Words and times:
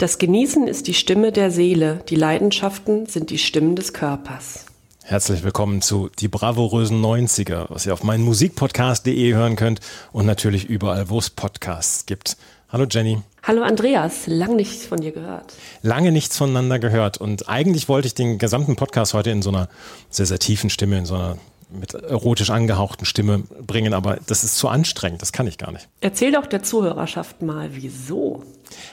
Das 0.00 0.16
Genießen 0.16 0.66
ist 0.66 0.86
die 0.86 0.94
Stimme 0.94 1.30
der 1.30 1.50
Seele, 1.50 2.02
die 2.08 2.14
Leidenschaften 2.14 3.04
sind 3.04 3.28
die 3.28 3.36
Stimmen 3.36 3.76
des 3.76 3.92
Körpers. 3.92 4.64
Herzlich 5.04 5.42
willkommen 5.42 5.82
zu 5.82 6.08
Die 6.20 6.28
bravourösen 6.28 7.04
90er, 7.04 7.66
was 7.68 7.84
ihr 7.84 7.92
auf 7.92 8.02
meinen 8.02 8.24
Musikpodcast.de 8.24 9.34
hören 9.34 9.56
könnt 9.56 9.80
und 10.10 10.24
natürlich 10.24 10.64
überall, 10.64 11.10
wo 11.10 11.18
es 11.18 11.28
Podcasts 11.28 12.06
gibt. 12.06 12.38
Hallo 12.70 12.86
Jenny. 12.88 13.20
Hallo 13.42 13.60
Andreas, 13.60 14.26
lang 14.26 14.56
nichts 14.56 14.86
von 14.86 15.02
dir 15.02 15.12
gehört. 15.12 15.52
Lange 15.82 16.12
nichts 16.12 16.38
voneinander 16.38 16.78
gehört 16.78 17.18
und 17.18 17.50
eigentlich 17.50 17.90
wollte 17.90 18.06
ich 18.06 18.14
den 18.14 18.38
gesamten 18.38 18.76
Podcast 18.76 19.12
heute 19.12 19.28
in 19.28 19.42
so 19.42 19.50
einer 19.50 19.68
sehr, 20.08 20.24
sehr 20.24 20.38
tiefen 20.38 20.70
Stimme, 20.70 20.96
in 20.96 21.04
so 21.04 21.16
einer 21.16 21.36
mit 21.72 21.94
erotisch 21.94 22.50
angehauchten 22.50 23.04
Stimme 23.04 23.40
bringen, 23.66 23.94
aber 23.94 24.18
das 24.26 24.44
ist 24.44 24.56
zu 24.56 24.68
anstrengend, 24.68 25.22
das 25.22 25.32
kann 25.32 25.46
ich 25.46 25.58
gar 25.58 25.72
nicht. 25.72 25.88
Erzähl 26.00 26.32
doch 26.32 26.46
der 26.46 26.62
Zuhörerschaft 26.62 27.42
mal, 27.42 27.70
wieso? 27.72 28.42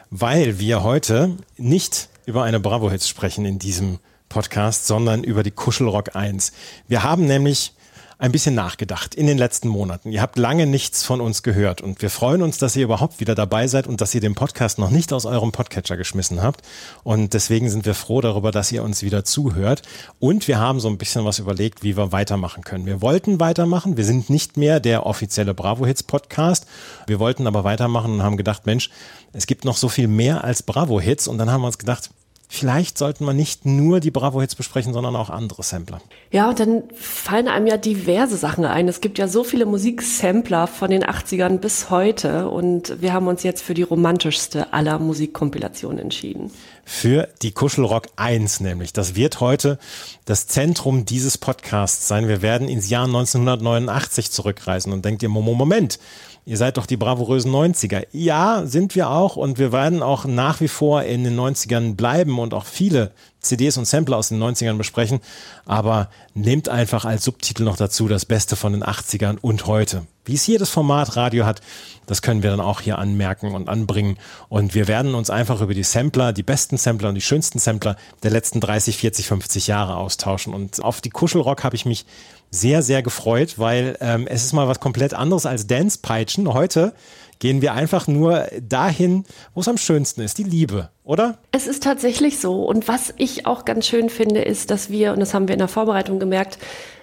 Weil 0.09 0.59
wir 0.59 0.83
heute 0.83 1.37
nicht 1.57 2.09
über 2.25 2.43
eine 2.43 2.59
Bravo-Hits 2.59 3.07
sprechen 3.07 3.45
in 3.45 3.59
diesem 3.59 3.99
Podcast, 4.29 4.87
sondern 4.87 5.23
über 5.23 5.43
die 5.43 5.51
Kuschelrock 5.51 6.15
1. 6.15 6.51
Wir 6.87 7.03
haben 7.03 7.25
nämlich 7.25 7.73
ein 8.19 8.31
bisschen 8.31 8.55
nachgedacht 8.55 9.13
in 9.13 9.27
den 9.27 9.37
letzten 9.37 9.67
Monaten. 9.67 10.11
Ihr 10.11 10.21
habt 10.21 10.39
lange 10.39 10.65
nichts 10.65 11.03
von 11.03 11.21
uns 11.21 11.43
gehört 11.43 11.81
und 11.81 12.01
wir 12.01 12.09
freuen 12.09 12.41
uns, 12.41 12.57
dass 12.57 12.75
ihr 12.75 12.83
überhaupt 12.83 13.19
wieder 13.19 13.35
dabei 13.35 13.67
seid 13.67 13.85
und 13.85 14.01
dass 14.01 14.15
ihr 14.15 14.21
den 14.21 14.33
Podcast 14.33 14.79
noch 14.79 14.89
nicht 14.89 15.13
aus 15.13 15.27
eurem 15.27 15.51
Podcatcher 15.51 15.97
geschmissen 15.97 16.41
habt. 16.41 16.61
Und 17.03 17.35
deswegen 17.35 17.69
sind 17.69 17.85
wir 17.85 17.93
froh 17.93 18.21
darüber, 18.21 18.51
dass 18.51 18.71
ihr 18.71 18.83
uns 18.83 19.03
wieder 19.03 19.23
zuhört. 19.23 19.83
Und 20.19 20.47
wir 20.47 20.57
haben 20.57 20.79
so 20.79 20.87
ein 20.87 20.97
bisschen 20.97 21.25
was 21.25 21.37
überlegt, 21.37 21.83
wie 21.83 21.95
wir 21.95 22.11
weitermachen 22.11 22.63
können. 22.63 22.87
Wir 22.87 23.01
wollten 23.01 23.39
weitermachen. 23.39 23.97
Wir 23.97 24.05
sind 24.05 24.31
nicht 24.31 24.57
mehr 24.57 24.79
der 24.79 25.05
offizielle 25.05 25.53
Bravo 25.53 25.85
Hits 25.85 26.01
Podcast. 26.01 26.65
Wir 27.05 27.19
wollten 27.19 27.45
aber 27.45 27.63
weitermachen 27.63 28.13
und 28.13 28.23
haben 28.23 28.37
gedacht, 28.37 28.65
Mensch, 28.65 28.89
es 29.33 29.45
gibt 29.45 29.63
noch 29.63 29.77
so 29.77 29.89
viel 29.89 30.07
mehr 30.07 30.43
als 30.43 30.63
Bravo 30.63 30.99
Hits. 30.99 31.27
Und 31.27 31.37
dann 31.37 31.51
haben 31.51 31.61
wir 31.61 31.67
uns 31.67 31.77
gedacht, 31.77 32.09
vielleicht 32.47 32.97
sollten 32.97 33.25
wir 33.25 33.33
nicht 33.33 33.65
nur 33.65 33.99
die 33.99 34.11
Bravo-Hits 34.11 34.55
besprechen, 34.55 34.93
sondern 34.93 35.15
auch 35.15 35.29
andere 35.29 35.63
Sampler. 35.63 36.01
Ja, 36.31 36.49
und 36.49 36.59
dann 36.59 36.83
fallen 36.95 37.47
einem 37.47 37.67
ja 37.67 37.77
diverse 37.77 38.37
Sachen 38.37 38.65
ein. 38.65 38.87
Es 38.87 39.01
gibt 39.01 39.17
ja 39.17 39.27
so 39.27 39.43
viele 39.43 39.65
Musiksampler 39.65 40.67
von 40.67 40.89
den 40.89 41.03
80ern 41.03 41.57
bis 41.57 41.89
heute 41.89 42.49
und 42.49 43.01
wir 43.01 43.13
haben 43.13 43.27
uns 43.27 43.43
jetzt 43.43 43.61
für 43.61 43.73
die 43.73 43.83
romantischste 43.83 44.73
aller 44.73 44.99
Musikkompilationen 44.99 45.99
entschieden. 45.99 46.51
Für 46.85 47.27
die 47.41 47.51
Kuschelrock 47.51 48.07
1 48.15 48.61
nämlich. 48.61 48.93
Das 48.93 49.15
wird 49.15 49.41
heute 49.41 49.77
das 50.23 50.47
Zentrum 50.47 51.03
dieses 51.03 51.37
Podcasts 51.37 52.07
sein. 52.07 52.29
Wir 52.29 52.41
werden 52.41 52.69
ins 52.69 52.89
Jahr 52.89 53.05
1989 53.05 54.31
zurückreisen 54.31 54.93
und 54.93 55.03
denkt 55.03 55.21
ihr, 55.21 55.29
Moment, 55.29 55.99
Ihr 56.47 56.55
seid 56.55 56.77
doch 56.77 56.85
die 56.85 56.95
bravourösen 56.95 57.51
90er. 57.51 58.07
Ja, 58.13 58.61
sind 58.65 58.95
wir 58.95 59.09
auch 59.09 59.35
und 59.35 59.59
wir 59.59 59.73
werden 59.73 60.01
auch 60.01 60.23
nach 60.23 60.61
wie 60.61 60.69
vor 60.69 61.03
in 61.03 61.25
den 61.25 61.37
90ern 61.37 61.97
bleiben 61.97 62.39
und 62.39 62.53
auch 62.53 62.63
viele 62.63 63.11
CDs 63.47 63.77
und 63.77 63.85
Sampler 63.85 64.17
aus 64.17 64.29
den 64.29 64.41
90ern 64.41 64.77
besprechen. 64.77 65.19
Aber 65.65 66.09
nehmt 66.33 66.69
einfach 66.69 67.05
als 67.05 67.23
Subtitel 67.23 67.63
noch 67.63 67.77
dazu 67.77 68.07
das 68.07 68.25
Beste 68.25 68.55
von 68.55 68.73
den 68.73 68.83
80ern 68.83 69.37
und 69.41 69.65
heute. 69.65 70.05
Wie 70.25 70.33
es 70.33 70.45
jedes 70.45 70.69
Format 70.69 71.15
Radio 71.15 71.45
hat, 71.45 71.61
das 72.05 72.21
können 72.21 72.43
wir 72.43 72.49
dann 72.49 72.59
auch 72.59 72.81
hier 72.81 72.99
anmerken 72.99 73.55
und 73.55 73.69
anbringen. 73.69 74.17
Und 74.49 74.75
wir 74.75 74.87
werden 74.87 75.15
uns 75.15 75.29
einfach 75.29 75.61
über 75.61 75.73
die 75.73 75.83
Sampler, 75.83 76.33
die 76.33 76.43
besten 76.43 76.77
Sampler 76.77 77.09
und 77.09 77.15
die 77.15 77.21
schönsten 77.21 77.59
Sampler 77.59 77.95
der 78.23 78.31
letzten 78.31 78.59
30, 78.59 78.97
40, 78.97 79.27
50 79.27 79.67
Jahre 79.67 79.95
austauschen. 79.95 80.53
Und 80.53 80.83
auf 80.83 80.99
die 80.99 81.09
Kuschelrock 81.09 81.63
habe 81.63 81.77
ich 81.77 81.85
mich 81.85 82.05
sehr, 82.51 82.81
sehr 82.81 83.03
gefreut, 83.03 83.57
weil 83.57 83.97
ähm, 84.01 84.27
es 84.27 84.43
ist 84.43 84.53
mal 84.53 84.67
was 84.67 84.79
komplett 84.79 85.13
anderes 85.13 85.45
als 85.45 85.67
Dance-Peitschen. 85.67 86.53
Heute 86.53 86.93
gehen 87.39 87.61
wir 87.61 87.73
einfach 87.73 88.07
nur 88.07 88.47
dahin, 88.61 89.25
wo 89.53 89.61
es 89.61 89.67
am 89.67 89.77
schönsten 89.77 90.21
ist, 90.21 90.37
die 90.37 90.43
Liebe, 90.43 90.89
oder? 91.03 91.37
Es 91.51 91.67
ist 91.67 91.83
tatsächlich 91.83 92.39
so. 92.39 92.63
Und 92.65 92.87
was 92.87 93.13
ich 93.17 93.45
auch 93.45 93.65
ganz 93.65 93.87
schön 93.87 94.09
finde, 94.09 94.41
ist, 94.41 94.71
dass 94.71 94.89
wir, 94.89 95.13
und 95.13 95.19
das 95.19 95.33
haben 95.33 95.47
wir 95.47 95.53
in 95.53 95.59
der 95.59 95.67
Vorbereitung 95.67 96.19
gemerkt, 96.19 96.57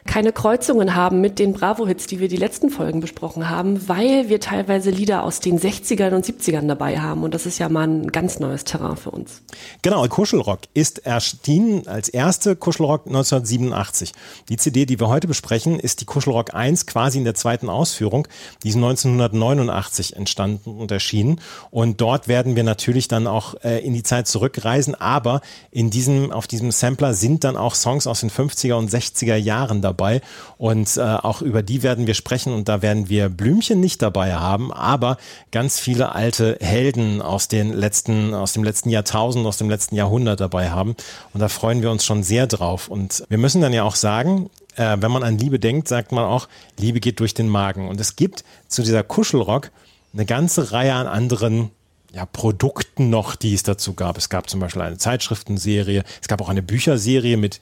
keine 0.06 0.32
Kreuzungen 0.32 0.94
haben 0.94 1.20
mit 1.22 1.38
den 1.38 1.54
Bravo-Hits, 1.54 2.06
die 2.06 2.20
wir 2.20 2.28
die 2.28 2.36
letzten 2.36 2.68
Folgen 2.68 3.00
besprochen 3.00 3.48
haben, 3.48 3.88
weil 3.88 4.28
wir 4.28 4.38
teilweise 4.38 4.90
Lieder 4.90 5.24
aus 5.24 5.40
den 5.40 5.58
60ern 5.58 6.14
und 6.14 6.26
70ern 6.26 6.68
dabei 6.68 7.00
haben. 7.00 7.22
Und 7.22 7.32
das 7.32 7.46
ist 7.46 7.58
ja 7.58 7.68
mal 7.68 7.88
ein 7.88 8.12
ganz 8.12 8.38
neues 8.38 8.64
Terrain 8.64 8.96
für 8.96 9.10
uns. 9.10 9.42
Genau, 9.82 10.06
Kuschelrock 10.06 10.60
ist 10.74 11.06
erschienen 11.06 11.88
als 11.88 12.10
erste 12.10 12.54
Kuschelrock 12.54 13.06
1987. 13.06 14.12
Die 14.50 14.58
CD, 14.58 14.84
die 14.84 15.00
wir 15.00 15.08
heute 15.08 15.26
besprechen, 15.26 15.80
ist 15.80 16.02
die 16.02 16.04
Kuschelrock 16.04 16.54
1 16.54 16.86
quasi 16.86 17.18
in 17.18 17.24
der 17.24 17.34
zweiten 17.34 17.70
Ausführung. 17.70 18.28
Die 18.62 18.68
ist 18.68 18.76
1989 18.76 20.16
entstanden 20.16 20.78
und 20.78 20.90
erschienen. 20.90 21.40
Und 21.70 22.02
dort 22.02 22.28
werden 22.28 22.56
wir 22.56 22.62
natürlich 22.62 23.08
dann 23.08 23.26
auch 23.26 23.54
äh, 23.64 23.78
in 23.84 23.94
die 23.94 24.02
Zeit 24.02 24.28
zurückreisen. 24.28 24.94
Aber 24.94 25.40
in 25.70 25.88
diesem, 25.88 26.30
auf 26.30 26.46
diesem 26.46 26.70
Sampler 26.72 27.14
sind 27.14 27.42
dann 27.42 27.56
auch 27.56 27.74
Songs 27.74 28.06
aus 28.06 28.20
den 28.20 28.30
50er 28.30 28.74
und 28.74 28.90
60er 28.90 29.36
Jahren 29.36 29.80
dabei 29.80 29.93
dabei. 29.94 30.20
Und 30.58 30.96
äh, 30.96 31.00
auch 31.00 31.42
über 31.42 31.62
die 31.62 31.82
werden 31.82 32.06
wir 32.06 32.14
sprechen 32.14 32.52
und 32.52 32.68
da 32.68 32.82
werden 32.82 33.08
wir 33.08 33.28
Blümchen 33.28 33.80
nicht 33.80 34.02
dabei 34.02 34.34
haben, 34.34 34.72
aber 34.72 35.16
ganz 35.50 35.78
viele 35.78 36.14
alte 36.14 36.58
Helden 36.60 37.22
aus 37.22 37.48
den 37.48 37.72
letzten, 37.72 38.34
aus 38.34 38.52
dem 38.52 38.64
letzten 38.64 38.90
Jahrtausend, 38.90 39.46
aus 39.46 39.56
dem 39.56 39.70
letzten 39.70 39.94
Jahrhundert 39.94 40.40
dabei 40.40 40.70
haben. 40.70 40.96
Und 41.32 41.40
da 41.40 41.48
freuen 41.48 41.82
wir 41.82 41.90
uns 41.90 42.04
schon 42.04 42.22
sehr 42.22 42.46
drauf. 42.46 42.88
Und 42.88 43.24
wir 43.28 43.38
müssen 43.38 43.62
dann 43.62 43.72
ja 43.72 43.84
auch 43.84 43.96
sagen, 43.96 44.50
äh, 44.76 44.96
wenn 45.00 45.10
man 45.10 45.22
an 45.22 45.38
Liebe 45.38 45.58
denkt, 45.58 45.88
sagt 45.88 46.12
man 46.12 46.24
auch, 46.24 46.48
Liebe 46.78 47.00
geht 47.00 47.20
durch 47.20 47.34
den 47.34 47.48
Magen. 47.48 47.88
Und 47.88 48.00
es 48.00 48.16
gibt 48.16 48.44
zu 48.68 48.82
dieser 48.82 49.02
Kuschelrock 49.02 49.70
eine 50.12 50.26
ganze 50.26 50.72
Reihe 50.72 50.94
an 50.94 51.06
anderen 51.06 51.70
ja, 52.14 52.26
Produkten 52.26 53.10
noch, 53.10 53.34
die 53.34 53.54
es 53.54 53.64
dazu 53.64 53.94
gab. 53.94 54.16
Es 54.16 54.28
gab 54.28 54.48
zum 54.48 54.60
Beispiel 54.60 54.82
eine 54.82 54.98
Zeitschriftenserie, 54.98 56.04
es 56.22 56.28
gab 56.28 56.40
auch 56.40 56.48
eine 56.48 56.62
Bücherserie 56.62 57.36
mit 57.36 57.60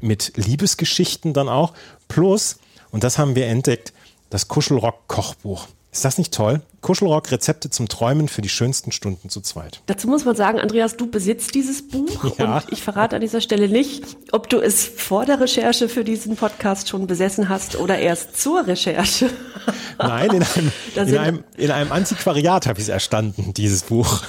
mit 0.00 0.32
Liebesgeschichten 0.36 1.32
dann 1.32 1.48
auch. 1.48 1.74
Plus, 2.08 2.58
und 2.90 3.04
das 3.04 3.18
haben 3.18 3.34
wir 3.34 3.46
entdeckt, 3.46 3.92
das 4.30 4.48
Kuschelrock-Kochbuch. 4.48 5.68
Ist 5.90 6.04
das 6.04 6.18
nicht 6.18 6.34
toll? 6.34 6.60
Kuschelrock 6.82 7.30
Rezepte 7.32 7.70
zum 7.70 7.88
Träumen 7.88 8.28
für 8.28 8.42
die 8.42 8.48
schönsten 8.48 8.92
Stunden 8.92 9.30
zu 9.30 9.40
zweit. 9.40 9.80
Dazu 9.86 10.06
muss 10.06 10.24
man 10.24 10.36
sagen, 10.36 10.60
Andreas, 10.60 10.96
du 10.96 11.10
besitzt 11.10 11.54
dieses 11.54 11.88
Buch 11.88 12.36
ja. 12.38 12.58
und 12.58 12.72
ich 12.72 12.82
verrate 12.82 13.16
an 13.16 13.22
dieser 13.22 13.40
Stelle 13.40 13.68
nicht, 13.68 14.04
ob 14.30 14.48
du 14.48 14.60
es 14.60 14.84
vor 14.84 15.24
der 15.24 15.40
Recherche 15.40 15.88
für 15.88 16.04
diesen 16.04 16.36
Podcast 16.36 16.88
schon 16.88 17.06
besessen 17.06 17.48
hast 17.48 17.76
oder 17.76 17.98
erst 17.98 18.40
zur 18.40 18.66
Recherche. 18.66 19.30
Nein, 19.98 20.30
in 20.30 20.42
einem, 20.42 20.72
in 20.94 21.18
einem, 21.18 21.44
in 21.56 21.70
einem 21.70 21.90
Antiquariat 21.90 22.66
habe 22.66 22.78
ich 22.78 22.84
es 22.84 22.90
erstanden, 22.90 23.54
dieses 23.54 23.82
Buch. 23.82 24.22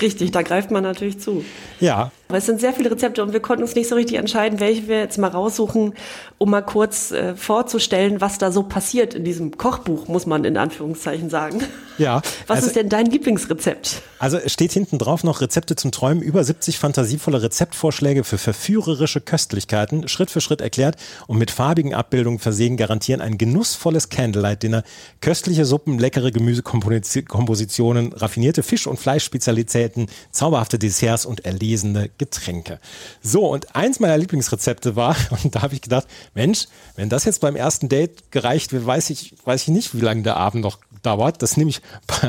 Richtig, 0.00 0.32
da 0.32 0.42
greift 0.42 0.70
man 0.72 0.82
natürlich 0.82 1.20
zu. 1.20 1.44
Ja, 1.78 2.10
Aber 2.28 2.38
es 2.38 2.46
sind 2.46 2.60
sehr 2.60 2.72
viele 2.72 2.90
Rezepte 2.90 3.22
und 3.22 3.32
wir 3.32 3.40
konnten 3.40 3.62
uns 3.62 3.74
nicht 3.74 3.88
so 3.88 3.94
richtig 3.94 4.18
entscheiden, 4.18 4.58
welche 4.58 4.88
wir 4.88 4.98
jetzt 4.98 5.16
mal 5.16 5.28
raussuchen, 5.28 5.94
um 6.38 6.50
mal 6.50 6.62
kurz 6.62 7.12
äh, 7.12 7.36
vorzustellen, 7.36 8.20
was 8.20 8.38
da 8.38 8.50
so 8.50 8.64
passiert 8.64 9.14
in 9.14 9.24
diesem 9.24 9.56
Kochbuch, 9.56 10.08
muss 10.08 10.26
man 10.26 10.44
in 10.44 10.56
Anführungszeichen 10.56 11.30
sagen. 11.30 11.62
Ja. 11.98 12.20
Was 12.46 12.56
also, 12.56 12.66
ist 12.68 12.76
denn 12.76 12.88
dein 12.88 13.06
Lieblingsrezept? 13.06 14.02
Also 14.18 14.38
es 14.38 14.52
steht 14.52 14.72
hinten 14.72 14.98
drauf 14.98 15.24
noch 15.24 15.40
Rezepte 15.40 15.76
zum 15.76 15.92
Träumen, 15.92 16.22
über 16.22 16.42
70 16.42 16.78
fantasievolle 16.78 17.42
Rezeptvorschläge 17.42 18.24
für 18.24 18.38
verführerische 18.38 19.20
Köstlichkeiten, 19.20 20.08
Schritt 20.08 20.30
für 20.30 20.40
Schritt 20.40 20.60
erklärt 20.60 20.96
und 21.26 21.38
mit 21.38 21.50
farbigen 21.50 21.94
Abbildungen 21.94 22.38
versehen, 22.38 22.76
garantieren 22.76 23.20
ein 23.20 23.38
genussvolles 23.38 24.08
Candlelight-Dinner, 24.08 24.82
köstliche 25.20 25.64
Suppen, 25.64 25.98
leckere 25.98 26.32
Gemüsekompositionen, 26.32 28.12
raffinierte 28.12 28.62
Fisch- 28.62 28.86
und 28.86 28.98
Fleischspezialitäten, 28.98 30.08
zauberhafte 30.30 30.78
Desserts 30.78 31.24
und 31.24 31.44
erlesene 31.44 32.10
Getränke. 32.18 32.80
So, 33.22 33.46
und 33.46 33.74
eins 33.74 34.00
meiner 34.00 34.16
Lieblingsrezepte 34.16 34.96
war, 34.96 35.16
und 35.42 35.54
da 35.54 35.62
habe 35.62 35.74
ich 35.74 35.82
gedacht, 35.82 36.06
Mensch, 36.34 36.66
wenn 36.96 37.08
das 37.08 37.24
jetzt 37.24 37.40
beim 37.40 37.56
ersten 37.56 37.88
Date 37.88 38.30
gereicht 38.30 38.72
wird, 38.72 38.86
weiß 38.86 39.10
ich, 39.10 39.34
weiß 39.44 39.62
ich 39.62 39.68
nicht, 39.68 39.94
wie 39.94 40.00
lange 40.00 40.22
der 40.22 40.36
Abend 40.36 40.62
noch 40.62 40.78
dauert. 41.06 41.42
Das 41.42 41.56
nämlich 41.56 41.80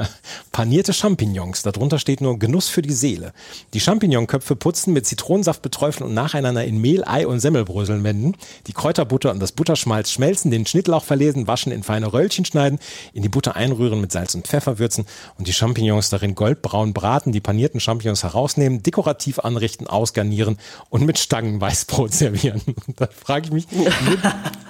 panierte 0.51 0.93
Champignons. 0.93 1.63
Darunter 1.63 1.99
steht 1.99 2.21
nur 2.21 2.39
Genuss 2.39 2.69
für 2.69 2.81
die 2.81 2.93
Seele. 2.93 3.33
Die 3.73 3.79
Champignonköpfe 3.79 4.55
putzen, 4.55 4.93
mit 4.93 5.05
Zitronensaft 5.05 5.61
beträufeln 5.61 6.07
und 6.07 6.13
nacheinander 6.13 6.63
in 6.63 6.79
Mehl, 6.79 7.03
Ei 7.05 7.27
und 7.27 7.39
Semmelbröseln 7.39 8.03
wenden. 8.03 8.35
Die 8.67 8.73
Kräuterbutter 8.73 9.31
und 9.31 9.39
das 9.39 9.51
Butterschmalz 9.51 10.11
schmelzen, 10.11 10.51
den 10.51 10.65
Schnittlauch 10.65 11.03
verlesen, 11.03 11.47
waschen, 11.47 11.71
in 11.71 11.83
feine 11.83 12.13
Röllchen 12.13 12.45
schneiden, 12.45 12.79
in 13.13 13.23
die 13.23 13.29
Butter 13.29 13.55
einrühren, 13.55 13.99
mit 13.99 14.11
Salz 14.11 14.35
und 14.35 14.47
Pfeffer 14.47 14.79
würzen 14.79 15.05
und 15.37 15.47
die 15.47 15.53
Champignons 15.53 16.09
darin 16.09 16.35
goldbraun 16.35 16.93
braten, 16.93 17.31
die 17.31 17.41
panierten 17.41 17.79
Champignons 17.79 18.23
herausnehmen, 18.23 18.83
dekorativ 18.83 19.39
anrichten, 19.39 19.87
ausgarnieren 19.87 20.57
und 20.89 21.05
mit 21.05 21.17
Stangen 21.17 21.59
Weißbrot 21.59 22.13
servieren. 22.13 22.61
Da 22.95 23.07
frage 23.07 23.47
ich 23.47 23.51
mich, 23.51 23.67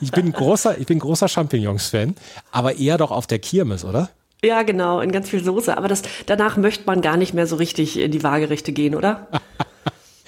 ich 0.01 0.12
bin 0.12 0.31
großer, 0.31 0.77
ich 0.77 0.86
bin 0.86 1.00
großer 1.00 1.27
Champignons-Fan, 1.27 2.15
aber 2.51 2.77
eher 2.77 2.98
doch 2.98 3.12
auf 3.12 3.27
der 3.27 3.39
Kirmes, 3.39 3.83
oder? 3.83 3.96
Ja, 4.44 4.61
genau, 4.63 4.99
in 4.99 5.11
ganz 5.11 5.29
viel 5.29 5.44
Soße. 5.44 5.75
Aber 5.77 5.88
das, 5.88 6.03
danach 6.25 6.57
möchte 6.57 6.85
man 6.85 7.01
gar 7.01 7.17
nicht 7.17 7.33
mehr 7.33 7.47
so 7.47 7.55
richtig 7.55 7.99
in 7.99 8.11
die 8.11 8.23
Waagerechte 8.23 8.71
gehen, 8.71 8.95
oder? 8.95 9.27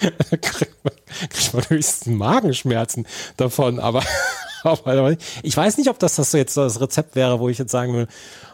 kriegt 0.40 0.84
man, 0.84 0.94
kriegt 1.28 1.54
man 1.54 1.68
höchstens 1.68 2.06
Magenschmerzen 2.06 3.06
davon, 3.36 3.78
aber, 3.78 4.02
aber 4.64 5.16
ich 5.42 5.56
weiß 5.56 5.78
nicht, 5.78 5.90
ob 5.90 5.98
das, 5.98 6.16
das 6.16 6.32
jetzt 6.32 6.56
das 6.56 6.80
Rezept 6.80 7.14
wäre, 7.14 7.38
wo 7.38 7.48
ich 7.48 7.58
jetzt 7.58 7.72
sagen 7.72 7.94
will, 7.94 8.08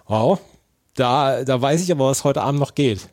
wow, 0.06 0.38
da, 0.94 1.44
da 1.44 1.60
weiß 1.60 1.82
ich 1.82 1.92
aber, 1.92 2.06
was 2.06 2.24
heute 2.24 2.42
Abend 2.42 2.60
noch 2.60 2.74
geht. 2.74 3.08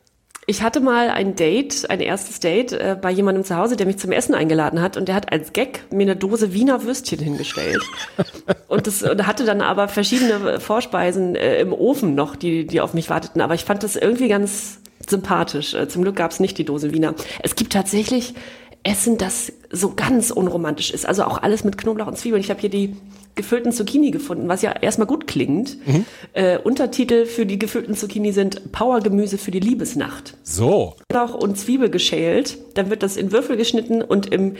Ich 0.46 0.62
hatte 0.62 0.80
mal 0.80 1.08
ein 1.08 1.36
Date, 1.36 1.88
ein 1.88 2.00
erstes 2.00 2.38
Date 2.40 2.72
äh, 2.72 2.96
bei 3.00 3.10
jemandem 3.10 3.44
zu 3.44 3.56
Hause, 3.56 3.76
der 3.76 3.86
mich 3.86 3.98
zum 3.98 4.12
Essen 4.12 4.34
eingeladen 4.34 4.80
hat 4.82 4.96
und 4.96 5.08
der 5.08 5.14
hat 5.14 5.32
als 5.32 5.52
Gag 5.52 5.84
mir 5.90 6.02
eine 6.02 6.16
Dose 6.16 6.52
Wiener 6.52 6.82
Würstchen 6.84 7.18
hingestellt. 7.18 7.82
und 8.68 8.86
das 8.86 9.02
und 9.02 9.26
hatte 9.26 9.44
dann 9.44 9.62
aber 9.62 9.88
verschiedene 9.88 10.60
Vorspeisen 10.60 11.34
äh, 11.34 11.60
im 11.60 11.72
Ofen 11.72 12.14
noch, 12.14 12.36
die, 12.36 12.66
die 12.66 12.80
auf 12.80 12.92
mich 12.92 13.08
warteten. 13.08 13.40
Aber 13.40 13.54
ich 13.54 13.64
fand 13.64 13.82
das 13.82 13.96
irgendwie 13.96 14.28
ganz 14.28 14.80
sympathisch. 15.08 15.74
Äh, 15.74 15.88
zum 15.88 16.02
Glück 16.02 16.16
gab 16.16 16.30
es 16.30 16.40
nicht 16.40 16.58
die 16.58 16.64
Dose 16.64 16.92
Wiener. 16.92 17.14
Es 17.42 17.56
gibt 17.56 17.72
tatsächlich 17.72 18.34
Essen, 18.82 19.16
das 19.16 19.50
so 19.70 19.94
ganz 19.94 20.30
unromantisch 20.30 20.90
ist. 20.90 21.06
Also 21.06 21.24
auch 21.24 21.42
alles 21.42 21.64
mit 21.64 21.78
Knoblauch 21.78 22.06
und 22.06 22.18
Zwiebeln. 22.18 22.42
Ich 22.42 22.50
habe 22.50 22.60
hier 22.60 22.70
die 22.70 22.96
gefüllten 23.34 23.72
Zucchini 23.72 24.10
gefunden, 24.10 24.48
was 24.48 24.62
ja 24.62 24.72
erstmal 24.72 25.06
gut 25.06 25.26
klingt. 25.26 25.76
Mhm. 25.86 26.04
Äh, 26.32 26.58
Untertitel 26.58 27.26
für 27.26 27.46
die 27.46 27.58
gefüllten 27.58 27.94
Zucchini 27.94 28.32
sind 28.32 28.72
Powergemüse 28.72 29.38
für 29.38 29.50
die 29.50 29.60
Liebesnacht. 29.60 30.36
So. 30.42 30.96
Knoblauch 31.08 31.34
und 31.34 31.58
Zwiebel 31.58 31.90
geschält, 31.90 32.58
dann 32.74 32.90
wird 32.90 33.02
das 33.02 33.16
in 33.16 33.32
Würfel 33.32 33.56
geschnitten 33.56 34.02
und 34.02 34.32
im 34.32 34.56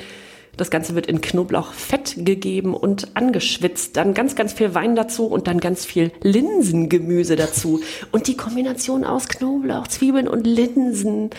das 0.56 0.70
Ganze 0.70 0.94
wird 0.94 1.06
in 1.06 1.20
Knoblauchfett 1.20 2.14
gegeben 2.24 2.74
und 2.74 3.16
angeschwitzt. 3.16 3.96
Dann 3.96 4.14
ganz, 4.14 4.36
ganz 4.36 4.52
viel 4.52 4.74
Wein 4.74 4.94
dazu 4.94 5.26
und 5.26 5.48
dann 5.48 5.58
ganz 5.58 5.84
viel 5.84 6.12
Linsengemüse 6.22 7.36
dazu. 7.36 7.80
Und 8.12 8.28
die 8.28 8.36
Kombination 8.36 9.04
aus 9.04 9.26
Knoblauch, 9.28 9.88
Zwiebeln 9.88 10.28
und 10.28 10.46
Linsen 10.46 11.30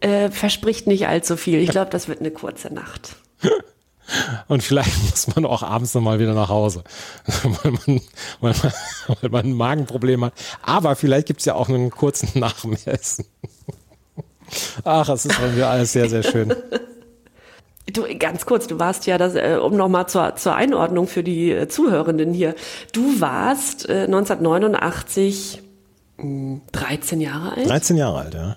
äh, 0.00 0.30
verspricht 0.30 0.86
nicht 0.86 1.08
allzu 1.08 1.36
viel. 1.36 1.58
Ich 1.60 1.68
glaube, 1.72 1.90
das 1.90 2.08
wird 2.08 2.20
eine 2.20 2.30
kurze 2.30 2.72
Nacht. 2.72 3.16
Und 4.48 4.62
vielleicht 4.62 5.02
muss 5.10 5.34
man 5.34 5.44
auch 5.44 5.62
abends 5.62 5.94
nochmal 5.94 6.18
wieder 6.18 6.34
nach 6.34 6.48
Hause, 6.48 6.82
weil 7.62 7.72
man, 7.72 8.00
weil 8.40 8.54
man, 8.62 8.72
weil 9.20 9.30
man 9.30 9.46
ein 9.46 9.52
Magenproblem 9.52 10.24
hat. 10.24 10.32
Aber 10.62 10.96
vielleicht 10.96 11.26
gibt 11.26 11.40
es 11.40 11.46
ja 11.46 11.54
auch 11.54 11.68
einen 11.68 11.90
kurzen 11.90 12.30
Nachmessen. 12.38 13.26
Ach, 14.84 15.08
es 15.10 15.26
ist 15.26 15.38
irgendwie 15.38 15.62
alles 15.62 15.92
sehr, 15.92 16.08
sehr 16.08 16.22
schön. 16.22 16.54
Du, 17.92 18.02
ganz 18.18 18.44
kurz, 18.44 18.66
du 18.66 18.78
warst 18.78 19.06
ja, 19.06 19.16
das, 19.18 19.34
äh, 19.34 19.58
um 19.62 19.76
nochmal 19.76 20.08
zur, 20.08 20.36
zur 20.36 20.54
Einordnung 20.54 21.06
für 21.06 21.22
die 21.22 21.52
äh, 21.52 21.68
Zuhörenden 21.68 22.34
hier, 22.34 22.54
du 22.92 23.20
warst 23.20 23.88
äh, 23.88 24.04
1989 24.04 25.62
mh, 26.18 26.60
13 26.72 27.20
Jahre 27.20 27.56
alt? 27.56 27.68
13 27.68 27.96
Jahre 27.96 28.18
alt, 28.18 28.34
ja. 28.34 28.56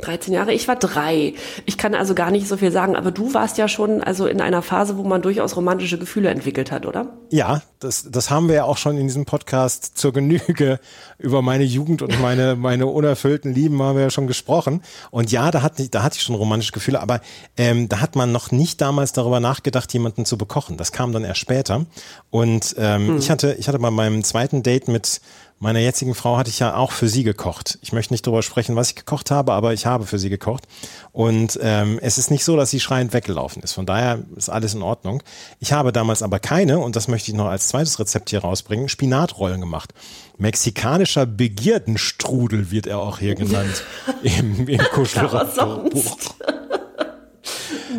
13 0.00 0.34
Jahre, 0.34 0.52
ich 0.52 0.66
war 0.66 0.74
drei. 0.74 1.34
Ich 1.66 1.78
kann 1.78 1.94
also 1.94 2.14
gar 2.14 2.32
nicht 2.32 2.48
so 2.48 2.56
viel 2.56 2.72
sagen, 2.72 2.96
aber 2.96 3.12
du 3.12 3.32
warst 3.32 3.58
ja 3.58 3.68
schon 3.68 4.02
also 4.02 4.26
in 4.26 4.40
einer 4.40 4.60
Phase, 4.60 4.96
wo 4.96 5.04
man 5.04 5.22
durchaus 5.22 5.54
romantische 5.54 5.98
Gefühle 5.98 6.30
entwickelt 6.30 6.72
hat, 6.72 6.84
oder? 6.84 7.12
Ja, 7.30 7.62
das, 7.78 8.10
das 8.10 8.28
haben 8.28 8.48
wir 8.48 8.56
ja 8.56 8.64
auch 8.64 8.76
schon 8.76 8.98
in 8.98 9.06
diesem 9.06 9.24
Podcast 9.24 9.96
zur 9.96 10.12
Genüge 10.12 10.80
über 11.18 11.42
meine 11.42 11.62
Jugend 11.62 12.02
und 12.02 12.20
meine, 12.20 12.56
meine 12.58 12.86
unerfüllten 12.86 13.54
Lieben 13.54 13.80
haben 13.80 13.94
wir 13.94 14.02
ja 14.02 14.10
schon 14.10 14.26
gesprochen. 14.26 14.82
Und 15.12 15.30
ja, 15.30 15.52
da, 15.52 15.62
hat, 15.62 15.74
da 15.94 16.02
hatte 16.02 16.16
ich 16.16 16.22
schon 16.22 16.34
romantische 16.34 16.72
Gefühle, 16.72 17.00
aber 17.00 17.20
ähm, 17.56 17.88
da 17.88 18.00
hat 18.00 18.16
man 18.16 18.32
noch 18.32 18.50
nicht 18.50 18.80
damals 18.80 19.12
darüber 19.12 19.38
nachgedacht, 19.38 19.92
jemanden 19.92 20.24
zu 20.24 20.36
bekochen. 20.36 20.76
Das 20.76 20.90
kam 20.90 21.12
dann 21.12 21.22
erst 21.22 21.40
später. 21.40 21.86
Und 22.30 22.74
ähm, 22.78 23.08
hm. 23.08 23.18
ich, 23.18 23.30
hatte, 23.30 23.54
ich 23.60 23.68
hatte 23.68 23.78
bei 23.78 23.92
meinem 23.92 24.24
zweiten 24.24 24.64
Date 24.64 24.88
mit 24.88 25.20
meiner 25.64 25.80
jetzigen 25.80 26.14
Frau 26.14 26.36
hatte 26.36 26.50
ich 26.50 26.58
ja 26.58 26.76
auch 26.76 26.92
für 26.92 27.08
sie 27.08 27.24
gekocht. 27.24 27.78
Ich 27.80 27.94
möchte 27.94 28.12
nicht 28.12 28.26
darüber 28.26 28.42
sprechen, 28.42 28.76
was 28.76 28.90
ich 28.90 28.96
gekocht 28.96 29.30
habe, 29.30 29.54
aber 29.54 29.72
ich 29.72 29.86
habe 29.86 30.04
für 30.04 30.18
sie 30.18 30.28
gekocht. 30.28 30.64
Und 31.10 31.58
ähm, 31.62 31.98
es 32.02 32.18
ist 32.18 32.30
nicht 32.30 32.44
so, 32.44 32.54
dass 32.54 32.70
sie 32.70 32.80
schreiend 32.80 33.14
weggelaufen 33.14 33.62
ist. 33.62 33.72
Von 33.72 33.86
daher 33.86 34.18
ist 34.36 34.50
alles 34.50 34.74
in 34.74 34.82
Ordnung. 34.82 35.22
Ich 35.60 35.72
habe 35.72 35.90
damals 35.90 36.22
aber 36.22 36.38
keine, 36.38 36.80
und 36.80 36.96
das 36.96 37.08
möchte 37.08 37.30
ich 37.30 37.36
noch 37.36 37.46
als 37.46 37.68
zweites 37.68 37.98
Rezept 37.98 38.28
hier 38.28 38.40
rausbringen, 38.40 38.90
Spinatrollen 38.90 39.58
gemacht. 39.58 39.94
Mexikanischer 40.36 41.24
Begierdenstrudel 41.24 42.70
wird 42.70 42.86
er 42.86 42.98
auch 42.98 43.18
hier 43.18 43.34
genannt 43.34 43.84
im, 44.22 44.68
im 44.68 44.80
Kuschelbuch. 44.92 46.18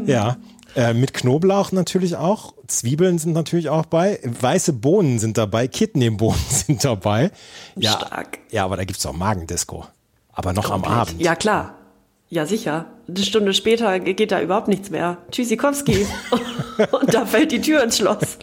ja. 0.06 0.38
Äh, 0.76 0.94
mit 0.94 1.14
Knoblauch 1.14 1.72
natürlich 1.72 2.16
auch. 2.18 2.54
Zwiebeln 2.68 3.18
sind 3.18 3.34
natürlich 3.34 3.70
auch 3.70 3.86
bei. 3.86 4.20
Weiße 4.24 4.74
Bohnen 4.74 5.20
sind 5.20 5.38
dabei. 5.38 5.68
Kidneybohnen 5.68 6.40
sind 6.50 6.84
dabei. 6.84 7.32
Ja, 7.76 7.92
Stark. 7.94 8.40
Ja, 8.52 8.66
aber 8.66 8.78
da 8.78 8.84
gibt's 8.84 9.06
auch 9.06 9.14
Magendisco. 9.14 9.86
Aber 10.34 10.52
noch 10.52 10.66
Komplett. 10.70 10.92
am 10.94 11.00
Abend. 11.00 11.22
Ja, 11.22 11.36
klar. 11.36 11.76
Ja, 12.28 12.46
sicher. 12.46 12.88
Eine 13.08 13.24
Stunde 13.24 13.54
später 13.54 14.00
geht 14.00 14.32
da 14.32 14.42
überhaupt 14.42 14.68
nichts 14.68 14.90
mehr. 14.90 15.20
Tschüssikowski. 15.32 16.08
Und 16.92 17.14
da 17.14 17.26
fällt 17.26 17.52
die 17.52 17.62
Tür 17.62 17.84
ins 17.84 17.98
Schloss. 17.98 18.38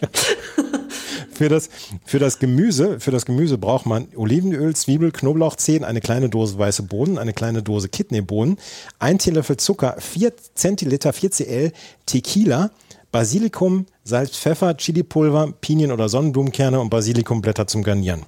für 1.33 1.49
das, 1.49 1.69
für 2.05 2.17
das 2.17 2.39
Gemüse, 2.39 3.01
für 3.01 3.11
das 3.11 3.25
Gemüse 3.25 3.57
braucht 3.57 3.85
man 3.85 4.07
Olivenöl, 4.15 4.73
Zwiebel, 4.73 5.11
Knoblauchzehen, 5.11 5.83
eine 5.83 5.99
kleine 5.99 6.29
Dose 6.29 6.57
weiße 6.57 6.83
Bohnen, 6.83 7.17
eine 7.17 7.33
kleine 7.33 7.61
Dose 7.61 7.89
Kidneybohnen, 7.89 8.57
ein 8.99 9.19
Teelöffel 9.19 9.57
Zucker, 9.57 9.95
4 9.99 10.31
Zentiliter 10.55 11.11
4 11.11 11.31
Cl 11.31 11.71
Tequila, 12.05 12.71
Basilikum, 13.11 13.85
Salz, 14.05 14.37
Pfeffer, 14.37 14.77
Chilipulver, 14.77 15.53
Pinien- 15.59 15.91
oder 15.91 16.07
Sonnenblumenkerne 16.07 16.79
und 16.79 16.89
Basilikumblätter 16.89 17.67
zum 17.67 17.83
Garnieren. 17.83 18.23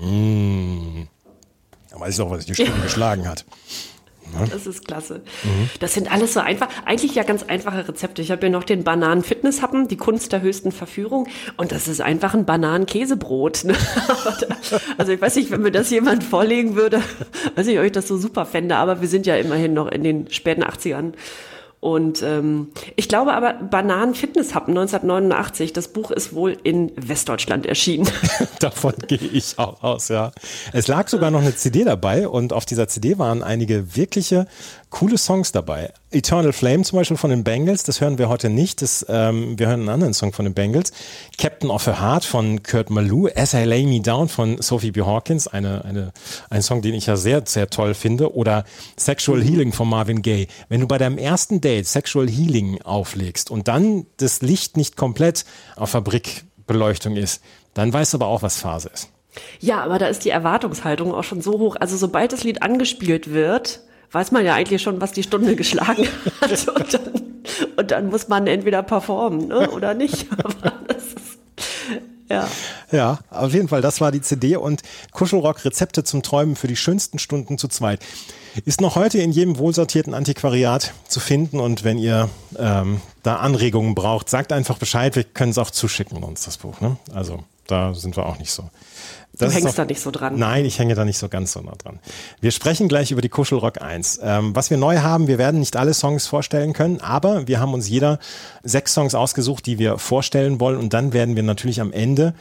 Mmh. 0.00 1.06
Da 1.90 2.00
weiß 2.00 2.10
ich 2.10 2.16
doch, 2.16 2.30
was 2.30 2.46
die 2.46 2.54
Stunde 2.54 2.72
geschlagen 2.82 3.28
hat. 3.28 3.44
Das 4.50 4.66
ist 4.66 4.86
klasse. 4.86 5.20
Mhm. 5.44 5.70
Das 5.80 5.94
sind 5.94 6.10
alles 6.10 6.34
so 6.34 6.40
einfach, 6.40 6.68
eigentlich 6.84 7.14
ja 7.14 7.22
ganz 7.22 7.42
einfache 7.42 7.88
Rezepte. 7.88 8.22
Ich 8.22 8.30
habe 8.30 8.40
hier 8.40 8.50
noch 8.50 8.64
den 8.64 8.84
Bananen-Fitness-Happen, 8.84 9.88
die 9.88 9.96
Kunst 9.96 10.32
der 10.32 10.40
höchsten 10.40 10.72
Verführung. 10.72 11.28
Und 11.56 11.72
das 11.72 11.88
ist 11.88 12.00
einfach 12.00 12.34
ein 12.34 12.44
Bananen-Käsebrot. 12.44 13.64
Ne? 13.64 13.74
also 14.98 15.12
ich 15.12 15.20
weiß 15.20 15.36
nicht, 15.36 15.50
wenn 15.50 15.62
mir 15.62 15.72
das 15.72 15.90
jemand 15.90 16.24
vorlegen 16.24 16.76
würde, 16.76 17.02
weiß 17.54 17.66
ich, 17.66 17.78
ob 17.78 17.84
ich 17.84 17.92
das 17.92 18.08
so 18.08 18.16
super 18.16 18.46
fände. 18.46 18.76
Aber 18.76 19.00
wir 19.00 19.08
sind 19.08 19.26
ja 19.26 19.36
immerhin 19.36 19.74
noch 19.74 19.88
in 19.90 20.02
den 20.02 20.30
späten 20.30 20.62
80ern. 20.62 21.12
Und 21.82 22.22
ähm, 22.22 22.68
ich 22.94 23.08
glaube 23.08 23.34
aber, 23.34 23.54
Bananen 23.54 24.14
Fitness 24.14 24.54
Hub 24.54 24.68
1989, 24.68 25.72
das 25.72 25.88
Buch 25.88 26.12
ist 26.12 26.32
wohl 26.32 26.56
in 26.62 26.92
Westdeutschland 26.94 27.66
erschienen. 27.66 28.08
Davon 28.60 28.94
gehe 29.08 29.18
ich 29.18 29.58
auch 29.58 29.82
aus, 29.82 30.06
ja. 30.06 30.30
Es 30.72 30.86
lag 30.86 31.08
sogar 31.08 31.32
noch 31.32 31.40
eine 31.40 31.56
CD 31.56 31.82
dabei 31.82 32.28
und 32.28 32.52
auf 32.52 32.66
dieser 32.66 32.86
CD 32.86 33.18
waren 33.18 33.42
einige 33.42 33.96
wirkliche 33.96 34.46
coole 34.90 35.18
Songs 35.18 35.50
dabei. 35.50 35.92
Eternal 36.12 36.52
Flame 36.52 36.82
zum 36.82 36.98
Beispiel 36.98 37.16
von 37.16 37.30
den 37.30 37.44
Bengals, 37.44 37.82
das 37.82 38.00
hören 38.00 38.18
wir 38.18 38.28
heute 38.28 38.50
nicht. 38.50 38.82
Das, 38.82 39.04
ähm, 39.08 39.58
wir 39.58 39.68
hören 39.68 39.80
einen 39.80 39.88
anderen 39.88 40.14
Song 40.14 40.32
von 40.32 40.44
den 40.44 40.54
Bengals. 40.54 40.92
Captain 41.38 41.70
of 41.70 41.86
a 41.88 42.00
Heart 42.00 42.24
von 42.24 42.62
Kurt 42.62 42.90
Malou. 42.90 43.28
As 43.34 43.54
I 43.54 43.64
Lay 43.64 43.84
Me 43.86 44.00
Down 44.00 44.28
von 44.28 44.60
Sophie 44.60 44.90
B. 44.90 45.02
Hawkins, 45.02 45.48
eine, 45.48 45.84
eine, 45.84 46.12
ein 46.50 46.62
Song, 46.62 46.82
den 46.82 46.94
ich 46.94 47.06
ja 47.06 47.16
sehr, 47.16 47.42
sehr 47.46 47.68
toll 47.70 47.94
finde. 47.94 48.34
Oder 48.34 48.64
Sexual 48.98 49.42
Healing 49.42 49.72
von 49.72 49.88
Marvin 49.88 50.22
Gaye. 50.22 50.46
Wenn 50.68 50.80
du 50.80 50.86
bei 50.86 50.98
deinem 50.98 51.18
ersten 51.18 51.60
Date 51.60 51.86
Sexual 51.86 52.28
Healing 52.28 52.82
auflegst 52.82 53.50
und 53.50 53.68
dann 53.68 54.06
das 54.18 54.42
Licht 54.42 54.76
nicht 54.76 54.96
komplett 54.96 55.44
auf 55.76 55.90
Fabrikbeleuchtung 55.90 57.16
ist, 57.16 57.42
dann 57.74 57.92
weißt 57.92 58.12
du 58.12 58.18
aber 58.18 58.26
auch, 58.26 58.42
was 58.42 58.58
Phase 58.58 58.90
ist. 58.92 59.08
Ja, 59.60 59.82
aber 59.82 59.98
da 59.98 60.06
ist 60.06 60.24
die 60.24 60.30
Erwartungshaltung 60.30 61.14
auch 61.14 61.24
schon 61.24 61.40
so 61.40 61.58
hoch. 61.58 61.76
Also 61.80 61.96
sobald 61.96 62.32
das 62.32 62.44
Lied 62.44 62.62
angespielt 62.62 63.32
wird, 63.32 63.80
weiß 64.12 64.30
man 64.30 64.44
ja 64.44 64.54
eigentlich 64.54 64.82
schon, 64.82 65.00
was 65.00 65.12
die 65.12 65.22
Stunde 65.22 65.56
geschlagen 65.56 66.06
hat. 66.40 66.68
Und 66.76 66.94
dann, 66.94 67.22
und 67.76 67.90
dann 67.90 68.08
muss 68.08 68.28
man 68.28 68.46
entweder 68.46 68.82
performen 68.84 69.48
ne? 69.48 69.68
oder 69.70 69.94
nicht. 69.94 70.28
Aber 70.38 70.72
das 70.86 71.04
ist, 71.06 71.38
ja. 72.30 72.48
Ja, 72.92 73.18
auf 73.30 73.52
jeden 73.52 73.68
Fall, 73.68 73.80
das 73.82 74.00
war 74.00 74.12
die 74.12 74.20
CD 74.20 74.56
und 74.56 74.82
Kuschelrock 75.10 75.64
Rezepte 75.64 76.04
zum 76.04 76.22
Träumen 76.22 76.56
für 76.56 76.68
die 76.68 76.76
schönsten 76.76 77.18
Stunden 77.18 77.58
zu 77.58 77.68
zweit. 77.68 78.00
Ist 78.64 78.80
noch 78.80 78.96
heute 78.96 79.18
in 79.18 79.32
jedem 79.32 79.58
wohlsortierten 79.58 80.14
Antiquariat 80.14 80.92
zu 81.08 81.20
finden 81.20 81.58
und 81.58 81.84
wenn 81.84 81.98
ihr 81.98 82.30
ähm, 82.58 83.00
da 83.22 83.36
Anregungen 83.36 83.94
braucht, 83.94 84.28
sagt 84.28 84.52
einfach 84.52 84.78
Bescheid, 84.78 85.16
wir 85.16 85.24
können 85.24 85.50
es 85.50 85.58
auch 85.58 85.70
zuschicken 85.70 86.22
uns 86.22 86.44
das 86.44 86.58
Buch. 86.58 86.80
Ne? 86.80 86.96
Also 87.12 87.44
da 87.66 87.94
sind 87.94 88.16
wir 88.16 88.26
auch 88.26 88.38
nicht 88.38 88.50
so. 88.50 88.70
Das 89.38 89.48
du 89.48 89.54
hängst 89.54 89.68
auch, 89.68 89.74
da 89.74 89.84
nicht 89.86 90.00
so 90.00 90.10
dran. 90.10 90.38
Nein, 90.38 90.64
ich 90.66 90.78
hänge 90.78 90.94
da 90.94 91.04
nicht 91.04 91.18
so 91.18 91.28
ganz 91.28 91.52
so 91.52 91.60
nah 91.60 91.72
dran. 91.72 92.00
Wir 92.40 92.50
sprechen 92.50 92.88
gleich 92.88 93.12
über 93.12 93.22
die 93.22 93.30
Kuschelrock 93.30 93.80
1. 93.80 94.20
Ähm, 94.22 94.54
was 94.54 94.68
wir 94.68 94.76
neu 94.76 94.98
haben, 94.98 95.26
wir 95.26 95.38
werden 95.38 95.60
nicht 95.60 95.76
alle 95.76 95.94
Songs 95.94 96.26
vorstellen 96.26 96.74
können, 96.74 97.00
aber 97.00 97.48
wir 97.48 97.58
haben 97.58 97.72
uns 97.72 97.88
jeder 97.88 98.18
sechs 98.62 98.92
Songs 98.92 99.14
ausgesucht, 99.14 99.64
die 99.64 99.78
wir 99.78 99.96
vorstellen 99.98 100.60
wollen 100.60 100.78
und 100.78 100.92
dann 100.92 101.12
werden 101.12 101.34
wir 101.34 101.42
natürlich 101.42 101.80
am 101.80 101.92
Ende 101.92 102.34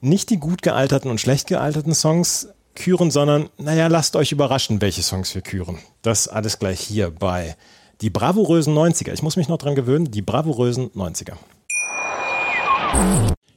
nicht 0.00 0.30
die 0.30 0.38
gut 0.38 0.62
gealterten 0.62 1.10
und 1.10 1.20
schlecht 1.20 1.46
gealterten 1.46 1.94
Songs 1.94 2.48
küren, 2.74 3.10
sondern, 3.10 3.48
naja, 3.58 3.86
lasst 3.88 4.16
euch 4.16 4.32
überraschen, 4.32 4.80
welche 4.80 5.02
Songs 5.02 5.34
wir 5.34 5.42
küren. 5.42 5.78
Das 6.02 6.28
alles 6.28 6.58
gleich 6.58 6.80
hier 6.80 7.10
bei 7.10 7.56
die 8.00 8.10
bravourösen 8.10 8.74
90er. 8.74 9.12
Ich 9.12 9.22
muss 9.22 9.36
mich 9.36 9.48
noch 9.48 9.58
dran 9.58 9.74
gewöhnen, 9.74 10.10
die 10.10 10.22
bravourösen 10.22 10.90
90er. 10.90 11.34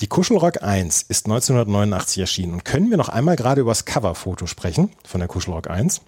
Die 0.00 0.06
Kuschelrock 0.06 0.62
1 0.62 1.02
ist 1.02 1.26
1989 1.26 2.18
erschienen. 2.18 2.54
Und 2.54 2.64
können 2.64 2.88
wir 2.88 2.96
noch 2.96 3.10
einmal 3.10 3.36
gerade 3.36 3.60
über 3.60 3.72
das 3.72 3.84
Coverfoto 3.84 4.46
sprechen 4.46 4.90
von 5.04 5.20
der 5.20 5.28
Kuschelrock 5.28 5.68
1? 5.68 6.00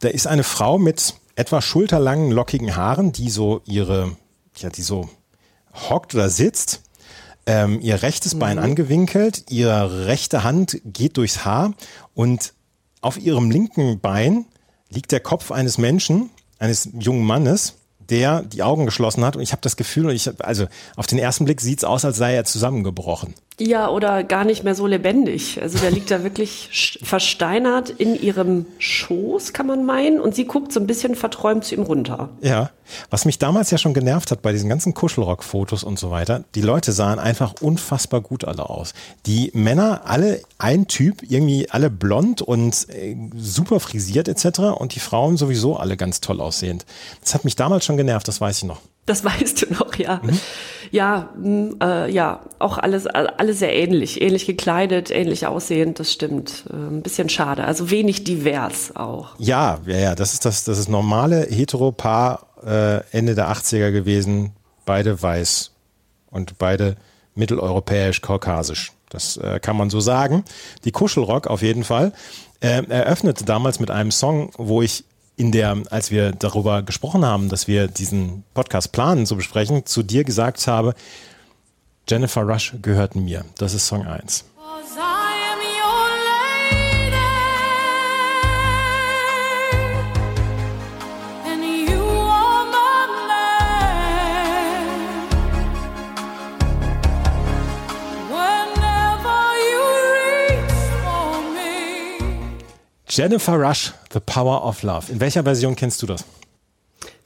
Da 0.00 0.08
ist 0.08 0.26
eine 0.26 0.44
Frau 0.44 0.78
mit 0.78 1.14
etwa 1.34 1.62
schulterlangen, 1.62 2.30
lockigen 2.30 2.76
Haaren, 2.76 3.12
die 3.12 3.30
so 3.30 3.62
ihre, 3.64 4.16
ja, 4.56 4.68
die 4.68 4.82
so 4.82 5.08
hockt 5.72 6.14
oder 6.14 6.28
sitzt, 6.28 6.82
ähm, 7.46 7.80
ihr 7.80 8.02
rechtes 8.02 8.34
mhm. 8.34 8.38
Bein 8.38 8.58
angewinkelt, 8.58 9.44
ihre 9.48 10.06
rechte 10.06 10.44
Hand 10.44 10.82
geht 10.84 11.16
durchs 11.16 11.46
Haar 11.46 11.72
und 12.14 12.52
auf 13.00 13.16
ihrem 13.16 13.50
linken 13.50 13.98
Bein 14.00 14.44
liegt 14.90 15.10
der 15.10 15.20
Kopf 15.20 15.52
eines 15.52 15.78
Menschen, 15.78 16.28
eines 16.58 16.90
jungen 16.98 17.24
Mannes, 17.24 17.76
der 18.10 18.42
die 18.42 18.62
Augen 18.62 18.86
geschlossen 18.86 19.24
hat 19.24 19.36
und 19.36 19.42
ich 19.42 19.52
habe 19.52 19.62
das 19.62 19.76
Gefühl, 19.76 20.10
ich, 20.12 20.30
also 20.42 20.66
auf 20.96 21.06
den 21.06 21.18
ersten 21.18 21.44
Blick 21.44 21.60
sieht 21.60 21.78
es 21.78 21.84
aus, 21.84 22.04
als 22.04 22.16
sei 22.16 22.34
er 22.34 22.44
zusammengebrochen. 22.44 23.34
Ja, 23.60 23.88
oder 23.88 24.22
gar 24.22 24.44
nicht 24.44 24.62
mehr 24.62 24.76
so 24.76 24.86
lebendig. 24.86 25.60
Also 25.60 25.78
der 25.78 25.90
liegt 25.90 26.10
da 26.10 26.22
wirklich 26.22 26.98
versteinert 27.02 27.90
in 27.90 28.20
ihrem 28.20 28.66
Schoß, 28.78 29.52
kann 29.52 29.66
man 29.66 29.84
meinen, 29.84 30.20
und 30.20 30.34
sie 30.34 30.44
guckt 30.44 30.72
so 30.72 30.78
ein 30.78 30.86
bisschen 30.86 31.16
verträumt 31.16 31.64
zu 31.64 31.74
ihm 31.74 31.82
runter. 31.82 32.28
Ja, 32.40 32.70
was 33.10 33.24
mich 33.24 33.38
damals 33.38 33.70
ja 33.70 33.78
schon 33.78 33.94
genervt 33.94 34.30
hat 34.30 34.42
bei 34.42 34.52
diesen 34.52 34.68
ganzen 34.68 34.94
Kuschelrock-Fotos 34.94 35.82
und 35.82 35.98
so 35.98 36.10
weiter, 36.10 36.44
die 36.54 36.62
Leute 36.62 36.92
sahen 36.92 37.18
einfach 37.18 37.54
unfassbar 37.60 38.20
gut 38.20 38.44
alle 38.44 38.70
aus. 38.70 38.94
Die 39.26 39.50
Männer, 39.54 40.02
alle 40.04 40.40
ein 40.58 40.86
Typ, 40.86 41.22
irgendwie 41.28 41.68
alle 41.68 41.90
blond 41.90 42.42
und 42.42 42.88
äh, 42.90 43.16
super 43.36 43.80
frisiert 43.80 44.28
etc. 44.28 44.60
und 44.78 44.94
die 44.94 45.00
Frauen 45.00 45.36
sowieso 45.36 45.76
alle 45.76 45.96
ganz 45.96 46.20
toll 46.20 46.40
aussehend. 46.40 46.86
Das 47.20 47.34
hat 47.34 47.44
mich 47.44 47.56
damals 47.56 47.84
schon 47.84 47.96
genervt, 47.96 48.28
das 48.28 48.40
weiß 48.40 48.58
ich 48.58 48.64
noch. 48.64 48.80
Das 49.08 49.24
weißt 49.24 49.62
du 49.62 49.72
noch, 49.72 49.94
ja. 49.96 50.20
Mhm. 50.22 50.38
Ja, 50.90 51.30
mh, 51.36 51.48
mm, 51.48 51.76
äh, 51.82 52.10
ja, 52.10 52.40
auch 52.58 52.78
alles, 52.78 53.06
alles 53.06 53.58
sehr 53.58 53.74
ähnlich, 53.74 54.20
ähnlich 54.20 54.46
gekleidet, 54.46 55.10
ähnlich 55.10 55.46
aussehend, 55.46 55.98
das 56.00 56.12
stimmt. 56.12 56.64
Äh, 56.70 56.74
ein 56.74 57.02
bisschen 57.02 57.28
schade, 57.28 57.64
also 57.64 57.90
wenig 57.90 58.24
divers 58.24 58.94
auch. 58.96 59.34
Ja, 59.38 59.78
ja, 59.86 59.98
ja, 59.98 60.14
das 60.14 60.34
ist 60.34 60.44
das, 60.44 60.64
das 60.64 60.78
ist 60.78 60.88
normale 60.88 61.46
Heteropaar 61.48 62.46
äh, 62.64 63.00
Ende 63.16 63.34
der 63.34 63.50
80er 63.50 63.92
gewesen, 63.92 64.52
beide 64.84 65.20
weiß 65.20 65.72
und 66.30 66.58
beide 66.58 66.96
mitteleuropäisch-kaukasisch. 67.34 68.92
Das 69.10 69.36
äh, 69.38 69.58
kann 69.60 69.76
man 69.76 69.90
so 69.90 70.00
sagen. 70.00 70.44
Die 70.84 70.92
Kuschelrock 70.92 71.46
auf 71.46 71.62
jeden 71.62 71.84
Fall 71.84 72.12
äh, 72.60 72.82
eröffnete 72.88 73.44
damals 73.44 73.80
mit 73.80 73.90
einem 73.90 74.10
Song, 74.10 74.50
wo 74.56 74.82
ich 74.82 75.04
in 75.38 75.52
der, 75.52 75.76
als 75.90 76.10
wir 76.10 76.32
darüber 76.32 76.82
gesprochen 76.82 77.24
haben, 77.24 77.48
dass 77.48 77.68
wir 77.68 77.86
diesen 77.86 78.42
Podcast 78.54 78.90
planen 78.90 79.24
zu 79.24 79.36
besprechen, 79.36 79.86
zu 79.86 80.02
dir 80.02 80.24
gesagt 80.24 80.66
habe, 80.66 80.94
Jennifer 82.08 82.42
Rush 82.42 82.74
gehört 82.82 83.14
mir. 83.14 83.44
Das 83.56 83.72
ist 83.72 83.86
Song 83.86 84.04
1. 84.04 84.44
Jennifer 103.18 103.58
Rush, 103.58 103.92
The 104.12 104.20
Power 104.20 104.64
of 104.64 104.84
Love. 104.84 105.10
In 105.10 105.18
welcher 105.18 105.42
Version 105.42 105.74
kennst 105.74 106.00
du 106.00 106.06
das? 106.06 106.24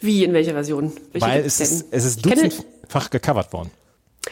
Wie, 0.00 0.24
in 0.24 0.32
welcher 0.32 0.52
Version? 0.52 0.90
Welche 1.12 1.26
Weil 1.26 1.44
es 1.44 1.60
ist, 1.60 1.84
es 1.90 2.04
ist 2.06 2.24
dutzendfach 2.24 3.10
gecovert 3.10 3.52
worden. 3.52 3.70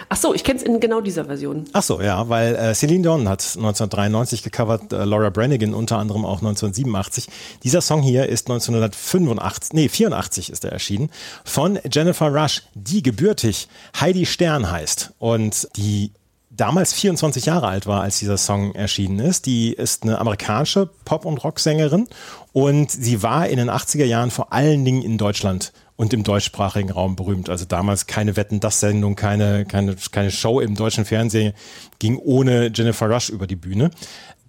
Ach 0.08 0.16
so, 0.16 0.32
ich 0.32 0.42
kenne 0.42 0.58
es 0.58 0.64
in 0.64 0.80
genau 0.80 1.02
dieser 1.02 1.26
Version. 1.26 1.66
Ach 1.74 1.82
so, 1.82 2.00
ja, 2.00 2.30
weil 2.30 2.54
äh, 2.54 2.74
Celine 2.74 3.02
Dion 3.02 3.28
hat 3.28 3.42
1993 3.42 4.42
gecovert, 4.42 4.90
äh, 4.94 5.04
Laura 5.04 5.28
Branigan 5.28 5.74
unter 5.74 5.98
anderem 5.98 6.24
auch 6.24 6.38
1987. 6.38 7.28
Dieser 7.62 7.82
Song 7.82 8.00
hier 8.00 8.26
ist 8.26 8.48
1985, 8.48 9.74
nee, 9.74 9.90
84 9.90 10.48
ist 10.48 10.64
er 10.64 10.72
erschienen, 10.72 11.10
von 11.44 11.78
Jennifer 11.92 12.28
Rush, 12.28 12.62
die 12.72 13.02
gebürtig 13.02 13.68
Heidi 14.00 14.24
Stern 14.24 14.70
heißt 14.70 15.12
und 15.18 15.68
die 15.76 16.12
damals 16.60 16.92
24 16.92 17.46
Jahre 17.46 17.68
alt 17.68 17.86
war, 17.86 18.02
als 18.02 18.18
dieser 18.18 18.36
Song 18.36 18.74
erschienen 18.74 19.18
ist. 19.18 19.46
Die 19.46 19.72
ist 19.72 20.02
eine 20.02 20.18
amerikanische 20.18 20.90
Pop- 21.06 21.24
und 21.24 21.42
Rocksängerin 21.42 22.06
und 22.52 22.90
sie 22.90 23.22
war 23.22 23.48
in 23.48 23.56
den 23.56 23.70
80er 23.70 24.04
Jahren 24.04 24.30
vor 24.30 24.52
allen 24.52 24.84
Dingen 24.84 25.02
in 25.02 25.16
Deutschland 25.16 25.72
und 25.96 26.12
im 26.12 26.22
deutschsprachigen 26.22 26.90
Raum 26.90 27.16
berühmt. 27.16 27.48
Also 27.48 27.64
damals 27.64 28.06
keine 28.06 28.36
Wetten, 28.36 28.60
das 28.60 28.80
Sendung, 28.80 29.16
keine, 29.16 29.64
keine, 29.64 29.96
keine 30.12 30.30
Show 30.30 30.60
im 30.60 30.74
deutschen 30.74 31.06
Fernsehen 31.06 31.54
ging 31.98 32.18
ohne 32.18 32.70
Jennifer 32.74 33.10
Rush 33.10 33.30
über 33.30 33.46
die 33.46 33.56
Bühne. 33.56 33.90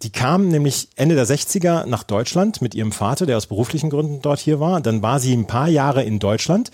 Die 0.03 0.09
kam 0.09 0.47
nämlich 0.47 0.89
Ende 0.95 1.15
der 1.15 1.27
60er 1.27 1.85
nach 1.85 2.03
Deutschland 2.03 2.61
mit 2.61 2.73
ihrem 2.73 2.91
Vater, 2.91 3.25
der 3.25 3.37
aus 3.37 3.45
beruflichen 3.45 3.89
Gründen 3.89 4.21
dort 4.21 4.39
hier 4.39 4.59
war. 4.59 4.81
Dann 4.81 5.01
war 5.01 5.19
sie 5.19 5.33
ein 5.33 5.45
paar 5.45 5.67
Jahre 5.67 6.03
in 6.03 6.19
Deutschland, 6.19 6.71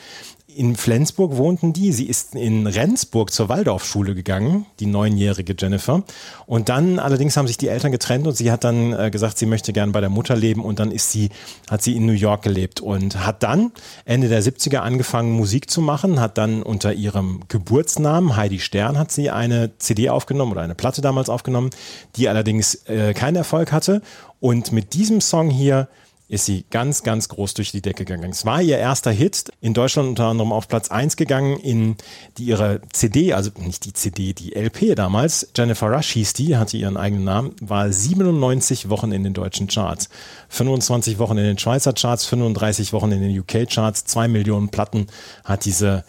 in 0.58 0.76
Flensburg 0.76 1.38
wohnten 1.38 1.72
die. 1.72 1.94
Sie 1.94 2.06
ist 2.06 2.34
in 2.34 2.66
Rendsburg 2.66 3.32
zur 3.32 3.48
Waldorfschule 3.48 4.16
gegangen, 4.16 4.66
die 4.80 4.88
neunjährige 4.88 5.56
Jennifer. 5.58 6.04
Und 6.48 6.70
dann 6.70 6.98
allerdings 6.98 7.38
haben 7.38 7.48
sich 7.48 7.58
die 7.58 7.68
Eltern 7.68 7.92
getrennt 7.92 8.26
und 8.26 8.36
sie 8.36 8.52
hat 8.52 8.64
dann 8.64 8.92
äh, 8.92 9.12
gesagt, 9.12 9.38
sie 9.38 9.46
möchte 9.46 9.72
gern 9.72 9.92
bei 9.92 10.02
der 10.02 10.10
Mutter 10.10 10.36
leben 10.36 10.66
und 10.66 10.80
dann 10.80 10.92
ist 10.92 11.12
sie, 11.12 11.30
hat 11.70 11.84
sie 11.84 11.96
in 11.96 12.08
New 12.08 12.14
York 12.14 12.42
gelebt 12.42 12.82
und 12.82 13.24
hat 13.24 13.44
dann 13.44 13.72
Ende 14.06 14.30
der 14.30 14.42
70er 14.42 14.78
angefangen, 14.78 15.32
Musik 15.32 15.70
zu 15.70 15.80
machen, 15.80 16.20
hat 16.20 16.40
dann 16.40 16.64
unter 16.64 16.92
ihrem 16.92 17.42
Geburtsnamen 17.48 18.36
Heidi 18.36 18.60
Stern 18.60 18.98
hat 18.98 19.12
sie 19.12 19.30
eine 19.30 19.78
CD 19.78 20.10
aufgenommen 20.10 20.54
oder 20.54 20.62
eine 20.62 20.76
Platte 20.76 21.02
damals 21.02 21.30
aufgenommen, 21.30 21.70
die 22.16 22.30
allerdings 22.30 22.76
äh, 22.86 23.14
keinen 23.14 23.36
Erfolg 23.36 23.72
hatte. 23.72 24.02
Und 24.40 24.72
mit 24.72 24.94
diesem 24.94 25.22
Song 25.22 25.50
hier 25.50 25.88
ist 26.30 26.46
sie 26.46 26.66
ganz, 26.70 27.04
ganz 27.04 27.30
groß 27.30 27.54
durch 27.54 27.72
die 27.72 27.82
Decke 27.82 28.04
gegangen. 28.04 28.32
Es 28.32 28.46
war 28.46 28.62
ihr 28.62 28.78
erster 28.78 29.12
Hit, 29.12 29.52
in 29.62 29.74
Deutschland 29.74 30.10
unter 30.10 30.26
anderem 30.26 30.52
auf 30.52 30.68
Platz 30.68 30.90
1 30.90 31.16
gegangen, 31.16 31.58
in 31.58 31.96
die 32.38 32.46
ihre 32.46 32.82
CD, 32.92 33.34
also 33.34 33.52
nicht 33.60 33.86
die 33.86 33.94
CD, 33.94 34.34
die 34.34 34.54
LP 34.54 34.96
damals, 34.96 35.48
Jennifer 35.56 35.88
Rush 35.88 36.12
hieß 36.12 36.34
die, 36.34 36.58
hatte 36.58 36.78
ihren 36.78 36.98
eigenen 36.98 37.24
Namen, 37.24 37.56
war 37.62 37.92
97 37.92 38.90
Wochen 38.90 39.12
in 39.12 39.24
den 39.24 39.34
deutschen 39.34 39.68
Charts. 39.68 40.10
25 40.50 41.18
Wochen 41.20 41.38
in 41.38 41.46
den 41.46 41.58
Schweizer 41.58 41.94
Charts, 41.94 42.26
35 42.26 42.94
Wochen 42.94 43.12
in 43.12 43.22
den 43.22 43.40
UK 43.40 43.70
Charts, 43.70 44.06
zwei 44.06 44.28
Millionen 44.28 44.70
Platten 44.70 45.08
hat 45.46 45.66
diese 45.66 46.04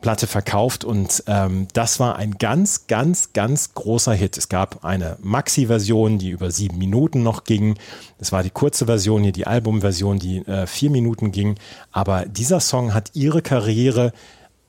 Platte 0.00 0.26
verkauft 0.26 0.84
und 0.84 1.24
ähm, 1.26 1.68
das 1.72 2.00
war 2.00 2.16
ein 2.16 2.32
ganz, 2.38 2.86
ganz, 2.86 3.32
ganz 3.32 3.74
großer 3.74 4.14
Hit. 4.14 4.38
Es 4.38 4.48
gab 4.48 4.84
eine 4.84 5.16
Maxi-Version, 5.22 6.18
die 6.18 6.30
über 6.30 6.50
sieben 6.50 6.78
Minuten 6.78 7.22
noch 7.22 7.44
ging. 7.44 7.76
Das 8.18 8.32
war 8.32 8.42
die 8.42 8.50
kurze 8.50 8.86
Version, 8.86 9.22
hier 9.22 9.32
die 9.32 9.46
Album-Version, 9.46 10.18
die 10.18 10.38
äh, 10.46 10.66
vier 10.66 10.90
Minuten 10.90 11.32
ging. 11.32 11.56
Aber 11.92 12.24
dieser 12.24 12.60
Song 12.60 12.94
hat 12.94 13.10
ihre 13.14 13.42
Karriere 13.42 14.12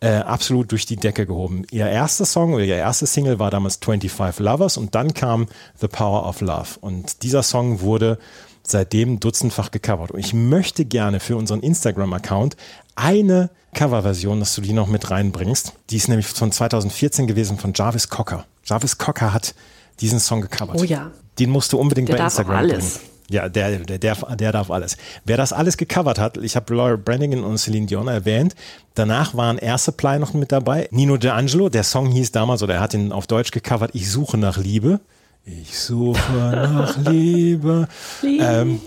äh, 0.01 0.15
absolut 0.15 0.71
durch 0.71 0.85
die 0.85 0.95
Decke 0.95 1.25
gehoben. 1.25 1.63
Ihr 1.71 1.88
erster 1.88 2.25
Song 2.25 2.53
oder 2.53 2.63
ihr 2.63 2.75
erste 2.75 3.05
Single 3.05 3.39
war 3.39 3.51
damals 3.51 3.77
25 3.83 4.43
Lovers 4.43 4.77
und 4.77 4.95
dann 4.95 5.13
kam 5.13 5.47
The 5.79 5.88
Power 5.88 6.27
of 6.27 6.41
Love. 6.41 6.79
Und 6.81 7.23
dieser 7.23 7.43
Song 7.43 7.81
wurde 7.81 8.17
seitdem 8.63 9.19
dutzendfach 9.19 9.71
gecovert. 9.71 10.11
Und 10.11 10.19
ich 10.19 10.33
möchte 10.33 10.85
gerne 10.85 11.19
für 11.19 11.38
unseren 11.38 11.61
Instagram-Account 11.61 12.57
eine 12.95 13.50
Coverversion, 13.73 14.39
dass 14.39 14.55
du 14.55 14.61
die 14.61 14.73
noch 14.73 14.87
mit 14.87 15.09
reinbringst. 15.11 15.73
Die 15.89 15.97
ist 15.97 16.07
nämlich 16.07 16.27
von 16.27 16.51
2014 16.51 17.27
gewesen 17.27 17.57
von 17.57 17.73
Jarvis 17.73 18.09
Cocker. 18.09 18.45
Jarvis 18.65 18.97
Cocker 18.97 19.33
hat 19.33 19.55
diesen 19.99 20.19
Song 20.19 20.41
gecovert. 20.41 20.77
Oh 20.79 20.83
ja. 20.83 21.11
Den 21.39 21.49
musst 21.49 21.71
du 21.73 21.77
unbedingt 21.79 22.09
Der 22.09 22.15
bei 22.15 22.17
darf 22.19 22.33
Instagram 22.33 22.55
alles. 22.57 22.95
bringen. 22.95 23.11
Ja, 23.29 23.47
der, 23.47 23.79
der, 23.79 23.97
der, 23.97 24.15
der 24.35 24.51
darf 24.51 24.69
alles. 24.69 24.97
Wer 25.23 25.37
das 25.37 25.53
alles 25.53 25.77
gecovert 25.77 26.19
hat, 26.19 26.35
ich 26.37 26.57
habe 26.57 26.75
Laura 26.75 26.97
Branigan 26.97 27.45
und 27.45 27.57
Celine 27.57 27.85
Dion 27.85 28.09
erwähnt. 28.09 28.55
Danach 28.93 29.35
waren 29.35 29.57
Air 29.57 29.77
Supply 29.77 30.19
noch 30.19 30.33
mit 30.33 30.51
dabei. 30.51 30.89
Nino 30.91 31.13
D'Angelo, 31.15 31.69
der 31.69 31.83
Song 31.83 32.11
hieß 32.11 32.31
damals, 32.33 32.61
oder 32.61 32.73
er 32.75 32.79
hat 32.81 32.93
ihn 32.93 33.13
auf 33.13 33.27
Deutsch 33.27 33.51
gecovert, 33.51 33.91
Ich 33.93 34.11
suche 34.11 34.37
nach 34.37 34.57
Liebe. 34.57 34.99
Ich 35.45 35.79
suche 35.79 36.19
nach 36.33 36.97
Liebe. 37.09 37.87
Ähm, 38.21 38.81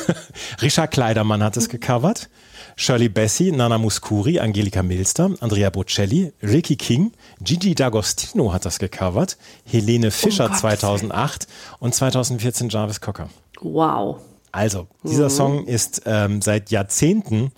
Richard 0.62 0.90
Kleidermann 0.90 1.42
hat 1.42 1.56
es 1.58 1.68
gecovert. 1.68 2.30
Shirley 2.76 3.08
Bassey, 3.08 3.52
Nana 3.52 3.78
Muscuri, 3.78 4.40
Angelika 4.40 4.82
Milster, 4.82 5.30
Andrea 5.40 5.70
Bocelli, 5.70 6.32
Ricky 6.42 6.76
King, 6.76 7.12
Gigi 7.42 7.74
D'Agostino 7.74 8.52
hat 8.52 8.64
das 8.64 8.78
gecovert, 8.78 9.36
Helene 9.64 10.10
Fischer 10.10 10.46
Gottes 10.46 10.60
2008 10.60 11.46
und 11.78 11.94
2014 11.94 12.68
Jarvis 12.68 13.00
Cocker. 13.00 13.28
Wow. 13.60 14.20
Also, 14.50 14.86
dieser 15.02 15.30
Song 15.30 15.66
ist 15.66 16.02
ähm, 16.04 16.42
seit 16.42 16.70
Jahrzehnten 16.70 17.52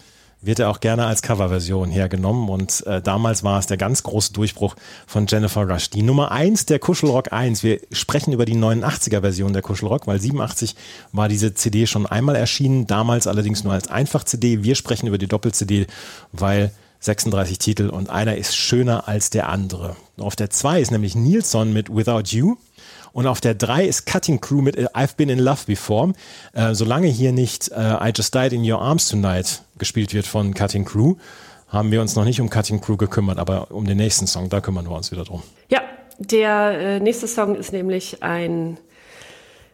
wird 0.47 0.59
er 0.59 0.71
auch 0.71 0.81
gerne 0.81 1.07
als 1.07 1.23
Coverversion 1.23 1.91
hergenommen 1.91 2.49
und 2.49 2.87
äh, 2.87 3.01
damals 3.01 3.43
war 3.45 3.59
es 3.59 3.67
der 3.67 3.77
ganz 3.77 4.03
große 4.03 4.33
Durchbruch 4.33 4.77
von 5.07 5.27
Jennifer 5.27 5.69
Rush. 5.69 5.91
Die 5.91 6.03
Nummer 6.03 6.31
eins 6.31 6.67
der 6.67 6.79
Kuschelrock 6.79 7.33
1. 7.33 7.63
Wir 7.63 7.81
sprechen 7.93 8.33
über 8.33 8.45
die 8.45 8.57
89er 8.57 9.21
Version 9.21 9.53
der 9.53 9.63
Kuschelrock, 9.63 10.07
weil 10.07 10.21
87 10.21 10.75
war 11.13 11.29
diese 11.29 11.55
CD 11.55 11.87
schon 11.87 12.07
einmal 12.07 12.37
erschienen, 12.37 12.87
damals 12.87 13.27
allerdings 13.27 13.65
nur 13.65 13.73
als 13.73 13.89
Einfach-CD. 13.89 14.63
Wir 14.63 14.75
sprechen 14.75 15.07
über 15.07 15.19
die 15.19 15.29
Doppel-CD, 15.29 15.87
weil 16.33 16.71
36 17.01 17.59
Titel 17.59 17.89
und 17.91 18.09
einer 18.11 18.37
ist 18.37 18.57
schöner 18.57 19.09
als 19.09 19.31
der 19.31 19.49
andere. 19.49 19.97
Auf 20.17 20.37
der 20.37 20.51
2 20.51 20.81
ist 20.81 20.91
nämlich 20.91 21.15
Nilsson 21.15 21.73
mit 21.73 21.95
Without 21.95 22.23
You. 22.29 22.57
Und 23.15 23.29
auf 23.29 23.41
der 23.41 23.55
3 23.55 23.87
ist 23.87 24.07
Cutting 24.07 24.41
Crew 24.41 24.61
mit 24.61 24.77
I've 24.77 25.17
Been 25.17 25.29
in 25.29 25.39
Love 25.39 25.61
Before. 25.67 26.13
Äh, 26.53 26.75
solange 26.75 27.07
hier 27.07 27.31
nicht 27.33 27.71
äh, 27.71 28.09
I 28.09 28.13
Just 28.15 28.35
Died 28.35 28.53
in 28.53 28.69
Your 28.71 28.83
Arms 28.83 29.09
Tonight 29.09 29.63
gespielt 29.79 30.13
wird 30.13 30.27
von 30.27 30.53
Cutting 30.53 30.85
Crew, 30.85 31.15
haben 31.69 31.93
wir 31.93 32.01
uns 32.01 32.17
noch 32.17 32.25
nicht 32.25 32.41
um 32.41 32.51
Cutting 32.51 32.81
Crew 32.81 32.97
gekümmert, 32.97 33.39
aber 33.39 33.71
um 33.71 33.87
den 33.87 33.99
nächsten 33.99 34.27
Song, 34.27 34.49
da 34.49 34.61
kümmern 34.61 34.87
wir 34.87 34.97
uns 34.97 35.13
wieder 35.13 35.23
drum. 35.23 35.45
Ja, 35.69 35.83
der 36.19 36.79
äh, 36.79 37.01
nächste 37.01 37.29
Song 37.29 37.55
ist 37.55 37.73
nämlich 37.73 38.21
ein 38.25 38.79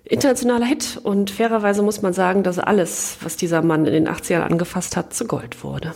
internationaler 0.04 0.66
Hit 0.66 1.00
und 1.02 1.30
fairerweise 1.30 1.82
muss 1.82 2.02
man 2.02 2.12
sagen, 2.12 2.42
dass 2.42 2.58
alles, 2.58 3.16
was 3.22 3.38
dieser 3.38 3.62
Mann 3.62 3.86
in 3.86 3.92
den 3.94 4.08
80ern 4.08 4.40
angefasst 4.40 4.98
hat, 4.98 5.14
zu 5.14 5.24
Gold 5.24 5.64
wurde. 5.64 5.94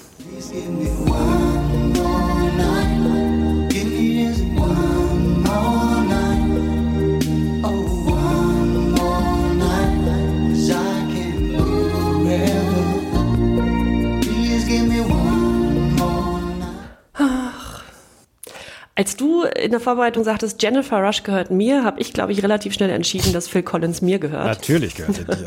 Als 18.96 19.16
du 19.16 19.42
in 19.42 19.72
der 19.72 19.80
Vorbereitung 19.80 20.22
sagtest, 20.22 20.62
Jennifer 20.62 20.98
Rush 21.04 21.24
gehört 21.24 21.50
mir, 21.50 21.82
habe 21.82 22.00
ich, 22.00 22.12
glaube 22.12 22.32
ich, 22.32 22.42
relativ 22.42 22.74
schnell 22.74 22.90
entschieden, 22.90 23.32
dass 23.32 23.48
Phil 23.48 23.62
Collins 23.62 24.02
mir 24.02 24.20
gehört. 24.20 24.46
Natürlich 24.46 24.94
gehört 24.94 25.18
er 25.28 25.36
dir. 25.36 25.46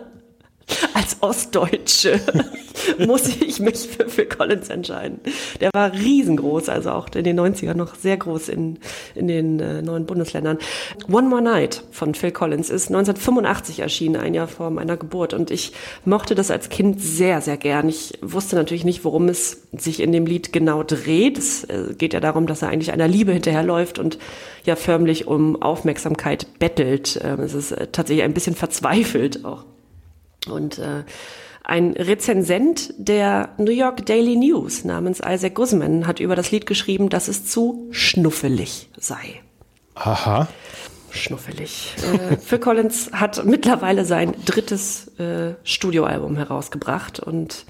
Als 0.94 1.16
Ostdeutsche 1.20 2.20
muss 2.98 3.28
ich 3.28 3.60
mich 3.60 3.88
für 3.88 4.08
Phil 4.08 4.26
Collins 4.26 4.68
entscheiden. 4.68 5.20
Der 5.60 5.70
war 5.72 5.92
riesengroß, 5.92 6.68
also 6.68 6.90
auch 6.90 7.08
in 7.14 7.24
den 7.24 7.38
90ern 7.38 7.74
noch 7.74 7.94
sehr 7.94 8.16
groß 8.16 8.48
in, 8.48 8.78
in 9.14 9.28
den 9.28 9.60
äh, 9.60 9.82
neuen 9.82 10.06
Bundesländern. 10.06 10.58
One 11.10 11.28
More 11.28 11.42
Night 11.42 11.82
von 11.90 12.14
Phil 12.14 12.32
Collins 12.32 12.70
ist 12.70 12.88
1985 12.88 13.80
erschienen, 13.80 14.16
ein 14.16 14.34
Jahr 14.34 14.48
vor 14.48 14.70
meiner 14.70 14.96
Geburt. 14.96 15.34
Und 15.34 15.50
ich 15.50 15.72
mochte 16.04 16.34
das 16.34 16.50
als 16.50 16.68
Kind 16.68 17.00
sehr, 17.00 17.40
sehr 17.40 17.56
gern. 17.56 17.88
Ich 17.88 18.18
wusste 18.20 18.56
natürlich 18.56 18.84
nicht, 18.84 19.04
worum 19.04 19.28
es 19.28 19.62
sich 19.72 20.00
in 20.00 20.12
dem 20.12 20.26
Lied 20.26 20.52
genau 20.52 20.82
dreht. 20.82 21.38
Es 21.38 21.64
äh, 21.64 21.94
geht 21.96 22.12
ja 22.12 22.20
darum, 22.20 22.46
dass 22.46 22.62
er 22.62 22.68
eigentlich 22.68 22.92
einer 22.92 23.08
Liebe 23.08 23.32
hinterherläuft 23.32 23.98
und 23.98 24.18
ja 24.64 24.76
förmlich 24.76 25.26
um 25.26 25.60
Aufmerksamkeit 25.62 26.46
bettelt. 26.58 27.20
Ähm, 27.22 27.40
es 27.40 27.54
ist 27.54 27.72
äh, 27.72 27.88
tatsächlich 27.90 28.24
ein 28.24 28.34
bisschen 28.34 28.54
verzweifelt 28.54 29.44
auch. 29.44 29.64
Und 30.46 30.78
äh, 30.78 31.04
ein 31.64 31.92
Rezensent 31.92 32.94
der 32.96 33.50
New 33.58 33.72
York 33.72 34.06
Daily 34.06 34.36
News 34.36 34.84
namens 34.84 35.20
Isaac 35.20 35.54
Guzman 35.54 36.06
hat 36.06 36.20
über 36.20 36.34
das 36.34 36.50
Lied 36.50 36.66
geschrieben, 36.66 37.10
dass 37.10 37.28
es 37.28 37.44
zu 37.44 37.88
schnuffelig 37.90 38.88
sei. 38.96 39.42
Aha. 39.94 40.48
Schnuffelig. 41.10 41.94
Äh, 42.02 42.36
Phil 42.36 42.58
Collins 42.58 43.10
hat 43.12 43.44
mittlerweile 43.44 44.04
sein 44.04 44.34
drittes 44.44 45.08
äh, 45.18 45.54
Studioalbum 45.64 46.36
herausgebracht 46.36 47.20
und 47.20 47.66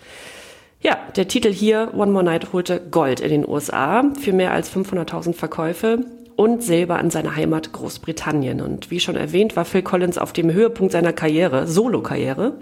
ja, 0.81 0.96
der 1.16 1.26
Titel 1.26 1.52
hier, 1.52 1.92
One 1.94 2.12
More 2.12 2.24
Night, 2.24 2.52
holte 2.52 2.81
Gold 2.81 3.18
in 3.18 3.31
den 3.31 3.48
USA 3.48 4.04
für 4.20 4.33
mehr 4.33 4.52
als 4.52 4.72
500.000 4.72 5.35
Verkäufe 5.35 6.04
und 6.38 6.62
Silber 6.62 7.01
an 7.01 7.11
seine 7.11 7.35
Heimat 7.35 7.72
Großbritannien. 7.72 8.61
Und 8.61 8.92
wie 8.92 9.01
schon 9.01 9.16
erwähnt, 9.16 9.57
war 9.57 9.64
Phil 9.64 9.83
Collins 9.83 10.18
auf 10.18 10.33
dem 10.33 10.53
Höhepunkt 10.53 10.92
seiner 10.92 11.12
Karriere, 11.12 11.66
Solo-Karriere, 11.66 12.59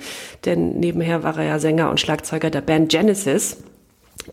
denn 0.47 0.81
nebenher 0.81 1.23
war 1.23 1.37
er 1.37 1.45
ja 1.45 1.59
Sänger 1.59 1.91
und 1.91 2.01
Schlagzeuger 2.01 2.49
der 2.49 2.63
Band 2.63 2.91
Genesis, 2.91 3.59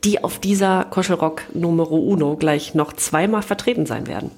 die 0.06 0.24
auf 0.24 0.40
dieser 0.40 0.86
Kuschelrock 0.86 1.42
Numero 1.54 1.98
Uno 1.98 2.38
gleich 2.38 2.74
noch 2.74 2.94
zweimal 2.94 3.42
vertreten 3.42 3.86
sein 3.86 4.08
werden. 4.08 4.32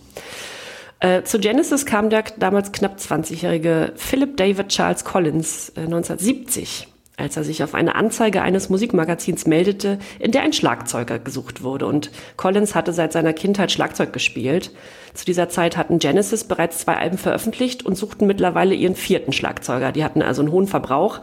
Äh, 1.02 1.22
zu 1.22 1.38
Genesis 1.38 1.86
kam 1.86 2.10
der 2.10 2.24
damals 2.39 2.72
knapp 2.72 2.98
20-jährige 2.98 3.94
Philip 3.96 4.36
David 4.38 4.70
Charles 4.70 5.06
Collins 5.06 5.70
äh, 5.76 5.82
1970 5.82 6.88
als 7.17 7.38
er 7.38 7.43
sich 7.43 7.63
auf 7.63 7.73
eine 7.73 7.95
Anzeige 7.95 8.41
eines 8.41 8.69
Musikmagazins 8.69 9.45
meldete, 9.47 9.99
in 10.19 10.32
der 10.32 10.41
ein 10.41 10.54
Schlagzeuger 10.54 11.19
gesucht 11.19 11.63
wurde. 11.63 11.86
Und 11.86 12.12
Collins 12.36 12.75
hatte 12.75 12.93
seit 12.93 13.13
seiner 13.13 13.34
Kindheit 13.34 13.71
Schlagzeug 13.71 14.12
gespielt. 14.12 14.71
Zu 15.13 15.25
dieser 15.25 15.47
Zeit 15.49 15.78
hatten 15.78 15.99
Genesis 15.99 16.43
bereits 16.43 16.80
zwei 16.80 16.97
Alben 16.97 17.17
veröffentlicht 17.17 17.86
und 17.86 17.97
suchten 17.97 18.28
mittlerweile 18.28 18.75
ihren 18.75 18.95
vierten 18.95 19.32
Schlagzeuger. 19.32 19.91
Die 19.91 20.04
hatten 20.04 20.21
also 20.21 20.41
einen 20.41 20.51
hohen 20.51 20.67
Verbrauch. 20.67 21.21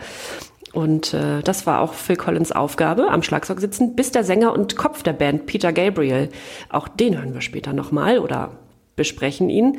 Und 0.73 1.13
äh, 1.13 1.43
das 1.43 1.67
war 1.67 1.81
auch 1.81 1.93
Phil 1.93 2.17
Collins 2.17 2.51
Aufgabe, 2.51 3.11
am 3.11 3.23
Schlagzeug 3.23 3.61
sitzen, 3.61 3.95
bis 3.95 4.11
der 4.11 4.25
Sänger 4.25 4.55
und 4.55 4.77
Kopf 4.77 5.03
der 5.03 5.13
Band, 5.13 5.45
Peter 5.45 5.73
Gabriel, 5.73 6.31
auch 6.71 6.89
den 6.89 7.19
hören 7.19 7.35
wir 7.35 7.43
später 7.43 7.75
nochmal 7.75 8.19
oder 8.19 8.53
besprechen 8.97 9.51
ihn. 9.51 9.79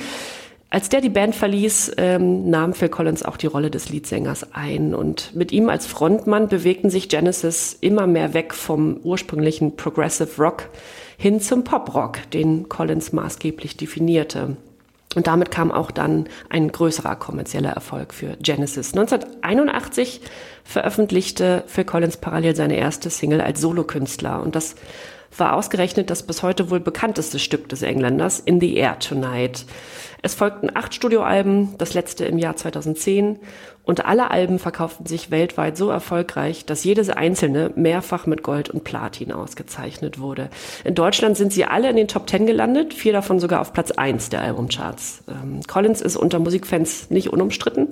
Als 0.74 0.90
der 0.90 1.02
die 1.02 1.10
Band 1.10 1.36
verließ, 1.36 1.92
ähm, 1.98 2.50
nahm 2.50 2.74
Phil 2.74 2.90
Collins 2.90 3.22
auch 3.22 3.38
die 3.38 3.46
Rolle 3.46 3.70
des 3.70 3.90
Leadsängers 3.90 4.54
ein. 4.54 4.96
Und 4.96 5.36
mit 5.36 5.52
ihm 5.52 5.70
als 5.70 5.86
Frontmann 5.86 6.48
bewegten 6.48 6.90
sich 6.90 7.10
Genesis 7.10 7.78
immer 7.80 8.08
mehr 8.08 8.34
weg 8.34 8.56
vom 8.56 8.98
ursprünglichen 9.04 9.76
Progressive 9.76 10.42
Rock 10.42 10.70
hin 11.16 11.40
zum 11.42 11.64
Pop-Rock, 11.64 12.28
den 12.32 12.70
Collins 12.70 13.14
maßgeblich 13.14 13.78
definierte. 13.78 14.58
Und 15.14 15.28
damit 15.28 15.52
kam 15.52 15.72
auch 15.72 15.92
dann 15.92 16.26
ein 16.50 16.72
größerer 16.72 17.18
kommerzieller 17.18 17.70
Erfolg 17.70 18.12
für 18.12 18.36
Genesis. 18.42 18.96
1981 18.96 20.22
veröffentlichte 20.64 21.66
Phil 21.68 21.86
Collins 21.86 22.18
parallel 22.18 22.56
seine 22.56 22.78
erste 22.78 23.12
Single 23.12 23.42
als 23.42 23.62
Solokünstler. 23.62 24.42
Und 24.42 24.56
das 24.56 24.74
war 25.38 25.54
ausgerechnet 25.54 26.10
das 26.10 26.24
bis 26.24 26.44
heute 26.44 26.70
wohl 26.70 26.80
bekannteste 26.80 27.40
Stück 27.40 27.70
des 27.70 27.82
Engländers, 27.82 28.40
In 28.40 28.60
the 28.60 28.76
Air 28.76 29.00
Tonight. 29.00 29.66
Es 30.22 30.36
folgten 30.36 30.72
acht 30.74 30.94
Studioalben, 30.94 31.78
das 31.78 31.94
letzte 31.94 32.26
im 32.26 32.38
Jahr 32.38 32.56
2010, 32.56 33.40
und 33.84 34.06
alle 34.06 34.32
Alben 34.32 34.60
verkauften 34.60 35.06
sich 35.06 35.32
weltweit 35.32 35.76
so 35.76 35.90
erfolgreich, 35.90 36.66
dass 36.66 36.86
jedes 36.86 37.10
einzelne 37.10 37.72
mehrfach 37.76 38.26
mit 38.26 38.42
Gold 38.42 38.70
und 38.70 38.86
Platin 38.86 39.34
ausgezeichnet 39.34 40.20
wurde. 40.20 40.50
In 40.86 40.96
Deutschland 40.96 41.36
sind 41.36 41.52
sie 41.52 41.66
alle 41.66 41.90
in 41.90 41.98
den 41.98 42.08
Top 42.08 42.26
Ten 42.26 42.46
gelandet, 42.46 42.94
vier 42.94 43.12
davon 43.12 43.42
sogar 43.42 43.60
auf 43.60 43.74
Platz 43.74 43.92
eins 43.92 44.30
der 44.30 44.42
Albumcharts. 44.42 45.24
Ähm, 45.28 45.60
Collins 45.68 46.02
ist 46.02 46.16
unter 46.16 46.40
Musikfans 46.40 47.10
nicht 47.10 47.34
unumstritten. 47.34 47.90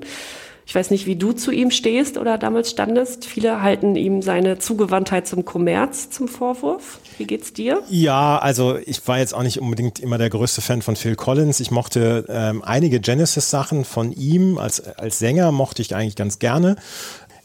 Ich 0.66 0.76
weiß 0.76 0.92
nicht, 0.92 1.06
wie 1.06 1.16
du 1.16 1.34
zu 1.34 1.52
ihm 1.52 1.72
stehst 1.72 2.18
oder 2.18 2.38
damals 2.38 2.70
standest. 2.70 3.26
Viele 3.26 3.62
halten 3.62 3.96
ihm 3.96 4.22
seine 4.22 4.60
Zugewandtheit 4.60 5.28
zum 5.28 5.44
Kommerz 5.44 6.10
zum 6.10 6.28
Vorwurf. 6.28 7.00
Wie 7.18 7.26
geht's 7.26 7.54
dir? 7.54 7.82
Ja, 7.90 8.38
also 8.38 8.78
ich 8.78 9.06
war 9.08 9.20
jetzt 9.20 9.34
auch 9.34 9.44
nicht 9.44 9.60
unbedingt 9.60 10.00
immer 10.00 10.18
der 10.18 10.30
größte 10.30 10.62
Fan 10.62 10.82
von 10.82 10.96
Phil 10.96 11.16
Collins. 11.16 11.60
Ich 11.60 11.72
mochte 11.72 12.26
ähm, 12.30 12.64
einige 12.64 13.00
Genesis-Sachen 13.00 13.86
von 13.86 14.12
ihm 14.12 14.58
als, 14.58 14.82
als 14.82 15.20
Sänger, 15.20 15.52
mochte 15.52 15.82
ich 15.82 15.96
eigentlich 15.96 16.16
ganz 16.16 16.40
gerne. 16.40 16.76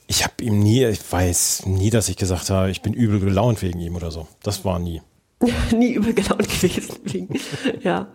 Ich 0.06 0.22
habe 0.22 0.34
ihm 0.40 0.60
nie, 0.60 0.84
ich 0.84 1.00
weiß 1.10 1.66
nie, 1.66 1.90
dass 1.90 2.08
ich 2.08 2.16
gesagt 2.16 2.50
habe, 2.50 2.70
ich 2.70 2.82
bin 2.82 2.92
übel 2.92 3.18
gelaunt 3.18 3.62
wegen 3.62 3.80
ihm 3.80 3.96
oder 3.96 4.10
so. 4.10 4.28
Das 4.42 4.64
war 4.64 4.78
nie. 4.78 5.02
nie 5.72 5.92
übel 5.92 6.14
gelaunt 6.14 6.48
gewesen. 6.48 6.96
Wegen, 7.04 7.40
ja. 7.82 8.08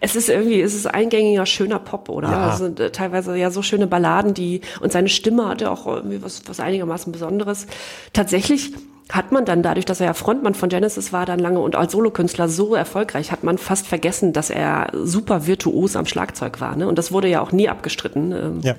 Es 0.00 0.16
ist 0.16 0.28
irgendwie, 0.28 0.60
es 0.60 0.74
ist 0.74 0.86
eingängiger, 0.86 1.44
schöner 1.44 1.78
Pop, 1.78 2.08
oder? 2.08 2.30
Ja. 2.30 2.50
Also, 2.50 2.66
äh, 2.66 2.90
teilweise 2.90 3.36
ja 3.36 3.50
so 3.50 3.62
schöne 3.62 3.86
Balladen, 3.86 4.32
die, 4.32 4.62
und 4.80 4.90
seine 4.90 5.08
Stimme 5.08 5.48
hatte 5.48 5.70
auch 5.70 5.86
irgendwie 5.86 6.22
was, 6.22 6.42
was 6.46 6.60
einigermaßen 6.60 7.12
Besonderes. 7.12 7.66
Tatsächlich 8.12 8.72
hat 9.10 9.32
man 9.32 9.44
dann 9.44 9.62
dadurch, 9.62 9.84
dass 9.84 10.00
er 10.00 10.06
ja 10.06 10.14
Frontmann 10.14 10.54
von 10.54 10.70
Genesis 10.70 11.12
war, 11.12 11.26
dann 11.26 11.38
lange 11.38 11.60
und 11.60 11.76
als 11.76 11.92
Solokünstler 11.92 12.48
so 12.48 12.74
erfolgreich, 12.74 13.30
hat 13.30 13.44
man 13.44 13.58
fast 13.58 13.86
vergessen, 13.86 14.32
dass 14.32 14.48
er 14.48 14.90
super 14.94 15.46
virtuos 15.46 15.96
am 15.96 16.06
Schlagzeug 16.06 16.60
war. 16.62 16.76
Ne? 16.76 16.88
Und 16.88 16.96
das 16.96 17.12
wurde 17.12 17.28
ja 17.28 17.42
auch 17.42 17.52
nie 17.52 17.68
abgestritten. 17.68 18.32
Ähm, 18.32 18.60
Ja. 18.62 18.76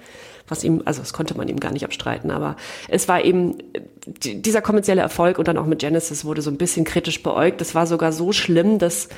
Was 0.53 0.63
ihm, 0.63 0.83
also 0.85 1.01
das 1.01 1.13
konnte 1.13 1.35
man 1.35 1.47
ihm 1.47 1.59
gar 1.59 1.71
nicht 1.71 1.83
abstreiten, 1.83 2.29
aber 2.29 2.55
es 2.87 3.07
war 3.07 3.25
eben 3.25 3.57
die- 4.05 4.39
dieser 4.39 4.61
kommerzielle 4.61 5.01
Erfolg 5.01 5.39
und 5.39 5.47
dann 5.47 5.57
auch 5.57 5.65
mit 5.65 5.79
Genesis 5.79 6.25
wurde 6.25 6.43
so 6.43 6.51
ein 6.51 6.57
bisschen 6.57 6.85
kritisch 6.85 7.23
beäugt. 7.23 7.59
Es 7.59 7.73
war 7.73 7.87
sogar 7.87 8.11
so 8.11 8.31
schlimm, 8.33 8.77
dass 8.77 9.09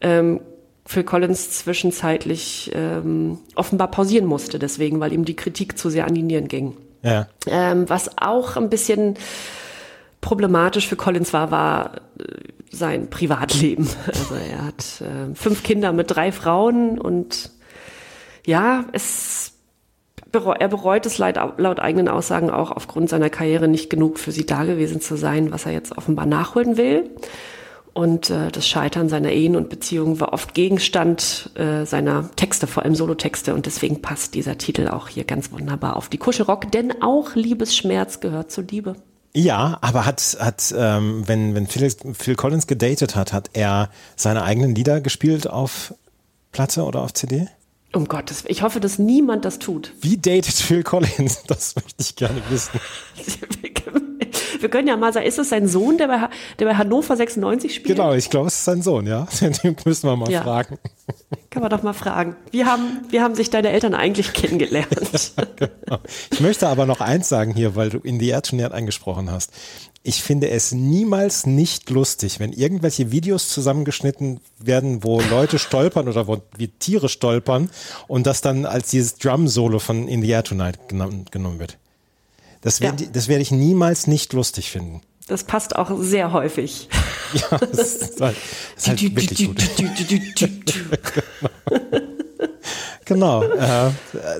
ähm, 0.00 0.40
Phil 0.86 1.04
Collins 1.04 1.50
zwischenzeitlich 1.58 2.70
ähm, 2.74 3.38
offenbar 3.54 3.88
pausieren 3.90 4.24
musste, 4.24 4.58
deswegen, 4.58 4.98
weil 4.98 5.12
ihm 5.12 5.26
die 5.26 5.36
Kritik 5.36 5.76
zu 5.76 5.90
sehr 5.90 6.06
an 6.06 6.14
die 6.14 6.22
Nieren 6.22 6.48
ging. 6.48 6.74
Ja. 7.02 7.28
Ähm, 7.46 7.88
was 7.90 8.16
auch 8.16 8.56
ein 8.56 8.70
bisschen 8.70 9.16
problematisch 10.22 10.88
für 10.88 10.96
Collins 10.96 11.32
war, 11.32 11.50
war 11.50 11.96
äh, 12.18 12.24
sein 12.70 13.10
Privatleben. 13.10 13.88
Also 14.06 14.34
er 14.36 14.64
hat 14.64 15.02
äh, 15.02 15.34
fünf 15.34 15.62
Kinder 15.62 15.92
mit 15.92 16.10
drei 16.10 16.32
Frauen 16.32 16.98
und 16.98 17.50
ja, 18.46 18.86
es 18.92 19.51
er 20.34 20.68
bereut 20.68 21.06
es 21.06 21.18
laut, 21.18 21.80
eigenen 21.80 22.08
Aussagen 22.08 22.50
auch 22.50 22.70
aufgrund 22.70 23.10
seiner 23.10 23.30
Karriere 23.30 23.68
nicht 23.68 23.90
genug 23.90 24.18
für 24.18 24.32
sie 24.32 24.46
da 24.46 24.64
gewesen 24.64 25.00
zu 25.00 25.16
sein, 25.16 25.52
was 25.52 25.66
er 25.66 25.72
jetzt 25.72 25.96
offenbar 25.96 26.26
nachholen 26.26 26.76
will. 26.76 27.10
Und 27.94 28.30
äh, 28.30 28.50
das 28.50 28.66
Scheitern 28.66 29.10
seiner 29.10 29.32
Ehen 29.32 29.54
und 29.54 29.68
Beziehungen 29.68 30.18
war 30.18 30.32
oft 30.32 30.54
Gegenstand 30.54 31.50
äh, 31.56 31.84
seiner 31.84 32.30
Texte, 32.36 32.66
vor 32.66 32.84
allem 32.84 32.94
Solotexte. 32.94 33.54
Und 33.54 33.66
deswegen 33.66 34.00
passt 34.00 34.34
dieser 34.34 34.56
Titel 34.56 34.88
auch 34.88 35.08
hier 35.08 35.24
ganz 35.24 35.52
wunderbar 35.52 35.96
auf 35.96 36.08
die 36.08 36.16
Kuschelrock, 36.16 36.72
denn 36.72 37.02
auch 37.02 37.34
Liebesschmerz 37.34 38.20
gehört 38.20 38.50
zur 38.50 38.64
Liebe. 38.64 38.96
Ja, 39.34 39.78
aber 39.80 40.06
hat, 40.06 40.36
hat 40.40 40.74
ähm, 40.76 41.22
wenn, 41.26 41.54
wenn 41.54 41.66
Phil, 41.66 41.90
Phil 42.14 42.34
Collins 42.34 42.66
gedatet 42.66 43.14
hat, 43.16 43.32
hat 43.32 43.50
er 43.52 43.90
seine 44.16 44.42
eigenen 44.42 44.74
Lieder 44.74 45.00
gespielt 45.00 45.48
auf 45.48 45.94
Platte 46.50 46.84
oder 46.84 47.02
auf 47.02 47.14
CD? 47.14 47.48
Um 47.94 48.06
Gottes 48.08 48.44
Willen. 48.44 48.52
Ich 48.52 48.62
hoffe, 48.62 48.80
dass 48.80 48.98
niemand 48.98 49.44
das 49.44 49.58
tut. 49.58 49.92
Wie 50.00 50.16
datet 50.16 50.54
Phil 50.54 50.82
Collins? 50.82 51.42
Das 51.46 51.74
möchte 51.76 51.94
ich 51.98 52.16
gerne 52.16 52.40
wissen. 52.48 52.80
Wir 54.60 54.68
können 54.68 54.86
ja 54.86 54.96
mal 54.96 55.12
sagen, 55.12 55.26
ist 55.26 55.38
es 55.40 55.48
sein 55.48 55.66
Sohn, 55.66 55.98
der 55.98 56.06
bei, 56.06 56.28
der 56.60 56.66
bei 56.66 56.74
Hannover 56.76 57.16
96 57.16 57.74
spielt? 57.74 57.96
Genau, 57.96 58.12
ich 58.14 58.30
glaube, 58.30 58.46
es 58.46 58.54
ist 58.54 58.64
sein 58.64 58.80
Sohn, 58.80 59.06
ja. 59.08 59.26
Den 59.40 59.76
müssen 59.84 60.08
wir 60.08 60.16
mal 60.16 60.30
Ja. 60.30 60.42
fragen. 60.42 60.78
Kann 61.50 61.62
man 61.62 61.70
doch 61.70 61.82
mal 61.82 61.92
fragen. 61.92 62.36
Wie 62.52 62.64
haben, 62.64 63.00
wie 63.10 63.20
haben 63.20 63.34
sich 63.34 63.50
deine 63.50 63.70
Eltern 63.70 63.92
eigentlich 63.94 64.32
kennengelernt? 64.32 64.86
Ich 66.30 66.40
möchte 66.40 66.68
aber 66.68 66.86
noch 66.86 67.00
eins 67.00 67.28
sagen 67.28 67.54
hier, 67.54 67.74
weil 67.74 67.90
du 67.90 67.98
in 67.98 68.18
die 68.20 68.28
Erdturnierung 68.28 68.72
angesprochen 68.72 69.30
hast. 69.32 69.52
Ich 70.04 70.20
finde 70.22 70.50
es 70.50 70.72
niemals 70.72 71.46
nicht 71.46 71.88
lustig, 71.90 72.40
wenn 72.40 72.52
irgendwelche 72.52 73.12
Videos 73.12 73.48
zusammengeschnitten 73.50 74.40
werden, 74.58 75.04
wo 75.04 75.20
Leute 75.20 75.60
stolpern 75.60 76.08
oder 76.08 76.26
wo 76.26 76.42
wie 76.56 76.68
Tiere 76.68 77.08
stolpern 77.08 77.70
und 78.08 78.26
das 78.26 78.40
dann 78.40 78.66
als 78.66 78.90
dieses 78.90 79.14
Drum-Solo 79.16 79.78
von 79.78 80.08
In 80.08 80.20
the 80.22 80.28
Air 80.30 80.42
Tonight 80.42 80.88
genommen, 80.88 81.26
genommen 81.30 81.60
wird. 81.60 81.78
Das 82.62 82.80
werde 82.80 83.04
Ja. 83.04 83.10
das 83.12 83.28
werde 83.28 83.42
ich 83.42 83.52
niemals 83.52 84.08
nicht 84.08 84.32
lustig 84.32 84.70
finden. 84.70 85.02
Das 85.28 85.44
passt 85.44 85.76
auch 85.76 85.90
sehr 86.00 86.32
häufig. 86.32 86.88
Ja, 87.34 87.56
das 87.56 87.94
ist 87.94 88.20
halt, 88.20 88.36
das 88.74 88.82
ist 88.84 88.88
halt 88.88 89.16
wirklich 89.16 89.46
gut. 89.46 89.56
Genau. 89.78 89.90
Äh, 93.04 93.90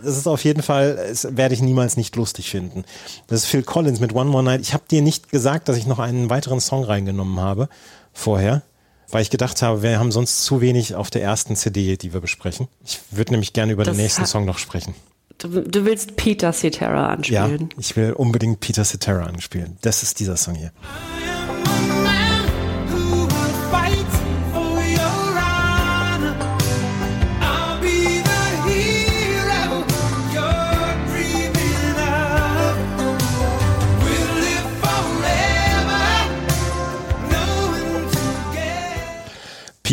das 0.05 0.17
ist 0.17 0.27
auf 0.27 0.45
jeden 0.45 0.63
Fall, 0.63 0.97
das 1.09 1.37
werde 1.37 1.55
ich 1.55 1.63
niemals 1.63 1.97
nicht 1.97 2.15
lustig 2.17 2.51
finden. 2.51 2.85
Das 3.27 3.41
ist 3.41 3.47
Phil 3.47 3.63
Collins 3.63 4.01
mit 4.01 4.15
One 4.15 4.31
More 4.31 4.43
Night. 4.43 4.61
Ich 4.61 4.73
habe 4.75 4.85
dir 4.91 5.03
nicht 5.03 5.31
gesagt, 5.31 5.69
dass 5.69 5.77
ich 5.77 5.87
noch 5.87 5.99
einen 5.99 6.31
weiteren 6.31 6.61
Song 6.61 6.85
reingenommen 6.85 7.41
habe 7.41 7.69
vorher, 8.13 8.63
weil 9.11 9.23
ich 9.23 9.31
gedacht 9.31 9.63
habe, 9.63 9.83
wir 9.83 9.99
haben 9.99 10.13
sonst 10.13 10.45
zu 10.45 10.61
wenig 10.61 10.95
auf 10.95 11.11
der 11.11 11.23
ersten 11.23 11.57
CD, 11.57 11.97
die 11.97 12.13
wir 12.13 12.21
besprechen. 12.21 12.69
Ich 12.85 13.01
würde 13.11 13.33
nämlich 13.33 13.53
gerne 13.53 13.73
über 13.73 13.85
Das 13.85 13.97
den 13.97 14.03
nächsten 14.03 14.27
Song 14.27 14.45
noch 14.45 14.59
sprechen. 14.59 14.95
Du, 15.39 15.49
du 15.49 15.85
willst 15.85 16.17
Peter 16.17 16.53
Cetera 16.53 16.95
Ja, 17.03 17.09
anspielen. 17.09 17.71
ich 17.79 17.97
will 17.97 18.13
unbedingt 18.13 18.61
Peter 18.61 18.85
Cetera 18.85 19.25
anspielen. 19.25 19.77
Das 19.81 20.03
ist 20.03 20.21
dieser 20.21 20.37
Song 20.37 20.55
hier. 20.55 20.73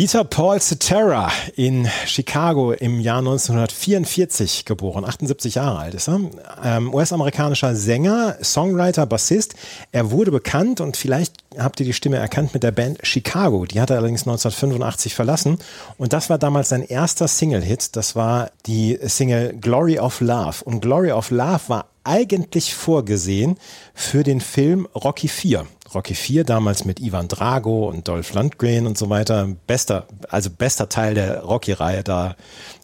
Peter 0.00 0.24
Paul 0.24 0.62
Cetera 0.62 1.30
in 1.56 1.86
Chicago 2.06 2.72
im 2.72 3.00
Jahr 3.00 3.18
1944 3.18 4.64
geboren, 4.64 5.04
78 5.04 5.56
Jahre 5.56 5.78
alt 5.78 5.92
ist 5.92 6.08
er. 6.08 6.20
Ähm, 6.64 6.94
US-amerikanischer 6.94 7.76
Sänger, 7.76 8.38
Songwriter, 8.42 9.04
Bassist. 9.04 9.56
Er 9.92 10.10
wurde 10.10 10.30
bekannt 10.30 10.80
und 10.80 10.96
vielleicht 10.96 11.34
habt 11.58 11.80
ihr 11.80 11.84
die 11.84 11.92
Stimme 11.92 12.16
erkannt 12.16 12.54
mit 12.54 12.62
der 12.62 12.70
Band 12.70 13.00
Chicago. 13.02 13.66
Die 13.66 13.78
hat 13.78 13.90
er 13.90 13.98
allerdings 13.98 14.22
1985 14.22 15.14
verlassen 15.14 15.58
und 15.98 16.14
das 16.14 16.30
war 16.30 16.38
damals 16.38 16.70
sein 16.70 16.82
erster 16.82 17.28
Single-Hit. 17.28 17.94
Das 17.94 18.16
war 18.16 18.52
die 18.64 18.98
Single 19.02 19.52
Glory 19.60 19.98
of 19.98 20.22
Love 20.22 20.64
und 20.64 20.80
Glory 20.80 21.12
of 21.12 21.30
Love 21.30 21.60
war 21.66 21.90
eigentlich 22.04 22.74
vorgesehen 22.74 23.58
für 23.92 24.22
den 24.22 24.40
Film 24.40 24.88
Rocky 24.94 25.28
4. 25.28 25.66
Rocky 25.94 26.14
4 26.14 26.44
damals 26.44 26.84
mit 26.84 27.00
Ivan 27.00 27.28
Drago 27.28 27.88
und 27.88 28.06
Dolph 28.08 28.32
Lundgren 28.34 28.86
und 28.86 28.96
so 28.96 29.10
weiter. 29.10 29.48
Bester, 29.66 30.06
also 30.28 30.50
bester 30.50 30.88
Teil 30.88 31.14
der 31.14 31.42
Rocky-Reihe. 31.42 32.04
Da, 32.04 32.36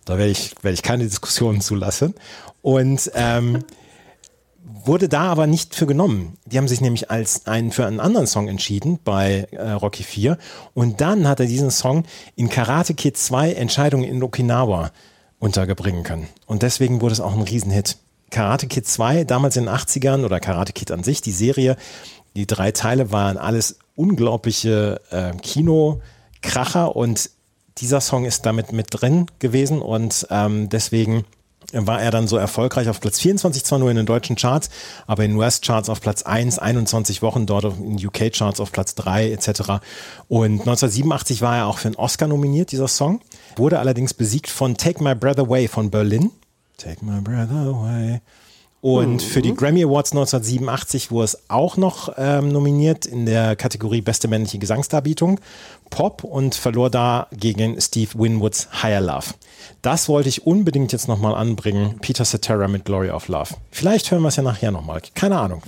da 0.04 0.18
werde 0.18 0.30
ich, 0.30 0.54
werde 0.62 0.74
ich 0.74 0.82
keine 0.82 1.04
Diskussionen 1.04 1.60
zulassen. 1.60 2.14
Und 2.62 3.10
ähm, 3.14 3.64
wurde 4.84 5.08
da 5.08 5.22
aber 5.22 5.46
nicht 5.46 5.74
für 5.74 5.86
genommen. 5.86 6.36
Die 6.46 6.58
haben 6.58 6.68
sich 6.68 6.80
nämlich 6.80 7.10
als 7.10 7.46
einen 7.46 7.70
für 7.70 7.86
einen 7.86 8.00
anderen 8.00 8.26
Song 8.26 8.48
entschieden 8.48 8.98
bei 9.04 9.46
äh, 9.52 9.70
Rocky 9.70 10.02
4 10.02 10.38
und 10.74 11.00
dann 11.00 11.28
hat 11.28 11.40
er 11.40 11.46
diesen 11.46 11.70
Song 11.70 12.04
in 12.34 12.48
Karate 12.48 12.94
Kid 12.94 13.16
2 13.16 13.52
Entscheidungen 13.52 14.04
in 14.04 14.22
Okinawa 14.22 14.90
untergebringen 15.38 16.02
können. 16.02 16.28
Und 16.46 16.62
deswegen 16.62 17.00
wurde 17.00 17.12
es 17.12 17.20
auch 17.20 17.34
ein 17.34 17.42
Riesenhit. 17.42 17.98
Karate 18.30 18.66
Kid 18.66 18.86
2, 18.86 19.24
damals 19.24 19.56
in 19.56 19.66
den 19.66 19.74
80ern 19.74 20.24
oder 20.24 20.40
Karate 20.40 20.72
Kid 20.72 20.90
an 20.90 21.04
sich, 21.04 21.20
die 21.20 21.32
Serie, 21.32 21.76
die 22.36 22.46
drei 22.46 22.70
Teile 22.70 23.10
waren 23.10 23.38
alles 23.38 23.78
unglaubliche 23.94 25.00
äh, 25.10 25.32
Kinokracher 25.38 26.94
und 26.94 27.30
dieser 27.78 28.00
Song 28.00 28.24
ist 28.24 28.46
damit 28.46 28.72
mit 28.72 28.88
drin 28.90 29.26
gewesen 29.38 29.82
und 29.82 30.26
ähm, 30.30 30.68
deswegen 30.68 31.24
war 31.72 32.00
er 32.00 32.10
dann 32.10 32.28
so 32.28 32.36
erfolgreich 32.36 32.88
auf 32.88 33.00
Platz 33.00 33.18
24, 33.18 33.64
zwar 33.64 33.78
nur 33.78 33.90
in 33.90 33.96
den 33.96 34.06
deutschen 34.06 34.36
Charts, 34.36 34.70
aber 35.06 35.24
in 35.24 35.36
US-Charts 35.36 35.88
auf 35.88 36.00
Platz 36.00 36.22
1, 36.22 36.58
21 36.58 37.22
Wochen 37.22 37.46
dort 37.46 37.64
in 37.64 37.96
UK-Charts 37.96 38.60
auf 38.60 38.70
Platz 38.70 38.94
3 38.94 39.32
etc. 39.32 39.48
Und 40.28 40.60
1987 40.60 41.42
war 41.42 41.56
er 41.56 41.66
auch 41.66 41.78
für 41.78 41.88
einen 41.88 41.96
Oscar 41.96 42.28
nominiert, 42.28 42.70
dieser 42.70 42.88
Song, 42.88 43.20
wurde 43.56 43.78
allerdings 43.78 44.14
besiegt 44.14 44.48
von 44.48 44.76
Take 44.76 45.02
My 45.02 45.14
Breath 45.14 45.40
Away 45.40 45.66
von 45.66 45.90
Berlin. 45.90 46.30
Take 46.76 47.04
My 47.04 47.20
Breath 47.20 47.50
Away. 47.50 48.20
Und 48.86 49.20
für 49.20 49.42
die 49.42 49.52
Grammy 49.52 49.82
Awards 49.82 50.12
1987 50.12 51.10
wurde 51.10 51.24
es 51.24 51.50
auch 51.50 51.76
noch 51.76 52.14
ähm, 52.18 52.50
nominiert 52.50 53.04
in 53.04 53.26
der 53.26 53.56
Kategorie 53.56 54.00
Beste 54.00 54.28
männliche 54.28 54.58
Gesangsdarbietung 54.58 55.40
Pop 55.90 56.22
und 56.22 56.54
verlor 56.54 56.88
da 56.88 57.26
gegen 57.32 57.80
Steve 57.80 58.10
Winwoods 58.14 58.68
Higher 58.84 59.00
Love. 59.00 59.34
Das 59.82 60.08
wollte 60.08 60.28
ich 60.28 60.46
unbedingt 60.46 60.92
jetzt 60.92 61.08
nochmal 61.08 61.34
anbringen. 61.34 61.98
Peter 62.00 62.24
Cetera 62.24 62.68
mit 62.68 62.84
Glory 62.84 63.10
of 63.10 63.26
Love. 63.26 63.56
Vielleicht 63.72 64.12
hören 64.12 64.22
wir 64.22 64.28
es 64.28 64.36
ja 64.36 64.44
nachher 64.44 64.70
nochmal. 64.70 65.02
Keine 65.14 65.36
Ahnung. 65.36 65.62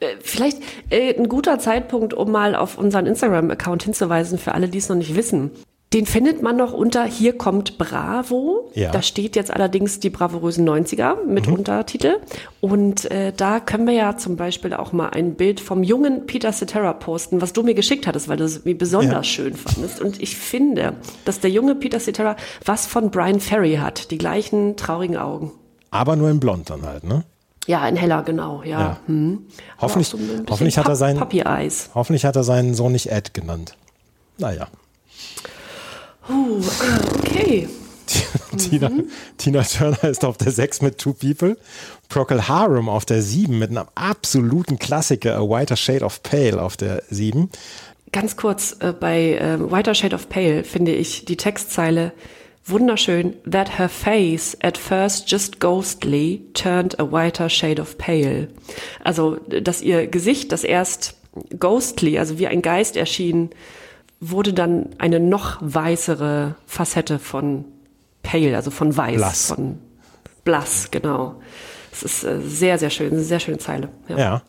Äh, 0.00 0.16
vielleicht 0.22 0.62
äh, 0.88 1.14
ein 1.18 1.28
guter 1.28 1.58
Zeitpunkt, 1.58 2.14
um 2.14 2.32
mal 2.32 2.54
auf 2.54 2.78
unseren 2.78 3.04
Instagram-Account 3.04 3.82
hinzuweisen, 3.82 4.38
für 4.38 4.54
alle, 4.54 4.70
die 4.70 4.78
es 4.78 4.88
noch 4.88 4.96
nicht 4.96 5.14
wissen. 5.14 5.50
Den 5.94 6.04
findet 6.04 6.42
man 6.42 6.56
noch 6.58 6.74
unter 6.74 7.06
Hier 7.06 7.38
kommt 7.38 7.78
Bravo. 7.78 8.70
Ja. 8.74 8.90
Da 8.90 9.00
steht 9.00 9.36
jetzt 9.36 9.50
allerdings 9.50 10.00
die 10.00 10.10
bravourösen 10.10 10.68
90er 10.68 11.24
mit 11.24 11.48
Untertitel. 11.48 12.16
Und 12.60 13.10
äh, 13.10 13.32
da 13.34 13.58
können 13.58 13.86
wir 13.86 13.94
ja 13.94 14.18
zum 14.18 14.36
Beispiel 14.36 14.74
auch 14.74 14.92
mal 14.92 15.08
ein 15.08 15.34
Bild 15.34 15.60
vom 15.60 15.82
jungen 15.82 16.26
Peter 16.26 16.52
Cetera 16.52 16.92
posten, 16.92 17.40
was 17.40 17.54
du 17.54 17.62
mir 17.62 17.72
geschickt 17.72 18.06
hattest, 18.06 18.28
weil 18.28 18.36
du 18.36 18.44
es 18.44 18.56
irgendwie 18.56 18.74
besonders 18.74 19.12
Ja. 19.14 19.22
schön 19.24 19.54
fandest. 19.54 20.02
Und 20.02 20.20
ich 20.20 20.36
finde, 20.36 20.92
dass 21.24 21.40
der 21.40 21.50
junge 21.50 21.74
Peter 21.74 22.00
Cetera 22.00 22.36
was 22.66 22.86
von 22.86 23.10
Brian 23.10 23.40
Ferry 23.40 23.76
hat. 23.76 24.10
Die 24.10 24.18
gleichen 24.18 24.76
traurigen 24.76 25.16
Augen. 25.16 25.52
Aber 25.90 26.16
nur 26.16 26.28
in 26.28 26.38
Blond 26.38 26.68
dann 26.68 26.82
halt, 26.82 27.04
ne? 27.04 27.24
Ja, 27.66 27.88
in 27.88 27.96
heller, 27.96 28.22
genau, 28.24 28.62
ja. 28.62 28.80
Ja. 28.80 29.00
Hm. 29.06 29.46
Hoffentlich, 29.80 30.08
so 30.08 30.18
hoffentlich 30.50 30.76
hat 30.76 30.88
er 30.88 30.96
Eyes. 31.46 31.88
hoffentlich 31.94 32.26
hat 32.26 32.36
er 32.36 32.44
seinen 32.44 32.74
Sohn 32.74 32.92
nicht 32.92 33.10
Ed 33.10 33.32
genannt. 33.32 33.74
Naja. 34.36 34.68
Ah, 36.28 36.98
okay. 37.18 37.68
Tina, 38.58 38.90
Tina 39.36 39.62
Turner 39.62 40.04
ist 40.04 40.24
auf 40.24 40.36
der 40.36 40.52
6 40.52 40.82
mit 40.82 40.98
Two 40.98 41.12
People. 41.12 41.56
Procol 42.08 42.48
Harum 42.48 42.88
auf 42.88 43.04
der 43.04 43.22
7 43.22 43.58
mit 43.58 43.70
einem 43.70 43.86
absoluten 43.94 44.78
Klassiker, 44.78 45.36
A 45.36 45.42
Whiter 45.42 45.76
Shade 45.76 46.04
of 46.04 46.22
Pale 46.22 46.60
auf 46.60 46.76
der 46.76 47.02
7. 47.10 47.50
Ganz 48.12 48.36
kurz, 48.36 48.76
äh, 48.80 48.92
bei 48.92 49.34
äh, 49.34 49.58
Whiter 49.60 49.94
Shade 49.94 50.14
of 50.14 50.28
Pale 50.28 50.64
finde 50.64 50.94
ich 50.94 51.24
die 51.24 51.36
Textzeile 51.36 52.12
wunderschön. 52.68 53.36
That 53.50 53.78
her 53.78 53.88
face 53.88 54.56
at 54.62 54.78
first 54.78 55.30
just 55.30 55.60
ghostly 55.60 56.42
turned 56.54 56.98
a 56.98 57.10
whiter 57.10 57.48
shade 57.48 57.80
of 57.80 57.98
pale. 57.98 58.48
Also, 59.02 59.36
dass 59.46 59.82
ihr 59.82 60.06
Gesicht, 60.06 60.52
das 60.52 60.64
erst 60.64 61.14
ghostly, 61.58 62.18
also 62.18 62.38
wie 62.38 62.46
ein 62.46 62.62
Geist 62.62 62.96
erschien, 62.96 63.50
wurde 64.20 64.52
dann 64.52 64.90
eine 64.98 65.20
noch 65.20 65.58
weißere 65.60 66.56
Facette 66.66 67.18
von 67.18 67.64
pale, 68.22 68.56
also 68.56 68.70
von 68.70 68.96
weiß, 68.96 69.16
Blass. 69.16 69.46
von 69.46 69.78
blass, 70.44 70.90
genau. 70.90 71.40
Es 71.92 72.02
ist 72.02 72.24
äh, 72.24 72.40
sehr, 72.40 72.78
sehr 72.78 72.90
schön, 72.90 73.12
eine 73.12 73.22
sehr 73.22 73.40
schöne 73.40 73.58
Zeile. 73.58 73.88
Ja. 74.08 74.42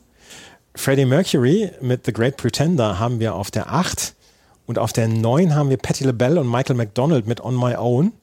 Freddie 0.76 1.06
Mercury 1.06 1.72
mit 1.82 2.06
The 2.06 2.14
Great 2.14 2.38
Pretender 2.38 3.00
haben 3.00 3.20
wir 3.20 3.36
auf 3.36 3.52
der 3.52 3.72
8 3.72 4.16
und 4.66 4.80
auf 4.80 4.94
der 4.94 5.08
9 5.08 5.56
haben 5.56 5.70
wir 5.70 5.78
Patti 5.78 6.04
LaBelle 6.04 6.40
und 6.40 6.50
Michael 6.50 6.76
McDonald 6.76 7.28
mit 7.28 7.42
On 7.42 7.56
My 7.56 7.76
Own 7.76 8.14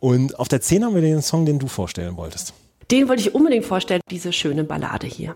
und 0.00 0.38
auf 0.38 0.48
der 0.48 0.60
10 0.60 0.84
haben 0.84 0.94
wir 0.94 1.02
den 1.02 1.22
Song, 1.22 1.46
den 1.46 1.58
du 1.58 1.66
vorstellen 1.66 2.16
wolltest. 2.16 2.52
Den 2.90 3.08
wollte 3.08 3.22
ich 3.22 3.34
unbedingt 3.34 3.64
vorstellen, 3.64 4.00
diese 4.10 4.32
schöne 4.32 4.64
Ballade 4.64 5.06
hier. 5.06 5.34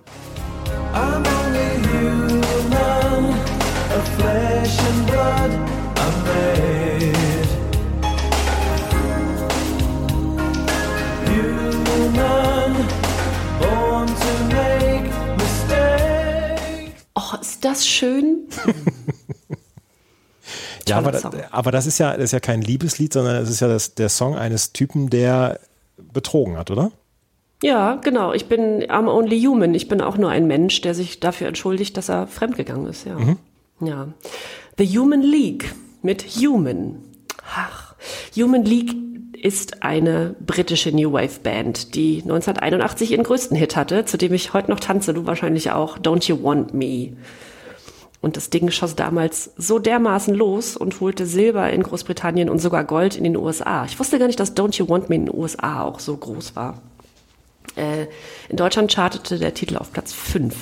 I'm 0.93 1.25
only 1.27 1.79
human, 1.89 3.58
of 3.97 4.05
flesh 4.17 4.79
and 4.89 5.07
blood 5.07 5.51
I'm 5.97 6.25
made. 6.25 7.49
Human, 11.27 12.75
born 13.61 14.07
to 14.07 14.33
make 14.55 15.09
mistakes. 15.37 17.05
Oh, 17.15 17.37
ist 17.41 17.65
das 17.65 17.87
schön? 17.87 18.49
Ja, 20.89 20.97
aber, 20.97 21.13
Toller 21.13 21.23
da- 21.23 21.31
Song. 21.31 21.41
aber 21.51 21.71
das 21.71 21.85
ist 21.87 21.99
ja, 21.99 22.15
das 22.15 22.25
ist 22.25 22.33
ja 22.33 22.41
kein 22.41 22.63
Liebeslied, 22.63 23.13
sondern 23.13 23.43
es 23.43 23.51
ist 23.51 23.61
ja 23.61 23.69
das, 23.69 23.95
der 23.95 24.09
Song 24.09 24.37
eines 24.39 24.73
Typen, 24.73 25.11
der 25.11 25.61
betrogen 25.99 26.57
hat, 26.57 26.71
oder? 26.71 26.93
Ja, 27.63 27.97
genau. 27.97 28.33
Ich 28.33 28.47
bin 28.47 28.83
I'm 28.85 29.07
only 29.07 29.39
human. 29.43 29.75
Ich 29.75 29.89
bin 29.89 30.01
auch 30.01 30.17
nur 30.17 30.31
ein 30.31 30.47
Mensch, 30.47 30.81
der 30.81 30.95
sich 30.95 31.21
dafür 31.21 31.47
entschuldigt, 31.49 31.95
dass 31.99 32.09
er 32.09 32.27
fremdgegangen 32.27 32.87
ist. 32.87 33.05
Ja. 33.05 33.19
Ja. 33.81 34.09
The 34.77 34.87
Human 34.99 35.23
League 35.23 35.75
mit 36.03 36.23
Human. 36.23 37.03
Ach, 37.55 37.95
Human 38.37 38.65
League 38.65 38.95
ist 39.43 39.83
eine 39.83 40.35
britische 40.45 40.93
New 40.93 41.13
Wave 41.13 41.41
Band, 41.43 41.95
die 41.95 42.23
1981 42.23 43.13
ihren 43.13 43.25
größten 43.25 43.57
Hit 43.57 43.77
hatte, 43.77 44.05
zu 44.05 44.19
dem 44.19 44.35
ich 44.35 44.53
heute 44.53 44.71
noch 44.71 44.81
tanze, 44.81 45.15
du 45.15 45.27
wahrscheinlich 45.27 45.71
auch, 45.71 45.99
Don't 45.99 46.29
You 46.29 46.43
Want 46.43 46.75
Me. 46.75 47.17
Und 48.21 48.37
das 48.37 48.51
Ding 48.51 48.71
schoss 48.71 48.97
damals 48.97 49.53
so 49.57 49.79
dermaßen 49.79 50.35
los 50.35 50.77
und 50.77 51.01
holte 51.01 51.25
Silber 51.25 51.71
in 51.71 51.85
Großbritannien 51.85 52.51
und 52.51 52.59
sogar 52.59 52.85
Gold 52.85 53.17
in 53.17 53.25
den 53.25 53.37
USA. 53.37 53.85
Ich 53.85 53.99
wusste 54.01 54.19
gar 54.19 54.27
nicht, 54.27 54.41
dass 54.41 54.57
Don't 54.57 54.77
You 54.77 54.89
Want 54.89 55.09
Me 55.09 55.15
in 55.15 55.27
den 55.27 55.35
USA 55.35 55.83
auch 55.83 56.01
so 56.01 56.17
groß 56.17 56.57
war. 56.57 56.83
Äh, 57.77 58.07
in 58.49 58.57
Deutschland 58.57 58.93
chartete 58.93 59.39
der 59.39 59.55
Titel 59.55 59.77
auf 59.77 59.93
Platz 59.93 60.13
5. 60.13 60.55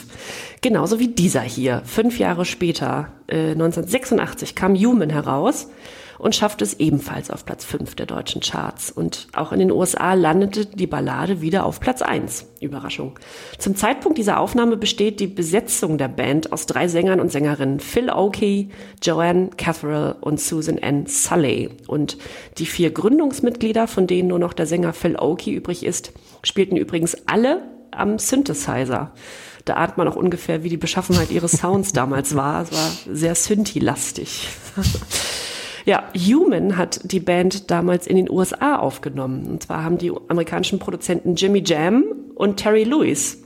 Genauso 0.60 0.98
wie 0.98 1.08
dieser 1.08 1.42
hier. 1.42 1.82
Fünf 1.84 2.18
Jahre 2.18 2.44
später, 2.44 3.12
äh, 3.28 3.52
1986, 3.52 4.54
kam 4.54 4.74
Human 4.74 5.10
heraus 5.10 5.68
und 6.18 6.34
schaffte 6.34 6.64
es 6.64 6.74
ebenfalls 6.74 7.30
auf 7.30 7.44
Platz 7.44 7.64
5 7.64 7.94
der 7.94 8.06
deutschen 8.06 8.40
Charts. 8.40 8.90
Und 8.90 9.28
auch 9.34 9.52
in 9.52 9.58
den 9.58 9.70
USA 9.70 10.14
landete 10.14 10.66
die 10.66 10.86
Ballade 10.86 11.40
wieder 11.40 11.66
auf 11.66 11.80
Platz 11.80 12.02
1. 12.02 12.46
Überraschung. 12.60 13.18
Zum 13.58 13.76
Zeitpunkt 13.76 14.18
dieser 14.18 14.40
Aufnahme 14.40 14.76
besteht 14.76 15.20
die 15.20 15.26
Besetzung 15.26 15.98
der 15.98 16.08
Band 16.08 16.52
aus 16.52 16.66
drei 16.66 16.88
Sängern 16.88 17.20
und 17.20 17.30
Sängerinnen. 17.30 17.80
Phil 17.80 18.10
Oakey, 18.10 18.70
Joanne 19.02 19.50
Catherall 19.56 20.16
und 20.20 20.40
Susan 20.40 20.78
Ann 20.78 21.06
Sully. 21.06 21.70
Und 21.86 22.16
die 22.58 22.66
vier 22.66 22.90
Gründungsmitglieder, 22.90 23.86
von 23.86 24.06
denen 24.06 24.28
nur 24.28 24.38
noch 24.38 24.52
der 24.52 24.66
Sänger 24.66 24.92
Phil 24.92 25.16
Oakey 25.16 25.52
übrig 25.52 25.84
ist, 25.84 26.12
spielten 26.42 26.76
übrigens 26.76 27.16
alle 27.26 27.62
am 27.90 28.18
Synthesizer. 28.18 29.12
Da 29.64 29.74
ahnt 29.74 29.96
man 29.96 30.06
auch 30.06 30.16
ungefähr, 30.16 30.62
wie 30.62 30.68
die 30.68 30.76
Beschaffenheit 30.76 31.30
ihres 31.30 31.52
Sounds 31.52 31.92
damals 31.92 32.36
war. 32.36 32.62
Es 32.62 32.72
war 32.72 33.14
sehr 33.14 33.34
Synthi-lastig. 33.34 34.48
Ja, 35.86 36.02
Human 36.14 36.76
hat 36.76 37.00
die 37.04 37.20
Band 37.20 37.70
damals 37.70 38.08
in 38.08 38.16
den 38.16 38.28
USA 38.28 38.76
aufgenommen. 38.76 39.46
Und 39.46 39.62
zwar 39.62 39.84
haben 39.84 39.98
die 39.98 40.10
amerikanischen 40.28 40.80
Produzenten 40.80 41.36
Jimmy 41.36 41.62
Jam 41.64 42.04
und 42.34 42.56
Terry 42.56 42.82
Lewis 42.82 43.38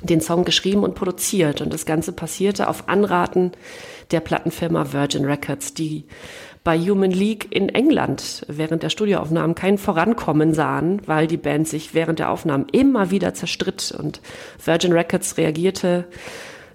den 0.00 0.20
Song 0.20 0.44
geschrieben 0.44 0.84
und 0.84 0.94
produziert. 0.94 1.60
Und 1.60 1.72
das 1.74 1.86
Ganze 1.86 2.12
passierte 2.12 2.68
auf 2.68 2.88
Anraten 2.88 3.50
der 4.12 4.20
Plattenfirma 4.20 4.92
Virgin 4.92 5.24
Records, 5.24 5.74
die 5.74 6.04
bei 6.62 6.78
Human 6.78 7.10
League 7.10 7.48
in 7.50 7.68
England 7.68 8.46
während 8.46 8.84
der 8.84 8.90
Studioaufnahmen 8.90 9.56
kein 9.56 9.76
Vorankommen 9.76 10.54
sahen, 10.54 11.02
weil 11.06 11.26
die 11.26 11.38
Band 11.38 11.66
sich 11.66 11.92
während 11.92 12.20
der 12.20 12.30
Aufnahmen 12.30 12.66
immer 12.70 13.10
wieder 13.10 13.34
zerstritt. 13.34 13.92
Und 13.98 14.20
Virgin 14.64 14.92
Records 14.92 15.36
reagierte 15.38 16.04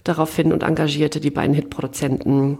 daraufhin 0.03 0.51
und 0.51 0.63
engagierte 0.63 1.21
die 1.21 1.31
beiden 1.31 1.55
Hitproduzenten 1.55 2.59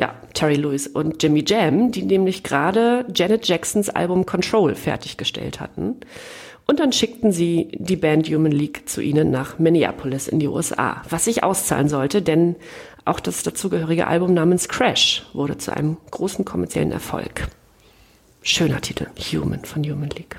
ja, 0.00 0.14
Terry 0.32 0.54
Lewis 0.54 0.86
und 0.86 1.22
Jimmy 1.22 1.44
Jam, 1.46 1.92
die 1.92 2.02
nämlich 2.02 2.42
gerade 2.42 3.04
Janet 3.14 3.46
Jacksons 3.46 3.90
Album 3.90 4.24
Control 4.24 4.74
fertiggestellt 4.74 5.60
hatten. 5.60 5.96
Und 6.66 6.80
dann 6.80 6.92
schickten 6.92 7.32
sie 7.32 7.68
die 7.74 7.96
Band 7.96 8.28
Human 8.28 8.52
League 8.52 8.88
zu 8.88 9.02
ihnen 9.02 9.30
nach 9.30 9.58
Minneapolis 9.58 10.26
in 10.26 10.38
die 10.38 10.48
USA, 10.48 11.02
was 11.10 11.26
sich 11.26 11.42
auszahlen 11.42 11.88
sollte, 11.88 12.22
denn 12.22 12.56
auch 13.04 13.20
das 13.20 13.42
dazugehörige 13.42 14.06
Album 14.06 14.32
namens 14.32 14.68
Crash 14.68 15.26
wurde 15.34 15.58
zu 15.58 15.76
einem 15.76 15.98
großen 16.10 16.44
kommerziellen 16.44 16.92
Erfolg. 16.92 17.48
Schöner 18.42 18.80
Titel, 18.80 19.06
Human 19.32 19.64
von 19.66 19.84
Human 19.84 20.10
League. 20.10 20.36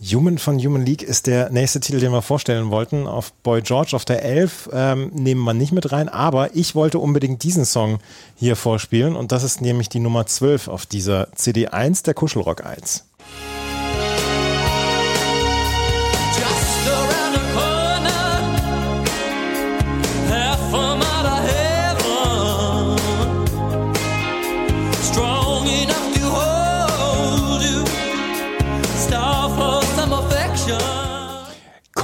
Human 0.00 0.38
von 0.38 0.58
Human 0.58 0.86
League 0.86 1.02
ist 1.02 1.26
der 1.26 1.50
nächste 1.50 1.80
Titel, 1.80 1.98
den 1.98 2.12
wir 2.12 2.22
vorstellen 2.22 2.70
wollten. 2.70 3.06
Auf 3.06 3.32
Boy 3.42 3.62
George 3.62 3.96
auf 3.96 4.04
der 4.04 4.22
11 4.22 4.70
ähm, 4.72 5.10
nehmen 5.12 5.42
wir 5.42 5.54
nicht 5.54 5.72
mit 5.72 5.90
rein, 5.90 6.08
aber 6.08 6.54
ich 6.54 6.76
wollte 6.76 7.00
unbedingt 7.00 7.42
diesen 7.42 7.64
Song 7.64 7.98
hier 8.36 8.54
vorspielen 8.54 9.16
und 9.16 9.32
das 9.32 9.42
ist 9.42 9.60
nämlich 9.60 9.88
die 9.88 9.98
Nummer 9.98 10.26
12 10.26 10.68
auf 10.68 10.86
dieser 10.86 11.28
CD 11.34 11.68
1 11.68 12.04
der 12.04 12.14
Kuschelrock 12.14 12.64
1. 12.64 13.07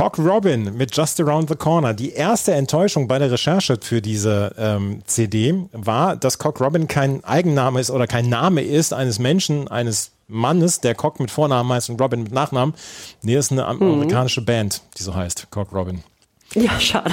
Cock 0.04 0.18
Robin 0.18 0.76
mit 0.76 0.94
Just 0.94 1.18
Around 1.18 1.48
the 1.48 1.54
Corner. 1.54 1.94
Die 1.94 2.12
erste 2.12 2.52
Enttäuschung 2.52 3.08
bei 3.08 3.18
der 3.18 3.30
Recherche 3.30 3.78
für 3.80 4.02
diese 4.02 4.54
ähm, 4.58 5.00
CD 5.06 5.64
war, 5.72 6.14
dass 6.14 6.36
Cock 6.36 6.60
Robin 6.60 6.88
kein 6.88 7.24
Eigenname 7.24 7.80
ist 7.80 7.90
oder 7.90 8.06
kein 8.06 8.28
Name 8.28 8.60
ist 8.60 8.92
eines 8.92 9.18
Menschen, 9.18 9.66
eines 9.66 10.10
Mannes, 10.28 10.82
der 10.82 10.94
Cock 10.94 11.20
mit 11.20 11.30
Vornamen 11.30 11.72
heißt 11.72 11.88
und 11.88 11.98
Robin 12.02 12.22
mit 12.22 12.32
Nachnamen. 12.32 12.74
Nee, 13.22 13.36
ist 13.36 13.50
eine 13.50 13.64
amerikanische 13.64 14.42
Band, 14.42 14.82
die 14.98 15.02
so 15.02 15.14
heißt, 15.14 15.46
Cock 15.50 15.72
Robin. 15.72 16.04
Ja, 16.52 16.78
schade. 16.78 17.10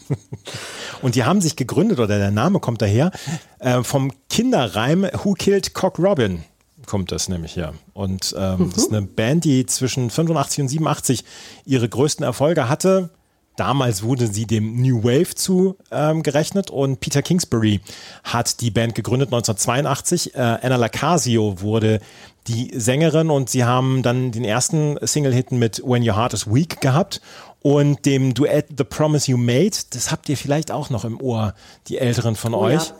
Und 1.02 1.14
die 1.14 1.24
haben 1.24 1.42
sich 1.42 1.56
gegründet, 1.56 2.00
oder 2.00 2.18
der 2.18 2.30
Name 2.30 2.58
kommt 2.58 2.80
daher, 2.80 3.12
äh, 3.58 3.82
vom 3.82 4.10
Kinderreim 4.30 5.06
Who 5.22 5.34
Killed 5.34 5.74
Cock 5.74 5.98
Robin 5.98 6.42
kommt 6.88 7.12
das 7.12 7.28
nämlich 7.28 7.54
her. 7.54 7.74
Und 7.94 8.34
ähm, 8.36 8.70
das 8.74 8.84
ist 8.84 8.92
eine 8.92 9.02
Band, 9.02 9.44
die 9.44 9.64
zwischen 9.66 10.10
85 10.10 10.62
und 10.62 10.68
87 10.68 11.24
ihre 11.64 11.88
größten 11.88 12.24
Erfolge 12.24 12.68
hatte. 12.68 13.10
Damals 13.56 14.02
wurde 14.04 14.28
sie 14.28 14.46
dem 14.46 14.80
New 14.80 15.02
Wave 15.02 15.34
zu 15.34 15.76
ähm, 15.90 16.22
gerechnet 16.22 16.70
und 16.70 17.00
Peter 17.00 17.22
Kingsbury 17.22 17.80
hat 18.22 18.60
die 18.60 18.70
Band 18.70 18.94
gegründet 18.94 19.28
1982. 19.28 20.34
Äh, 20.34 20.38
Anna 20.38 20.76
Lacasio 20.76 21.60
wurde 21.60 22.00
die 22.46 22.70
Sängerin 22.78 23.30
und 23.30 23.50
sie 23.50 23.64
haben 23.64 24.02
dann 24.02 24.30
den 24.32 24.44
ersten 24.44 24.96
Single-Hit 25.02 25.52
mit 25.52 25.82
When 25.84 26.08
Your 26.08 26.16
Heart 26.16 26.34
is 26.34 26.46
Weak 26.46 26.80
gehabt 26.80 27.20
und 27.60 28.06
dem 28.06 28.32
Duett 28.32 28.66
The 28.78 28.84
Promise 28.84 29.30
You 29.32 29.36
Made. 29.36 29.76
Das 29.90 30.10
habt 30.12 30.28
ihr 30.28 30.36
vielleicht 30.36 30.70
auch 30.70 30.88
noch 30.88 31.04
im 31.04 31.20
Ohr, 31.20 31.52
die 31.88 31.98
Älteren 31.98 32.36
von 32.36 32.54
Oh 32.54 32.60
euch. 32.60 32.86
ja. 32.86 32.94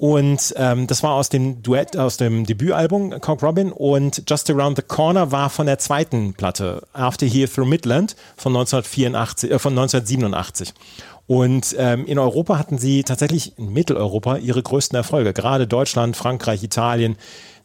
Und 0.00 0.54
ähm, 0.56 0.86
das 0.86 1.02
war 1.02 1.12
aus 1.12 1.28
dem 1.28 1.62
Duett, 1.62 1.94
aus 1.94 2.16
dem 2.16 2.46
Debütalbum 2.46 3.20
Cock 3.20 3.42
Robin 3.42 3.70
und 3.70 4.22
Just 4.26 4.48
Around 4.48 4.78
the 4.78 4.82
Corner 4.82 5.30
war 5.30 5.50
von 5.50 5.66
der 5.66 5.78
zweiten 5.78 6.32
Platte, 6.32 6.84
After 6.94 7.26
Here 7.26 7.46
Through 7.46 7.66
Midland 7.66 8.16
von 8.38 8.56
1984, 8.56 9.50
äh, 9.50 9.58
von 9.58 9.74
1987. 9.74 10.72
Und 11.26 11.76
ähm, 11.78 12.06
in 12.06 12.18
Europa 12.18 12.56
hatten 12.56 12.78
sie 12.78 13.02
tatsächlich 13.02 13.58
in 13.58 13.74
Mitteleuropa 13.74 14.38
ihre 14.38 14.62
größten 14.62 14.96
Erfolge, 14.96 15.34
gerade 15.34 15.66
Deutschland, 15.66 16.16
Frankreich, 16.16 16.62
Italien, 16.62 17.16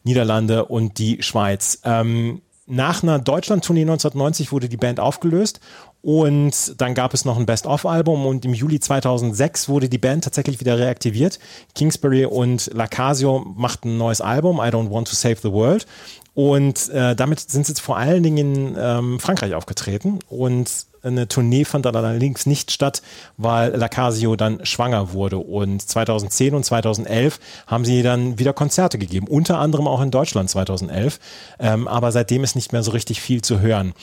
Niederlande 0.04 0.66
und 0.66 0.98
die 0.98 1.22
Schweiz. 1.22 1.80
Ähm, 1.84 2.42
nach 2.66 3.02
einer 3.02 3.18
Deutschland-Tournee 3.18 3.82
1990 3.82 4.52
wurde 4.52 4.68
die 4.68 4.76
Band 4.76 5.00
aufgelöst 5.00 5.60
und 6.06 6.80
dann 6.80 6.94
gab 6.94 7.14
es 7.14 7.24
noch 7.24 7.36
ein 7.36 7.46
Best-of-Album 7.46 8.26
und 8.26 8.44
im 8.44 8.54
Juli 8.54 8.78
2006 8.78 9.68
wurde 9.68 9.88
die 9.88 9.98
Band 9.98 10.22
tatsächlich 10.22 10.60
wieder 10.60 10.78
reaktiviert. 10.78 11.40
Kingsbury 11.74 12.26
und 12.26 12.70
Lacasio 12.72 13.44
machten 13.56 13.88
ein 13.88 13.98
neues 13.98 14.20
Album, 14.20 14.58
I 14.58 14.68
Don't 14.68 14.92
Want 14.92 15.08
to 15.08 15.16
Save 15.16 15.38
the 15.42 15.50
World. 15.50 15.84
Und 16.32 16.90
äh, 16.90 17.16
damit 17.16 17.40
sind 17.40 17.66
sie 17.66 17.72
jetzt 17.72 17.80
vor 17.80 17.96
allen 17.96 18.22
Dingen 18.22 18.38
in 18.38 18.76
ähm, 18.78 19.18
Frankreich 19.18 19.54
aufgetreten 19.54 20.20
und 20.28 20.70
eine 21.06 21.28
Tournee 21.28 21.64
fand 21.64 21.86
dann 21.86 21.94
allerdings 21.94 22.46
nicht 22.46 22.72
statt, 22.72 23.00
weil 23.36 23.74
Lacasio 23.74 24.34
dann 24.36 24.64
schwanger 24.66 25.12
wurde. 25.12 25.38
Und 25.38 25.80
2010 25.80 26.54
und 26.54 26.64
2011 26.64 27.38
haben 27.66 27.84
sie 27.84 28.02
dann 28.02 28.38
wieder 28.38 28.52
Konzerte 28.52 28.98
gegeben, 28.98 29.28
unter 29.28 29.58
anderem 29.58 29.86
auch 29.86 30.00
in 30.00 30.10
Deutschland 30.10 30.50
2011. 30.50 31.20
Ähm, 31.60 31.86
aber 31.86 32.12
seitdem 32.12 32.42
ist 32.44 32.56
nicht 32.56 32.72
mehr 32.72 32.82
so 32.82 32.90
richtig 32.90 33.20
viel 33.20 33.40
zu 33.42 33.60
hören. 33.60 33.94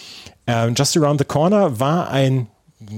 Ähm, 0.48 0.74
Just 0.76 0.98
Around 0.98 1.20
the 1.20 1.26
Corner 1.26 1.80
war 1.80 2.10
ein 2.10 2.48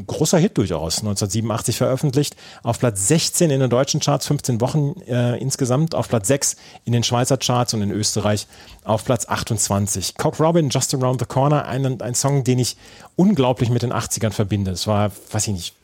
großer 0.08 0.38
Hit 0.38 0.58
durchaus, 0.58 1.00
1987 1.00 1.78
veröffentlicht, 1.78 2.36
auf 2.64 2.80
Platz 2.80 3.08
16 3.08 3.52
in 3.52 3.60
den 3.60 3.70
deutschen 3.70 4.00
Charts, 4.00 4.28
15 4.28 4.62
Wochen 4.62 5.00
äh, 5.08 5.38
insgesamt, 5.38 5.96
auf 5.96 6.10
Platz 6.10 6.28
6 6.28 6.56
in 6.86 6.94
den 6.94 7.04
Schweizer 7.04 7.38
Charts 7.38 7.74
und 7.74 7.82
in 7.82 7.92
Österreich 7.92 8.48
auf 8.84 9.06
Platz 9.06 9.28
28. 9.28 10.16
Cock 10.18 10.40
Robin, 10.40 10.70
Just 10.70 10.94
Around 10.94 11.22
the 11.22 11.26
Corner, 11.26 11.66
ein, 11.66 12.02
ein 12.02 12.16
Song, 12.16 12.44
den 12.44 12.60
ich 12.60 12.78
unglaublich 13.16 13.70
mit 13.70 13.84
den 13.84 13.94
80ern 13.94 14.32
verbinde. 14.32 14.72
Es 14.72 14.88
war, 14.88 15.12
weiß 15.32 15.48
ich 15.48 15.54
nicht, 15.54 15.76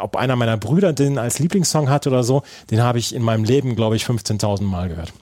ob 0.00 0.16
einer 0.16 0.36
meiner 0.36 0.56
Brüder 0.56 0.92
den 0.92 1.18
als 1.18 1.38
Lieblingssong 1.38 1.90
hat 1.90 2.06
oder 2.06 2.22
so, 2.24 2.42
den 2.70 2.82
habe 2.82 2.98
ich 2.98 3.14
in 3.14 3.22
meinem 3.22 3.44
Leben, 3.44 3.76
glaube 3.76 3.96
ich, 3.96 4.04
15.000 4.04 4.62
Mal 4.62 4.88
gehört. 4.88 5.12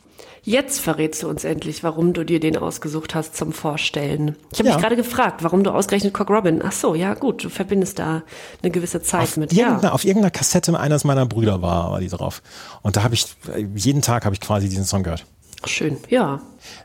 Jetzt 0.48 0.80
verrätst 0.80 1.24
du 1.24 1.28
uns 1.28 1.42
endlich, 1.42 1.82
warum 1.82 2.12
du 2.12 2.22
dir 2.24 2.38
den 2.38 2.56
ausgesucht 2.56 3.16
hast 3.16 3.37
zum 3.37 3.52
Vorstellen. 3.52 4.37
Ich 4.52 4.61
habe 4.61 4.68
Ja. 4.68 4.74
mich 4.76 4.80
gerade 4.82 4.94
gefragt, 4.94 5.42
warum 5.42 5.64
du 5.64 5.72
ausgerechnet 5.72 6.14
Cock 6.14 6.30
Robin. 6.30 6.62
Ach 6.64 6.70
so, 6.70 6.94
ja 6.94 7.14
gut, 7.14 7.42
du 7.42 7.48
verbindest 7.48 7.98
da 7.98 8.22
eine 8.62 8.70
gewisse 8.70 9.02
Zeit 9.02 9.22
auf, 9.24 9.37
mit. 9.38 9.52
irgendeiner, 9.52 9.82
Ja. 9.82 9.92
auf 9.92 10.04
irgendeiner 10.04 10.30
Kassette 10.30 10.78
eines 10.78 11.02
meiner 11.02 11.26
Brüder 11.26 11.62
war, 11.62 11.90
war 11.90 11.98
die 11.98 12.06
drauf. 12.09 12.42
Und 12.82 12.96
da 12.96 13.02
habe 13.02 13.14
ich, 13.14 13.26
jeden 13.74 14.02
Tag 14.02 14.24
habe 14.24 14.37
ich 14.37 14.40
quasi 14.40 14.68
diesen 14.68 14.85
Song 14.85 15.02
gehört. 15.02 15.26
Schön, 15.64 15.96
ja. 16.11 16.40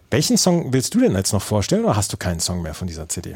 Welchen 0.10 0.38
Song 0.38 0.74
willst 0.74 0.96
du 0.96 1.00
denn 1.00 1.14
jetzt 1.14 1.32
noch 1.32 1.44
vorstellen 1.44 1.86
oder 1.86 1.96
hast 1.96 2.12
du 2.12 2.18
keinen 2.18 2.40
Song 2.40 2.64
mehr 2.64 2.74
von 2.74 2.88
dieser 2.88 3.10
CD? 3.10 3.36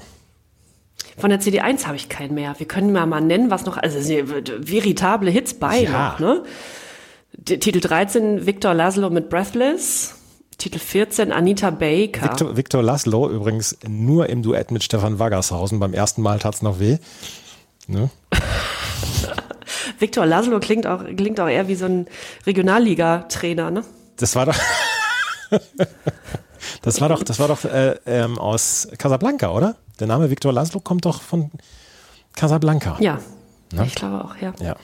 Von 1.20 1.30
der 1.30 1.40
CD1 1.40 1.86
habe 1.86 1.98
ich 1.98 2.10
keinen 2.10 2.34
mehr. 2.34 2.56
Wir 2.58 2.68
können 2.68 2.92
mal 2.92 3.06
mal 3.06 3.22
nennen, 3.22 3.52
was 3.52 3.66
noch, 3.66 3.78
also 3.78 4.00
veritable 4.00 5.30
Hits 5.30 5.54
bei 5.54 5.82
Ja. 5.84 6.14
noch, 6.14 6.20
ne? 6.20 6.44
Titel 7.44 7.80
13, 7.80 8.46
Victor 8.46 8.74
Laszlo 8.74 9.10
mit 9.10 9.30
Breathless. 9.30 10.16
Titel 10.58 10.80
14, 10.80 11.32
Anita 11.32 11.70
Baker. 11.70 12.24
Victor, 12.24 12.58
Victor 12.58 12.84
Laszlo 12.84 13.30
übrigens 13.30 13.78
nur 13.88 14.30
im 14.30 14.42
Duett 14.42 14.72
mit 14.72 14.84
Stefan 14.84 15.20
Waggershausen. 15.20 15.80
Beim 15.80 15.94
ersten 15.94 16.22
Mal 16.22 16.40
tat's 16.40 16.62
noch 16.62 16.80
weh. 16.80 16.98
Ne? 17.88 18.10
Victor 20.00 20.26
Laszlo 20.26 20.60
klingt 20.60 20.88
auch, 20.88 21.04
klingt 21.04 21.40
auch 21.40 21.48
eher 21.48 21.68
wie 21.68 21.76
so 21.76 21.86
ein 21.86 22.08
Regionalliga-Trainer, 22.46 23.70
ne? 23.72 23.84
Das 24.18 24.36
war 24.36 24.46
doch. 24.46 24.56
das 26.82 27.02
war 27.02 27.10
doch, 27.10 27.24
das 27.24 27.40
war 27.40 27.50
doch 27.50 27.66
äh, 27.66 27.96
ähm, 28.06 28.40
aus 28.40 28.88
Casablanca, 28.98 29.52
oder? 29.52 29.76
Der 30.00 30.08
Name 30.08 30.30
Victor 30.30 30.54
Laszlo 30.54 30.80
kommt 30.80 31.06
doch 31.06 31.22
von 31.22 31.52
Casablanca. 32.34 32.98
Ja, 33.00 33.20
ich 33.86 33.96
glaube 33.96 34.24
auch, 34.24 34.36
ja. 34.38 34.54
Ja. 34.62 34.76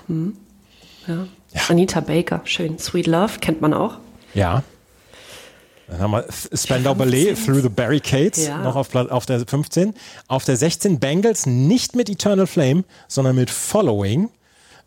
ja. 1.07 1.27
Anita 1.69 1.99
Baker, 1.99 2.41
schön. 2.45 2.79
Sweet 2.79 3.07
Love, 3.07 3.39
kennt 3.39 3.61
man 3.61 3.73
auch. 3.73 3.97
Ja. 4.33 4.63
Dann 5.87 5.99
haben 5.99 6.11
wir 6.11 6.25
Spandau 6.53 6.95
Ballet 6.95 7.35
Through 7.35 7.61
the 7.63 7.69
Barricades 7.69 8.47
Ja. 8.47 8.59
noch 8.59 8.77
auf, 8.77 8.95
auf 8.95 9.25
der 9.25 9.45
15. 9.45 9.93
Auf 10.27 10.45
der 10.45 10.55
16 10.55 10.99
Bengals 10.99 11.45
nicht 11.45 11.95
mit 11.95 12.09
Eternal 12.09 12.47
Flame, 12.47 12.85
sondern 13.09 13.35
mit 13.35 13.49
Following. 13.49 14.29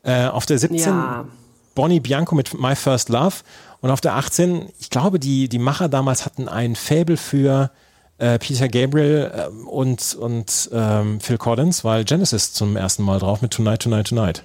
Äh, 0.03 0.27
auf 0.27 0.47
der 0.47 0.59
17 0.59 0.79
Ja. 0.79 1.27
Bonnie 1.75 2.01
Bianco 2.01 2.35
mit 2.35 2.59
My 2.59 2.75
First 2.75 3.11
Love. 3.11 3.37
Und 3.83 3.91
auf 3.91 4.01
der 4.01 4.15
18, 4.15 4.71
ich 4.81 4.89
glaube, 4.89 5.19
die, 5.21 5.49
die 5.51 5.59
Macher 5.59 5.91
damals 5.91 6.25
hatten 6.25 6.49
ein 6.49 6.75
Fable 6.75 7.19
für 7.19 7.71
äh, 8.17 8.39
Peter 8.39 8.69
Gabriel 8.69 9.31
ähm, 9.35 9.67
und, 9.69 10.15
und 10.15 10.71
ähm, 10.73 11.21
Phil 11.21 11.37
Collins, 11.37 11.85
weil 11.85 12.05
Genesis 12.05 12.55
zum 12.55 12.77
ersten 12.77 13.03
Mal 13.03 13.19
drauf 13.19 13.43
mit 13.43 13.51
Tonight, 13.53 13.83
Tonight, 13.83 14.07
Tonight. 14.09 14.43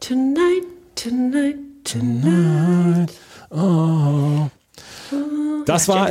Tonight, 0.00 0.64
tonight, 0.98 1.56
tonight. 1.84 3.12
Das 5.66 5.86
Ja, 5.86 5.94
war, 5.94 6.10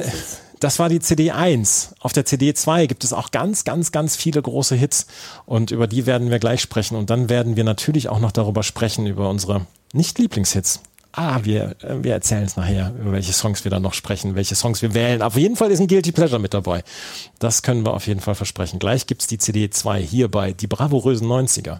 das 0.59 0.79
war 0.79 0.89
die 0.89 0.99
CD 0.99 1.31
1. 1.31 1.95
Auf 1.99 2.13
der 2.13 2.25
CD 2.25 2.53
2 2.53 2.87
gibt 2.87 3.03
es 3.03 3.13
auch 3.13 3.31
ganz, 3.31 3.63
ganz, 3.63 3.91
ganz 3.91 4.15
viele 4.15 4.41
große 4.41 4.75
Hits 4.75 5.07
und 5.45 5.71
über 5.71 5.87
die 5.87 6.05
werden 6.05 6.31
wir 6.31 6.39
gleich 6.39 6.61
sprechen. 6.61 6.95
Und 6.95 7.09
dann 7.09 7.29
werden 7.29 7.55
wir 7.55 7.63
natürlich 7.63 8.09
auch 8.09 8.19
noch 8.19 8.31
darüber 8.31 8.63
sprechen, 8.63 9.05
über 9.07 9.29
unsere 9.29 9.65
Nicht-Lieblingshits. 9.93 10.79
Ah, 11.11 11.39
wir, 11.43 11.75
äh, 11.81 12.03
wir 12.03 12.13
erzählen 12.13 12.43
es 12.43 12.55
nachher, 12.57 12.93
über 12.99 13.11
welche 13.11 13.33
Songs 13.33 13.63
wir 13.63 13.71
dann 13.71 13.81
noch 13.81 13.93
sprechen, 13.93 14.35
welche 14.35 14.55
Songs 14.55 14.81
wir 14.81 14.93
wählen. 14.93 15.21
Auf 15.21 15.35
jeden 15.35 15.55
Fall 15.55 15.71
ist 15.71 15.79
ein 15.79 15.87
Guilty 15.87 16.11
Pleasure 16.11 16.39
mit 16.39 16.53
dabei. 16.53 16.83
Das 17.39 17.63
können 17.63 17.85
wir 17.85 17.93
auf 17.93 18.05
jeden 18.07 18.19
Fall 18.19 18.35
versprechen. 18.35 18.77
Gleich 18.79 19.07
gibt's 19.07 19.27
die 19.27 19.39
CD 19.39 19.69
2 19.69 20.01
hier 20.01 20.29
bei 20.29 20.53
Die 20.53 20.67
bravourösen 20.67 21.27
90er. 21.27 21.79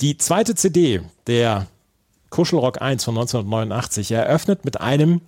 Die 0.00 0.18
zweite 0.18 0.54
CD, 0.54 1.00
der 1.26 1.66
Kuschelrock 2.30 2.82
1 2.82 3.04
von 3.04 3.14
1989, 3.16 4.10
eröffnet 4.12 4.64
mit 4.64 4.80
einem, 4.80 5.22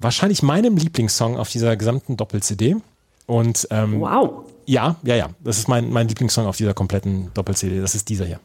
wahrscheinlich 0.00 0.42
meinem 0.42 0.76
Lieblingssong 0.76 1.36
auf 1.36 1.48
dieser 1.48 1.76
gesamten 1.76 2.16
Doppel-CD. 2.16 2.76
Und 3.26 3.68
ähm, 3.70 4.00
Wow. 4.00 4.44
ja, 4.66 4.96
ja, 5.04 5.14
ja, 5.14 5.28
das 5.44 5.58
ist 5.58 5.68
mein, 5.68 5.90
mein 5.92 6.08
Lieblingssong 6.08 6.46
auf 6.46 6.56
dieser 6.56 6.74
kompletten 6.74 7.30
Doppel-CD. 7.34 7.80
Das 7.80 7.94
ist 7.94 8.08
dieser 8.08 8.24
hier. 8.26 8.40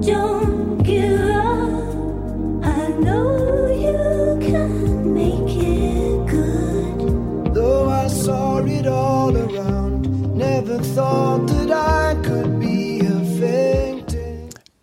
Don't 0.00 0.82
give 0.82 1.11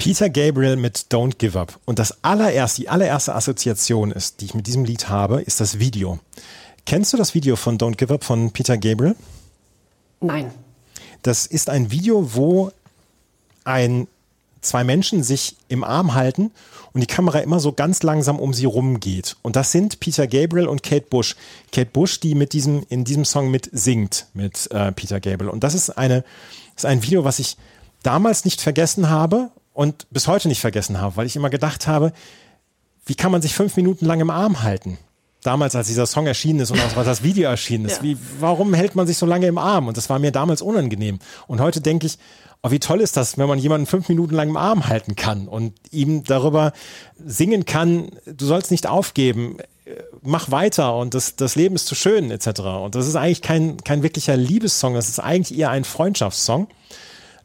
Peter 0.10 0.28
Gabriel 0.28 0.76
mit 0.76 1.05
Don't 1.12 1.38
Give 1.38 1.60
Up. 1.60 1.80
Und 1.86 1.99
das 1.99 2.24
allererste, 2.24 2.82
die 2.82 2.89
allererste 2.89 3.36
Assoziation 3.36 4.12
ist, 4.12 4.41
die 4.41 4.45
ich 4.45 4.55
mit 4.55 4.66
diesem 4.66 4.84
Lied 4.84 5.07
habe, 5.07 5.39
ist 5.43 5.60
das 5.60 5.78
Video. 5.78 6.18
Kennst 6.88 7.14
du 7.14 7.18
das 7.18 7.36
Video 7.36 7.55
von 7.55 7.78
Don't 7.78 7.95
Give 7.95 8.12
Up 8.12 8.24
von 8.24 8.49
Peter 8.49 8.76
Gabriel? 8.76 9.16
Nein. 10.20 10.49
Das 11.22 11.45
ist 11.45 11.70
ein 11.70 11.91
Video, 11.91 12.34
wo 12.34 12.72
ein, 13.66 14.07
zwei 14.62 14.84
Menschen 14.84 15.22
sich 15.22 15.57
im 15.68 15.84
Arm 15.84 16.16
halten 16.16 16.49
und 16.91 17.01
die 17.01 17.05
Kamera 17.05 17.38
immer 17.38 17.60
so 17.60 17.72
ganz 17.72 18.01
langsam 18.01 18.39
um 18.39 18.51
sie 18.51 18.66
rumgeht. 18.66 19.38
Und 19.43 19.55
das 19.55 19.72
sind 19.72 19.99
Peter 19.99 20.26
Gabriel 20.26 20.68
und 20.68 20.82
Kate 20.82 21.05
Bush. 21.07 21.36
Kate 21.72 21.91
Bush, 21.91 22.20
die 22.20 22.34
mit 22.34 22.53
diesem, 22.53 22.84
in 22.89 23.03
diesem 23.03 23.26
Song 23.26 23.51
mit 23.51 23.70
singt 23.74 24.26
mit 24.34 24.72
äh, 24.72 24.91
Peter 24.91 25.20
Gabriel. 25.20 25.51
Und 25.51 25.64
das 25.64 25.76
ist 25.76 25.91
eine, 25.91 26.24
das 26.74 26.86
ist 26.86 26.86
ein 26.86 27.03
Video, 27.03 27.26
was 27.26 27.38
ich 27.38 27.57
damals 28.01 28.43
nicht 28.43 28.60
vergessen 28.60 29.12
habe 29.12 29.51
und 29.80 30.08
bis 30.12 30.28
heute 30.28 30.50
nicht 30.50 30.60
vergessen 30.60 31.00
habe, 31.00 31.16
weil 31.16 31.26
ich 31.26 31.38
immer 31.38 31.50
gedacht 31.50 31.88
habe, 31.88 32.12
wie 33.06 33.16
kann 33.16 33.32
man 33.32 33.42
sich 33.42 33.56
fünf 33.56 33.78
Minuten 33.78 34.06
lang 34.06 34.20
im 34.20 34.30
Arm 34.30 34.62
halten? 34.62 34.98
Damals, 35.42 35.74
als 35.74 35.88
dieser 35.88 36.06
Song 36.06 36.28
erschienen 36.28 36.60
ist 36.60 36.72
und 36.72 36.82
auch 36.82 36.98
als 36.98 37.06
das 37.06 37.24
Video 37.24 37.50
erschienen 37.50 37.86
ist. 37.86 38.00
Ja. 38.00 38.04
Wie, 38.04 38.18
warum 38.42 38.74
hält 38.74 38.96
man 38.96 39.08
sich 39.08 39.18
so 39.18 39.26
lange 39.26 39.48
im 39.48 39.58
Arm? 39.58 39.88
Und 39.88 39.96
das 39.96 40.10
war 40.10 40.20
mir 40.20 40.34
damals 40.34 40.62
unangenehm. 40.62 41.20
Und 41.48 41.62
heute 41.62 41.80
denke 41.80 42.08
ich, 42.08 42.18
oh, 42.62 42.72
wie 42.72 42.80
toll 42.80 43.00
ist 43.00 43.16
das, 43.16 43.38
wenn 43.38 43.48
man 43.48 43.58
jemanden 43.58 43.88
fünf 43.88 44.10
Minuten 44.10 44.36
lang 44.36 44.50
im 44.50 44.58
Arm 44.58 44.88
halten 44.88 45.16
kann 45.16 45.48
und 45.48 45.74
ihm 45.92 46.26
darüber 46.26 46.74
singen 47.26 47.64
kann, 47.64 48.10
du 48.26 48.46
sollst 48.46 48.72
nicht 48.72 48.86
aufgeben, 48.86 49.60
mach 50.22 50.52
weiter 50.52 50.98
und 50.98 51.14
das, 51.14 51.38
das 51.38 51.56
Leben 51.56 51.76
ist 51.76 51.88
zu 51.88 51.96
schön, 51.96 52.32
etc. 52.32 52.60
Und 52.84 52.96
das 52.96 53.08
ist 53.08 53.16
eigentlich 53.16 53.42
kein, 53.42 53.78
kein 53.78 54.04
wirklicher 54.04 54.36
Liebessong, 54.36 54.96
das 54.96 55.08
ist 55.08 55.20
eigentlich 55.20 55.58
eher 55.58 55.70
ein 55.70 55.86
Freundschaftssong 55.86 56.68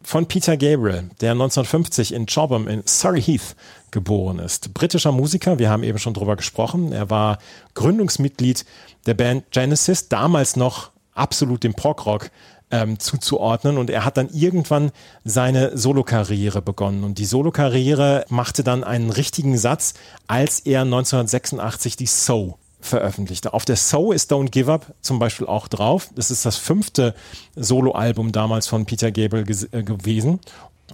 von 0.04 0.26
Peter 0.26 0.56
Gabriel, 0.56 1.10
der 1.20 1.32
1950 1.32 2.12
in 2.12 2.26
Chobham 2.26 2.68
in 2.68 2.82
Surrey 2.86 3.22
Heath 3.22 3.56
geboren 3.90 4.38
ist. 4.38 4.74
Britischer 4.74 5.12
Musiker, 5.12 5.58
wir 5.58 5.70
haben 5.70 5.82
eben 5.82 5.98
schon 5.98 6.14
drüber 6.14 6.36
gesprochen. 6.36 6.92
Er 6.92 7.10
war 7.10 7.38
Gründungsmitglied 7.74 8.64
der 9.06 9.14
Band 9.14 9.50
Genesis, 9.50 10.08
damals 10.08 10.56
noch 10.56 10.90
absolut 11.14 11.64
dem 11.64 11.74
Prog-Rock 11.74 12.30
ähm, 12.70 12.98
zuzuordnen 12.98 13.78
und 13.78 13.88
er 13.88 14.04
hat 14.04 14.16
dann 14.16 14.28
irgendwann 14.30 14.90
seine 15.24 15.76
Solokarriere 15.76 16.60
begonnen 16.60 17.04
und 17.04 17.18
die 17.18 17.24
Solokarriere 17.24 18.24
machte 18.28 18.64
dann 18.64 18.84
einen 18.84 19.10
richtigen 19.10 19.56
Satz, 19.56 19.94
als 20.26 20.60
er 20.60 20.82
1986 20.82 21.96
die 21.96 22.06
So 22.06 22.58
veröffentlichte. 22.84 23.54
Auf 23.54 23.64
der 23.64 23.76
So 23.76 24.12
ist 24.12 24.32
Don't 24.32 24.50
Give 24.50 24.72
Up 24.72 24.94
zum 25.00 25.18
Beispiel 25.18 25.46
auch 25.46 25.68
drauf. 25.68 26.10
Das 26.14 26.30
ist 26.30 26.44
das 26.44 26.56
fünfte 26.56 27.14
Soloalbum 27.56 28.32
damals 28.32 28.66
von 28.66 28.86
Peter 28.86 29.10
Gabriel 29.10 29.44
äh, 29.72 29.82
gewesen. 29.82 30.40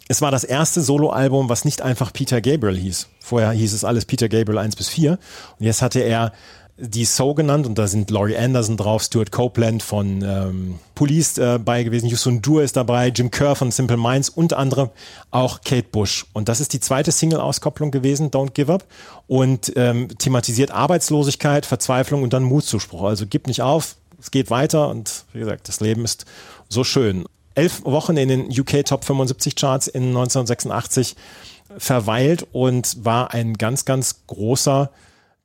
Es 0.08 0.22
war 0.22 0.30
das 0.30 0.44
erste 0.44 0.80
Soloalbum, 0.80 1.48
was 1.48 1.64
nicht 1.64 1.82
einfach 1.82 2.12
Peter 2.12 2.40
Gabriel 2.40 2.76
hieß. 2.76 3.08
Vorher 3.20 3.50
hieß 3.50 3.72
es 3.72 3.84
alles 3.84 4.04
Peter 4.04 4.28
Gabriel 4.28 4.58
1 4.58 4.76
bis 4.76 4.88
4. 4.88 5.18
Und 5.58 5.66
jetzt 5.66 5.82
hatte 5.82 6.00
er 6.00 6.32
die 6.80 7.04
So 7.04 7.34
genannt 7.34 7.66
und 7.66 7.76
da 7.76 7.86
sind 7.86 8.10
Laurie 8.10 8.36
Anderson 8.36 8.76
drauf, 8.76 9.02
Stuart 9.02 9.30
Copeland 9.30 9.82
von 9.82 10.22
ähm, 10.22 10.78
Police 10.94 11.36
äh, 11.38 11.58
bei 11.62 11.82
gewesen, 11.82 12.08
Yusun 12.08 12.40
Dur 12.40 12.62
ist 12.62 12.76
dabei, 12.76 13.08
Jim 13.08 13.30
Kerr 13.30 13.54
von 13.54 13.70
Simple 13.70 13.98
Minds, 13.98 14.30
unter 14.30 14.58
anderem 14.58 14.90
auch 15.30 15.60
Kate 15.60 15.88
Bush. 15.90 16.26
Und 16.32 16.48
das 16.48 16.60
ist 16.60 16.72
die 16.72 16.80
zweite 16.80 17.12
Single-Auskopplung 17.12 17.90
gewesen, 17.90 18.30
Don't 18.30 18.52
Give 18.52 18.72
Up, 18.72 18.84
und 19.26 19.72
ähm, 19.76 20.08
thematisiert 20.18 20.70
Arbeitslosigkeit, 20.70 21.66
Verzweiflung 21.66 22.22
und 22.22 22.32
dann 22.32 22.42
Mutzuspruch. 22.42 23.02
Also 23.02 23.26
gib 23.28 23.46
nicht 23.46 23.60
auf, 23.60 23.96
es 24.18 24.30
geht 24.30 24.50
weiter 24.50 24.88
und 24.88 25.24
wie 25.32 25.40
gesagt, 25.40 25.68
das 25.68 25.80
Leben 25.80 26.04
ist 26.04 26.24
so 26.68 26.82
schön. 26.82 27.24
Elf 27.54 27.84
Wochen 27.84 28.16
in 28.16 28.28
den 28.28 28.46
UK 28.48 28.86
Top 28.86 29.04
75 29.04 29.54
Charts 29.54 29.86
in 29.86 30.08
1986 30.08 31.16
verweilt 31.76 32.46
und 32.52 33.04
war 33.04 33.32
ein 33.32 33.54
ganz, 33.54 33.84
ganz 33.84 34.22
großer 34.26 34.90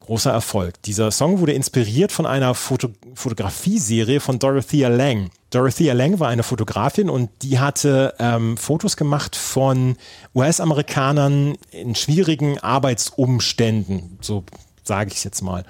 großer 0.05 0.31
Erfolg. 0.31 0.81
Dieser 0.83 1.11
Song 1.11 1.39
wurde 1.39 1.53
inspiriert 1.53 2.11
von 2.11 2.25
einer 2.25 2.53
Foto 2.53 2.89
Fotografieserie 3.13 4.19
von 4.19 4.39
Dorothea 4.39 4.89
Lang. 4.89 5.29
Dorothea 5.49 5.93
Lang 5.93 6.19
war 6.19 6.29
eine 6.29 6.43
Fotografin 6.43 7.09
und 7.09 7.29
die 7.41 7.59
hatte 7.59 8.13
ähm, 8.19 8.57
Fotos 8.57 8.97
gemacht 8.97 9.35
von 9.35 9.97
US-Amerikanern 10.33 11.55
in 11.71 11.95
schwierigen 11.95 12.59
Arbeitsumständen, 12.59 14.17
so 14.21 14.43
sage 14.83 15.11
ich 15.11 15.17
es 15.17 15.23
jetzt 15.23 15.41
mal. 15.41 15.65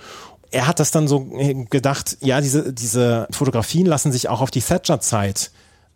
Er 0.51 0.67
hat 0.67 0.79
das 0.79 0.91
dann 0.91 1.07
so 1.07 1.27
gedacht, 1.69 2.17
ja, 2.21 2.41
diese, 2.41 2.71
diese 2.71 3.27
Fotografien 3.31 3.85
lassen 3.85 4.11
sich 4.11 4.29
auch 4.29 4.41
auf 4.41 4.51
die 4.51 4.61
Thatcher-Zeit 4.61 5.51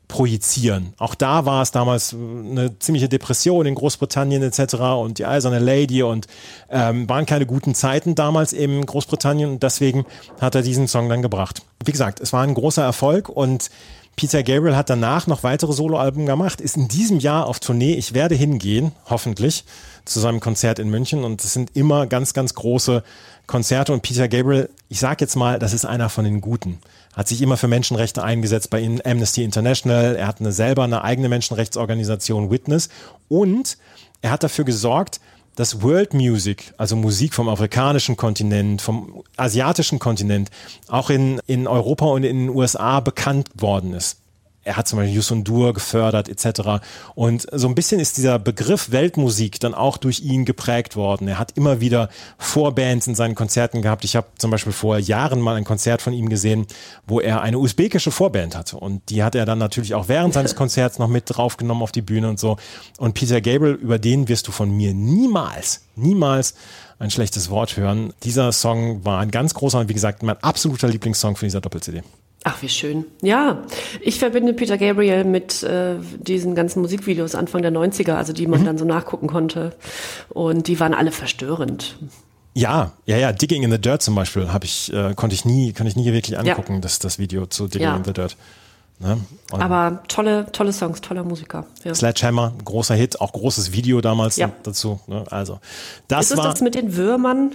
projizieren. 0.09 0.93
Auch 0.97 1.15
da 1.15 1.45
war 1.45 1.61
es 1.61 1.71
damals 1.71 2.13
eine 2.13 2.77
ziemliche 2.79 3.07
Depression 3.07 3.67
in 3.67 3.75
Großbritannien 3.75 4.41
etc. 4.41 4.73
und 4.99 5.19
die 5.19 5.25
eiserne 5.25 5.59
Lady 5.59 6.03
und 6.03 6.27
ähm, 6.69 7.07
waren 7.07 7.27
keine 7.27 7.45
guten 7.45 7.75
Zeiten 7.75 8.15
damals 8.15 8.51
in 8.51 8.85
Großbritannien 8.85 9.51
und 9.51 9.63
deswegen 9.63 10.05
hat 10.41 10.55
er 10.55 10.63
diesen 10.63 10.87
Song 10.87 11.07
dann 11.09 11.21
gebracht. 11.21 11.61
Wie 11.85 11.91
gesagt, 11.91 12.19
es 12.19 12.33
war 12.33 12.41
ein 12.41 12.55
großer 12.55 12.83
Erfolg 12.83 13.29
und 13.29 13.69
Peter 14.15 14.41
Gabriel 14.43 14.75
hat 14.75 14.89
danach 14.89 15.27
noch 15.27 15.43
weitere 15.43 15.73
Soloalben 15.73 16.25
gemacht, 16.25 16.59
ist 16.59 16.75
in 16.75 16.87
diesem 16.87 17.19
Jahr 17.19 17.45
auf 17.45 17.59
Tournee. 17.59 17.93
Ich 17.93 18.13
werde 18.13 18.35
hingehen, 18.35 18.91
hoffentlich, 19.05 19.63
zu 20.05 20.19
seinem 20.19 20.39
Konzert 20.39 20.79
in 20.79 20.89
München 20.89 21.23
und 21.23 21.41
es 21.43 21.53
sind 21.53 21.75
immer 21.75 22.07
ganz, 22.07 22.33
ganz 22.33 22.55
große 22.55 23.03
Konzerte 23.45 23.93
und 23.93 24.01
Peter 24.01 24.27
Gabriel, 24.27 24.69
ich 24.89 24.99
sage 24.99 25.17
jetzt 25.21 25.35
mal, 25.35 25.59
das 25.59 25.73
ist 25.73 25.85
einer 25.85 26.09
von 26.09 26.25
den 26.25 26.41
Guten 26.41 26.79
hat 27.19 27.27
sich 27.27 27.41
immer 27.41 27.57
für 27.57 27.67
Menschenrechte 27.67 28.23
eingesetzt 28.23 28.69
bei 28.69 28.81
Amnesty 29.03 29.43
International. 29.43 30.15
Er 30.15 30.25
hat 30.25 30.39
eine, 30.39 30.53
selber 30.53 30.85
eine 30.85 31.03
eigene 31.03 31.27
Menschenrechtsorganisation 31.27 32.49
Witness 32.49 32.87
und 33.27 33.77
er 34.21 34.31
hat 34.31 34.41
dafür 34.41 34.63
gesorgt, 34.63 35.19
dass 35.57 35.81
World 35.81 36.13
Music, 36.13 36.73
also 36.77 36.95
Musik 36.95 37.33
vom 37.33 37.49
afrikanischen 37.49 38.15
Kontinent, 38.15 38.81
vom 38.81 39.21
asiatischen 39.35 39.99
Kontinent, 39.99 40.49
auch 40.87 41.09
in, 41.09 41.41
in 41.45 41.67
Europa 41.67 42.05
und 42.05 42.23
in 42.23 42.47
den 42.47 42.49
USA 42.55 43.01
bekannt 43.01 43.49
worden 43.53 43.93
ist. 43.93 44.21
Er 44.69 44.77
hat 44.77 44.87
zum 44.87 44.99
Beispiel 44.99 45.15
Yusun 45.15 45.43
Dur 45.43 45.73
gefördert 45.73 46.29
etc. 46.29 46.83
Und 47.15 47.47
so 47.51 47.67
ein 47.67 47.73
bisschen 47.73 47.99
ist 47.99 48.17
dieser 48.17 48.37
Begriff 48.37 48.91
Weltmusik 48.91 49.59
dann 49.59 49.73
auch 49.73 49.97
durch 49.97 50.19
ihn 50.19 50.45
geprägt 50.45 50.95
worden. 50.95 51.27
Er 51.27 51.39
hat 51.39 51.57
immer 51.57 51.81
wieder 51.81 52.09
Vorbands 52.37 53.07
in 53.07 53.15
seinen 53.15 53.33
Konzerten 53.33 53.81
gehabt. 53.81 54.05
Ich 54.05 54.15
habe 54.15 54.27
zum 54.37 54.51
Beispiel 54.51 54.71
vor 54.71 54.99
Jahren 54.99 55.41
mal 55.41 55.55
ein 55.55 55.63
Konzert 55.63 56.03
von 56.03 56.13
ihm 56.13 56.29
gesehen, 56.29 56.67
wo 57.07 57.19
er 57.19 57.41
eine 57.41 57.57
usbekische 57.57 58.11
Vorband 58.11 58.55
hatte. 58.55 58.77
Und 58.77 59.09
die 59.09 59.23
hat 59.23 59.33
er 59.33 59.47
dann 59.47 59.57
natürlich 59.57 59.95
auch 59.95 60.07
während 60.07 60.35
seines 60.35 60.55
Konzerts 60.59 60.99
noch 60.99 61.07
mit 61.07 61.23
draufgenommen 61.25 61.81
auf 61.81 61.91
die 61.91 62.03
Bühne 62.03 62.29
und 62.29 62.39
so. 62.39 62.57
Und 62.99 63.15
Peter 63.15 63.41
Gabriel, 63.41 63.73
über 63.73 63.97
den 63.97 64.27
wirst 64.27 64.47
du 64.47 64.51
von 64.51 64.69
mir 64.69 64.93
niemals, 64.93 65.81
niemals 65.95 66.53
ein 66.99 67.09
schlechtes 67.09 67.49
Wort 67.49 67.75
hören. 67.75 68.13
Dieser 68.21 68.51
Song 68.51 69.03
war 69.03 69.19
ein 69.19 69.31
ganz 69.31 69.55
großer 69.55 69.79
und 69.79 69.89
wie 69.89 69.95
gesagt 69.95 70.21
mein 70.21 70.37
absoluter 70.43 70.87
Lieblingssong 70.89 71.37
von 71.37 71.47
dieser 71.47 71.59
Doppel-CD. 71.59 72.03
Ach, 72.45 72.61
wie 72.61 72.69
schön. 72.69 73.05
Ja, 73.21 73.63
ich 74.01 74.17
verbinde 74.17 74.53
Peter 74.53 74.77
Gabriel 74.77 75.25
mit 75.25 75.61
äh, 75.63 75.95
diesen 76.19 76.55
ganzen 76.55 76.81
Musikvideos 76.81 77.35
Anfang 77.35 77.61
der 77.61 77.71
90er, 77.71 78.13
also 78.13 78.31
die 78.31 78.47
man 78.47 78.63
dann 78.63 78.77
so 78.77 78.85
nachgucken 78.85 79.27
konnte. 79.27 79.75
Und 80.29 80.67
die 80.67 80.79
waren 80.79 80.93
alle 80.93 81.11
verstörend. 81.11 81.97
Ja, 82.53 82.93
ja, 83.05 83.17
ja. 83.17 83.31
Digging 83.33 83.63
in 83.63 83.71
the 83.71 83.77
Dirt 83.79 84.01
zum 84.01 84.15
Beispiel 84.15 84.51
habe 84.53 84.65
ich, 84.65 84.91
äh, 84.93 85.13
konnte 85.15 85.33
ich 85.35 85.43
nie, 85.45 85.73
konnte 85.73 85.89
ich 85.89 85.95
nie 85.97 86.11
wirklich 86.11 86.37
angucken, 86.39 86.81
das, 86.81 86.99
das 86.99 87.19
Video 87.19 87.45
zu 87.45 87.67
Digging 87.67 87.87
Ja. 87.87 87.95
in 87.97 88.03
the 88.05 88.13
Dirt. 88.13 88.37
Ne? 88.99 89.17
Aber 89.51 90.03
tolle, 90.07 90.45
tolle 90.51 90.73
Songs, 90.73 90.99
toller 91.01 91.23
Musiker. 91.23 91.65
Ja. 91.83 91.93
Sledgehammer, 91.93 92.53
großer 92.65 92.95
Hit, 92.95 93.21
auch 93.21 93.31
großes 93.33 93.71
Video 93.71 94.01
damals 94.01 94.35
Ja. 94.37 94.51
dazu. 94.63 94.99
Ne? 95.07 95.23
Also, 95.29 95.59
das 96.07 96.25
Ist 96.25 96.31
es 96.31 96.37
war, 96.37 96.45
das 96.45 96.61
mit 96.61 96.75
den 96.75 96.95
Würmern? 96.97 97.51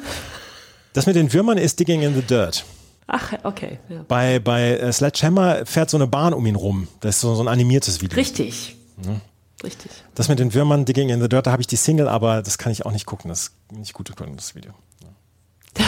das 0.92 1.06
mit 1.06 1.16
den 1.16 1.32
Würmern 1.32 1.58
ist 1.58 1.80
Digging 1.80 2.02
in 2.02 2.14
the 2.14 2.22
Dirt. 2.22 2.64
Ach, 3.06 3.32
okay. 3.42 3.78
Ja. 3.88 4.04
Bei, 4.08 4.38
bei 4.38 4.76
äh, 4.76 4.92
Sledgehammer 4.92 5.66
fährt 5.66 5.90
so 5.90 5.96
eine 5.96 6.06
Bahn 6.06 6.32
um 6.32 6.46
ihn 6.46 6.56
rum. 6.56 6.88
Das 7.00 7.16
ist 7.16 7.20
so, 7.20 7.34
so 7.34 7.42
ein 7.42 7.48
animiertes 7.48 8.00
Video. 8.00 8.16
Richtig. 8.16 8.76
Richtig. 9.62 9.90
Das 10.14 10.28
mit 10.28 10.38
den 10.38 10.54
Würmern, 10.54 10.84
Digging 10.84 11.08
in 11.08 11.20
the 11.20 11.28
Dirt, 11.28 11.46
da 11.46 11.52
habe 11.52 11.62
ich 11.62 11.66
die 11.66 11.76
Single, 11.76 12.08
aber 12.08 12.42
das 12.42 12.58
kann 12.58 12.72
ich 12.72 12.84
auch 12.86 12.92
nicht 12.92 13.06
gucken. 13.06 13.28
Das 13.28 13.40
ist 13.40 13.52
nicht 13.72 13.94
gut 13.94 14.08
gefunden, 14.08 14.36
das 14.36 14.54
Video. 14.54 14.72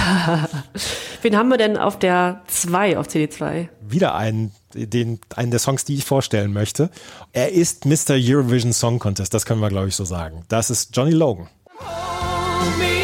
Wen 1.23 1.37
haben 1.37 1.49
wir 1.49 1.59
denn 1.59 1.77
auf 1.77 1.99
der 1.99 2.43
2, 2.49 2.99
auf 2.99 3.07
CD2? 3.07 3.69
Wieder 3.81 4.17
einen, 4.17 4.53
den, 4.75 5.21
einen 5.37 5.51
der 5.51 5.61
Songs, 5.61 5.85
die 5.85 5.95
ich 5.95 6.05
vorstellen 6.05 6.53
möchte. 6.53 6.91
Er 7.33 7.53
ist 7.53 7.85
Mr. 7.85 8.17
Eurovision 8.17 8.73
Song 8.73 8.99
Contest, 8.99 9.33
das 9.33 9.47
können 9.47 9.61
wir, 9.61 9.69
glaube 9.69 9.89
ich, 9.89 9.95
so 9.95 10.05
sagen. 10.05 10.45
Das 10.49 10.71
ist 10.71 10.97
Johnny 10.97 11.13
Logan. 11.13 11.49
Hold 11.79 12.96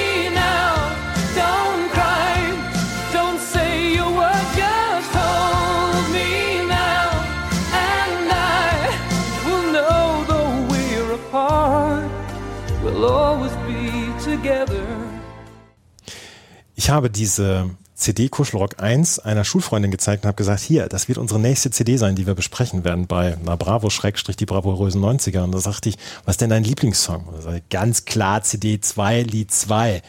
Ich 16.83 16.91
habe 16.91 17.11
diese 17.11 17.71
CD 17.95 18.29
Kuschelrock 18.29 18.83
1 18.83 19.21
einer 19.21 19.45
Schulfreundin 19.45 19.93
gezeigt 19.93 20.25
und 20.25 20.27
habe 20.27 20.35
gesagt, 20.35 20.59
hier, 20.59 20.89
das 20.89 21.07
wird 21.07 21.17
unsere 21.17 21.39
nächste 21.39 21.71
CD 21.71 21.97
sein, 21.97 22.17
die 22.17 22.27
wir 22.27 22.35
besprechen 22.35 22.83
werden 22.83 23.07
bei 23.07 23.39
na 23.45 23.55
Bravo 23.55 23.89
Schrägstrich 23.89 24.35
die 24.35 24.47
bravourösen 24.47 25.01
90er. 25.01 25.45
Und 25.45 25.53
da 25.53 25.61
sagte 25.61 25.91
ich, 25.91 25.97
was 26.25 26.33
ist 26.33 26.41
denn 26.41 26.51
dein 26.51 26.65
Lieblingssong? 26.65 27.27
Und 27.27 27.37
da 27.37 27.41
sagte 27.41 27.59
ich, 27.59 27.69
ganz 27.69 28.05
klar 28.05 28.43
CD 28.43 28.81
2, 28.81 29.23
Lied 29.23 29.53
2. 29.53 30.03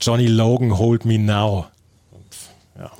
Johnny 0.00 0.26
Logan, 0.26 0.78
Hold 0.78 1.04
Me 1.04 1.18
Now. 1.18 1.66
Und, 2.10 2.24
ja. 2.78 2.90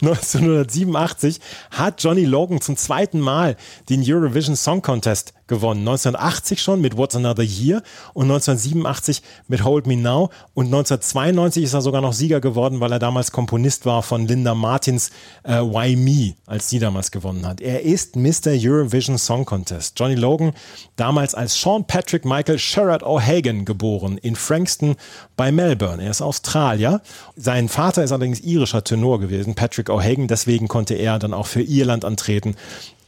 1987 0.00 1.40
hat 1.72 2.04
Johnny 2.04 2.24
Logan 2.24 2.60
zum 2.60 2.76
zweiten 2.76 3.18
Mal 3.18 3.56
den 3.88 4.04
Eurovision 4.06 4.54
Song 4.54 4.80
Contest 4.80 5.34
gewonnen. 5.48 5.80
1980 5.80 6.62
schon 6.62 6.80
mit 6.80 6.96
What's 6.96 7.16
Another 7.16 7.42
Year 7.42 7.82
und 8.14 8.30
1987 8.30 9.22
mit 9.48 9.64
Hold 9.64 9.86
Me 9.86 9.96
Now 9.96 10.30
und 10.54 10.66
1992 10.66 11.64
ist 11.64 11.74
er 11.74 11.80
sogar 11.80 12.00
noch 12.00 12.12
Sieger 12.12 12.40
geworden, 12.40 12.80
weil 12.80 12.92
er 12.92 12.98
damals 12.98 13.32
Komponist 13.32 13.86
war 13.86 14.02
von 14.02 14.26
Linda 14.26 14.54
Martins 14.54 15.10
äh, 15.42 15.60
Why 15.60 15.96
Me, 15.96 16.34
als 16.46 16.68
sie 16.68 16.78
damals 16.78 17.10
gewonnen 17.10 17.46
hat. 17.46 17.60
Er 17.60 17.82
ist 17.82 18.16
Mr. 18.16 18.52
Eurovision 18.54 19.18
Song 19.18 19.44
Contest. 19.44 19.98
Johnny 19.98 20.14
Logan 20.14 20.52
damals 20.96 21.34
als 21.34 21.60
Sean 21.60 21.84
Patrick 21.86 22.24
Michael 22.24 22.58
Sherrod 22.58 23.02
O'Hagan 23.02 23.64
geboren 23.64 24.18
in 24.18 24.36
Frankston 24.36 24.96
bei 25.36 25.50
Melbourne. 25.50 26.02
Er 26.02 26.10
ist 26.10 26.22
Australier. 26.22 27.00
Sein 27.36 27.68
Vater 27.68 28.04
ist 28.04 28.12
allerdings 28.12 28.40
irischer 28.40 28.84
Tenor 28.84 29.20
gewesen, 29.20 29.54
Patrick 29.54 29.88
O'Hagan. 29.88 30.26
Deswegen 30.26 30.68
konnte 30.68 30.94
er 30.94 31.18
dann 31.18 31.34
auch 31.34 31.46
für 31.46 31.62
Irland 31.62 32.04
antreten 32.04 32.54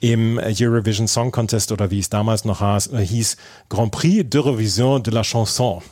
im 0.01 0.39
Eurovision 0.39 1.07
Song 1.07 1.31
Contest 1.31 1.73
oder 1.73 1.91
wie 1.91 2.01
es 2.01 2.09
damals 2.09 2.45
noch 2.45 2.61
hieß, 2.61 3.37
Grand 3.69 3.93
Prix 3.93 4.25
d'Eurovision 4.25 5.03
de 5.03 5.13
la 5.13 5.23
Chanson. 5.23 5.83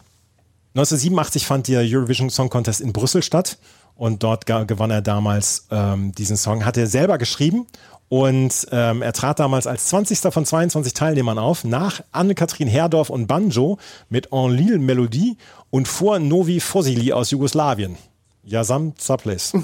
1987 0.75 1.47
fand 1.47 1.69
der 1.69 1.81
Eurovision 1.83 2.31
Song 2.31 2.51
Contest 2.51 2.81
in 2.81 2.93
Brüssel 2.93 3.23
statt 3.23 3.59
und 3.95 4.23
dort 4.23 4.47
gewann 4.47 4.91
er 4.91 5.03
damals 5.03 5.67
ähm, 5.71 6.13
diesen 6.13 6.37
Song. 6.37 6.65
Hat 6.65 6.77
er 6.77 6.87
selber 6.87 7.19
geschrieben 7.19 7.67
und 8.09 8.67
ähm, 8.71 9.03
er 9.03 9.13
trat 9.13 9.39
damals 9.39 9.67
als 9.67 9.87
20. 9.87 10.33
von 10.33 10.47
22 10.47 10.95
Teilnehmern 10.95 11.39
auf, 11.39 11.65
nach 11.65 12.01
Anne-Kathrin 12.13 12.69
Herdorf 12.69 13.11
und 13.11 13.27
Banjo 13.27 13.79
mit 14.09 14.33
Enlil 14.33 14.79
Melodie 14.79 15.37
und 15.71 15.89
vor 15.89 16.19
Novi 16.19 16.61
Fosili 16.61 17.13
aus 17.13 17.31
Jugoslawien. 17.31 17.97
Jasam 18.45 18.97
Zaples. 18.97 19.53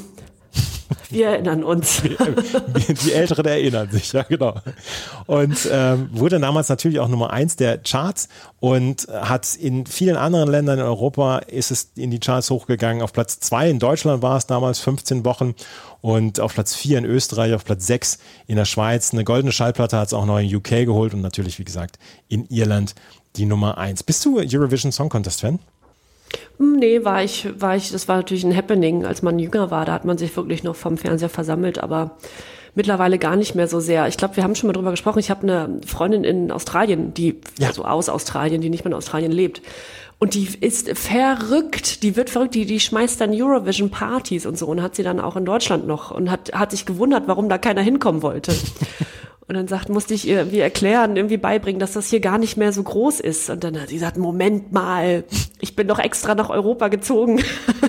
Wir 1.11 1.29
erinnern 1.29 1.65
uns. 1.65 2.03
Die, 2.03 2.95
die 2.95 3.13
Älteren 3.13 3.47
erinnern 3.47 3.91
sich, 3.91 4.13
ja 4.13 4.23
genau. 4.23 4.55
Und 5.27 5.69
ähm, 5.71 6.09
wurde 6.13 6.41
damals 6.41 6.69
natürlich 6.69 6.99
auch 6.99 7.09
Nummer 7.09 7.31
eins 7.31 7.57
der 7.57 7.79
Charts 7.79 8.29
und 8.61 9.07
hat 9.13 9.55
in 9.55 9.87
vielen 9.87 10.17
anderen 10.17 10.51
Ländern 10.51 10.79
in 10.79 10.85
Europa 10.85 11.39
ist 11.39 11.71
es 11.71 11.93
in 11.97 12.11
die 12.11 12.21
Charts 12.21 12.51
hochgegangen. 12.51 13.03
Auf 13.03 13.13
Platz 13.13 13.39
zwei 13.41 13.71
in 13.71 13.79
Deutschland 13.79 14.23
war 14.23 14.37
es 14.37 14.47
damals 14.47 14.81
15 14.81 15.25
Wochen 15.25 15.55
und 16.01 16.41
auf 16.41 16.55
Platz 16.55 16.75
vier 16.75 16.99
in 16.99 17.05
Österreich, 17.05 17.55
auf 17.55 17.65
Platz 17.65 17.87
sechs 17.87 18.19
in 18.47 18.57
der 18.57 18.65
Schweiz. 18.65 19.13
Eine 19.13 19.25
goldene 19.25 19.53
Schallplatte 19.53 19.97
hat 19.97 20.09
es 20.09 20.15
auch 20.15 20.27
noch 20.27 20.39
in 20.39 20.55
UK 20.55 20.85
geholt 20.85 21.15
und 21.15 21.21
natürlich, 21.21 21.59
wie 21.59 21.65
gesagt, 21.65 21.99
in 22.29 22.47
Irland 22.49 22.95
die 23.37 23.47
Nummer 23.47 23.79
eins. 23.79 24.03
Bist 24.03 24.25
du 24.25 24.39
Eurovision 24.39 24.93
Song 24.93 25.09
Contest 25.09 25.41
Fan? 25.41 25.59
Hm, 26.59 26.77
Nee, 26.77 27.05
war 27.05 27.23
ich, 27.23 27.49
war 27.59 27.77
ich, 27.77 27.91
das 27.91 28.09
war 28.09 28.17
natürlich 28.17 28.45
ein 28.45 28.57
Happening, 28.57 29.05
als 29.05 29.23
man 29.23 29.39
jünger 29.39 29.71
war. 29.71 29.85
Da 29.85 29.93
hat 29.93 30.05
man 30.05 30.19
sich 30.19 30.37
wirklich 30.37 30.63
noch 30.65 30.77
vom 30.77 30.97
Fernseher 30.97 31.29
versammelt, 31.29 31.79
aber 31.79 32.17
mittlerweile 32.75 33.19
gar 33.19 33.37
nicht 33.37 33.55
mehr 33.55 33.69
so 33.69 33.81
sehr. 33.81 34.09
Ich 34.09 34.17
glaube, 34.17 34.37
wir 34.37 34.45
haben 34.45 34.55
schon 34.55 34.69
mal 34.69 34.73
drüber 34.73 34.91
gesprochen. 34.91 35.19
Ich 35.19 35.31
habe 35.31 35.43
eine 35.43 35.81
Freundin 35.87 36.25
in 36.25 36.51
Australien, 36.51 37.15
die, 37.15 37.41
also 37.63 37.85
aus 37.85 38.09
Australien, 38.09 38.61
die 38.61 38.71
nicht 38.71 38.85
mehr 38.85 38.93
in 38.93 38.97
Australien 38.97 39.33
lebt. 39.33 39.63
Und 40.19 40.35
die 40.35 40.49
ist 40.61 40.89
verrückt, 40.97 42.03
die 42.03 42.17
wird 42.17 42.31
verrückt, 42.31 42.55
die, 42.55 42.67
die 42.67 42.81
schmeißt 42.81 43.21
dann 43.21 43.31
Eurovision-Partys 43.33 44.47
und 44.47 44.57
so 44.57 44.67
und 44.67 44.81
hat 44.81 44.95
sie 44.95 45.03
dann 45.03 45.21
auch 45.21 45.37
in 45.37 45.45
Deutschland 45.45 45.87
noch 45.87 46.13
und 46.13 46.31
hat, 46.31 46.53
hat 46.55 46.71
sich 46.71 46.87
gewundert, 46.87 47.25
warum 47.27 47.49
da 47.49 47.59
keiner 47.59 47.83
hinkommen 47.83 48.23
wollte. 48.23 48.55
Und 49.47 49.57
dann 49.57 49.69
sagt, 49.69 49.91
musste 49.91 50.15
ich 50.15 50.27
ihr 50.27 50.39
irgendwie 50.39 50.61
erklären, 50.61 51.17
irgendwie 51.17 51.37
beibringen, 51.37 51.79
dass 51.79 51.93
das 51.93 52.09
hier 52.09 52.21
gar 52.21 52.39
nicht 52.39 52.57
mehr 52.57 52.73
so 52.73 52.83
groß 52.83 53.21
ist. 53.21 53.51
Und 53.51 53.63
dann 53.63 53.79
hat 53.79 53.89
sie 53.89 53.95
gesagt, 53.97 54.17
Moment 54.17 54.73
mal, 54.73 55.25
ich 55.61 55.77
bin 55.77 55.87
doch 55.87 55.99
extra 55.99 56.35
nach 56.35 56.49
Europa 56.49 56.89
gezogen. 56.89 57.43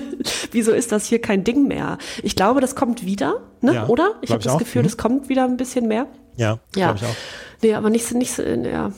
Wieso 0.51 0.73
ist 0.73 0.91
das 0.91 1.05
hier 1.05 1.21
kein 1.21 1.43
Ding 1.45 1.67
mehr? 1.67 1.97
Ich 2.23 2.35
glaube, 2.35 2.59
das 2.59 2.75
kommt 2.75 3.05
wieder, 3.05 3.41
ne? 3.61 3.73
Ja, 3.75 3.87
oder? 3.87 4.15
Ich 4.21 4.31
habe 4.31 4.43
das 4.43 4.53
auch. 4.53 4.59
Gefühl, 4.59 4.81
Mhm. 4.81 4.85
das 4.87 4.97
kommt 4.97 5.29
wieder 5.29 5.45
ein 5.45 5.55
bisschen 5.55 5.87
mehr. 5.87 6.07
Ja, 6.35 6.59
Ja. 6.75 6.91
glaube 6.91 6.97
ich 7.01 7.05
auch. 7.05 7.15
Nee, 7.61 7.73
aber 7.73 7.89
nicht, 7.89 8.05
so- 8.05 8.17
nicht, 8.17 8.33
so- 8.33 8.43
ja. 8.43 8.91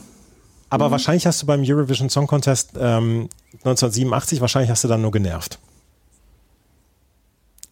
Aber 0.70 0.90
wahrscheinlich 0.90 1.26
hast 1.26 1.40
du 1.40 1.46
beim 1.46 1.62
Eurovision 1.64 2.10
Song 2.10 2.26
Contest 2.26 2.72
ähm, 2.78 3.28
1987, 3.64 4.40
wahrscheinlich 4.40 4.70
hast 4.70 4.82
du 4.84 4.88
dann 4.88 5.00
nur 5.02 5.12
genervt. 5.12 5.58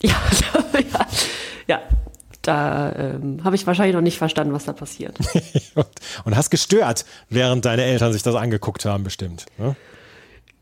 Ja, 0.03 0.15
ja, 0.75 1.07
ja. 1.67 1.81
Da 2.47 2.93
ähm, 2.93 3.43
habe 3.43 3.57
ich 3.57 3.67
wahrscheinlich 3.67 3.95
noch 3.95 4.03
nicht 4.03 4.19
verstanden, 4.19 4.53
was 4.53 4.65
da 4.65 4.73
passiert. 4.73 5.19
und, 5.75 5.87
und 6.25 6.37
hast 6.37 6.51
gestört, 6.51 7.05
während 7.29 7.65
deine 7.65 7.85
Eltern 7.85 8.13
sich 8.13 8.23
das 8.23 8.35
angeguckt 8.35 8.85
haben, 8.85 9.05
bestimmt. 9.05 9.47
Ne? 9.59 9.75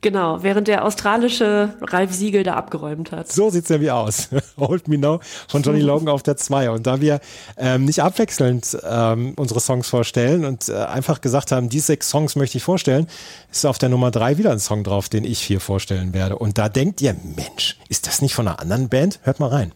Genau, 0.04 0.42
während 0.42 0.68
der 0.68 0.84
australische 0.84 1.74
Ralf 1.80 2.12
Siegel 2.12 2.42
da 2.42 2.56
abgeräumt 2.56 3.10
hat. 3.10 3.32
So 3.32 3.48
sieht's 3.48 3.70
nämlich 3.70 3.90
aus. 3.90 4.28
Hold 4.58 4.86
Me 4.86 4.98
Now 4.98 5.20
von 5.48 5.62
Johnny 5.62 5.80
Logan 5.82 6.08
auf 6.08 6.22
der 6.22 6.36
2. 6.36 6.68
Und 6.70 6.86
da 6.86 7.00
wir 7.00 7.20
ähm, 7.56 7.86
nicht 7.86 8.02
abwechselnd 8.02 8.76
ähm, 8.86 9.32
unsere 9.36 9.60
Songs 9.60 9.88
vorstellen 9.88 10.44
und 10.44 10.68
äh, 10.68 10.74
einfach 10.74 11.22
gesagt 11.22 11.52
haben, 11.52 11.70
die 11.70 11.80
sechs 11.80 12.10
Songs 12.10 12.36
möchte 12.36 12.58
ich 12.58 12.64
vorstellen, 12.64 13.06
ist 13.50 13.64
auf 13.64 13.78
der 13.78 13.88
Nummer 13.88 14.10
3 14.10 14.36
wieder 14.36 14.52
ein 14.52 14.58
Song 14.58 14.84
drauf, 14.84 15.08
den 15.08 15.24
ich 15.24 15.40
hier 15.40 15.58
vorstellen 15.58 16.12
werde. 16.12 16.36
Und 16.36 16.58
da 16.58 16.68
denkt 16.68 17.00
ihr, 17.00 17.16
Mensch, 17.36 17.78
ist 17.88 18.06
das 18.06 18.20
nicht 18.20 18.34
von 18.34 18.46
einer 18.46 18.60
anderen 18.60 18.90
Band? 18.90 19.20
Hört 19.22 19.40
mal 19.40 19.48
rein. 19.48 19.72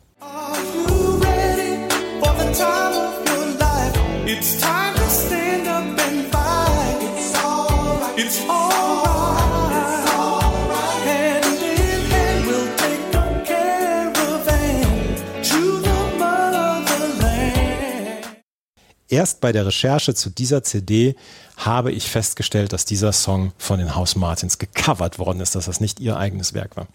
Erst 19.08 19.40
bei 19.40 19.52
der 19.52 19.66
Recherche 19.66 20.14
zu 20.14 20.28
dieser 20.28 20.62
CD 20.62 21.16
habe 21.56 21.92
ich 21.92 22.10
festgestellt, 22.10 22.72
dass 22.72 22.84
dieser 22.84 23.12
Song 23.12 23.52
von 23.56 23.78
den 23.78 23.94
House 23.94 24.16
Martins 24.16 24.58
gecovert 24.58 25.18
worden 25.18 25.40
ist, 25.40 25.54
dass 25.54 25.64
das 25.64 25.80
nicht 25.80 25.98
ihr 25.98 26.18
eigenes 26.18 26.52
Werk 26.52 26.76
war. 26.76 26.88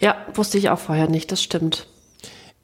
Ja, 0.00 0.16
wusste 0.34 0.58
ich 0.58 0.68
auch 0.68 0.78
vorher 0.80 1.08
nicht, 1.08 1.30
das 1.30 1.42
stimmt. 1.42 1.86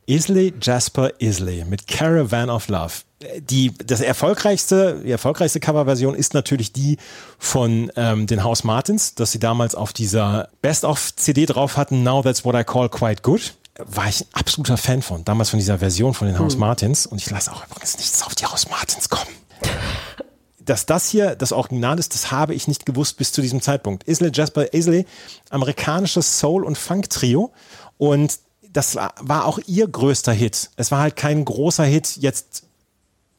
Isley 0.06 0.52
Jasper 0.60 1.12
Isley 1.20 1.64
mit 1.64 1.86
Caravan 1.86 2.50
of 2.50 2.68
Love. 2.68 2.92
Die, 3.38 3.72
das 3.86 4.00
erfolgreichste, 4.00 5.02
die 5.04 5.10
erfolgreichste 5.10 5.60
Coverversion 5.60 6.16
ist 6.16 6.34
natürlich 6.34 6.72
die 6.72 6.96
von 7.38 7.92
ähm, 7.94 8.26
den 8.26 8.42
House 8.42 8.64
Martins, 8.64 9.14
dass 9.14 9.30
sie 9.30 9.38
damals 9.38 9.76
auf 9.76 9.92
dieser 9.92 10.48
Best-of-CD 10.62 11.46
drauf 11.46 11.76
hatten, 11.76 12.02
Now 12.02 12.22
That's 12.22 12.44
What 12.44 12.56
I 12.56 12.64
Call 12.64 12.88
Quite 12.88 13.22
Good. 13.22 13.54
War 13.86 14.08
ich 14.08 14.22
ein 14.22 14.28
absoluter 14.32 14.76
Fan 14.76 15.02
von, 15.02 15.24
damals 15.24 15.50
von 15.50 15.58
dieser 15.58 15.78
Version 15.78 16.14
von 16.14 16.26
den 16.26 16.38
House 16.38 16.56
Martins. 16.56 17.06
Und 17.06 17.18
ich 17.20 17.30
lasse 17.30 17.52
auch 17.52 17.66
übrigens 17.66 17.96
nichts 17.96 18.22
auf 18.22 18.34
die 18.34 18.46
House 18.46 18.68
Martins 18.68 19.08
kommen. 19.08 19.30
Dass 20.58 20.86
das 20.86 21.08
hier 21.08 21.34
das 21.34 21.52
Original 21.52 21.98
ist, 21.98 22.14
das 22.14 22.30
habe 22.30 22.54
ich 22.54 22.68
nicht 22.68 22.86
gewusst 22.86 23.16
bis 23.16 23.32
zu 23.32 23.40
diesem 23.42 23.62
Zeitpunkt. 23.62 24.04
Isley 24.04 24.30
Jasper 24.32 24.72
Isley, 24.72 25.06
amerikanisches 25.50 26.38
Soul- 26.38 26.64
und 26.64 26.78
Funk-Trio. 26.78 27.52
Und 27.98 28.38
das 28.72 28.96
war 28.96 29.46
auch 29.46 29.58
ihr 29.66 29.88
größter 29.88 30.32
Hit. 30.32 30.70
Es 30.76 30.90
war 30.90 31.00
halt 31.00 31.16
kein 31.16 31.44
großer 31.44 31.84
Hit 31.84 32.16
jetzt 32.18 32.64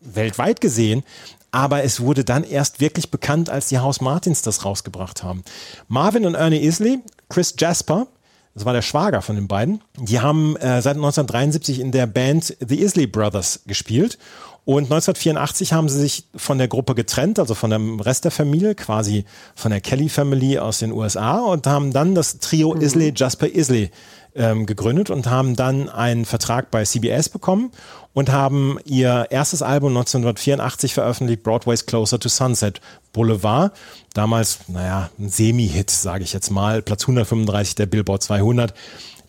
weltweit 0.02 0.62
gesehen, 0.62 1.04
aber 1.52 1.84
es 1.84 2.00
wurde 2.00 2.24
dann 2.24 2.44
erst 2.44 2.80
wirklich 2.80 3.12
bekannt, 3.12 3.50
als 3.50 3.68
die 3.68 3.80
House 3.80 4.02
Martins 4.02 4.42
das 4.42 4.66
rausgebracht 4.66 5.24
haben. 5.24 5.44
Marvin 5.88 6.26
und 6.26 6.36
Ernie 6.36 6.60
Isley, 6.60 7.00
Chris 7.30 7.56
Jasper, 7.58 8.08
das 8.54 8.66
war 8.66 8.74
der 8.74 8.82
Schwager 8.82 9.22
von 9.22 9.36
den 9.36 9.48
beiden, 9.48 9.82
die 9.98 10.20
haben 10.20 10.56
äh, 10.58 10.82
seit 10.82 10.96
1973 10.96 11.80
in 11.80 11.92
der 11.92 12.06
Band 12.06 12.56
The 12.60 12.82
Isley 12.82 13.08
Brothers 13.08 13.62
gespielt. 13.66 14.18
Und 14.64 14.84
1984 14.84 15.74
haben 15.74 15.90
sie 15.90 16.00
sich 16.00 16.26
von 16.36 16.60
der 16.60 16.68
Gruppe 16.68 16.94
getrennt, 16.94 17.40
also 17.40 17.56
von 17.56 17.72
dem 17.72 18.00
Rest 18.00 18.26
der 18.26 18.32
Familie, 18.32 18.76
quasi 18.76 19.26
von 19.56 19.72
der 19.72 19.82
Kelly 19.82 20.08
Family 20.08 20.60
aus 20.60 20.80
den 20.80 20.92
USA 20.92 21.40
und 21.40 21.66
haben 21.66 21.92
dann 21.92 22.14
das 22.14 22.38
Trio 22.38 22.76
Isley 22.76 23.12
Jasper 23.16 23.48
Isley 23.48 23.90
ähm, 24.36 24.66
gegründet 24.66 25.10
und 25.10 25.28
haben 25.28 25.56
dann 25.56 25.90
einen 25.90 26.26
Vertrag 26.26 26.72
bei 26.72 26.84
CBS 26.84 27.30
bekommen 27.30 27.72
und 28.14 28.32
haben 28.32 28.78
ihr 28.86 29.28
erstes 29.30 29.62
Album 29.62 29.90
1984 29.90 30.94
veröffentlicht, 30.94 31.44
Broadway's 31.44 31.86
Closer 31.86 32.20
to 32.20 32.30
Sunset 32.30 32.82
Boulevard. 33.14 33.74
Damals, 34.14 34.60
naja, 34.68 35.10
ein 35.20 35.30
Semi-Hit, 35.30 35.90
sage 35.90 36.24
ich 36.24 36.34
jetzt 36.34 36.50
mal. 36.50 36.82
Platz 36.82 37.04
135 37.04 37.76
der 37.76 37.86
Billboard 37.86 38.24
200, 38.24 38.74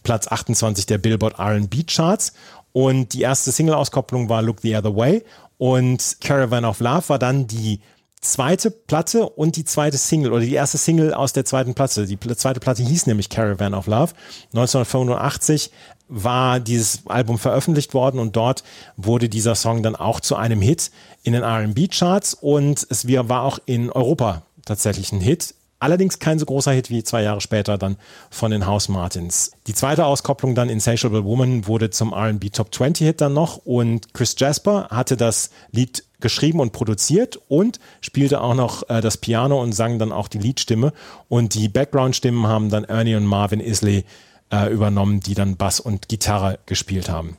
Platz 0.02 0.28
28 0.28 0.86
der 0.86 0.98
Billboard 0.98 1.38
R&B 1.38 1.84
Charts. 1.84 2.32
Und 2.72 3.12
die 3.12 3.22
erste 3.22 3.52
Single-Auskopplung 3.52 4.28
war 4.28 4.42
Look 4.42 4.60
the 4.60 4.76
Other 4.76 4.96
Way. 4.96 5.24
Und 5.58 6.16
Caravan 6.20 6.64
of 6.64 6.80
Love 6.80 7.08
war 7.08 7.18
dann 7.18 7.46
die 7.46 7.80
zweite 8.22 8.70
Platte 8.70 9.28
und 9.28 9.56
die 9.56 9.64
zweite 9.64 9.98
Single 9.98 10.32
oder 10.32 10.40
die 10.40 10.54
erste 10.54 10.78
Single 10.78 11.12
aus 11.12 11.32
der 11.32 11.44
zweiten 11.44 11.74
Platte. 11.74 12.06
Die 12.06 12.18
zweite 12.18 12.60
Platte 12.60 12.82
hieß 12.82 13.06
nämlich 13.06 13.28
Caravan 13.28 13.74
of 13.74 13.86
Love. 13.86 14.14
1985 14.54 15.70
war 16.08 16.60
dieses 16.60 17.06
Album 17.06 17.38
veröffentlicht 17.38 17.94
worden 17.94 18.18
und 18.18 18.36
dort 18.36 18.62
wurde 18.96 19.28
dieser 19.28 19.54
Song 19.54 19.82
dann 19.82 19.96
auch 19.96 20.20
zu 20.20 20.36
einem 20.36 20.60
Hit 20.60 20.90
in 21.22 21.32
den 21.32 21.42
R&B-Charts 21.42 22.34
und 22.34 22.86
es 22.88 23.06
war 23.08 23.42
auch 23.42 23.58
in 23.66 23.90
Europa 23.90 24.42
tatsächlich 24.64 25.12
ein 25.12 25.20
Hit. 25.20 25.54
Allerdings 25.82 26.20
kein 26.20 26.38
so 26.38 26.46
großer 26.46 26.70
Hit 26.70 26.90
wie 26.90 27.02
zwei 27.02 27.24
Jahre 27.24 27.40
später 27.40 27.76
dann 27.76 27.96
von 28.30 28.52
den 28.52 28.66
House 28.66 28.88
Martins. 28.88 29.50
Die 29.66 29.74
zweite 29.74 30.06
Auskopplung 30.06 30.54
dann 30.54 30.68
Insatiable 30.68 31.24
Woman 31.24 31.66
wurde 31.66 31.90
zum 31.90 32.12
R&B 32.12 32.50
Top 32.50 32.72
20 32.72 33.04
Hit 33.04 33.20
dann 33.20 33.32
noch 33.32 33.56
und 33.56 34.14
Chris 34.14 34.36
Jasper 34.38 34.86
hatte 34.92 35.16
das 35.16 35.50
Lied 35.72 36.04
geschrieben 36.20 36.60
und 36.60 36.70
produziert 36.70 37.40
und 37.48 37.80
spielte 38.00 38.42
auch 38.42 38.54
noch 38.54 38.88
äh, 38.88 39.00
das 39.00 39.16
Piano 39.16 39.60
und 39.60 39.72
sang 39.72 39.98
dann 39.98 40.12
auch 40.12 40.28
die 40.28 40.38
Liedstimme 40.38 40.92
und 41.28 41.54
die 41.54 41.68
Background-Stimmen 41.68 42.46
haben 42.46 42.70
dann 42.70 42.84
Ernie 42.84 43.16
und 43.16 43.26
Marvin 43.26 43.58
Isley 43.58 44.04
äh, 44.52 44.72
übernommen, 44.72 45.18
die 45.18 45.34
dann 45.34 45.56
Bass 45.56 45.80
und 45.80 46.08
Gitarre 46.08 46.60
gespielt 46.64 47.08
haben. 47.08 47.36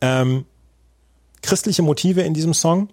Ähm, 0.00 0.44
christliche 1.42 1.82
Motive 1.82 2.22
in 2.22 2.34
diesem 2.34 2.54
Song 2.54 2.90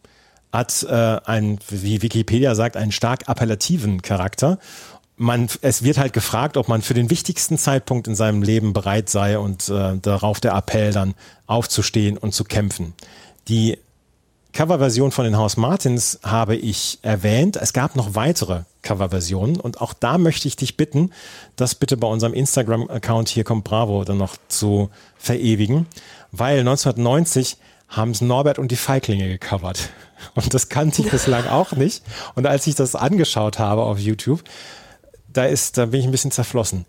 hat 0.52 0.84
äh, 0.84 1.20
ein, 1.26 1.60
wie 1.70 2.02
Wikipedia 2.02 2.56
sagt, 2.56 2.78
einen 2.78 2.92
stark 2.92 3.28
appellativen 3.28 4.02
Charakter. 4.02 4.60
Man, 5.16 5.50
es 5.62 5.84
wird 5.84 5.98
halt 5.98 6.14
gefragt, 6.14 6.56
ob 6.58 6.70
man 6.70 6.82
für 6.82 6.94
den 6.94 7.10
wichtigsten 7.10 7.58
Zeitpunkt 7.58 8.08
in 8.08 8.16
seinem 8.16 8.42
Leben 8.42 8.74
bereit 8.74 9.10
sei 9.10 9.38
und 9.38 9.68
äh, 9.70 9.98
darauf 10.02 10.40
der 10.40 10.54
Appell 10.54 10.94
dann 10.94 11.14
aufzustehen 11.46 12.18
und 12.18 12.34
zu 12.34 12.46
kämpfen. 12.46 12.94
Die 13.48 13.78
Coverversion 14.54 15.12
von 15.12 15.26
den 15.26 15.38
House 15.38 15.58
Martins 15.58 16.20
habe 16.24 16.56
ich 16.56 17.00
erwähnt. 17.02 17.56
Es 17.56 17.74
gab 17.74 17.96
noch 17.96 18.16
weitere 18.16 18.64
Coverversionen 18.82 19.60
und 19.60 19.80
auch 19.82 19.94
da 19.94 20.18
möchte 20.18 20.48
ich 20.48 20.56
dich 20.56 20.76
bitten, 20.76 21.12
das 21.56 21.76
bitte 21.76 21.98
bei 21.98 22.08
unserem 22.08 22.34
Instagram-Account 22.34 23.30
hier 23.30 23.44
kommt 23.44 23.64
Bravo 23.64 24.04
dann 24.04 24.18
noch 24.18 24.38
zu 24.48 24.90
verewigen, 25.18 25.86
weil 26.32 26.60
1990 26.60 27.58
haben 27.90 28.12
es 28.12 28.22
Norbert 28.22 28.60
und 28.60 28.72
die 28.72 28.76
Feiglinge 28.76 29.28
gecovert. 29.28 29.90
Und 30.36 30.54
das 30.54 30.70
kannte 30.70 31.02
ich 31.02 31.10
bislang 31.12 31.48
auch 31.48 31.74
nicht. 31.74 32.04
Und 32.36 32.46
als 32.46 32.68
ich 32.68 32.76
das 32.76 32.96
angeschaut 32.96 33.60
habe 33.60 33.84
auf 33.84 34.00
YouTube, 34.00 34.44
da 35.28 35.46
ist, 35.46 35.78
da 35.78 35.88
bin 35.88 36.00
ich 36.00 36.06
ein 36.06 36.12
bisschen 36.12 36.32
zerflossen. 36.32 36.86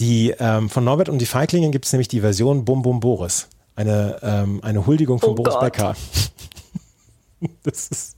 Die 0.00 0.34
ähm, 0.38 0.68
von 0.70 0.84
Norbert 0.84 1.08
und 1.08 1.18
die 1.18 1.26
Feiglinge 1.26 1.70
gibt 1.70 1.86
es 1.86 1.92
nämlich 1.92 2.08
die 2.08 2.20
Version 2.20 2.64
Bum 2.64 2.82
Bum 2.82 3.00
Boris. 3.00 3.48
Eine, 3.76 4.18
ähm, 4.22 4.60
eine 4.62 4.86
Huldigung 4.86 5.18
von 5.20 5.30
Oh 5.30 5.34
Boris 5.34 5.54
Gott. 5.54 5.60
Becker. 5.62 5.96
Das 7.64 7.88
ist. 7.88 8.16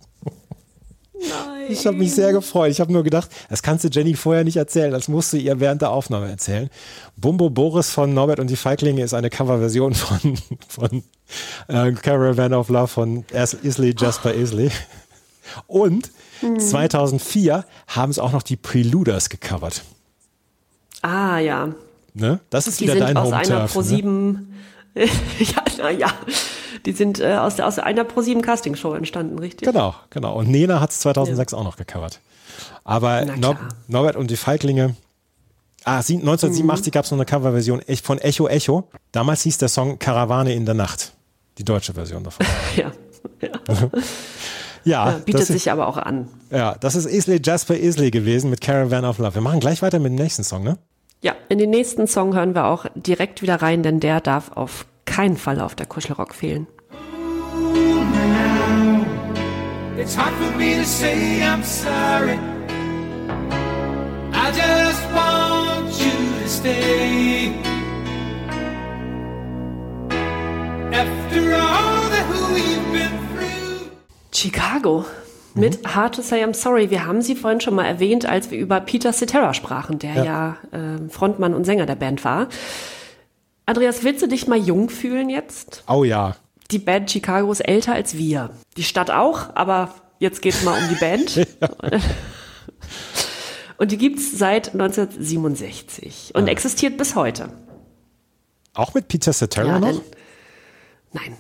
Ich 1.69 1.87
habe 1.87 1.97
mich 1.97 2.15
sehr 2.15 2.33
gefreut. 2.33 2.71
Ich 2.71 2.81
habe 2.81 2.93
nur 2.93 3.03
gedacht, 3.05 3.31
das 3.49 3.63
kannst 3.63 3.85
du 3.85 3.89
Jenny 3.89 4.15
vorher 4.15 4.45
nicht 4.45 4.57
erzählen. 4.57 4.91
Das 4.91 5.09
musst 5.09 5.33
du 5.33 5.37
ihr 5.39 5.61
während 5.61 5.81
der 5.83 5.91
Aufnahme 5.91 6.29
erzählen. 6.29 6.69
Bumbo 7.17 7.49
Boris 7.51 7.91
von 7.91 8.13
Norbert 8.13 8.39
und 8.41 8.49
die 8.51 8.57
Feiglinge 8.57 9.03
ist 9.03 9.15
eine 9.15 9.31
Coverversion 9.31 9.95
von, 9.95 10.39
von 10.69 11.03
äh, 11.69 11.93
Caravan 11.93 12.53
of 12.53 12.69
Love 12.69 12.89
von 12.89 13.25
As- 13.33 13.55
Isley 13.55 13.95
Jasper 13.97 14.35
Isley. 14.35 14.71
Und 15.67 16.11
2004 16.59 17.65
haben 17.89 18.11
es 18.11 18.19
auch 18.19 18.33
noch 18.33 18.43
die 18.43 18.57
Preluders 18.57 19.29
gecovert. 19.31 19.83
Ah, 21.03 21.39
ja. 21.39 21.69
Ne? 22.15 22.41
Das 22.51 22.67
ist 22.67 22.81
Die 22.81 22.85
wieder 22.85 22.95
sind 22.95 23.03
dein 23.03 23.17
aus 23.17 23.27
Home 23.27 23.37
einer. 23.37 23.61
Ne? 23.63 23.67
Pro7. 23.67 24.39
ja, 25.41 25.65
na 25.79 25.91
ja. 25.91 26.13
Die 26.87 26.93
sind 26.93 27.19
äh, 27.21 27.35
aus, 27.37 27.57
der, 27.57 27.67
aus 27.67 27.79
einer 27.79 28.03
Pro7 28.05 28.41
Castingshow 28.43 28.95
entstanden, 28.95 29.39
richtig? 29.39 29.67
Genau, 29.67 29.95
genau. 30.11 30.35
Und 30.39 30.49
Nena 30.51 30.81
hat 30.81 30.91
es 30.91 31.01
2006 31.01 31.55
auch 31.55 31.65
noch 31.65 31.77
gecovert. 31.77 32.21
Aber 32.85 33.25
Nor. 33.25 33.57
Norbert 33.89 34.17
und 34.17 34.31
die 34.31 34.37
Feiglinge. 34.37 34.95
Ah, 35.85 36.03
sie- 36.03 36.15
1987 36.17 36.93
gab 36.93 37.05
es 37.05 37.11
noch 37.11 37.19
eine 37.19 37.25
Coverversion 37.27 37.81
echt 37.81 38.05
von 38.07 38.19
Echo 38.19 38.49
Echo. 38.49 38.89
Damals 39.13 39.43
hieß 39.43 39.59
der 39.59 39.69
Song 39.69 39.99
Karawane 39.99 40.55
in 40.55 40.65
der 40.67 40.75
Nacht. 40.75 41.13
Die 41.59 41.65
deutsche 41.65 41.95
Version 41.95 42.23
davon. 42.25 42.47
Ja. 42.77 42.91
ja. 43.41 43.51
Ja, 44.87 45.09
ja 45.09 45.19
bietet 45.25 45.43
ist, 45.43 45.49
sich 45.49 45.71
aber 45.71 45.87
auch 45.89 45.97
an. 45.97 46.29
ja, 46.51 46.75
das 46.79 46.95
ist 46.95 47.07
Isley 47.07 47.41
Jasper 47.43 47.75
Isley 47.77 48.11
gewesen 48.11 48.51
mit 48.51 48.61
Caravan 48.61 49.05
of 49.07 49.17
Love. 49.19 49.35
Wir 49.37 49.41
machen 49.43 49.61
gleich 49.61 49.81
weiter 49.81 49.99
mit 49.99 50.13
dem 50.13 50.17
nächsten 50.17 50.45
Song, 50.45 50.63
ne? 50.63 50.77
Ja, 51.23 51.35
in 51.49 51.57
den 51.59 51.71
nächsten 51.71 52.07
Song 52.07 52.35
hören 52.35 52.55
wir 52.55 52.67
auch 52.67 52.85
direkt 52.95 53.41
wieder 53.41 53.63
rein, 53.63 53.83
denn 53.83 53.99
der 54.01 54.21
darf 54.21 54.53
auf 54.55 54.85
keinen 55.07 55.39
Fall 55.39 55.61
auf 55.61 55.75
der 55.75 55.87
Kuschelrock 55.87 56.35
fehlen. 56.35 56.67
It's 60.05 60.17
hard 60.17 60.35
for 60.35 60.55
me 60.59 60.75
to 60.75 60.85
say 60.85 61.43
I'm 61.43 61.63
sorry. 61.63 62.39
I 64.35 64.53
just 64.53 65.03
want 65.15 65.99
you 65.99 66.43
to 66.43 66.47
stay. 66.47 67.55
After 70.93 71.55
all 71.55 72.11
that 72.11 72.27
we've 72.53 72.93
been 72.93 73.19
through. 73.33 73.93
Chicago 74.31 75.07
mit 75.55 75.87
Hard 75.87 76.17
to 76.17 76.23
Say 76.23 76.45
I'm 76.45 76.53
Sorry. 76.53 76.91
Wir 76.91 77.07
haben 77.07 77.23
sie 77.23 77.35
vorhin 77.35 77.63
schon 77.63 77.75
mal 77.75 77.87
erwähnt, 77.87 78.27
als 78.27 78.51
wir 78.51 78.59
über 78.59 78.81
Peter 78.81 79.11
Cetera 79.15 79.55
sprachen, 79.55 80.01
der 80.01 80.23
ja, 80.23 80.57
äh, 80.73 81.09
Frontmann 81.09 81.55
und 81.55 81.65
Sänger 81.65 81.87
der 81.87 81.97
Band 81.97 82.27
war. 82.27 82.49
Andreas, 83.65 84.05
willst 84.05 84.21
du 84.21 84.27
dich 84.27 84.47
mal 84.49 84.59
jung 84.59 84.91
fühlen 84.91 85.31
jetzt? 85.31 85.83
Oh 85.89 86.05
ja. 86.05 86.37
Die 86.71 86.79
Band 86.79 87.11
Chicago 87.11 87.53
ist 87.53 87.61
älter 87.61 87.93
als 87.95 88.17
wir. 88.17 88.51
Die 88.77 88.85
Stadt 88.85 89.11
auch, 89.11 89.55
aber 89.55 89.95
jetzt 90.19 90.43
geht 90.43 90.55
es 90.55 90.63
mal 90.63 90.81
um 90.81 90.89
die 90.89 90.95
Band. 90.95 91.47
Und 93.77 93.91
die 93.91 93.99
gibt's 93.99 94.39
seit 94.39 94.73
1967 94.73 96.31
und 96.35 96.47
existiert 96.47 96.97
bis 96.97 97.17
heute. 97.17 97.49
Auch 98.73 98.95
mit 98.95 99.09
Peter 99.09 99.33
Cetera 99.33 99.67
Ja, 99.67 99.81
noch? 99.81 100.01
Nein. 101.13 101.37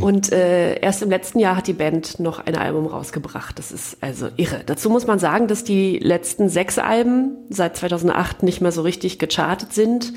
Und 0.00 0.32
äh, 0.32 0.78
erst 0.80 1.02
im 1.02 1.10
letzten 1.10 1.38
Jahr 1.38 1.56
hat 1.56 1.66
die 1.66 1.72
Band 1.72 2.20
noch 2.20 2.44
ein 2.44 2.56
Album 2.56 2.86
rausgebracht. 2.86 3.58
Das 3.58 3.72
ist 3.72 3.96
also 4.00 4.28
irre. 4.36 4.62
Dazu 4.64 4.90
muss 4.90 5.06
man 5.06 5.18
sagen, 5.18 5.46
dass 5.46 5.64
die 5.64 5.98
letzten 5.98 6.48
sechs 6.48 6.78
Alben 6.78 7.36
seit 7.50 7.76
2008 7.76 8.42
nicht 8.42 8.60
mehr 8.60 8.72
so 8.72 8.82
richtig 8.82 9.18
gechartet 9.18 9.72
sind. 9.72 10.12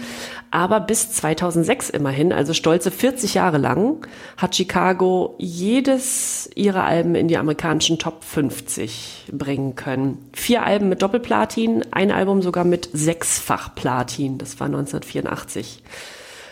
Aber 0.51 0.80
bis 0.80 1.11
2006 1.11 1.89
immerhin, 1.89 2.32
also 2.32 2.53
stolze 2.53 2.91
40 2.91 3.34
Jahre 3.34 3.57
lang, 3.57 4.07
hat 4.38 4.55
Chicago 4.55 5.36
jedes 5.38 6.49
ihrer 6.55 6.84
Alben 6.84 7.15
in 7.15 7.28
die 7.28 7.38
amerikanischen 7.38 7.99
Top 7.99 8.23
50 8.23 9.25
bringen 9.32 9.75
können. 9.75 10.30
Vier 10.34 10.63
Alben 10.63 10.89
mit 10.89 11.01
Doppelplatin, 11.01 11.86
ein 11.91 12.11
Album 12.11 12.41
sogar 12.41 12.63
mit 12.63 12.89
sechsfach 12.93 13.75
Platin. 13.75 14.38
Das 14.38 14.59
war 14.59 14.67
1984. 14.67 15.84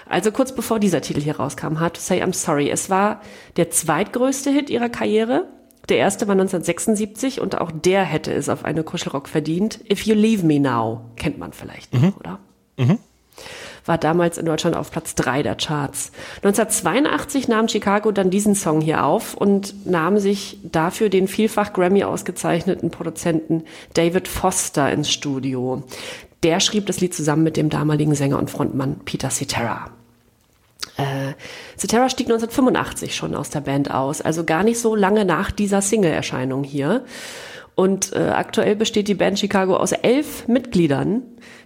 Also 0.07 0.31
kurz 0.31 0.53
bevor 0.53 0.79
dieser 0.79 1.01
Titel 1.01 1.21
hier 1.21 1.37
rauskam, 1.37 1.79
Hard 1.79 1.95
to 1.95 2.01
Say 2.01 2.21
I'm 2.21 2.33
Sorry. 2.33 2.69
Es 2.69 2.89
war 2.89 3.21
der 3.57 3.69
zweitgrößte 3.71 4.51
Hit 4.51 4.69
ihrer 4.69 4.89
Karriere. 4.89 5.47
Der 5.89 5.97
erste 5.97 6.27
war 6.27 6.33
1976 6.33 7.41
und 7.41 7.59
auch 7.59 7.71
der 7.71 8.03
hätte 8.03 8.33
es 8.33 8.49
auf 8.49 8.65
eine 8.65 8.83
Kuschelrock 8.83 9.27
verdient. 9.27 9.79
If 9.91 10.03
You 10.03 10.15
Leave 10.15 10.45
Me 10.45 10.59
Now 10.59 11.01
kennt 11.15 11.37
man 11.37 11.53
vielleicht 11.53 11.93
noch, 11.93 12.01
oder? 12.19 12.39
War 13.86 13.97
damals 13.97 14.38
in 14.38 14.45
Deutschland 14.45 14.75
auf 14.75 14.91
Platz 14.91 15.13
drei 15.13 15.43
der 15.43 15.55
Charts. 15.55 16.11
1982 16.38 17.47
nahm 17.47 17.67
Chicago 17.67 18.11
dann 18.11 18.31
diesen 18.31 18.55
Song 18.55 18.81
hier 18.81 19.05
auf 19.05 19.36
und 19.36 19.86
nahm 19.86 20.17
sich 20.17 20.57
dafür 20.63 21.09
den 21.09 21.27
vielfach 21.27 21.71
Grammy 21.71 22.03
ausgezeichneten 22.03 22.89
Produzenten 22.89 23.63
David 23.93 24.27
Foster 24.27 24.91
ins 24.91 25.11
Studio. 25.11 25.83
Der 26.43 26.59
schrieb 26.59 26.88
das 26.88 26.99
Lied 26.99 27.13
zusammen 27.13 27.43
mit 27.43 27.57
dem 27.57 27.69
damaligen 27.69 28.15
Sänger 28.15 28.39
und 28.39 28.49
Frontmann 28.49 28.99
Peter 29.05 29.29
Cetera. 29.29 29.91
Äh, 30.97 31.33
stieg 31.77 32.27
1985 32.27 33.15
schon 33.15 33.36
aus 33.36 33.49
der 33.49 33.61
Band 33.61 33.91
aus, 33.91 34.21
also 34.21 34.43
gar 34.43 34.63
nicht 34.63 34.79
so 34.79 34.95
lange 34.95 35.25
nach 35.25 35.51
dieser 35.51 35.81
Single-Erscheinung 35.81 36.63
hier. 36.63 37.03
Und 37.76 38.13
äh, 38.13 38.30
aktuell 38.30 38.76
besteht 38.78 39.07
die 39.09 39.15
Band 39.15 39.38
Chicago 39.38 39.76
aus 39.76 39.91
elf 39.91 40.47
Mitgliedern, 40.47 41.23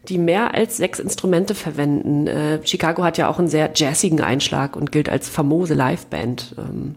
die 0.07 0.18
mehr 0.18 0.55
als 0.55 0.78
sechs 0.78 0.97
Instrumente 0.99 1.53
verwenden. 1.53 2.26
Äh, 2.26 2.66
Chicago 2.66 3.03
hat 3.03 3.20
ja 3.20 3.30
auch 3.30 3.38
einen 3.38 3.47
sehr 3.47 3.72
jazzigen 3.76 4.20
Einschlag 4.20 4.76
und 4.76 4.91
gilt 4.91 5.07
als 5.07 5.30
famose 5.30 5.76
Liveband. 5.76 6.55
Ähm, 6.57 6.95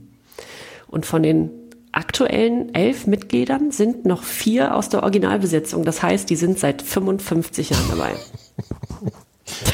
Und 0.89 1.05
von 1.05 1.23
den 1.23 1.51
aktuellen 1.93 2.75
elf 2.75 3.07
Mitgliedern 3.07 3.71
sind 3.71 4.07
noch 4.07 4.23
vier 4.23 4.75
aus 4.75 4.89
der 4.89 5.03
Originalbesetzung. 5.03 5.85
Das 5.85 6.03
heißt, 6.03 6.31
die 6.31 6.37
sind 6.37 6.59
seit 6.59 6.81
55 6.81 7.71
Jahren 7.71 7.89
dabei. 7.91 8.13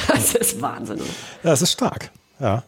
Das 0.08 0.34
ist 0.34 0.60
Wahnsinn. 0.60 0.98
Das 1.42 1.62
ist 1.62 1.72
stark, 1.72 2.10
ja. 2.40 2.64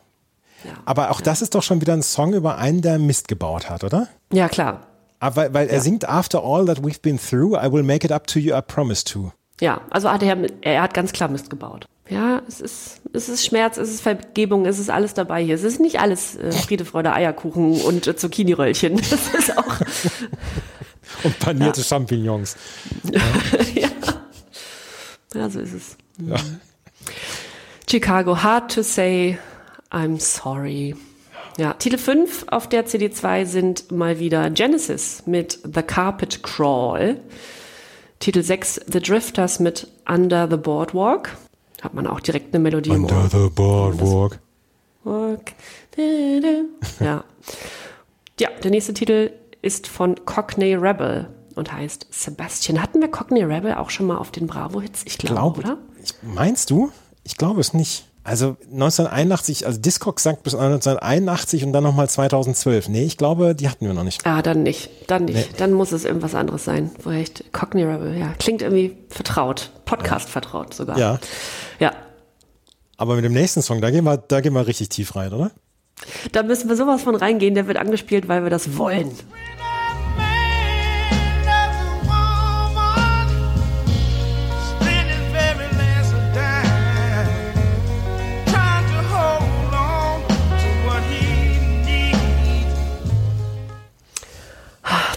Aber 0.85 1.11
auch 1.11 1.21
das 1.21 1.43
ist 1.43 1.55
doch 1.55 1.63
schon 1.63 1.81
wieder 1.81 1.95
ein 1.95 2.03
Song 2.03 2.35
über 2.35 2.59
einen, 2.59 2.83
der 2.83 2.99
Mist 2.99 3.27
gebaut 3.29 3.69
hat, 3.71 3.83
oder? 3.83 4.09
Ja, 4.33 4.49
klar. 4.49 4.87
Aber 5.21 5.37
weil, 5.37 5.55
weil 5.55 5.69
er 5.69 5.81
singt 5.81 6.09
After 6.09 6.43
all 6.43 6.65
that 6.67 6.79
we've 6.79 7.01
been 7.01 7.19
through, 7.19 7.55
I 7.55 7.71
will 7.71 7.83
make 7.83 8.05
it 8.05 8.13
up 8.13 8.27
to 8.29 8.39
you, 8.39 8.57
I 8.57 8.63
promise 8.63 9.05
to. 9.05 9.33
Ja, 9.61 9.83
also 9.91 10.11
hat 10.11 10.23
er, 10.23 10.37
er 10.63 10.83
hat 10.83 10.95
ganz 10.95 11.13
klar 11.13 11.29
Mist 11.29 11.51
gebaut. 11.51 11.87
Ja, 12.09 12.43
es 12.49 12.61
ist, 12.61 13.03
es 13.13 13.29
ist 13.29 13.47
Schmerz, 13.47 13.77
es 13.77 13.91
ist 13.91 14.01
Vergebung, 14.01 14.67
es 14.67 14.81
ist 14.81 14.91
alles 14.91 15.15
dabei 15.15 15.45
hier. 15.45 15.55
Es 15.55 15.63
ist 15.63 15.79
nicht 15.79 16.01
alles 16.01 16.35
äh, 16.37 16.51
Friede, 16.51 16.85
Freude, 16.85 17.13
Eierkuchen 17.13 17.81
und 17.83 18.07
äh, 18.09 18.17
Zucchini-Röllchen. 18.17 18.97
Das 19.11 19.29
ist 19.33 19.57
auch, 19.57 19.77
Und 21.25 21.39
panierte 21.39 21.83
Champignons. 21.83 22.57
ja. 23.75 23.89
ja, 25.35 25.51
so 25.51 25.61
ist 25.61 25.75
es. 25.75 25.97
Ja. 26.25 26.37
Chicago, 27.89 28.43
hard 28.43 28.73
to 28.75 28.83
say, 28.83 29.39
I'm 29.91 30.21
sorry. 30.21 30.95
Ja, 31.57 31.75
Titel 31.75 31.99
5 31.99 32.47
auf 32.49 32.69
der 32.69 32.87
CD2 32.87 33.45
sind 33.45 33.91
mal 33.93 34.19
wieder 34.19 34.51
Genesis 34.51 35.25
mit 35.27 35.59
The 35.63 35.83
Carpet 35.83 36.43
Crawl. 36.43 37.21
Titel 38.19 38.43
6 38.43 38.81
The 38.91 39.01
Drifters 39.01 39.61
mit 39.61 39.89
Under 40.09 40.49
the 40.51 40.57
Boardwalk. 40.57 41.37
Hat 41.83 41.95
man 41.95 42.07
auch 42.07 42.21
direkt 42.21 42.55
eine 42.55 42.63
Melodie 42.63 42.91
Ohr. 42.91 43.29
the 43.31 43.49
boardwalk. 43.49 44.39
Ja. 47.01 47.25
Ja, 48.39 48.49
der 48.63 48.71
nächste 48.71 48.95
Titel 48.95 49.31
ist 49.63 49.87
von 49.87 50.25
Cockney 50.25 50.75
Rebel 50.75 51.29
und 51.55 51.73
heißt 51.73 52.07
Sebastian. 52.11 52.81
Hatten 52.83 53.01
wir 53.01 53.09
Cockney 53.09 53.43
Rebel 53.43 53.75
auch 53.75 53.91
schon 53.91 54.07
mal 54.07 54.17
auf 54.19 54.31
den 54.31 54.47
Bravo-Hits? 54.47 55.03
Ich 55.05 55.19
glaube, 55.19 55.35
Glaube, 55.35 55.61
oder? 55.61 55.79
Ich, 56.03 56.15
meinst 56.23 56.71
du? 56.71 56.91
Ich 57.25 57.37
glaube 57.37 57.61
es 57.61 57.75
nicht. 57.75 58.07
Also 58.23 58.57
1981, 58.71 59.67
also 59.67 59.81
Discogs 59.81 60.23
sagt 60.23 60.43
bis 60.43 60.55
1981 60.55 61.65
und 61.65 61.73
dann 61.73 61.83
nochmal 61.83 62.09
2012. 62.09 62.89
Nee, 62.91 63.05
ich 63.05 63.17
glaube, 63.17 63.55
die 63.55 63.69
hatten 63.69 63.87
wir 63.87 63.95
noch 63.95 64.05
nicht. 64.05 64.27
Ah, 64.27 64.43
dann 64.43 64.63
nicht. 64.63 64.91
Dann 65.11 65.25
nicht. 65.25 65.37
Nee. 65.53 65.57
Dann 65.57 65.73
muss 65.73 65.91
es 65.93 66.05
irgendwas 66.05 66.35
anderes 66.35 66.65
sein. 66.65 66.91
Woher 67.03 67.21
ich, 67.21 67.33
Cockney 67.53 67.83
Rebel, 67.83 68.17
ja. 68.19 68.35
Klingt 68.39 68.61
irgendwie 68.61 68.97
vertraut. 69.09 69.71
Podcast 69.87 70.29
vertraut 70.29 70.75
sogar. 70.75 70.99
Ja, 70.99 71.19
Ja. 71.79 71.93
aber 72.99 73.15
mit 73.17 73.25
dem 73.25 73.33
nächsten 73.33 73.63
Song, 73.63 73.81
da 73.81 73.91
gehen 73.91 74.05
wir, 74.05 74.19
da 74.19 74.41
gehen 74.43 74.53
wir 74.53 74.67
richtig 74.67 74.91
tief 74.91 75.17
rein, 75.17 75.33
oder? 75.33 75.51
Da 76.33 76.43
müssen 76.43 76.69
wir 76.69 76.77
sowas 76.77 77.03
von 77.03 77.15
reingehen. 77.15 77.55
Der 77.55 77.67
wird 77.67 77.79
angespielt, 77.79 78.29
weil 78.29 78.43
wir 78.43 78.51
das 78.51 78.77
wollen. 78.77 79.11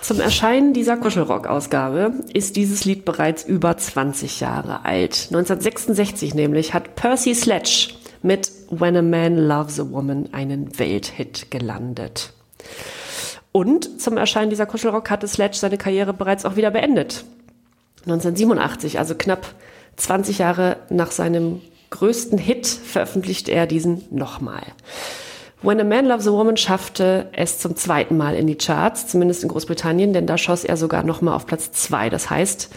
Zum 0.04 0.20
Erscheinen 0.20 0.74
dieser 0.74 0.98
Kuschelrock-Ausgabe 0.98 2.12
ist 2.34 2.58
dieses 2.58 2.84
Lied 2.84 3.06
bereits 3.06 3.46
über 3.46 3.78
20 3.78 4.42
Jahre 4.42 4.84
alt. 4.84 5.28
1966 5.30 6.34
nämlich 6.34 6.74
hat 6.74 6.96
Percy 6.96 7.34
Sledge 7.34 7.94
mit 8.22 8.52
When 8.70 8.98
a 8.98 9.02
Man 9.02 9.38
Loves 9.38 9.80
a 9.80 9.90
Woman 9.90 10.28
einen 10.34 10.78
Welthit 10.78 11.50
gelandet. 11.52 12.34
Und 13.54 14.02
zum 14.02 14.18
Erscheinen 14.18 14.50
dieser 14.50 14.66
Kuschelrock 14.66 15.10
hatte 15.10 15.30
Sledge 15.30 15.56
seine 15.56 15.78
Karriere 15.78 16.12
bereits 16.12 16.44
auch 16.44 16.58
wieder 16.58 16.72
beendet. 16.72 17.24
1987, 18.00 19.00
also 19.00 19.16
knapp 19.16 19.56
20 19.96 20.40
Jahre 20.40 20.80
nach 20.90 21.12
seinem 21.12 21.62
größten 21.92 22.38
Hit, 22.38 22.68
veröffentlichte 22.68 23.54
er 23.54 23.68
diesen 23.68 24.04
nochmal. 24.12 24.64
When 25.64 25.80
a 25.80 25.86
Man 25.86 26.06
Loves 26.06 26.28
a 26.28 26.32
Woman 26.32 26.58
schaffte 26.58 27.30
es 27.32 27.58
zum 27.58 27.78
zweiten 27.78 28.18
Mal 28.18 28.36
in 28.36 28.48
die 28.48 28.58
Charts, 28.58 29.08
zumindest 29.08 29.44
in 29.44 29.50
Großbritannien, 29.50 30.12
denn 30.12 30.28
da 30.28 30.38
schoss 30.38 30.66
er 30.66 30.76
sogar 30.76 31.04
nochmal 31.04 31.36
auf 31.36 31.46
Platz 31.46 31.72
zwei. 31.72 32.10
Das 32.10 32.30
heißt, 32.30 32.70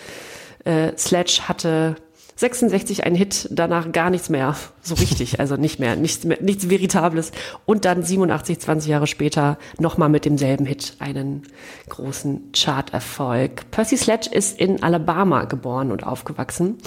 äh, 0.65 0.93
Sledge 0.97 1.41
hatte 1.49 1.97
66 2.37 3.03
einen 3.03 3.17
Hit, 3.17 3.49
danach 3.51 3.91
gar 3.91 4.11
nichts 4.11 4.29
mehr, 4.29 4.55
so 4.83 4.95
richtig, 4.95 5.41
also 5.41 5.57
nicht 5.57 5.81
mehr, 5.81 5.97
nichts, 5.97 6.25
mehr, 6.25 6.41
nichts 6.41 6.69
Veritables. 6.69 7.33
Und 7.65 7.85
dann 7.85 8.05
87, 8.05 8.61
20 8.61 8.89
Jahre 8.89 9.09
später 9.09 9.59
nochmal 9.81 10.09
mit 10.09 10.25
demselben 10.25 10.65
Hit 10.65 10.95
einen 11.01 11.43
großen 11.89 12.53
Charterfolg. 12.55 13.69
Percy 13.73 13.97
Sledge 13.97 14.31
ist 14.31 14.61
in 14.61 14.85
Alabama 14.85 15.47
geboren 15.47 15.91
und 15.91 16.07
aufgewachsen 16.07 16.79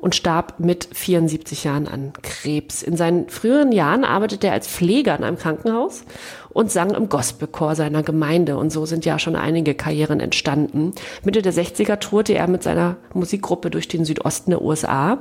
und 0.00 0.14
starb 0.14 0.60
mit 0.60 0.88
74 0.92 1.64
Jahren 1.64 1.88
an 1.88 2.12
Krebs. 2.22 2.82
In 2.82 2.96
seinen 2.96 3.28
früheren 3.28 3.72
Jahren 3.72 4.04
arbeitete 4.04 4.46
er 4.46 4.52
als 4.52 4.68
Pfleger 4.68 5.16
in 5.16 5.24
einem 5.24 5.38
Krankenhaus 5.38 6.04
und 6.50 6.70
sang 6.70 6.90
im 6.90 7.08
Gospelchor 7.08 7.74
seiner 7.74 8.04
Gemeinde. 8.04 8.56
Und 8.56 8.70
so 8.70 8.86
sind 8.86 9.04
ja 9.04 9.18
schon 9.18 9.34
einige 9.34 9.74
Karrieren 9.74 10.20
entstanden. 10.20 10.92
Mitte 11.24 11.42
der 11.42 11.52
60er 11.52 11.98
tourte 11.98 12.34
er 12.34 12.48
mit 12.48 12.62
seiner 12.62 12.96
Musikgruppe 13.12 13.70
durch 13.70 13.88
den 13.88 14.04
Südosten 14.04 14.50
der 14.50 14.62
USA, 14.62 15.18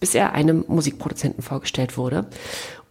bis 0.00 0.14
er 0.14 0.32
einem 0.32 0.64
Musikproduzenten 0.68 1.42
vorgestellt 1.42 1.98
wurde. 1.98 2.26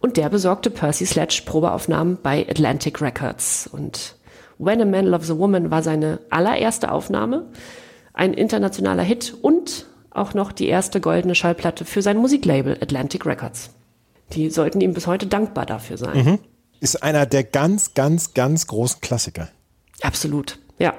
Und 0.00 0.16
der 0.16 0.28
besorgte 0.28 0.70
Percy 0.70 1.04
Sledge 1.04 1.42
Probeaufnahmen 1.46 2.18
bei 2.22 2.46
Atlantic 2.48 3.00
Records. 3.00 3.68
Und 3.72 4.14
When 4.58 4.80
a 4.80 4.84
Man 4.84 5.06
Loves 5.06 5.30
a 5.30 5.38
Woman 5.38 5.72
war 5.72 5.82
seine 5.82 6.20
allererste 6.30 6.92
Aufnahme, 6.92 7.46
ein 8.12 8.34
internationaler 8.34 9.02
Hit 9.02 9.34
und 9.42 9.86
auch 10.14 10.34
noch 10.34 10.52
die 10.52 10.68
erste 10.68 11.00
goldene 11.00 11.34
Schallplatte 11.34 11.84
für 11.84 12.02
sein 12.02 12.16
Musiklabel 12.16 12.78
Atlantic 12.80 13.26
Records. 13.26 13.70
Die 14.32 14.50
sollten 14.50 14.80
ihm 14.80 14.94
bis 14.94 15.06
heute 15.06 15.26
dankbar 15.26 15.66
dafür 15.66 15.98
sein. 15.98 16.38
Ist 16.80 17.02
einer 17.02 17.26
der 17.26 17.44
ganz, 17.44 17.94
ganz, 17.94 18.34
ganz 18.34 18.66
großen 18.66 19.00
Klassiker. 19.00 19.48
Absolut, 20.02 20.58
ja. 20.78 20.94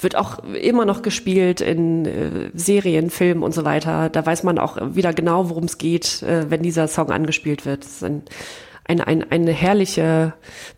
Wird 0.00 0.14
auch 0.14 0.38
immer 0.38 0.84
noch 0.84 1.02
gespielt 1.02 1.60
in 1.60 2.06
äh, 2.06 2.50
Serien, 2.54 3.10
Filmen 3.10 3.42
und 3.42 3.52
so 3.52 3.64
weiter. 3.64 4.08
Da 4.08 4.24
weiß 4.24 4.44
man 4.44 4.60
auch 4.60 4.78
wieder 4.94 5.12
genau, 5.12 5.50
worum 5.50 5.64
es 5.64 5.78
geht, 5.78 6.22
äh, 6.22 6.48
wenn 6.48 6.62
dieser 6.62 6.86
Song 6.86 7.10
angespielt 7.10 7.66
wird. 7.66 7.84
Es 7.84 7.96
ist 7.96 8.04
ein, 8.04 8.22
ein, 8.84 9.00
ein, 9.00 9.30
eine 9.32 9.50
herrliche 9.50 10.34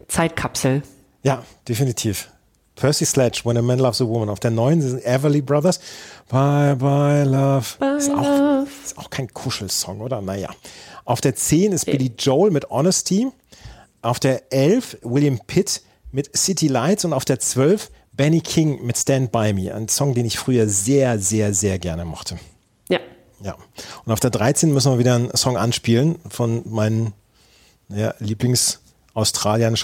Zeitkapsel. 0.08 0.82
Ja, 1.22 1.42
definitiv. 1.68 2.30
Percy 2.76 3.06
Sledge, 3.06 3.40
When 3.44 3.56
a 3.56 3.62
Man 3.62 3.78
Loves 3.78 4.00
a 4.00 4.06
Woman. 4.06 4.28
Auf 4.28 4.38
der 4.38 4.50
neuen 4.50 4.80
sind 4.82 5.04
Everly 5.04 5.40
Brothers. 5.40 5.80
Bye, 6.28 6.76
bye, 6.76 7.24
love. 7.24 7.76
Bye, 7.78 7.96
ist, 7.96 8.10
auch, 8.10 8.22
love. 8.22 8.68
ist 8.84 8.98
auch 8.98 9.10
kein 9.10 9.32
Kuschelsong, 9.32 10.00
oder? 10.00 10.20
Naja. 10.20 10.50
Auf 11.04 11.20
der 11.20 11.34
10 11.34 11.72
ist 11.72 11.86
Billy 11.86 12.12
Joel 12.18 12.50
mit 12.50 12.70
Honesty. 12.70 13.28
Auf 14.02 14.20
der 14.20 14.52
11 14.52 14.98
William 15.02 15.40
Pitt 15.46 15.82
mit 16.12 16.36
City 16.36 16.68
Lights. 16.68 17.04
Und 17.04 17.14
auf 17.14 17.24
der 17.24 17.40
12 17.40 17.90
Benny 18.12 18.40
King 18.40 18.84
mit 18.84 18.98
Stand 18.98 19.32
By 19.32 19.52
Me. 19.54 19.74
Ein 19.74 19.88
Song, 19.88 20.14
den 20.14 20.26
ich 20.26 20.38
früher 20.38 20.68
sehr, 20.68 21.18
sehr, 21.18 21.54
sehr 21.54 21.78
gerne 21.78 22.04
mochte. 22.04 22.38
Ja. 22.88 23.00
Ja. 23.42 23.56
Und 24.04 24.12
auf 24.12 24.20
der 24.20 24.30
13 24.30 24.72
müssen 24.72 24.92
wir 24.92 24.98
wieder 24.98 25.14
einen 25.14 25.34
Song 25.34 25.56
anspielen 25.56 26.18
von 26.28 26.62
meinen 26.66 27.14
ja, 27.88 28.14
Lieblings-Australiern, 28.18 29.76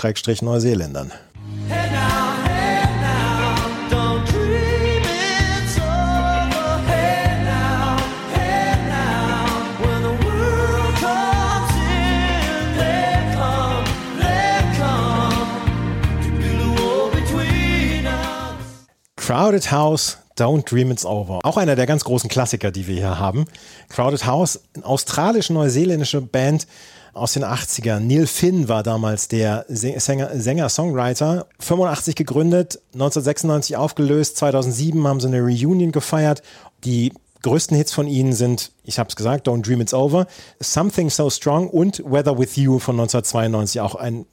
Crowded 19.32 19.72
House, 19.72 20.18
Don't 20.36 20.68
Dream 20.68 20.90
It's 20.90 21.06
Over. 21.06 21.40
Auch 21.42 21.56
einer 21.56 21.74
der 21.74 21.86
ganz 21.86 22.04
großen 22.04 22.28
Klassiker, 22.28 22.70
die 22.70 22.86
wir 22.86 22.96
hier 22.96 23.18
haben. 23.18 23.46
Crowded 23.88 24.26
House, 24.26 24.60
eine 24.74 24.84
australisch-neuseeländische 24.84 26.20
Band 26.20 26.66
aus 27.14 27.32
den 27.32 27.42
80ern. 27.42 28.00
Neil 28.00 28.26
Finn 28.26 28.68
war 28.68 28.82
damals 28.82 29.28
der 29.28 29.64
Sänger, 29.68 30.38
Sänger, 30.38 30.68
Songwriter. 30.68 31.46
85 31.60 32.14
gegründet, 32.14 32.78
1996 32.92 33.78
aufgelöst, 33.78 34.36
2007 34.36 35.08
haben 35.08 35.18
sie 35.18 35.28
eine 35.28 35.40
Reunion 35.40 35.92
gefeiert. 35.92 36.42
Die 36.84 37.14
größten 37.40 37.74
Hits 37.74 37.94
von 37.94 38.08
ihnen 38.08 38.34
sind, 38.34 38.72
ich 38.84 38.98
habe 38.98 39.08
es 39.08 39.16
gesagt, 39.16 39.48
Don't 39.48 39.62
Dream 39.62 39.80
It's 39.80 39.94
Over, 39.94 40.26
Something 40.60 41.08
So 41.08 41.30
Strong 41.30 41.70
und 41.70 42.04
Weather 42.04 42.38
With 42.38 42.56
You 42.56 42.78
von 42.78 43.00
1992, 43.00 43.80
auch 43.80 43.94
ein 43.94 44.26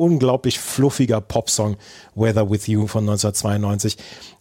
unglaublich 0.00 0.58
fluffiger 0.58 1.20
Popsong 1.20 1.76
Weather 2.14 2.50
With 2.50 2.66
You 2.66 2.86
von 2.86 3.08
1992. 3.08 3.98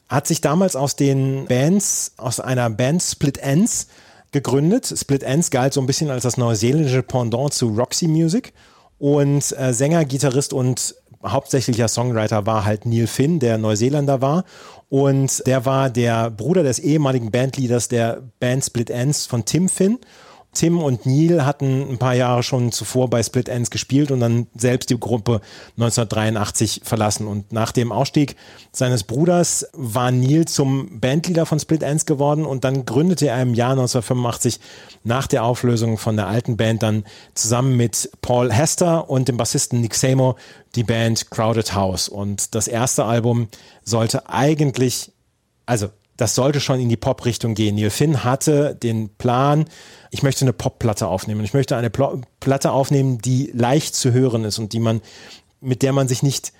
Hat 0.07 0.26
sich 0.26 0.41
damals 0.41 0.76
aus 0.76 0.95
den 0.95 1.45
Bands, 1.45 2.14
aus 2.18 2.39
einer 2.39 2.70
Band 2.70 3.03
Split 3.03 3.38
Ends 3.38 3.88
gegründet. 4.32 4.91
Split 4.97 5.22
Ends 5.22 5.51
galt 5.51 5.74
so 5.74 5.82
ein 5.82 5.86
bisschen 5.86 6.10
als 6.10 6.24
das 6.24 6.38
neuseeländische 6.38 7.03
Pendant 7.03 7.53
zu 7.53 7.68
Roxy 7.68 8.07
Music. 8.07 8.53
Und 8.97 9.55
äh, 9.57 9.74
Sänger, 9.74 10.05
Gitarrist 10.05 10.53
und 10.53 10.95
hauptsächlicher 11.26 11.89
Songwriter 11.89 12.45
war 12.45 12.66
halt 12.66 12.86
Neil 12.86 13.07
Finn, 13.07 13.39
der 13.39 13.57
Neuseeländer 13.57 14.22
war. 14.22 14.45
Und 14.88 15.45
der 15.45 15.66
war 15.66 15.89
der 15.89 16.32
Bruder 16.32 16.64
des 16.64 16.80
ehemaligen 16.80 17.32
Bandleaders 17.32 17.89
der 17.89 18.24
Band 18.39 18.64
Split 18.66 18.89
Ends 18.89 19.26
von 19.26 19.45
Tim 19.45 19.70
Finn. 19.70 19.99
Tim 20.52 20.82
und 20.82 21.06
Neil 21.06 21.45
hatten 21.45 21.88
ein 21.91 22.00
paar 22.00 22.16
Jahre 22.16 22.41
schon 22.41 22.72
zuvor 22.72 23.08
bei 23.10 23.22
Split 23.22 23.47
Ends 23.47 23.70
gespielt 23.70 24.10
und 24.10 24.20
dann 24.20 24.47
selbst 24.56 24.89
die 24.89 25.00
Gruppe 25.00 25.41
1983 25.78 26.82
verlassen. 26.84 27.28
Und 27.28 27.54
nach 27.54 27.72
dem 27.72 27.91
Ausstieg 27.91 28.36
seines 28.72 29.04
Bruders 29.04 29.68
war 29.74 30.12
Neil 30.12 30.45
zum 30.45 31.00
Bandleader 31.00 31.45
von 31.45 31.60
Split 31.60 31.84
Ends 31.84 32.08
geworden 32.08 32.45
und 32.45 32.64
dann 32.64 32.86
gründete 32.86 33.28
er 33.28 33.41
im 33.43 33.54
Jahr 33.54 33.72
1985 33.72 34.60
nach 35.04 35.28
der 35.28 35.43
Auflösung 35.43 36.00
von 36.00 36.16
der 36.16 36.28
alten 36.28 36.58
Band 36.58 36.82
dann 36.82 37.04
zusammen 37.36 37.78
mit 37.78 38.10
Paul 38.22 38.52
Hester 38.52 39.08
und 39.08 39.28
dem 39.28 39.38
Bassisten 39.38 39.82
Nick 39.82 39.93
Seymour 39.93 40.36
die 40.76 40.84
Band 40.84 41.30
Crowded 41.30 41.76
House. 41.76 42.10
Und 42.10 42.56
das 42.56 42.68
erste 42.68 43.06
Album 43.06 43.50
sollte 43.84 44.28
eigentlich, 44.30 45.12
also 45.68 45.89
das 46.20 46.36
sollte 46.36 46.59
schon 46.59 46.82
in 46.82 46.89
die 46.89 46.97
Pop-Richtung 46.97 47.53
gehen. 47.55 47.76
Neil 47.76 47.89
Finn 47.89 48.26
hatte 48.26 48.76
den 48.76 49.09
Plan, 49.15 49.65
ich 50.11 50.22
möchte 50.22 50.43
eine 50.43 50.51
Pop-Platte 50.51 51.07
aufnehmen. 51.07 51.45
Ich 51.45 51.53
möchte 51.53 51.78
eine 51.78 51.89
Plo 51.89 52.20
Platte 52.41 52.72
aufnehmen, 52.72 53.20
die 53.20 53.51
leicht 53.53 53.95
zu 53.95 54.11
hören 54.11 54.43
ist 54.43 54.59
und 54.59 54.74
die 54.74 54.80
man, 54.80 55.01
mit 55.61 55.82
der 55.82 55.93
man 55.93 56.09
sich 56.09 56.22
nicht, 56.22 56.51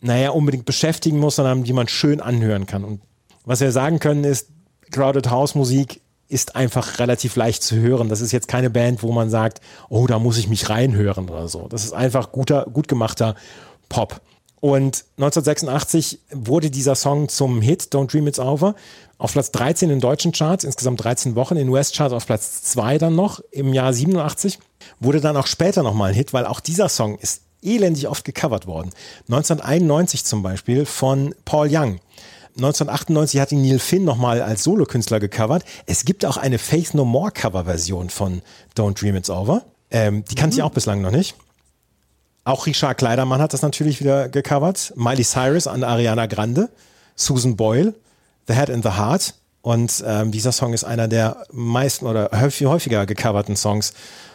naja, 0.00 0.30
unbedingt 0.30 0.64
beschäftigen 0.64 1.18
muss, 1.18 1.36
sondern 1.36 1.62
die 1.62 1.72
man 1.72 1.86
schön 1.86 2.20
anhören 2.20 2.66
kann. 2.66 2.82
Und 2.82 3.00
was 3.44 3.60
wir 3.60 3.70
sagen 3.70 4.00
können 4.00 4.24
ist, 4.24 4.48
Crowded 4.90 5.30
House 5.30 5.54
Musik 5.54 6.00
ist 6.26 6.56
einfach 6.56 6.98
relativ 6.98 7.36
leicht 7.36 7.62
zu 7.62 7.76
hören. 7.76 8.08
Das 8.08 8.20
ist 8.20 8.32
jetzt 8.32 8.48
keine 8.48 8.70
Band, 8.70 9.04
wo 9.04 9.12
man 9.12 9.30
sagt, 9.30 9.60
oh, 9.88 10.08
da 10.08 10.18
muss 10.18 10.36
ich 10.36 10.48
mich 10.48 10.68
reinhören 10.68 11.28
oder 11.28 11.46
so. 11.46 11.68
Das 11.68 11.84
ist 11.84 11.92
einfach 11.92 12.32
guter, 12.32 12.66
gut 12.72 12.88
gemachter 12.88 13.36
Pop. 13.88 14.20
Und 14.60 15.04
1986 15.16 16.20
wurde 16.32 16.70
dieser 16.70 16.94
Song 16.94 17.28
zum 17.28 17.62
Hit, 17.62 17.88
Don't 17.92 18.10
Dream 18.12 18.26
It's 18.26 18.38
Over, 18.38 18.74
auf 19.16 19.32
Platz 19.32 19.50
13 19.52 19.90
in 19.90 20.00
deutschen 20.00 20.32
Charts, 20.32 20.64
insgesamt 20.64 21.02
13 21.02 21.34
Wochen, 21.34 21.56
in 21.56 21.68
US-Charts 21.68 22.12
auf 22.12 22.26
Platz 22.26 22.62
2 22.62 22.98
dann 22.98 23.14
noch 23.14 23.40
im 23.50 23.72
Jahr 23.72 23.92
87. 23.92 24.58
Wurde 24.98 25.20
dann 25.20 25.36
auch 25.36 25.46
später 25.46 25.82
nochmal 25.82 26.10
ein 26.10 26.14
Hit, 26.14 26.32
weil 26.32 26.46
auch 26.46 26.60
dieser 26.60 26.88
Song 26.88 27.18
ist 27.18 27.42
elendig 27.62 28.08
oft 28.08 28.24
gecovert 28.24 28.66
worden. 28.66 28.90
1991 29.28 30.24
zum 30.24 30.42
Beispiel 30.42 30.86
von 30.86 31.34
Paul 31.44 31.68
Young. 31.70 32.00
1998 32.56 33.40
hat 33.40 33.52
ihn 33.52 33.62
Neil 33.62 33.78
Finn 33.78 34.04
nochmal 34.04 34.42
als 34.42 34.64
Solokünstler 34.64 35.20
gecovert. 35.20 35.64
Es 35.86 36.04
gibt 36.04 36.24
auch 36.24 36.36
eine 36.36 36.58
Faith 36.58 36.94
No 36.94 37.04
More 37.04 37.30
Coverversion 37.30 38.10
von 38.10 38.42
Don't 38.76 39.00
Dream 39.00 39.16
It's 39.16 39.30
Over. 39.30 39.64
Ähm, 39.90 40.24
die 40.24 40.34
kannte 40.34 40.56
ich 40.56 40.62
auch 40.62 40.70
bislang 40.70 41.00
noch 41.00 41.10
nicht. 41.10 41.36
Auch 42.50 42.66
Richard 42.66 42.98
Kleidermann 42.98 43.40
hat 43.40 43.52
das 43.52 43.62
natürlich 43.62 44.00
wieder 44.00 44.28
gecovert. 44.28 44.92
Miley 44.96 45.22
Cyrus 45.22 45.68
an 45.68 45.84
Ariana 45.84 46.26
Grande, 46.26 46.68
Susan 47.14 47.54
Boyle, 47.54 47.94
The 48.48 48.54
Head 48.54 48.70
and 48.70 48.82
the 48.82 48.90
Heart. 48.90 49.34
Und 49.62 50.02
ähm, 50.04 50.32
dieser 50.32 50.50
Song 50.50 50.72
ist 50.72 50.82
einer 50.82 51.06
der 51.06 51.44
meisten 51.52 52.06
oder 52.06 52.28
häufig, 52.34 52.66
häufiger 52.66 53.06
gecoverten 53.06 53.54
Songs 53.54 53.92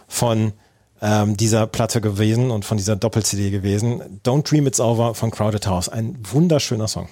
von 0.08 0.54
ähm, 1.02 1.36
dieser 1.36 1.68
Platte 1.68 2.00
gewesen 2.00 2.52
und 2.52 2.64
von 2.64 2.78
dieser 2.78 2.96
Doppel-CD 2.96 3.50
gewesen. 3.50 4.22
Don't 4.24 4.50
Dream 4.50 4.66
It's 4.66 4.80
Over 4.80 5.14
von 5.14 5.30
Crowded 5.30 5.68
House. 5.68 5.90
Ein 5.90 6.18
wunderschöner 6.32 6.88
Song. 6.88 7.10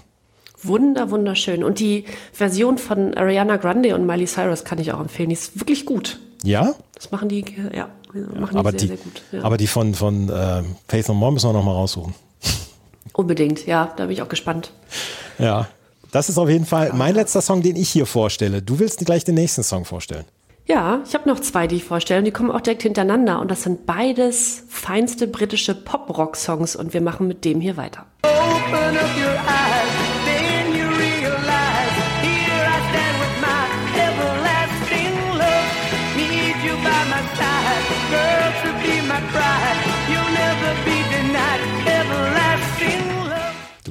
Wunder, 0.61 1.11
wunderschön. 1.11 1.65
Und 1.65 1.79
die 1.79 2.05
Version 2.31 2.77
von 2.77 3.13
Ariana 3.13 3.57
Grande 3.57 3.93
und 3.93 4.05
Miley 4.05 4.25
Cyrus 4.25 4.63
kann 4.63 4.79
ich 4.79 4.93
auch 4.93 5.01
empfehlen. 5.01 5.27
Die 5.27 5.35
ist 5.35 5.59
wirklich 5.59 5.85
gut. 5.85 6.21
Ja? 6.45 6.75
Das 6.95 7.11
machen 7.11 7.27
die, 7.27 7.43
ja, 7.75 7.89
machen 8.13 8.57
aber 8.57 8.71
die 8.71 8.77
die, 8.77 8.87
sehr, 8.87 8.97
sehr 8.97 9.05
gut. 9.05 9.21
Ja. 9.31 9.43
aber 9.43 9.57
die 9.57 9.67
von, 9.67 9.93
von 9.93 10.29
äh, 10.29 10.63
Faith 10.87 11.07
No 11.07 11.13
More 11.13 11.31
müssen 11.33 11.49
wir 11.49 11.53
noch 11.53 11.63
mal 11.63 11.73
raussuchen. 11.73 12.13
Unbedingt, 13.13 13.65
ja, 13.65 13.93
da 13.95 14.05
bin 14.05 14.13
ich 14.13 14.21
auch 14.21 14.29
gespannt. 14.29 14.71
Ja. 15.39 15.67
Das 16.11 16.29
ist 16.29 16.37
auf 16.37 16.47
jeden 16.47 16.65
Fall 16.65 16.93
mein 16.93 17.15
letzter 17.15 17.41
Song, 17.41 17.63
den 17.63 17.75
ich 17.75 17.89
hier 17.89 18.05
vorstelle. 18.05 18.61
Du 18.61 18.77
willst 18.77 19.03
gleich 19.03 19.23
den 19.23 19.33
nächsten 19.33 19.63
Song 19.63 19.83
vorstellen. 19.83 20.25
Ja, 20.65 21.01
ich 21.05 21.13
habe 21.13 21.27
noch 21.27 21.39
zwei, 21.39 21.67
die 21.67 21.77
ich 21.77 21.83
vorstelle. 21.83 22.19
Und 22.19 22.25
die 22.25 22.31
kommen 22.31 22.51
auch 22.51 22.61
direkt 22.61 22.83
hintereinander. 22.83 23.41
Und 23.41 23.51
das 23.51 23.63
sind 23.63 23.85
beides 23.85 24.63
feinste 24.69 25.27
britische 25.27 25.75
Pop-Rock-Songs. 25.75 26.75
Und 26.75 26.93
wir 26.93 27.01
machen 27.01 27.27
mit 27.27 27.43
dem 27.43 27.59
hier 27.59 27.77
weiter. 27.77 28.05
Open 28.23 28.95
up 28.95 29.17
your 29.17 29.33
eyes, 29.33 30.02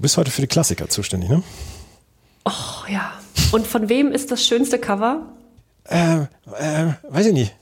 bist 0.02 0.16
heute 0.18 0.30
für 0.30 0.40
die 0.42 0.46
Klassiker 0.46 0.88
zuständig, 0.88 1.30
ne? 1.30 1.42
Oh 2.44 2.50
ja. 2.88 3.12
Und 3.52 3.66
von 3.66 3.88
wem 3.88 4.12
ist 4.12 4.30
das 4.30 4.44
schönste 4.44 4.78
Cover? 4.78 5.26
Äh, 5.84 6.22
äh, 6.58 6.92
weiß 7.08 7.26
ich 7.26 7.32
nicht. 7.32 7.54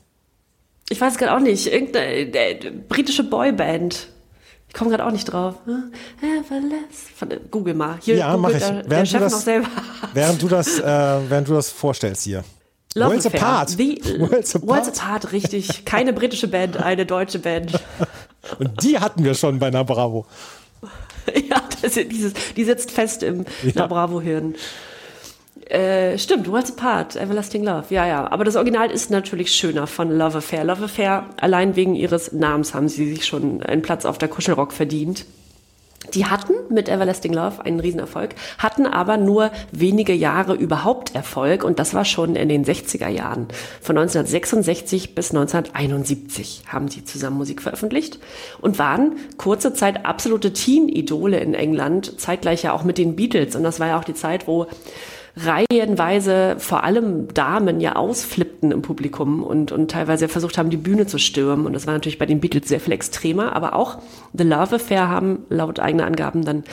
Ich 0.89 1.01
weiß 1.01 1.13
es 1.13 1.19
gerade 1.19 1.35
auch 1.37 1.41
nicht. 1.41 1.67
Irgendeine 1.73 2.07
äh, 2.15 2.71
britische 2.89 3.23
Boyband. 3.25 4.09
Ich 4.69 4.75
komme 4.75 4.91
gerade 4.91 5.05
auch 5.07 5.11
nicht 5.13 5.25
drauf. 5.25 5.57
Everlast. 6.21 7.11
Von, 7.17 7.31
äh, 7.31 7.41
Google 7.51 7.75
mal. 7.75 7.99
Hier 8.03 8.17
Ja, 8.17 8.37
mach 8.37 8.51
googelt 8.51 8.63
ich. 8.63 8.69
Der, 8.69 8.83
der 8.83 8.91
Während 8.91 9.07
du 9.07 9.11
Chef 9.13 9.21
das- 9.21 9.33
noch 9.33 9.41
selber. 9.41 9.69
Während 10.15 10.43
du 10.43 10.49
das, 10.49 10.79
äh, 10.81 10.83
während 11.31 11.49
du 11.49 11.55
das 11.55 11.71
vorstellst 11.71 12.23
hier. 12.25 12.45
Love 12.95 13.11
Worlds 13.11 13.27
Affair. 13.27 13.43
Apart. 13.43 13.69
The, 13.71 14.01
Worlds 14.19 14.57
Apart. 14.57 14.69
Worlds 14.69 15.01
Apart, 15.01 15.33
richtig. 15.33 15.85
Keine 15.85 16.13
britische 16.13 16.49
Band, 16.49 16.77
eine 16.79 17.07
deutsche 17.07 17.39
Band. 17.39 17.73
Und 18.59 18.83
die 18.83 18.99
hatten 18.99 19.23
wir 19.25 19.35
schon 19.35 19.59
bei 19.59 19.69
einer 19.69 19.85
Bravo. 19.85 20.27
ja, 21.49 21.60
ist 21.83 21.97
dieses, 22.11 22.33
die 22.57 22.65
sitzt 22.65 22.91
fest 22.91 23.23
im 23.23 23.45
Ja. 23.63 23.73
Na 23.75 23.87
Bravo-Hirn. 23.87 24.55
Äh, 25.67 26.19
stimmt, 26.19 26.51
Worlds 26.51 26.73
Apart, 26.73 27.15
Everlasting 27.15 27.63
Love. 27.63 27.85
Ja, 27.91 28.05
ja. 28.05 28.31
Aber 28.31 28.45
das 28.45 28.57
Original 28.57 28.91
ist 28.91 29.11
natürlich 29.11 29.53
schöner 29.53 29.87
von 29.87 30.11
Love 30.11 30.39
Affair. 30.39 30.65
Love 30.65 30.85
Affair, 30.85 31.27
allein 31.41 31.77
wegen 31.77 31.95
ihres 31.95 32.33
Namens 32.33 32.75
haben 32.75 32.89
sie 32.89 33.09
sich 33.09 33.25
schon 33.25 33.63
einen 33.63 33.83
Platz 33.83 34.05
auf 34.05 34.19
der 34.19 34.29
Kuschelrock 34.29 34.73
verdient. 34.73 35.27
Die 36.15 36.25
hatten 36.25 36.55
mit 36.71 36.89
Everlasting 36.89 37.35
Love 37.35 37.65
einen 37.65 37.79
Riesenerfolg, 37.79 38.35
hatten 38.57 38.87
aber 38.87 39.19
nur 39.19 39.51
wenige 39.71 40.15
Jahre 40.15 40.55
überhaupt 40.55 41.15
Erfolg 41.15 41.63
und 41.63 41.79
das 41.79 41.93
war 41.93 42.07
schon 42.07 42.37
in 42.37 42.49
den 42.49 42.65
60er 42.65 43.09
Jahren. 43.09 43.49
Von 43.83 43.99
1966 43.99 45.15
bis 45.15 45.31
1971 45.31 46.63
haben 46.67 46.89
sie 46.89 47.05
zusammen 47.05 47.37
Musik 47.37 47.61
veröffentlicht 47.61 48.19
und 48.61 48.79
waren 48.79 49.17
kurze 49.37 49.75
Zeit 49.75 50.07
absolute 50.07 50.55
Teen-Idole 50.55 51.39
in 51.39 51.53
England, 51.53 52.19
zeitgleich 52.19 52.63
ja 52.63 52.73
auch 52.73 52.83
mit 52.83 52.97
den 52.97 53.15
Beatles 53.15 53.55
und 53.55 53.63
das 53.63 53.79
war 53.79 53.89
ja 53.89 53.99
auch 53.99 54.05
die 54.05 54.15
Zeit, 54.15 54.49
wo 54.49 54.67
reihenweise 55.37 56.57
vor 56.59 56.85
allem 56.85 57.33
Damen 57.33 57.81
ja 57.81 57.97
ausflippten 57.97 58.73
im 58.73 58.83
Publikum 58.83 59.43
und, 59.43 59.73
und 59.73 59.91
teilweise 59.91 60.29
versucht 60.29 60.59
haben, 60.59 60.71
die 60.71 60.77
Bühne 60.77 61.07
zu 61.07 61.19
stürmen. 61.19 61.67
Und 61.67 61.73
das 61.73 61.87
war 61.87 61.95
natürlich 61.95 62.19
bei 62.19 62.27
den 62.27 62.41
Beatles 62.41 62.69
sehr 62.69 62.81
viel 62.81 62.93
extremer, 62.93 63.55
aber 63.55 63.75
auch 63.75 63.99
The 64.33 64.45
Love 64.45 64.77
Affair 64.77 65.09
haben 65.09 65.45
laut 65.49 65.79
eigener 65.79 66.07
Angaben 66.07 66.45
dann 66.45 66.65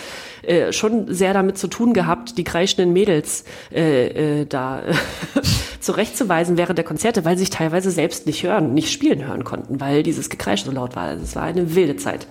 äh, 0.43 0.71
schon 0.73 1.13
sehr 1.13 1.33
damit 1.33 1.57
zu 1.57 1.67
tun 1.67 1.93
gehabt, 1.93 2.37
die 2.37 2.43
kreischenden 2.43 2.93
Mädels 2.93 3.45
äh, 3.71 4.41
äh, 4.41 4.45
da 4.45 4.81
zurechtzuweisen 5.79 6.57
während 6.57 6.77
der 6.77 6.85
Konzerte, 6.85 7.25
weil 7.25 7.37
sie 7.37 7.45
sich 7.45 7.49
teilweise 7.51 7.91
selbst 7.91 8.25
nicht 8.25 8.43
hören, 8.43 8.73
nicht 8.73 8.91
spielen 8.91 9.25
hören 9.25 9.43
konnten, 9.43 9.79
weil 9.79 10.03
dieses 10.03 10.29
Gekreisch 10.29 10.63
so 10.63 10.71
laut 10.71 10.95
war. 10.95 11.03
Also 11.03 11.23
es 11.23 11.35
war 11.35 11.43
eine 11.43 11.75
wilde 11.75 11.97
Zeit. 11.97 12.27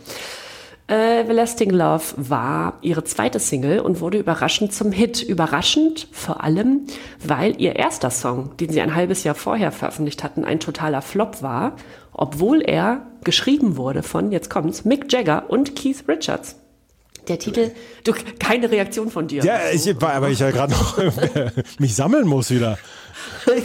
Äh, 0.89 1.23
Everlasting 1.23 1.71
Love 1.71 2.05
war 2.17 2.79
ihre 2.81 3.03
zweite 3.03 3.41
Single 3.41 3.81
und 3.81 4.01
wurde 4.01 4.19
überraschend 4.19 4.73
zum 4.73 4.93
Hit. 4.93 5.21
Überraschend 5.23 6.07
vor 6.13 6.45
allem, 6.45 6.83
weil 7.25 7.61
ihr 7.61 7.75
erster 7.75 8.11
Song, 8.11 8.57
den 8.59 8.71
sie 8.71 8.81
ein 8.81 8.95
halbes 8.95 9.25
Jahr 9.25 9.35
vorher 9.35 9.73
veröffentlicht 9.73 10.23
hatten, 10.23 10.45
ein 10.45 10.61
totaler 10.61 11.03
Flop 11.03 11.43
war, 11.43 11.75
obwohl 12.13 12.63
er 12.63 13.07
geschrieben 13.25 13.77
wurde 13.77 14.05
von, 14.05 14.31
jetzt 14.31 14.49
kommt's, 14.49 14.85
Mick 14.85 15.13
Jagger 15.13 15.51
und 15.51 15.75
Keith 15.75 16.05
Richards. 16.07 16.57
Der 17.27 17.41
Titel, 17.41 17.73
du, 18.05 18.13
keine 18.39 18.71
Reaktion 18.71 19.11
von 19.11 19.27
dir. 19.27 19.43
Ja, 19.43 19.59
ich, 19.73 19.85
weil 20.01 20.23
weil 20.23 20.33
ich 20.33 20.39
ja 20.39 20.53
gerade 20.53 20.73
noch 20.73 20.97
mich 21.79 21.97
sammeln 21.97 22.29
muss 22.29 22.51
wieder. 22.51 22.79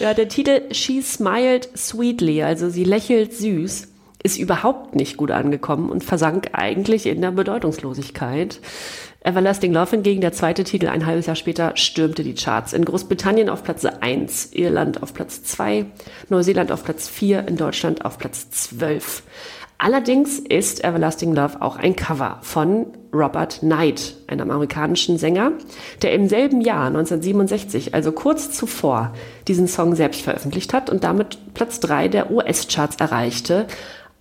Ja, 0.00 0.12
der 0.12 0.28
Titel 0.28 0.62
She 0.72 1.02
Smiled 1.02 1.68
Sweetly, 1.76 2.42
also 2.42 2.68
sie 2.68 2.84
lächelt 2.84 3.32
süß, 3.32 3.88
ist 4.24 4.38
überhaupt 4.38 4.96
nicht 4.96 5.18
gut 5.18 5.30
angekommen 5.30 5.90
und 5.90 6.02
versank 6.02 6.48
eigentlich 6.52 7.06
in 7.06 7.20
der 7.20 7.30
Bedeutungslosigkeit. 7.30 8.58
Everlasting 9.20 9.72
Love 9.72 9.90
hingegen, 9.90 10.22
der 10.22 10.32
zweite 10.32 10.64
Titel, 10.64 10.88
ein 10.88 11.04
halbes 11.04 11.26
Jahr 11.26 11.36
später, 11.36 11.76
stürmte 11.76 12.24
die 12.24 12.34
Charts. 12.34 12.72
In 12.72 12.86
Großbritannien 12.86 13.50
auf 13.50 13.62
Platz 13.62 13.84
1, 13.84 14.52
Irland 14.52 15.02
auf 15.02 15.12
Platz 15.12 15.44
2, 15.44 15.86
Neuseeland 16.30 16.72
auf 16.72 16.84
Platz 16.84 17.06
4, 17.08 17.46
in 17.46 17.56
Deutschland 17.56 18.04
auf 18.06 18.18
Platz 18.18 18.50
12. 18.50 19.22
Allerdings 19.76 20.38
ist 20.38 20.84
Everlasting 20.84 21.34
Love 21.34 21.60
auch 21.60 21.76
ein 21.76 21.94
Cover 21.94 22.38
von 22.40 22.86
Robert 23.12 23.60
Knight, 23.60 24.16
einem 24.28 24.50
amerikanischen 24.50 25.18
Sänger, 25.18 25.52
der 26.00 26.14
im 26.14 26.28
selben 26.28 26.62
Jahr 26.62 26.86
1967, 26.86 27.92
also 27.92 28.12
kurz 28.12 28.52
zuvor, 28.52 29.12
diesen 29.48 29.68
Song 29.68 29.94
selbst 29.94 30.22
veröffentlicht 30.22 30.72
hat 30.72 30.88
und 30.88 31.04
damit 31.04 31.38
Platz 31.52 31.80
drei 31.80 32.08
der 32.08 32.30
US-Charts 32.30 32.96
erreichte, 32.96 33.66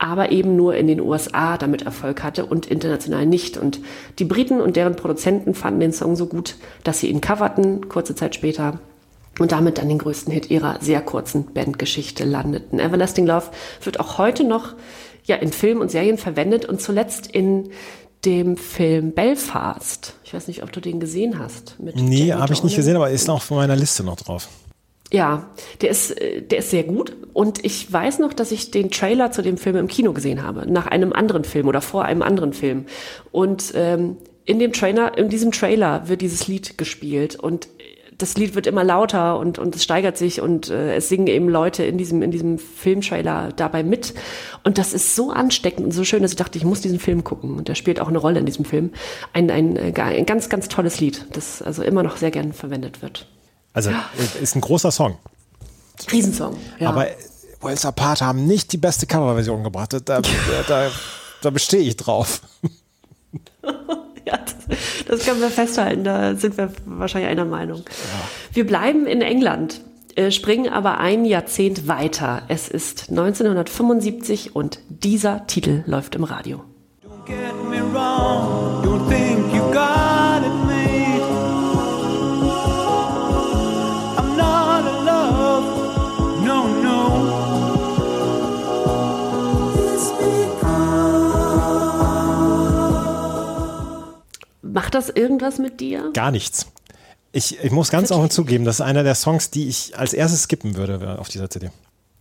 aber 0.04 0.34
eben 0.34 0.58
nur 0.58 0.76
in 0.76 0.88
den 0.88 1.00
USA 1.00 1.58
damit 1.58 1.84
Erfolg 1.84 2.24
hatte 2.24 2.46
und 2.46 2.66
international 2.66 3.26
nicht. 3.26 3.56
Und 3.56 3.80
die 4.20 4.26
Briten 4.26 4.60
und 4.60 4.76
deren 4.76 4.98
Produzenten 4.98 5.56
fanden 5.56 5.80
den 5.80 5.94
Song 5.94 6.18
so 6.18 6.26
gut, 6.26 6.58
dass 6.84 7.00
sie 7.00 7.08
ihn 7.08 7.22
coverten, 7.22 7.88
kurze 7.88 8.14
Zeit 8.14 8.36
später, 8.36 8.80
und 9.40 9.54
damit 9.54 9.78
dann 9.78 9.88
den 9.88 10.00
größten 10.00 10.34
Hit 10.34 10.52
ihrer 10.52 10.78
sehr 10.82 11.02
kurzen 11.02 11.54
Bandgeschichte 11.54 12.26
landeten. 12.26 12.80
Everlasting 12.80 13.26
Love 13.26 13.46
wird 13.82 14.02
auch 14.02 14.18
heute 14.18 14.44
noch 14.44 14.76
ja, 15.24 15.38
in 15.38 15.54
Filmen 15.54 15.82
und 15.82 15.90
Serien 15.90 16.18
verwendet 16.18 16.66
und 16.66 16.82
zuletzt 16.82 17.28
in 17.28 17.70
dem 18.26 18.58
Film 18.58 19.14
Belfast. 19.14 20.16
Ich 20.26 20.34
weiß 20.34 20.48
nicht, 20.50 20.64
ob 20.64 20.72
du 20.74 20.82
den 20.82 21.00
gesehen 21.00 21.40
hast. 21.40 21.80
Mit 21.80 21.96
Nee, 21.96 22.34
habe 22.34 22.52
ich 22.52 22.62
nicht 22.62 22.76
gesehen, 22.76 22.98
aber 22.98 23.10
ist 23.10 23.28
noch 23.28 23.42
von 23.42 23.58
meiner 23.58 23.78
Liste 23.78 24.04
noch 24.04 24.18
drauf. 24.18 24.50
Ja, 25.14 25.46
der 25.82 25.92
ist, 25.92 26.20
äh, 26.20 26.42
der 26.42 26.58
ist 26.58 26.72
sehr 26.72 26.84
gut. 26.84 27.16
Und 27.34 27.64
ich 27.64 27.92
weiß 27.92 28.18
noch, 28.18 28.34
dass 28.34 28.52
ich 28.52 28.72
den 28.72 28.90
Trailer 28.90 29.32
zu 29.32 29.44
dem 29.44 29.58
Film 29.58 29.76
im 29.76 29.88
Kino 29.88 30.12
gesehen 30.12 30.42
habe, 30.42 30.70
nach 30.70 30.88
einem 30.88 31.14
anderen 31.14 31.44
Film 31.44 31.68
oder 31.68 31.82
vor 31.82 32.06
einem 32.06 32.24
anderen 32.24 32.52
Film. 32.52 32.86
Und 33.32 33.74
ähm, 33.76 34.18
in 34.46 34.58
dem 34.58 34.74
Trailer, 34.74 35.16
in 35.16 35.30
diesem 35.30 35.52
Trailer 35.52 36.08
wird 36.08 36.22
dieses 36.22 36.48
Lied 36.48 36.80
gespielt 36.80 37.36
und 37.36 37.68
das 38.18 38.38
Lied 38.38 38.56
wird 38.56 38.66
immer 38.66 38.84
lauter 38.84 39.38
und, 39.38 39.60
und 39.60 39.76
es 39.76 39.84
steigert 39.84 40.18
sich 40.18 40.42
und 40.42 40.70
äh, 40.70 40.96
es 40.96 41.10
singen 41.10 41.28
eben 41.28 41.48
Leute 41.48 41.84
in 41.84 41.98
diesem, 42.00 42.24
in 42.24 42.32
diesem 42.32 42.58
Filmtrailer 42.58 43.50
dabei 43.56 43.84
mit. 43.84 44.16
Und 44.64 44.80
das 44.80 44.94
ist 44.94 45.16
so 45.16 45.30
ansteckend 45.30 45.86
und 45.86 45.92
so 45.92 46.04
schön, 46.04 46.24
dass 46.24 46.32
ich 46.32 46.38
dachte, 46.38 46.58
ich 46.58 46.66
muss 46.66 46.82
diesen 46.82 47.00
Film 47.00 47.24
gucken. 47.24 47.56
Und 47.56 47.68
der 47.68 47.76
spielt 47.76 48.00
auch 48.00 48.08
eine 48.08 48.18
Rolle 48.18 48.40
in 48.40 48.46
diesem 48.46 48.66
Film. 48.66 48.92
Ein, 49.32 49.52
ein, 49.52 49.76
äh, 49.76 49.94
ein 49.96 50.26
ganz, 50.26 50.50
ganz 50.50 50.70
tolles 50.70 51.00
Lied, 51.00 51.26
das 51.34 51.62
also 51.62 51.84
immer 51.84 52.02
noch 52.02 52.18
sehr 52.18 52.32
gern 52.32 52.54
verwendet 52.54 53.04
wird. 53.04 53.28
Also 53.74 53.90
äh, 53.90 54.42
ist 54.42 54.56
ein 54.56 54.62
großer 54.62 54.92
Song. 54.92 55.18
Riesensong. 56.12 56.58
Ja. 56.80 56.90
Aber 56.90 57.08
Wells 57.62 57.86
Apart 57.86 58.22
haben 58.22 58.46
nicht 58.46 58.72
die 58.74 58.78
beste 58.78 59.08
Coverversion 59.08 59.64
gebracht. 59.64 59.94
Da, 59.94 60.00
da, 60.00 60.22
da, 60.68 60.92
da 61.42 61.50
bestehe 61.50 61.82
ich 61.82 61.98
drauf. 61.98 62.42
Ja, 64.26 64.38
das, 64.38 64.76
das 65.06 65.26
können 65.26 65.42
wir 65.42 65.50
festhalten. 65.50 66.06
Da 66.06 66.36
sind 66.36 66.58
wir 66.58 66.72
wahrscheinlich 66.86 67.30
einer 67.30 67.44
Meinung. 67.44 67.84
Wir 68.54 68.66
bleiben 68.66 69.06
in 69.06 69.22
England, 69.22 69.82
äh, 70.16 70.32
springen 70.32 70.72
aber 70.72 71.00
ein 71.00 71.26
Jahrzehnt 71.26 71.88
weiter. 71.90 72.44
Es 72.48 72.70
ist 72.70 73.10
1975 73.10 74.56
und 74.56 74.80
dieser 74.88 75.46
Titel 75.48 75.84
läuft 75.88 76.16
im 76.16 76.24
Radio. 76.24 76.64
Get 77.26 77.38
me 77.70 77.82
wrong, 77.94 78.73
Macht 94.74 94.96
das 94.96 95.10
irgendwas 95.10 95.60
mit 95.60 95.80
dir? 95.80 96.10
Gar 96.14 96.32
nichts. 96.32 96.66
Ich, 97.32 97.60
ich 97.64 97.72
muss 97.72 97.92
ganz 97.92 98.12
offen 98.12 98.32
zugeben, 98.32 98.66
das 98.66 98.76
ist 98.76 98.82
einer 98.82 99.04
der 99.04 99.14
Songs, 99.16 99.52
die 99.52 99.68
ich 99.68 99.98
als 99.98 100.14
erstes 100.14 100.44
skippen 100.44 100.76
würde 100.76 101.20
auf 101.20 101.30
dieser 101.30 101.48
CD. 101.50 101.70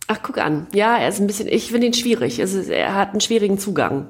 Ach, 0.07 0.19
guck 0.21 0.37
an. 0.37 0.67
Ja, 0.73 0.97
er 0.97 1.09
ist 1.09 1.19
ein 1.19 1.25
bisschen, 1.27 1.47
ich 1.47 1.71
finde 1.71 1.87
ihn 1.87 1.93
schwierig. 1.93 2.37
Ist, 2.39 2.53
er 2.69 2.93
hat 2.93 3.09
einen 3.11 3.21
schwierigen 3.21 3.57
Zugang. 3.57 4.07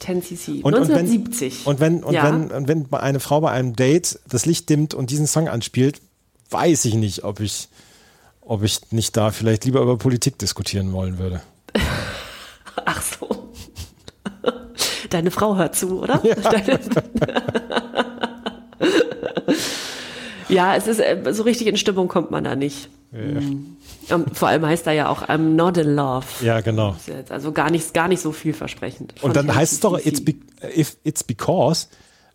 10cc. 0.00 0.62
Und, 0.62 0.74
1970. 0.74 1.66
Und 1.66 1.80
wenn, 1.80 2.04
und, 2.04 2.04
wenn, 2.04 2.04
und, 2.04 2.14
Ja. 2.14 2.24
wenn, 2.24 2.50
und 2.52 2.68
wenn 2.68 2.92
eine 2.92 3.18
Frau 3.20 3.40
bei 3.40 3.50
einem 3.50 3.74
Date 3.74 4.20
das 4.28 4.46
Licht 4.46 4.68
dimmt 4.68 4.94
und 4.94 5.10
diesen 5.10 5.26
Song 5.26 5.48
anspielt, 5.48 6.00
weiß 6.50 6.84
ich 6.84 6.94
nicht, 6.94 7.24
ob 7.24 7.40
ich, 7.40 7.68
ob 8.40 8.62
ich 8.62 8.92
nicht 8.92 9.16
da 9.16 9.32
vielleicht 9.32 9.64
lieber 9.64 9.80
über 9.80 9.98
Politik 9.98 10.38
diskutieren 10.38 10.92
wollen 10.92 11.18
würde. 11.18 11.40
Ach 12.84 13.02
so. 13.02 13.50
Deine 15.10 15.30
Frau 15.30 15.56
hört 15.56 15.74
zu, 15.74 16.00
oder? 16.00 16.18
Deine, 16.42 16.80
ja, 20.48 20.76
es 20.76 20.86
ist 20.86 21.00
äh, 21.00 21.22
so 21.32 21.42
richtig 21.42 21.66
in 21.66 21.76
Stimmung 21.76 22.08
kommt 22.08 22.30
man 22.30 22.44
da 22.44 22.56
nicht. 22.56 22.88
Mhm. 23.12 23.76
Ähm, 24.08 24.26
Vor 24.32 24.48
allem 24.48 24.64
heißt 24.66 24.86
er 24.86 24.92
ja 24.92 25.08
auch 25.08 25.22
I'm 25.28 25.54
not 25.54 25.76
in 25.76 25.94
love. 25.94 26.26
Ja, 26.42 26.60
genau. 26.60 26.96
Also 27.28 27.52
gar 27.52 27.70
nicht, 27.70 27.94
gar 27.94 28.08
nicht 28.08 28.20
so 28.20 28.32
vielversprechend. 28.32 29.14
Und 29.22 29.36
dann 29.36 29.52
heißt 29.54 29.72
es 29.72 29.80
doch, 29.80 29.98
10cc. 29.98 30.06
it's, 30.06 30.24
be, 30.24 30.34
if 30.76 30.96
it's 31.02 31.24
because, 31.24 31.88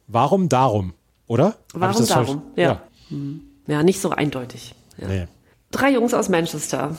warum 0.07 0.49
darum, 0.49 0.93
oder? 1.28 1.55
Warum 1.74 2.05
darum? 2.05 2.41
Ja. 2.55 2.82
Hm. 3.09 3.41
Ja, 3.67 3.84
nicht 3.84 4.01
so 4.01 4.09
eindeutig. 4.09 4.76
Ja. 4.97 5.07
Nee. 5.07 5.28
Drei 5.72 5.91
Jungs 5.91 6.13
aus 6.13 6.28
Manchester 6.28 6.97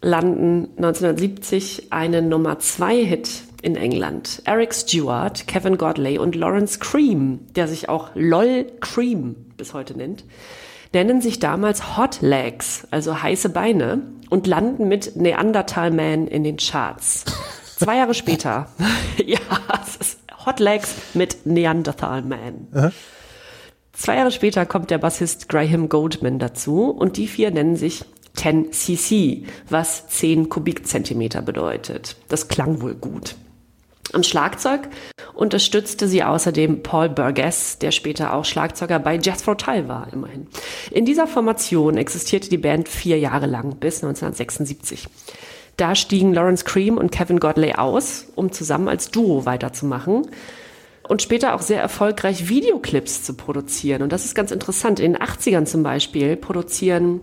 landen 0.00 0.68
1970 0.76 1.92
einen 1.92 2.28
Nummer 2.30 2.58
2 2.58 3.04
Hit 3.04 3.28
in 3.62 3.76
England. 3.76 4.42
Eric 4.44 4.74
Stewart, 4.74 5.46
Kevin 5.46 5.78
Godley 5.78 6.18
und 6.18 6.34
Lawrence 6.34 6.78
Cream, 6.78 7.40
der 7.54 7.68
sich 7.68 7.88
auch 7.88 8.10
LOL 8.14 8.66
Cream 8.80 9.36
bis 9.56 9.74
heute 9.74 9.96
nennt, 9.96 10.24
nennen 10.92 11.20
sich 11.20 11.38
damals 11.38 11.96
Hot 11.96 12.18
Legs, 12.20 12.86
also 12.90 13.22
heiße 13.22 13.50
Beine, 13.50 14.02
und 14.28 14.46
landen 14.46 14.88
mit 14.88 15.16
Neanderthal 15.16 15.90
Man 15.90 16.26
in 16.26 16.44
den 16.44 16.56
Charts. 16.56 17.24
Zwei 17.76 17.96
Jahre 17.96 18.14
später, 18.14 18.68
ja, 19.24 19.38
es 19.84 19.96
ist 19.96 20.20
Hot 20.46 20.60
Legs 20.60 20.94
mit 21.14 21.46
Neanderthal 21.46 22.22
Man. 22.22 22.92
Zwei 23.92 24.16
Jahre 24.16 24.30
später 24.30 24.64
kommt 24.66 24.90
der 24.90 24.98
Bassist 24.98 25.48
Graham 25.48 25.88
Goldman 25.88 26.38
dazu 26.38 26.90
und 26.90 27.16
die 27.16 27.26
vier 27.26 27.50
nennen 27.50 27.76
sich 27.76 28.04
10cc, 28.36 29.44
was 29.68 30.08
10 30.08 30.48
Kubikzentimeter 30.48 31.42
bedeutet. 31.42 32.16
Das 32.28 32.48
klang 32.48 32.80
wohl 32.80 32.94
gut. 32.94 33.36
Am 34.12 34.22
Schlagzeug 34.22 34.88
unterstützte 35.34 36.08
sie 36.08 36.22
außerdem 36.22 36.82
Paul 36.82 37.08
Burgess, 37.08 37.78
der 37.78 37.90
später 37.92 38.34
auch 38.34 38.44
Schlagzeuger 38.44 38.98
bei 38.98 39.16
Jethro 39.16 39.54
Tull 39.54 39.88
war, 39.88 40.08
immerhin. 40.12 40.48
In 40.90 41.04
dieser 41.04 41.26
Formation 41.26 41.96
existierte 41.96 42.48
die 42.48 42.58
Band 42.58 42.88
vier 42.88 43.18
Jahre 43.18 43.46
lang, 43.46 43.76
bis 43.76 44.02
1976. 44.02 45.06
Da 45.76 45.94
stiegen 45.94 46.34
Lawrence 46.34 46.64
Cream 46.64 46.98
und 46.98 47.10
Kevin 47.10 47.40
Godley 47.40 47.72
aus, 47.72 48.26
um 48.34 48.52
zusammen 48.52 48.88
als 48.88 49.10
Duo 49.10 49.46
weiterzumachen 49.46 50.26
und 51.08 51.22
später 51.22 51.54
auch 51.54 51.62
sehr 51.62 51.80
erfolgreich 51.80 52.48
Videoclips 52.48 53.24
zu 53.24 53.34
produzieren. 53.34 54.02
Und 54.02 54.12
das 54.12 54.24
ist 54.24 54.34
ganz 54.34 54.50
interessant. 54.50 55.00
In 55.00 55.14
den 55.14 55.22
80ern 55.22 55.64
zum 55.64 55.82
Beispiel 55.82 56.36
produzieren 56.36 57.22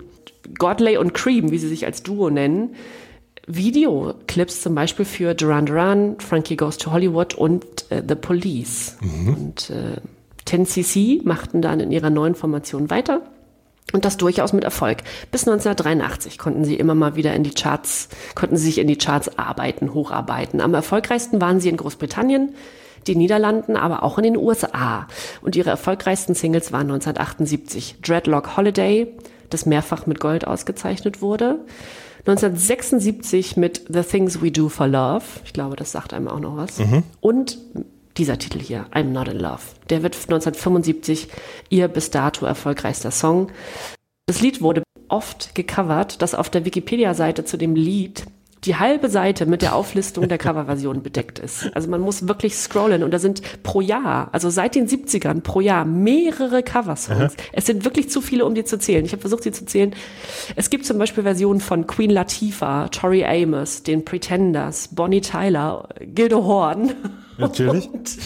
Godley 0.58 0.98
und 0.98 1.14
Cream, 1.14 1.52
wie 1.52 1.58
sie 1.58 1.70
sich 1.70 1.86
als 1.86 2.04
Duo 2.04 2.30
nennen, 2.30 2.76
Videoclips 3.48 4.62
zum 4.62 4.76
Beispiel 4.76 5.06
für 5.06 5.34
Duran 5.34 5.66
Duran, 5.66 6.20
Frankie 6.20 6.58
Goes 6.58 6.78
to 6.78 6.92
Hollywood 6.92 7.34
und 7.34 7.64
äh, 7.90 8.04
The 8.08 8.16
Police. 8.16 8.98
Und 9.02 9.70
äh, 9.70 10.02
10cc 10.46 11.26
machten 11.26 11.62
dann 11.62 11.80
in 11.80 11.92
ihrer 11.92 12.10
neuen 12.10 12.36
Formation 12.36 12.90
weiter. 12.90 13.22
Und 13.94 14.04
das 14.04 14.18
durchaus 14.18 14.52
mit 14.52 14.66
Erfolg. 14.66 14.98
Bis 15.32 15.48
1983 15.48 16.38
konnten 16.38 16.66
sie 16.66 16.76
immer 16.76 16.94
mal 16.94 17.16
wieder 17.16 17.34
in 17.34 17.44
die 17.44 17.54
Charts, 17.54 18.10
konnten 18.36 18.58
sie 18.58 18.66
sich 18.66 18.80
in 18.80 18.88
die 18.88 18.98
Charts 18.98 19.38
arbeiten, 19.38 19.94
hocharbeiten. 19.94 20.60
Am 20.60 20.74
erfolgreichsten 20.74 21.40
waren 21.40 21.62
sie 21.62 21.70
in 21.70 21.78
Großbritannien, 21.78 22.54
den 23.08 23.18
Niederlanden, 23.18 23.78
aber 23.78 24.04
auch 24.04 24.18
in 24.18 24.26
den 24.26 24.36
USA. 24.36 25.08
Und 25.42 25.56
ihre 25.56 25.70
erfolgreichsten 25.70 26.36
Singles 26.36 26.74
waren 26.74 26.92
1978 26.92 28.02
Dreadlock 28.02 28.58
Holiday, 28.58 29.08
das 29.50 29.66
mehrfach 29.66 30.06
mit 30.06 30.20
Gold 30.20 30.46
ausgezeichnet 30.46 31.22
wurde. 31.22 31.60
1976 32.28 33.56
mit 33.56 33.86
The 33.88 34.02
Things 34.02 34.42
We 34.42 34.52
Do 34.52 34.68
for 34.68 34.88
Love. 34.88 35.24
Ich 35.46 35.54
glaube, 35.54 35.78
das 35.78 35.94
sagt 35.94 36.14
einem 36.14 36.28
auch 36.28 36.42
noch 36.42 36.58
was. 36.58 36.78
Und 37.22 37.58
dieser 38.18 38.38
Titel 38.38 38.60
hier, 38.60 38.86
I'm 38.92 39.06
Not 39.06 39.30
in 39.30 39.40
Love. 39.40 39.62
Der 39.90 40.04
wird 40.04 40.16
1975 40.16 41.30
ihr 41.70 41.88
bis 41.88 42.12
dato 42.12 42.46
erfolgreichster 42.46 43.12
Song. 43.12 43.50
Das 44.26 44.42
Lied 44.42 44.62
wurde 44.62 44.84
oft 45.08 45.56
gecovert, 45.56 46.22
dass 46.22 46.36
auf 46.36 46.50
der 46.50 46.66
Wikipedia-Seite 46.66 47.46
zu 47.46 47.56
dem 47.56 47.76
Lied 47.76 48.26
die 48.68 48.76
halbe 48.76 49.10
Seite 49.10 49.46
mit 49.46 49.62
der 49.62 49.76
Auflistung 49.76 50.28
der 50.28 50.38
Coverversion 50.38 51.02
bedeckt 51.02 51.40
ist. 51.40 51.70
Also 51.74 51.90
man 51.90 52.02
muss 52.02 52.28
wirklich 52.28 52.56
scrollen 52.56 53.04
und 53.04 53.12
da 53.12 53.20
sind 53.20 53.42
pro 53.64 53.82
Jahr, 53.82 54.30
also 54.34 54.50
seit 54.50 54.76
den 54.76 54.88
70ern 54.88 55.42
pro 55.42 55.62
Jahr 55.62 55.86
mehrere 55.86 56.62
Coversongs. 56.62 57.36
Es 57.54 57.66
sind 57.66 57.86
wirklich 57.86 58.10
zu 58.10 58.22
viele, 58.22 58.46
um 58.46 58.54
die 58.54 58.64
zu 58.64 58.78
zählen. 58.78 59.06
Ich 59.06 59.12
habe 59.12 59.22
versucht, 59.22 59.44
sie 59.44 59.52
zu 59.52 59.66
zählen. 59.66 59.96
Es 60.56 60.70
gibt 60.70 60.86
zum 60.86 60.98
Beispiel 60.98 61.24
Versionen 61.24 61.62
von 61.62 61.88
Queen 61.88 62.10
Latifah, 62.10 62.90
Tori 62.90 63.26
Amos, 63.26 63.84
den 63.84 64.06
Pretenders, 64.06 64.90
Bonnie 64.90 65.22
Tyler, 65.22 65.90
Gildo 66.00 66.44
Horn. 66.44 66.94
Natürlich. 67.38 67.90
Und 67.92 68.18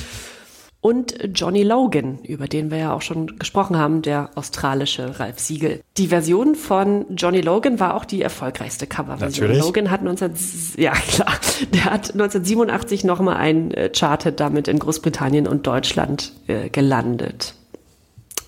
und 0.82 1.15
Johnny 1.36 1.61
Logan, 1.61 2.19
über 2.23 2.47
den 2.47 2.71
wir 2.71 2.77
ja 2.79 2.93
auch 2.93 3.03
schon 3.03 3.38
gesprochen 3.38 3.77
haben, 3.77 4.01
der 4.01 4.32
australische 4.34 5.19
Ralf 5.19 5.39
Siegel. 5.39 5.82
Die 5.97 6.07
Version 6.07 6.55
von 6.55 7.05
Johnny 7.15 7.41
Logan 7.41 7.79
war 7.79 7.95
auch 7.95 8.03
die 8.03 8.23
erfolgreichste 8.23 8.88
Coverversion. 8.88 9.47
Natürlich. 9.47 9.63
Logan 9.63 9.91
hat 9.91 10.01
19, 10.01 10.34
ja 10.77 10.93
klar, 10.93 11.34
der 11.71 11.86
hat 11.86 12.11
1987 12.11 13.03
nochmal 13.03 13.38
ein 13.38 13.71
äh, 13.71 13.91
Charted 13.95 14.39
damit 14.39 14.67
in 14.67 14.79
Großbritannien 14.79 15.47
und 15.47 15.67
Deutschland 15.67 16.34
äh, 16.47 16.69
gelandet. 16.69 17.53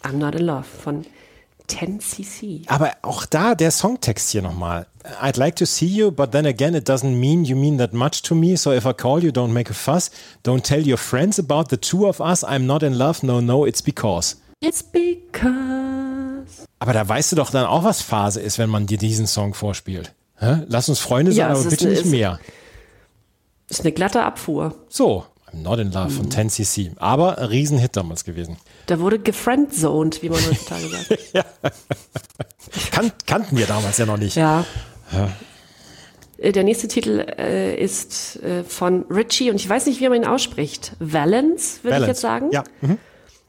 I'm 0.03 0.17
Not 0.17 0.33
in 0.35 0.45
Love 0.45 0.63
von 0.63 1.05
10cc. 1.69 2.63
Aber 2.67 2.91
auch 3.01 3.25
da 3.25 3.55
der 3.55 3.71
Songtext 3.71 4.29
hier 4.29 4.41
nochmal. 4.41 4.85
I'd 5.21 5.37
like 5.37 5.55
to 5.57 5.65
see 5.65 5.85
you, 5.87 6.11
but 6.11 6.31
then 6.31 6.45
again, 6.45 6.73
it 6.75 6.87
doesn't 6.89 7.15
mean 7.19 7.43
you 7.45 7.55
mean 7.55 7.77
that 7.77 7.93
much 7.93 8.21
to 8.23 8.35
me. 8.35 8.55
So 8.57 8.71
if 8.73 8.85
I 8.85 8.93
call 8.93 9.21
you, 9.23 9.31
don't 9.31 9.51
make 9.53 9.69
a 9.69 9.73
fuss. 9.73 10.11
Don't 10.43 10.63
tell 10.63 10.85
your 10.85 10.97
friends 10.97 11.39
about 11.39 11.69
the 11.69 11.77
two 11.77 12.07
of 12.07 12.19
us. 12.21 12.43
I'm 12.43 12.65
not 12.65 12.83
in 12.83 12.93
love. 12.97 13.23
No, 13.25 13.41
no, 13.41 13.65
it's 13.65 13.81
because. 13.81 14.37
It's 14.61 14.81
because. 14.83 16.67
Aber 16.79 16.93
da 16.93 17.07
weißt 17.07 17.31
du 17.31 17.35
doch 17.35 17.49
dann 17.49 17.65
auch, 17.65 17.83
was 17.83 18.01
Phase 18.01 18.39
ist, 18.41 18.57
wenn 18.59 18.69
man 18.69 18.87
dir 18.87 18.97
diesen 18.97 19.27
Song 19.27 19.53
vorspielt. 19.53 20.13
Hä? 20.39 20.63
Lass 20.67 20.89
uns 20.89 20.99
Freunde 20.99 21.31
sein, 21.31 21.39
Ja, 21.39 21.49
aber 21.49 21.63
bitte 21.69 21.87
nicht 21.87 22.05
es- 22.05 22.11
mehr. 22.11 22.39
Ist 23.69 23.81
eine 23.81 23.91
glatte 23.91 24.23
Abfuhr. 24.23 24.75
So, 24.89 25.25
I'm 25.51 25.61
not 25.61 25.79
in 25.79 25.91
love 25.91 26.09
Mhm. 26.09 26.15
von 26.15 26.29
10cc. 26.31 26.91
Aber 26.97 27.37
ein 27.37 27.45
Riesenhit 27.45 27.95
damals 27.95 28.23
gewesen. 28.23 28.57
Da 28.87 28.99
wurde 28.99 29.19
gefriendzoned, 29.19 30.21
wie 30.21 30.29
man 30.29 30.39
heutzutage 30.39 30.87
sagt. 30.89 31.33
Kan 32.91 33.11
kannten 33.25 33.57
wir 33.57 33.65
damals 33.65 33.97
ja 33.97 34.05
noch 34.05 34.17
nicht. 34.17 34.35
Ja. 34.35 34.65
Ja. 35.11 35.29
Äh, 36.37 36.51
Der 36.51 36.63
nächste 36.63 36.87
Titel 36.87 37.19
äh, 37.37 37.75
ist 37.81 38.41
äh, 38.43 38.63
von 38.63 39.03
Richie 39.09 39.49
und 39.51 39.55
ich 39.57 39.67
weiß 39.69 39.85
nicht, 39.85 39.99
wie 40.01 40.09
man 40.09 40.17
ihn 40.17 40.25
ausspricht. 40.27 40.93
Valence, 40.99 41.79
würde 41.83 41.99
ich 42.01 42.07
jetzt 42.07 42.21
sagen. 42.21 42.49
Ja. 42.51 42.63
Mhm. 42.81 42.97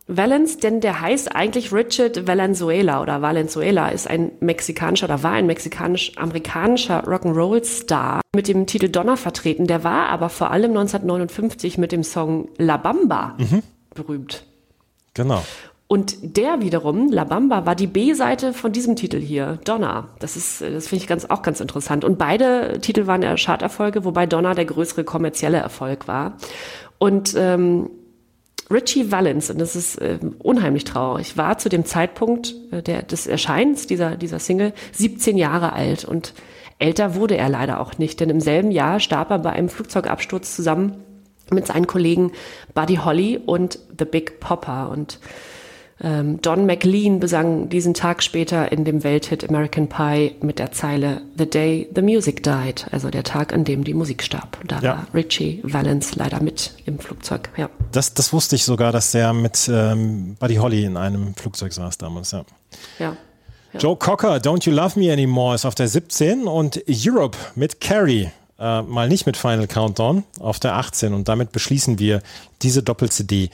Valence, 0.07 0.59
denn 0.59 0.82
der 0.82 1.01
heißt 1.01 1.35
eigentlich 1.35 1.72
Richard 1.72 2.26
Valenzuela 2.26 3.01
oder 3.01 3.22
Valenzuela, 3.22 3.89
ist 3.89 4.07
ein 4.07 4.32
mexikanischer 4.41 5.07
oder 5.07 5.22
war 5.22 5.32
ein 5.32 5.47
mexikanisch-amerikanischer 5.47 7.05
Rock'n'Roll-Star 7.09 8.20
mit 8.37 8.47
dem 8.49 8.66
Titel 8.66 8.89
Donner 8.91 9.16
vertreten. 9.16 9.66
Der 9.66 9.82
war 9.82 10.09
aber 10.11 10.28
vor 10.28 10.51
allem 10.51 10.72
1959 10.72 11.78
mit 11.78 11.91
dem 11.91 12.05
Song 12.05 12.49
La 12.59 12.76
Bamba 12.76 13.35
Mhm. 13.39 13.62
berühmt. 13.95 14.45
Genau. 15.15 15.43
Und 15.87 16.37
der 16.37 16.61
wiederum, 16.61 17.12
La 17.12 17.25
Bamba, 17.25 17.67
war 17.67 17.75
die 17.75 17.87
B-Seite 17.87 18.53
von 18.53 18.73
diesem 18.73 18.97
Titel 18.97 19.21
hier, 19.21 19.59
Donna. 19.65 20.09
Das 20.19 20.37
ist, 20.37 20.62
äh, 20.62 20.73
das 20.73 20.89
finde 20.89 21.03
ich 21.03 21.09
ganz, 21.09 21.27
auch 21.27 21.43
ganz 21.43 21.61
interessant. 21.61 22.05
Und 22.05 22.19
beide 22.19 22.81
Titel 22.81 23.07
waren 23.07 23.23
ja 23.23 23.37
Charterfolge, 23.37 24.05
wobei 24.05 24.27
Donna 24.27 24.55
der 24.55 24.65
größere 24.65 25.05
kommerzielle 25.05 25.59
Erfolg 25.59 26.09
war. 26.09 26.39
Und 26.99 27.35
ähm, 27.37 27.91
Richie 28.71 29.12
Valens, 29.12 29.51
und 29.51 29.61
das 29.61 29.77
ist 29.77 30.01
ähm, 30.01 30.37
unheimlich 30.39 30.85
traurig, 30.85 31.37
war 31.37 31.59
zu 31.59 31.69
dem 31.69 31.85
Zeitpunkt 31.85 32.55
äh, 32.71 32.83
der, 32.83 33.03
des 33.03 33.27
Erscheinens 33.27 33.87
dieser, 33.87 34.17
dieser 34.17 34.39
Single 34.39 34.73
17 34.93 35.37
Jahre 35.37 35.75
alt. 35.75 36.07
Und 36.07 36.33
älter 36.79 37.15
wurde 37.15 37.37
er 37.37 37.51
leider 37.51 37.79
auch 37.79 37.99
nicht, 37.99 38.21
denn 38.21 38.31
im 38.31 38.41
selben 38.41 38.71
Jahr 38.71 39.01
starb 39.01 39.31
er 39.31 39.39
bei 39.39 39.51
einem 39.51 39.69
Flugzeugabsturz 39.69 40.57
zusammen 40.57 41.04
mit 41.51 41.67
seinen 41.67 41.87
Kollegen 41.87 42.33
Buddy 42.75 42.97
Holly 42.97 43.39
und 43.45 43.79
The 43.99 44.05
Big 44.05 44.41
Popper. 44.41 44.89
Und 44.91 45.19
ähm, 46.03 46.43
Don 46.43 46.67
McLean 46.67 47.21
besang 47.21 47.69
diesen 47.69 47.95
Tag 47.95 48.23
später 48.23 48.73
in 48.73 48.85
dem 48.85 49.05
Welthit 49.05 49.49
American 49.49 49.89
Pie 49.89 50.35
mit 50.41 50.59
der 50.59 50.73
Zeile 50.73 51.21
The 51.39 51.49
Day 51.49 51.89
the 51.95 52.03
Music 52.03 52.43
Died, 52.43 52.87
also 52.91 53.11
der 53.11 53.23
Tag, 53.23 53.53
an 53.53 53.65
dem 53.65 53.85
die 53.85 53.95
Musik 53.95 54.23
starb. 54.25 54.59
Und 54.61 54.73
da 54.73 54.81
Ja. 54.81 54.91
war 54.91 55.07
Richie 55.15 55.61
Valens 55.63 56.17
leider 56.17 56.43
mit 56.43 56.75
im 56.85 56.99
Flugzeug. 56.99 57.49
Ja. 57.57 57.71
Das, 57.93 58.13
das 58.13 58.33
wusste 58.33 58.57
ich 58.57 58.65
sogar, 58.65 58.91
dass 58.91 59.13
der 59.13 59.33
mit 59.33 59.71
ähm, 59.73 60.37
Buddy 60.41 60.57
Holly 60.57 60.85
in 60.85 60.97
einem 60.97 61.35
Flugzeug 61.37 61.73
saß 61.73 61.97
damals, 61.99 62.33
ja. 62.33 62.45
Ja. 62.99 63.17
Joe 63.79 63.97
Cocker, 63.97 64.37
Don't 64.37 64.69
You 64.69 64.73
Love 64.75 64.99
Me 65.01 65.13
Anymore 65.13 65.55
ist 65.57 65.65
auf 65.65 65.75
der 65.75 65.89
17 65.89 66.45
und 66.47 66.83
Europe 66.89 67.37
mit 67.57 67.81
Carrie, 67.81 68.31
äh, 68.59 68.83
mal 68.83 69.09
nicht 69.09 69.27
mit 69.27 69.37
Final 69.37 69.67
Countdown, 69.67 70.25
auf 70.41 70.61
der 70.61 70.75
18 70.77 71.13
und 71.15 71.29
damit 71.29 71.53
beschließen 71.53 71.99
wir 71.99 72.23
diese 72.63 72.83
Doppel-CD. 72.83 73.51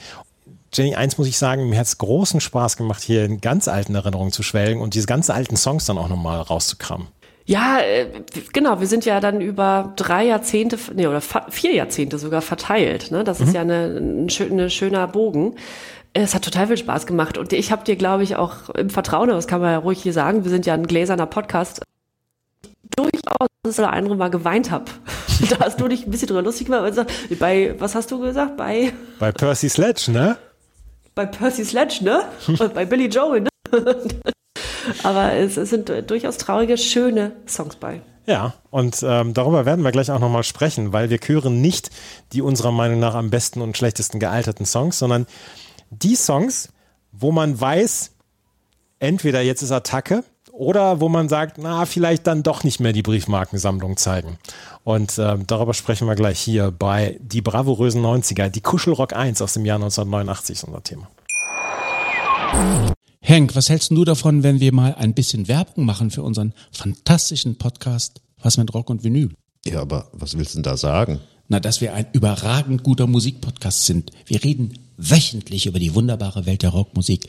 Jenny, 0.73 0.95
eins 0.95 1.17
muss 1.17 1.27
ich 1.27 1.37
sagen, 1.37 1.69
mir 1.69 1.79
hat 1.79 1.87
es 1.87 1.97
großen 1.97 2.39
Spaß 2.39 2.77
gemacht, 2.77 3.01
hier 3.01 3.25
in 3.25 3.41
ganz 3.41 3.67
alten 3.67 3.93
Erinnerungen 3.95 4.31
zu 4.31 4.41
schwelgen 4.43 4.81
und 4.81 4.93
diese 4.93 5.05
ganz 5.07 5.29
alten 5.29 5.57
Songs 5.57 5.85
dann 5.85 5.97
auch 5.97 6.07
nochmal 6.07 6.39
rauszukramen. 6.39 7.07
Ja, 7.45 7.79
äh, 7.79 8.07
genau. 8.53 8.79
Wir 8.79 8.87
sind 8.87 9.03
ja 9.03 9.19
dann 9.19 9.41
über 9.41 9.91
drei 9.97 10.25
Jahrzehnte, 10.25 10.77
nee, 10.95 11.07
oder 11.07 11.19
vier 11.21 11.73
Jahrzehnte 11.73 12.19
sogar 12.19 12.41
verteilt. 12.41 13.11
Ne? 13.11 13.23
Das 13.23 13.41
ist 13.41 13.49
Mhm. 13.49 13.53
ja 13.55 13.61
eine, 13.61 13.85
ein 13.97 14.29
schön, 14.29 14.51
eine 14.53 14.69
schöner 14.69 15.07
Bogen. 15.07 15.55
Es 16.13 16.35
hat 16.35 16.43
total 16.43 16.67
viel 16.67 16.77
Spaß 16.77 17.05
gemacht. 17.07 17.37
Und 17.37 17.51
ich 17.51 17.71
habe 17.71 17.83
dir, 17.83 17.95
glaube 17.95 18.23
ich, 18.23 18.35
auch 18.35 18.69
im 18.69 18.89
Vertrauen, 18.89 19.27
das 19.29 19.47
kann 19.47 19.59
man 19.59 19.71
ja 19.71 19.77
ruhig 19.79 20.01
hier 20.01 20.13
sagen, 20.13 20.43
wir 20.45 20.51
sind 20.51 20.65
ja 20.65 20.73
ein 20.75 20.85
gläserner 20.87 21.25
Podcast, 21.25 21.81
durchaus 22.95 23.47
das 23.63 23.79
oder 23.79 23.93
andere 23.93 24.15
Mal 24.15 24.29
geweint 24.29 24.71
habe. 24.71 24.85
da 25.49 25.59
hast 25.59 25.79
du 25.79 25.87
dich 25.87 26.05
ein 26.05 26.11
bisschen 26.11 26.27
drüber 26.27 26.41
lustig 26.41 26.67
gemacht. 26.67 26.93
Bei, 27.39 27.75
was 27.79 27.95
hast 27.95 28.11
du 28.11 28.19
gesagt? 28.19 28.57
Bei, 28.57 28.93
Bei 29.19 29.31
Percy 29.31 29.69
Sledge, 29.69 30.11
ne? 30.11 30.37
bei 31.15 31.25
Percy 31.25 31.65
Sledge, 31.65 31.99
ne? 32.03 32.23
Und 32.47 32.73
bei 32.73 32.85
Billy 32.85 33.07
Joel, 33.07 33.41
ne? 33.41 33.49
Aber 35.03 35.33
es, 35.33 35.57
es 35.57 35.69
sind 35.69 35.91
durchaus 36.09 36.37
traurige, 36.37 36.77
schöne 36.77 37.33
Songs 37.47 37.75
bei. 37.75 38.01
Ja, 38.25 38.53
und 38.69 39.03
ähm, 39.03 39.33
darüber 39.33 39.65
werden 39.65 39.83
wir 39.83 39.91
gleich 39.91 40.11
auch 40.11 40.19
nochmal 40.19 40.43
sprechen, 40.43 40.93
weil 40.93 41.09
wir 41.09 41.17
küren 41.17 41.61
nicht 41.61 41.89
die 42.33 42.41
unserer 42.41 42.71
Meinung 42.71 42.99
nach 42.99 43.15
am 43.15 43.29
besten 43.29 43.61
und 43.61 43.77
schlechtesten 43.77 44.19
gealterten 44.19 44.65
Songs, 44.65 44.99
sondern 44.99 45.25
die 45.89 46.15
Songs, 46.15 46.69
wo 47.11 47.31
man 47.31 47.59
weiß, 47.59 48.11
entweder 48.99 49.41
jetzt 49.41 49.63
ist 49.63 49.71
Attacke 49.71 50.23
oder 50.51 50.99
wo 50.99 51.09
man 51.09 51.29
sagt, 51.29 51.57
na, 51.57 51.85
vielleicht 51.85 52.27
dann 52.27 52.43
doch 52.43 52.63
nicht 52.63 52.79
mehr 52.79 52.93
die 52.93 53.01
Briefmarkensammlung 53.01 53.97
zeigen. 53.97 54.37
Und 54.83 55.17
ähm, 55.17 55.45
darüber 55.47 55.73
sprechen 55.73 56.07
wir 56.07 56.15
gleich 56.15 56.39
hier 56.39 56.71
bei 56.71 57.17
Die 57.21 57.41
bravourösen 57.41 58.03
90er, 58.03 58.49
die 58.49 58.61
Kuschelrock 58.61 59.13
1 59.13 59.41
aus 59.41 59.53
dem 59.53 59.65
Jahr 59.65 59.77
1989 59.77 60.57
ist 60.57 60.63
unser 60.63 60.83
Thema. 60.83 61.07
Henk, 63.21 63.55
was 63.55 63.69
hältst 63.69 63.91
du 63.91 64.03
davon, 64.03 64.43
wenn 64.43 64.59
wir 64.59 64.73
mal 64.73 64.95
ein 64.95 65.13
bisschen 65.13 65.47
Werbung 65.47 65.85
machen 65.85 66.11
für 66.11 66.23
unseren 66.23 66.53
fantastischen 66.71 67.57
Podcast 67.57 68.21
Was 68.41 68.57
mit 68.57 68.73
Rock 68.73 68.89
und 68.89 69.03
Vinyl? 69.03 69.29
Ja, 69.65 69.81
aber 69.81 70.09
was 70.11 70.37
willst 70.37 70.53
du 70.53 70.57
denn 70.57 70.63
da 70.63 70.75
sagen? 70.75 71.19
Na, 71.47 71.59
dass 71.59 71.81
wir 71.81 71.93
ein 71.93 72.07
überragend 72.13 72.83
guter 72.83 73.07
Musikpodcast 73.07 73.85
sind. 73.85 74.11
Wir 74.25 74.43
reden 74.43 74.73
wöchentlich 75.01 75.65
über 75.65 75.79
die 75.79 75.95
wunderbare 75.95 76.45
Welt 76.45 76.61
der 76.63 76.69
Rockmusik, 76.69 77.27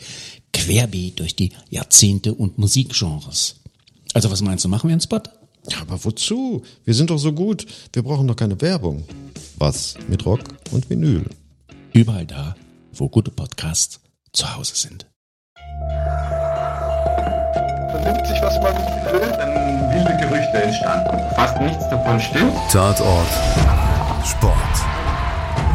querbeet 0.53 1.21
durch 1.21 1.35
die 1.35 1.53
Jahrzehnte 1.71 2.35
und 2.35 2.59
Musikgenres. 2.59 3.57
Also 4.15 4.31
was 4.31 4.43
meinst 4.43 4.65
du, 4.65 4.69
machen 4.69 4.89
wir 4.89 4.93
einen 4.93 5.01
Spot? 5.01 5.23
Ja, 5.69 5.81
aber 5.81 6.05
wozu? 6.05 6.63
Wir 6.85 6.95
sind 6.95 7.11
doch 7.11 7.19
so 7.19 7.33
gut. 7.33 7.67
Wir 7.93 8.03
brauchen 8.03 8.27
doch 8.27 8.37
keine 8.37 8.61
Werbung. 8.61 9.05
Was 9.57 9.95
mit 10.09 10.27
Rock 10.27 10.43
und 10.71 10.91
Vinyl? 10.91 11.25
Überall 11.93 12.27
da, 12.27 12.57
wo 12.95 13.09
gute 13.09 13.31
Podcasts 13.31 14.01
zu 14.33 14.55
Hause 14.57 14.75
sind. 14.75 15.07
Vernimmt 17.91 18.27
sich, 18.27 18.43
was 18.43 18.55
man 18.61 18.75
will, 19.13 19.21
dann 19.21 19.95
wilde 19.95 20.17
Gerüchte 20.19 20.63
entstanden. 20.63 21.35
Fast 21.35 21.61
nichts 21.61 21.89
davon 21.91 22.21
stimmt. 22.21 22.55
Tatort 22.71 23.29
Sport. 24.27 24.92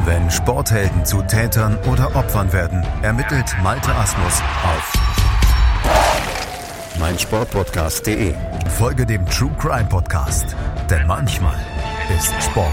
Wenn 0.08 0.32
Sporthelden 0.32 1.04
zu 1.04 1.22
Tätern 1.24 1.78
oder 1.92 2.16
Opfern 2.16 2.54
werden, 2.54 2.82
ermittelt 3.02 3.54
Malte 3.62 3.94
Asmus 3.94 4.42
auf 4.64 4.94
meinsportpodcast.de. 6.98 8.34
Folge 8.70 9.06
dem 9.06 9.26
True 9.26 9.52
Crime 9.60 9.90
Podcast, 9.90 10.56
denn 10.90 11.06
manchmal 11.08 11.60
ist 12.18 12.34
Sport 12.42 12.72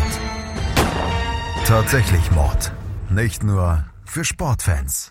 tatsächlich 1.66 2.30
Mord. 2.30 2.70
Nicht 3.11 3.43
nur 3.43 3.85
für 4.05 4.24
Sportfans. 4.24 5.11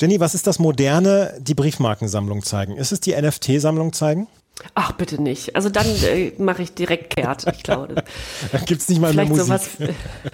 Jenny, 0.00 0.18
was 0.18 0.34
ist 0.34 0.48
das 0.48 0.58
Moderne, 0.58 1.32
die 1.38 1.54
Briefmarkensammlung 1.54 2.42
zeigen? 2.42 2.76
Ist 2.76 2.90
es 2.90 2.98
die 2.98 3.14
NFT-Sammlung 3.14 3.92
zeigen? 3.92 4.26
Ach, 4.74 4.92
bitte 4.92 5.20
nicht. 5.20 5.56
Also 5.56 5.68
dann 5.70 5.86
äh, 6.04 6.32
mache 6.38 6.62
ich 6.62 6.74
direkt 6.74 7.14
kehrt. 7.16 7.46
Ich 7.54 7.62
glaube, 7.62 7.94
das- 7.94 8.04
Da 8.52 8.58
gibt's 8.58 8.88
nicht 8.88 9.00
mal 9.00 9.12
mehr 9.12 9.24
Musik. 9.26 9.44
sowas. 9.44 9.68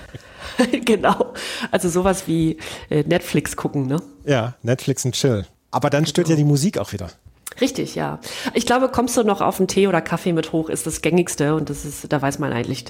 genau. 0.84 1.32
Also 1.70 1.88
sowas 1.88 2.24
wie 2.26 2.58
äh, 2.90 3.02
Netflix 3.04 3.56
gucken, 3.56 3.86
ne? 3.86 4.02
Ja, 4.24 4.54
Netflix 4.62 5.04
und 5.04 5.12
Chill. 5.14 5.46
Aber 5.70 5.90
dann 5.90 6.06
stört 6.06 6.28
ja 6.28 6.34
Genau. 6.34 6.46
die 6.46 6.50
Musik 6.50 6.78
auch 6.78 6.92
wieder. 6.92 7.10
Richtig, 7.60 7.94
ja. 7.94 8.20
Ich 8.54 8.66
glaube, 8.66 8.88
kommst 8.88 9.16
du 9.16 9.22
noch 9.24 9.40
auf 9.40 9.58
einen 9.58 9.68
Tee 9.68 9.86
oder 9.88 10.00
Kaffee 10.00 10.32
mit 10.32 10.52
hoch, 10.52 10.68
ist 10.68 10.86
das 10.86 11.02
gängigste 11.02 11.54
und 11.54 11.70
das 11.70 11.84
ist, 11.84 12.12
da 12.12 12.20
weiß 12.22 12.38
man 12.38 12.52
eigentlich. 12.52 12.86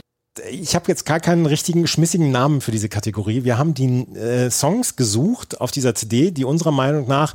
Ich 0.51 0.75
habe 0.75 0.85
jetzt 0.89 1.05
gar 1.05 1.19
keinen 1.21 1.47
richtigen 1.47 1.87
schmissigen 1.87 2.31
Namen 2.31 2.61
für 2.61 2.71
diese 2.71 2.89
Kategorie. 2.89 3.45
Wir 3.45 3.59
haben 3.59 3.75
die 3.75 4.07
äh, 4.17 4.51
Songs 4.51 4.95
gesucht 4.95 5.61
auf 5.61 5.71
dieser 5.73 5.95
CD, 5.95 6.31
die 6.31 6.45
unserer 6.45 6.71
Meinung 6.71 7.09
nach 7.09 7.35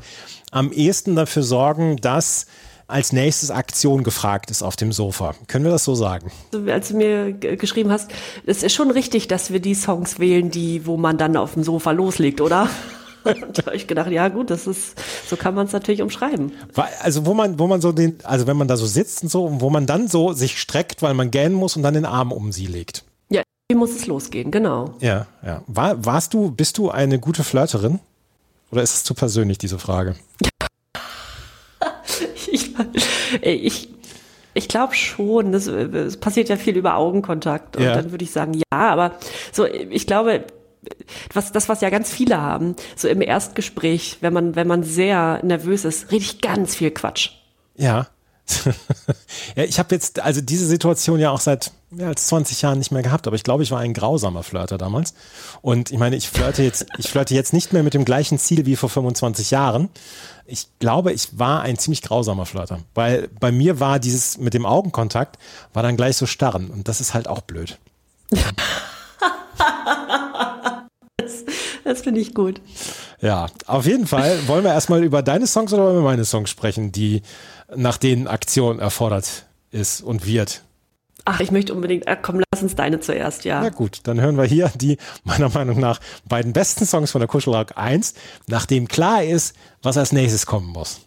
am 0.51 0.71
ehesten 0.71 1.15
dafür 1.15 1.43
sorgen, 1.43 1.97
dass 1.97 2.45
als 2.93 3.11
nächstes 3.11 3.49
Aktion 3.49 4.03
gefragt 4.03 4.51
ist 4.51 4.61
auf 4.61 4.75
dem 4.75 4.91
Sofa. 4.91 5.33
Können 5.47 5.65
wir 5.65 5.71
das 5.71 5.83
so 5.83 5.95
sagen? 5.95 6.31
Als 6.67 6.89
du 6.89 6.97
mir 6.97 7.33
geschrieben 7.33 7.91
hast, 7.91 8.11
es 8.45 8.61
ist 8.61 8.73
schon 8.73 8.91
richtig, 8.91 9.27
dass 9.27 9.51
wir 9.51 9.59
die 9.59 9.73
Songs 9.73 10.19
wählen, 10.19 10.51
die, 10.51 10.85
wo 10.85 10.95
man 10.95 11.17
dann 11.17 11.35
auf 11.35 11.55
dem 11.55 11.63
Sofa 11.63 11.89
loslegt, 11.89 12.39
oder? 12.39 12.69
Und 13.23 13.57
da 13.57 13.65
habe 13.65 13.75
ich 13.75 13.87
gedacht, 13.87 14.11
ja 14.11 14.27
gut, 14.27 14.51
das 14.51 14.67
ist, 14.67 14.95
so 15.27 15.35
kann 15.37 15.55
man 15.55 15.65
es 15.65 15.73
natürlich 15.73 16.03
umschreiben. 16.03 16.51
Also 17.01 17.25
wo 17.25 17.33
man, 17.33 17.57
wo 17.57 17.65
man 17.65 17.81
so 17.81 17.91
den, 17.91 18.17
also 18.23 18.45
wenn 18.45 18.57
man 18.57 18.67
da 18.67 18.77
so 18.77 18.85
sitzt 18.85 19.23
und 19.23 19.29
so, 19.29 19.45
und 19.45 19.61
wo 19.61 19.71
man 19.71 19.87
dann 19.87 20.07
so 20.07 20.33
sich 20.33 20.59
streckt, 20.59 21.01
weil 21.01 21.15
man 21.15 21.31
gähnen 21.31 21.55
muss 21.55 21.75
und 21.75 21.81
dann 21.81 21.95
den 21.95 22.05
Arm 22.05 22.31
um 22.31 22.51
sie 22.51 22.67
legt. 22.67 23.05
Ja, 23.29 23.41
wie 23.71 23.75
muss 23.75 23.95
es 23.95 24.05
losgehen, 24.05 24.51
genau. 24.51 24.93
Ja, 24.99 25.25
ja. 25.43 25.63
War, 25.65 26.05
warst 26.05 26.35
du, 26.35 26.51
bist 26.51 26.77
du 26.77 26.91
eine 26.91 27.17
gute 27.17 27.43
Flirterin? 27.43 27.99
Oder 28.71 28.83
ist 28.83 28.93
es 28.93 29.03
zu 29.03 29.15
persönlich, 29.15 29.57
diese 29.57 29.79
Frage? 29.79 30.15
Ich, 30.41 30.49
ich, 33.41 33.89
ich 34.53 34.67
glaube 34.67 34.93
schon, 34.95 35.51
das, 35.51 35.67
es 35.67 36.17
passiert 36.17 36.49
ja 36.49 36.55
viel 36.57 36.77
über 36.77 36.95
Augenkontakt. 36.95 37.77
Und 37.77 37.83
Ja. 37.83 37.95
dann 37.95 38.11
würde 38.11 38.23
ich 38.23 38.31
sagen, 38.31 38.53
ja, 38.53 38.63
aber 38.71 39.15
so, 39.51 39.65
ich 39.65 40.05
glaube, 40.07 40.45
was, 41.33 41.51
das, 41.51 41.69
was 41.69 41.81
ja 41.81 41.89
ganz 41.89 42.11
viele 42.11 42.41
haben, 42.41 42.75
so 42.95 43.07
im 43.07 43.21
Erstgespräch, 43.21 44.17
wenn 44.21 44.33
man, 44.33 44.55
wenn 44.55 44.67
man 44.67 44.83
sehr 44.83 45.39
nervös 45.43 45.85
ist, 45.85 46.11
rede 46.11 46.23
ich 46.23 46.41
ganz 46.41 46.75
viel 46.75 46.91
Quatsch. 46.91 47.29
Ja. 47.75 48.07
Ja, 49.55 49.63
ich 49.63 49.79
habe 49.79 49.95
jetzt 49.95 50.19
also 50.19 50.41
diese 50.41 50.65
Situation 50.65 51.19
ja 51.19 51.31
auch 51.31 51.39
seit 51.39 51.71
mehr 51.91 52.07
als 52.07 52.27
20 52.27 52.61
Jahren 52.61 52.77
nicht 52.77 52.91
mehr 52.91 53.01
gehabt, 53.01 53.27
aber 53.27 53.35
ich 53.35 53.43
glaube, 53.43 53.63
ich 53.63 53.71
war 53.71 53.79
ein 53.79 53.93
grausamer 53.93 54.43
Flirter 54.43 54.77
damals. 54.77 55.13
Und 55.61 55.91
ich 55.91 55.97
meine, 55.97 56.15
ich 56.15 56.27
flirte 56.29 56.63
jetzt, 56.63 56.85
ich 56.97 57.09
flirte 57.09 57.33
jetzt 57.33 57.53
nicht 57.53 57.73
mehr 57.73 57.83
mit 57.83 57.93
dem 57.93 58.05
gleichen 58.05 58.37
Ziel 58.39 58.65
wie 58.65 58.75
vor 58.75 58.89
25 58.89 59.51
Jahren. 59.51 59.89
Ich 60.45 60.67
glaube, 60.79 61.13
ich 61.13 61.39
war 61.39 61.61
ein 61.61 61.77
ziemlich 61.77 62.01
grausamer 62.01 62.45
Flirter, 62.45 62.79
weil 62.93 63.29
bei 63.39 63.51
mir 63.51 63.79
war 63.79 63.99
dieses 63.99 64.37
mit 64.37 64.53
dem 64.53 64.65
Augenkontakt 64.65 65.37
war 65.73 65.83
dann 65.83 65.95
gleich 65.95 66.17
so 66.17 66.25
starren 66.25 66.69
und 66.69 66.87
das 66.87 66.99
ist 66.99 67.13
halt 67.13 67.27
auch 67.27 67.41
blöd. 67.41 67.77
Das, 71.17 71.45
das 71.83 72.01
finde 72.01 72.19
ich 72.19 72.33
gut. 72.33 72.59
Ja, 73.21 73.47
auf 73.67 73.85
jeden 73.85 74.07
Fall 74.07 74.47
wollen 74.47 74.65
wir 74.65 74.73
erstmal 74.73 75.03
über 75.03 75.21
deine 75.21 75.47
Songs 75.47 75.71
oder 75.73 75.91
über 75.91 76.01
meine 76.01 76.25
Songs 76.25 76.49
sprechen, 76.49 76.91
die 76.91 77.21
nach 77.75 77.97
denen 77.97 78.27
Aktion 78.27 78.79
erfordert 78.79 79.45
ist 79.71 80.01
und 80.01 80.25
wird. 80.25 80.63
Ach, 81.25 81.39
ich 81.39 81.51
möchte 81.51 81.73
unbedingt, 81.73 82.07
ah, 82.07 82.17
komm, 82.17 82.41
lass 82.51 82.61
uns 82.61 82.75
deine 82.75 82.99
zuerst, 82.99 83.45
ja. 83.45 83.61
Na 83.61 83.69
gut, 83.69 84.01
dann 84.03 84.19
hören 84.19 84.37
wir 84.37 84.43
hier 84.43 84.71
die 84.75 84.97
meiner 85.23 85.49
Meinung 85.49 85.79
nach 85.79 85.99
beiden 86.27 86.51
besten 86.51 86.85
Songs 86.85 87.11
von 87.11 87.19
der 87.19 87.29
Kuschelrock 87.29 87.77
1, 87.77 88.13
nachdem 88.47 88.87
klar 88.87 89.23
ist, 89.23 89.55
was 89.81 89.97
als 89.97 90.11
nächstes 90.11 90.45
kommen 90.45 90.67
muss. 90.67 91.01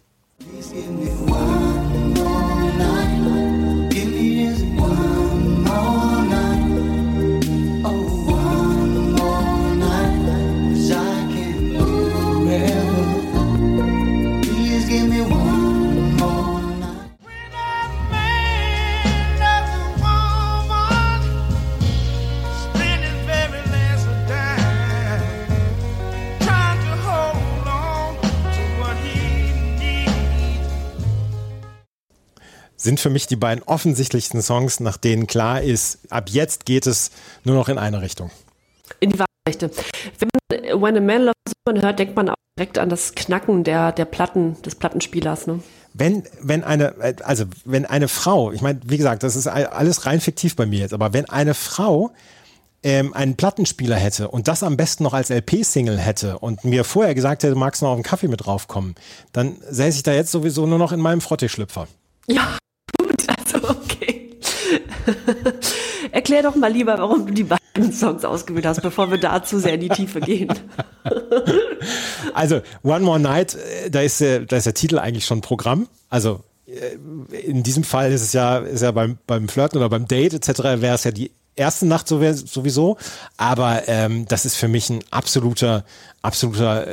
Sind 32.87 33.01
für 33.01 33.09
mich 33.09 33.27
die 33.27 33.35
beiden 33.35 33.65
offensichtlichsten 33.65 34.41
Songs, 34.41 34.79
nach 34.79 34.95
denen 34.95 35.27
klar 35.27 35.61
ist, 35.61 35.99
ab 36.09 36.29
jetzt 36.29 36.65
geht 36.65 36.87
es 36.87 37.11
nur 37.43 37.53
noch 37.53 37.67
in 37.67 37.77
eine 37.77 38.01
Richtung. 38.01 38.31
In 39.01 39.09
die 39.09 39.19
Wahrheite. 39.19 39.69
Wenn 40.19 40.29
man 40.49 40.63
äh, 40.63 40.81
When 40.81 40.95
a 40.95 41.01
Man 41.01 41.21
Loves 41.23 41.53
Woman 41.65 41.83
hört, 41.83 41.99
denkt 41.99 42.15
man 42.15 42.29
auch 42.29 42.35
direkt 42.57 42.77
an 42.77 42.87
das 42.87 43.13
Knacken 43.13 43.65
der, 43.65 43.91
der 43.91 44.05
Platten, 44.05 44.55
des 44.61 44.75
Plattenspielers, 44.75 45.47
ne? 45.47 45.59
Wenn, 45.95 46.23
wenn 46.39 46.63
eine, 46.63 46.95
also 47.25 47.43
wenn 47.65 47.85
eine 47.85 48.07
Frau, 48.07 48.53
ich 48.53 48.61
meine, 48.61 48.79
wie 48.85 48.95
gesagt, 48.95 49.21
das 49.21 49.35
ist 49.35 49.47
alles 49.47 50.05
rein 50.05 50.21
fiktiv 50.21 50.55
bei 50.55 50.65
mir 50.65 50.79
jetzt, 50.79 50.93
aber 50.93 51.11
wenn 51.11 51.25
eine 51.25 51.55
Frau 51.55 52.11
ähm, 52.83 53.13
einen 53.13 53.35
Plattenspieler 53.35 53.97
hätte 53.97 54.29
und 54.29 54.47
das 54.47 54.63
am 54.63 54.77
besten 54.77 55.03
noch 55.03 55.13
als 55.13 55.29
LP-Single 55.29 55.97
hätte 55.97 56.39
und 56.39 56.63
mir 56.63 56.85
vorher 56.85 57.15
gesagt 57.15 57.43
hätte, 57.43 57.55
magst 57.55 57.81
du 57.81 57.85
noch 57.85 57.91
auf 57.91 57.97
einen 57.97 58.03
Kaffee 58.03 58.29
mit 58.29 58.45
draufkommen, 58.45 58.95
dann 59.33 59.57
säße 59.69 59.97
ich 59.97 60.03
da 60.03 60.13
jetzt 60.13 60.31
sowieso 60.31 60.65
nur 60.65 60.79
noch 60.79 60.93
in 60.93 61.01
meinem 61.01 61.19
Frottee-Schlüpfer. 61.19 61.89
Ja. 62.27 62.57
Erklär 66.11 66.43
doch 66.43 66.55
mal 66.55 66.71
lieber, 66.71 66.97
warum 66.97 67.27
du 67.27 67.33
die 67.33 67.43
beiden 67.43 67.91
Songs 67.91 68.25
ausgewählt 68.25 68.65
hast, 68.65 68.81
bevor 68.81 69.11
wir 69.11 69.17
da 69.17 69.43
zu 69.43 69.59
sehr 69.59 69.75
in 69.75 69.81
die 69.81 69.89
Tiefe 69.89 70.19
gehen. 70.19 70.49
Also 72.33 72.61
One 72.83 72.99
More 72.99 73.19
Night, 73.19 73.55
äh, 73.55 73.89
da 73.89 74.01
ist, 74.01 74.21
der, 74.21 74.41
da 74.41 74.57
ist 74.57 74.65
der 74.65 74.73
Titel 74.73 74.99
eigentlich 74.99 75.25
schon 75.25 75.41
Programm. 75.41 75.87
Also 76.09 76.41
äh, 76.67 77.37
in 77.39 77.63
diesem 77.63 77.83
Fall 77.83 78.11
ist 78.11 78.21
es 78.21 78.33
ja, 78.33 78.59
ist 78.59 78.83
ja 78.83 78.91
beim, 78.91 79.17
beim 79.25 79.47
Flirten 79.47 79.77
oder 79.79 79.89
beim 79.89 80.07
Date 80.07 80.33
etc. 80.33 80.63
wäre 80.81 80.95
es 80.95 81.03
ja 81.03 81.11
die 81.11 81.31
erste 81.55 81.87
Nacht 81.87 82.07
sowieso. 82.07 82.97
Aber 83.37 83.87
ähm, 83.87 84.25
das 84.27 84.45
ist 84.45 84.55
für 84.55 84.67
mich 84.67 84.89
ein 84.89 84.99
absoluter, 85.09 85.83
absoluter 86.21 86.85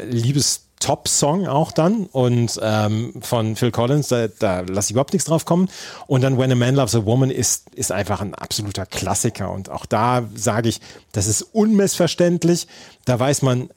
Liebes-Top-Song 0.85 1.47
auch 1.47 1.73
dann. 1.73 2.07
Und 2.07 2.59
ähm, 2.63 3.15
von 3.21 3.57
Phil 3.57 3.71
Collins, 3.71 4.09
da, 4.09 4.29
da 4.29 4.61
lasse 4.61 4.89
ich 4.89 4.91
überhaupt 4.93 5.13
nichts 5.13 5.27
drauf 5.29 5.45
kommen. 5.45 5.69
Und 6.07 6.23
dann 6.23 6.39
When 6.39 6.53
a 6.53 6.55
Man 6.55 6.75
Loves 6.75 6.95
a 6.95 7.05
Woman 7.05 7.31
ist, 7.31 7.75
ist 7.75 7.93
einfach 7.93 8.21
ein 8.21 8.35
absoluter 8.35 8.87
Klassiker. 8.87 9.51
Und 9.51 9.71
auch 9.71 9.87
da 9.87 10.29
sage 10.35 10.69
ich, 10.69 10.81
das 11.13 11.27
ist 11.27 11.43
unmissverständlich. 11.43 12.69
Da 13.05 13.19
weiß 13.19 13.43
man, 13.43 13.71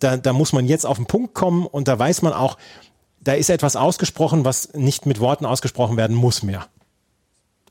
da, 0.00 0.16
da 0.16 0.32
muss 0.32 0.52
man 0.52 0.66
jetzt 0.66 0.84
auf 0.86 0.96
den 0.96 1.06
Punkt 1.06 1.34
kommen 1.34 1.66
und 1.66 1.88
da 1.88 1.98
weiß 1.98 2.22
man 2.22 2.32
auch, 2.32 2.58
da 3.20 3.34
ist 3.34 3.50
etwas 3.50 3.76
ausgesprochen, 3.76 4.44
was 4.44 4.72
nicht 4.74 5.06
mit 5.06 5.20
Worten 5.20 5.46
ausgesprochen 5.46 5.96
werden 5.96 6.16
muss 6.16 6.42
mehr. 6.42 6.66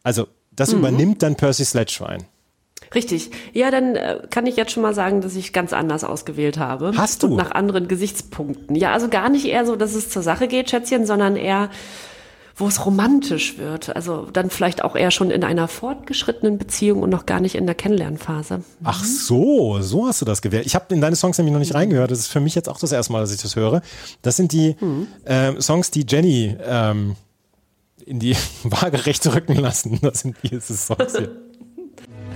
Also 0.02 0.28
das 0.52 0.72
Mhm. 0.72 0.80
übernimmt 0.80 1.24
dann 1.24 1.36
Percy 1.36 1.66
Sledgewein. 1.66 2.26
Richtig. 2.94 3.32
Ja, 3.54 3.72
dann 3.72 3.96
äh, 3.96 4.20
kann 4.30 4.46
ich 4.46 4.58
jetzt 4.58 4.74
schon 4.74 4.84
mal 4.84 4.94
sagen, 4.94 5.22
dass 5.22 5.36
ich 5.36 5.54
ganz 5.54 5.72
anders 5.72 6.04
ausgewählt 6.04 6.58
habe. 6.58 6.92
Hast 6.98 7.24
du? 7.24 7.28
Und 7.28 7.38
nach 7.38 7.52
anderen 7.52 7.88
Gesichtspunkten. 7.88 8.76
Ja, 8.76 8.92
also 8.92 9.08
gar 9.08 9.30
nicht 9.30 9.46
eher 9.46 9.66
so, 9.66 9.76
dass 9.76 9.96
es 9.96 10.10
zur 10.10 10.24
Sache 10.24 10.48
geht, 10.48 10.70
Schätzchen, 10.70 11.06
sondern 11.06 11.38
eher, 11.38 11.70
wo 12.58 12.68
es 12.68 12.86
romantisch 12.86 13.58
wird. 13.58 13.96
Also 13.96 14.28
dann 14.34 14.50
vielleicht 14.50 14.84
auch 14.84 14.98
eher 14.98 15.12
schon 15.12 15.32
in 15.32 15.46
einer 15.46 15.70
fortgeschrittenen 15.70 16.58
Beziehung 16.58 17.02
und 17.02 17.10
noch 17.10 17.26
gar 17.26 17.40
nicht 17.40 17.56
in 17.56 17.66
der 17.66 17.76
Kennenlernphase. 17.76 18.62
Ach 18.84 19.06
so, 19.06 19.82
so 19.82 20.08
hast 20.08 20.20
du 20.20 20.26
das 20.26 20.42
gewählt. 20.42 20.66
Ich 20.66 20.76
habe 20.76 20.94
in 20.94 21.00
deine 21.00 21.16
Songs 21.16 21.38
nämlich 21.38 21.54
noch 21.54 21.60
nicht 21.60 21.74
reingehört. 21.74 22.12
Das 22.12 22.20
ist 22.20 22.28
für 22.28 22.42
mich 22.42 22.56
jetzt 22.56 22.68
auch 22.68 22.78
das 22.78 22.92
erste 22.92 23.14
Mal, 23.14 23.22
dass 23.22 23.34
ich 23.34 23.42
das 23.42 23.56
höre. 23.56 23.82
Das 24.22 24.36
sind 24.36 24.52
die 24.52 24.76
ähm, 25.26 25.62
Songs, 25.62 25.92
die 25.92 26.06
Jenny 26.06 26.58
ähm, 26.62 27.16
in 28.06 28.20
die 28.20 28.36
Waagerechte 28.64 29.34
rücken 29.34 29.56
lassen. 29.56 29.98
Das 30.02 30.20
sind 30.20 30.36
diese 30.44 30.76
Songs 30.76 31.18
hier. 31.18 31.51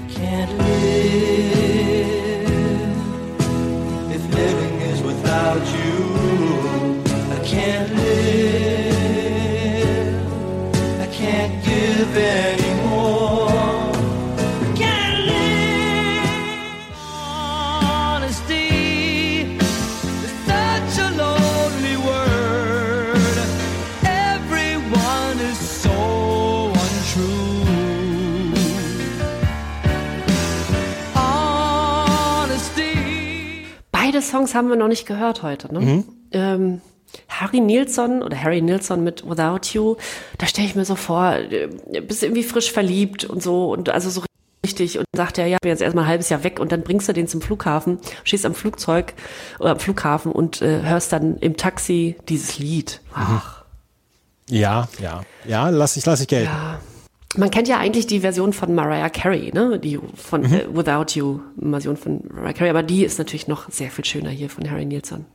Can't 0.09 0.51
live 0.57 1.95
if 4.11 4.23
living 4.35 4.81
is 4.81 5.01
without 5.01 5.65
you. 5.77 5.84
Songs 34.25 34.53
haben 34.55 34.69
wir 34.69 34.75
noch 34.75 34.87
nicht 34.87 35.05
gehört 35.05 35.43
heute. 35.43 35.73
Ne? 35.73 35.79
Mhm. 35.79 36.03
Ähm, 36.31 36.81
Harry 37.29 37.61
Nilsson 37.61 38.21
oder 38.21 38.41
Harry 38.41 38.61
Nilsson 38.61 39.03
mit 39.03 39.27
Without 39.29 39.69
You, 39.73 39.95
da 40.37 40.47
stelle 40.47 40.67
ich 40.67 40.75
mir 40.75 40.85
so 40.85 40.95
vor, 40.95 41.33
äh, 41.33 41.69
bist 42.01 42.23
irgendwie 42.23 42.43
frisch 42.43 42.71
verliebt 42.71 43.23
und 43.25 43.41
so 43.41 43.71
und 43.71 43.89
also 43.89 44.09
so 44.09 44.21
richtig 44.65 44.97
und 44.97 45.05
sagt 45.15 45.37
er, 45.37 45.45
ja, 45.47 45.55
ich 45.55 45.61
bin 45.61 45.69
jetzt 45.69 45.81
erstmal 45.81 46.05
ein 46.05 46.09
halbes 46.09 46.29
Jahr 46.29 46.43
weg 46.43 46.59
und 46.59 46.71
dann 46.71 46.81
bringst 46.81 47.07
du 47.07 47.13
den 47.13 47.27
zum 47.27 47.41
Flughafen, 47.41 47.99
stehst 48.23 48.45
am 48.45 48.55
Flugzeug 48.55 49.13
oder 49.59 49.71
am 49.71 49.79
Flughafen 49.79 50.31
und 50.31 50.61
äh, 50.61 50.81
hörst 50.81 51.13
dann 51.13 51.37
im 51.37 51.55
Taxi 51.55 52.17
dieses 52.27 52.57
Lied. 52.59 52.99
Ach, 53.13 53.63
Ja, 54.49 54.89
ja, 54.99 55.21
ja, 55.47 55.69
lass 55.69 55.95
ich, 55.97 56.05
lass 56.05 56.19
ich 56.21 56.27
gelten. 56.27 56.51
ja. 56.51 56.79
Man 57.37 57.51
kennt 57.51 57.67
ja 57.67 57.77
eigentlich 57.77 58.07
die 58.07 58.21
Version 58.21 58.53
von 58.53 58.73
Mariah 58.73 59.09
Carey, 59.09 59.51
ne? 59.53 59.79
Die 59.79 59.99
von 60.15 60.41
Mhm. 60.41 60.53
äh, 60.53 60.65
Without 60.75 61.17
You 61.19 61.39
Version 61.57 61.97
von 61.97 62.21
Mariah 62.33 62.53
Carey, 62.53 62.69
aber 62.69 62.83
die 62.83 63.03
ist 63.03 63.17
natürlich 63.17 63.47
noch 63.47 63.69
sehr 63.69 63.91
viel 63.91 64.05
schöner 64.05 64.29
hier 64.29 64.49
von 64.49 64.69
Harry 64.69 64.85
Nilsson. 64.85 65.25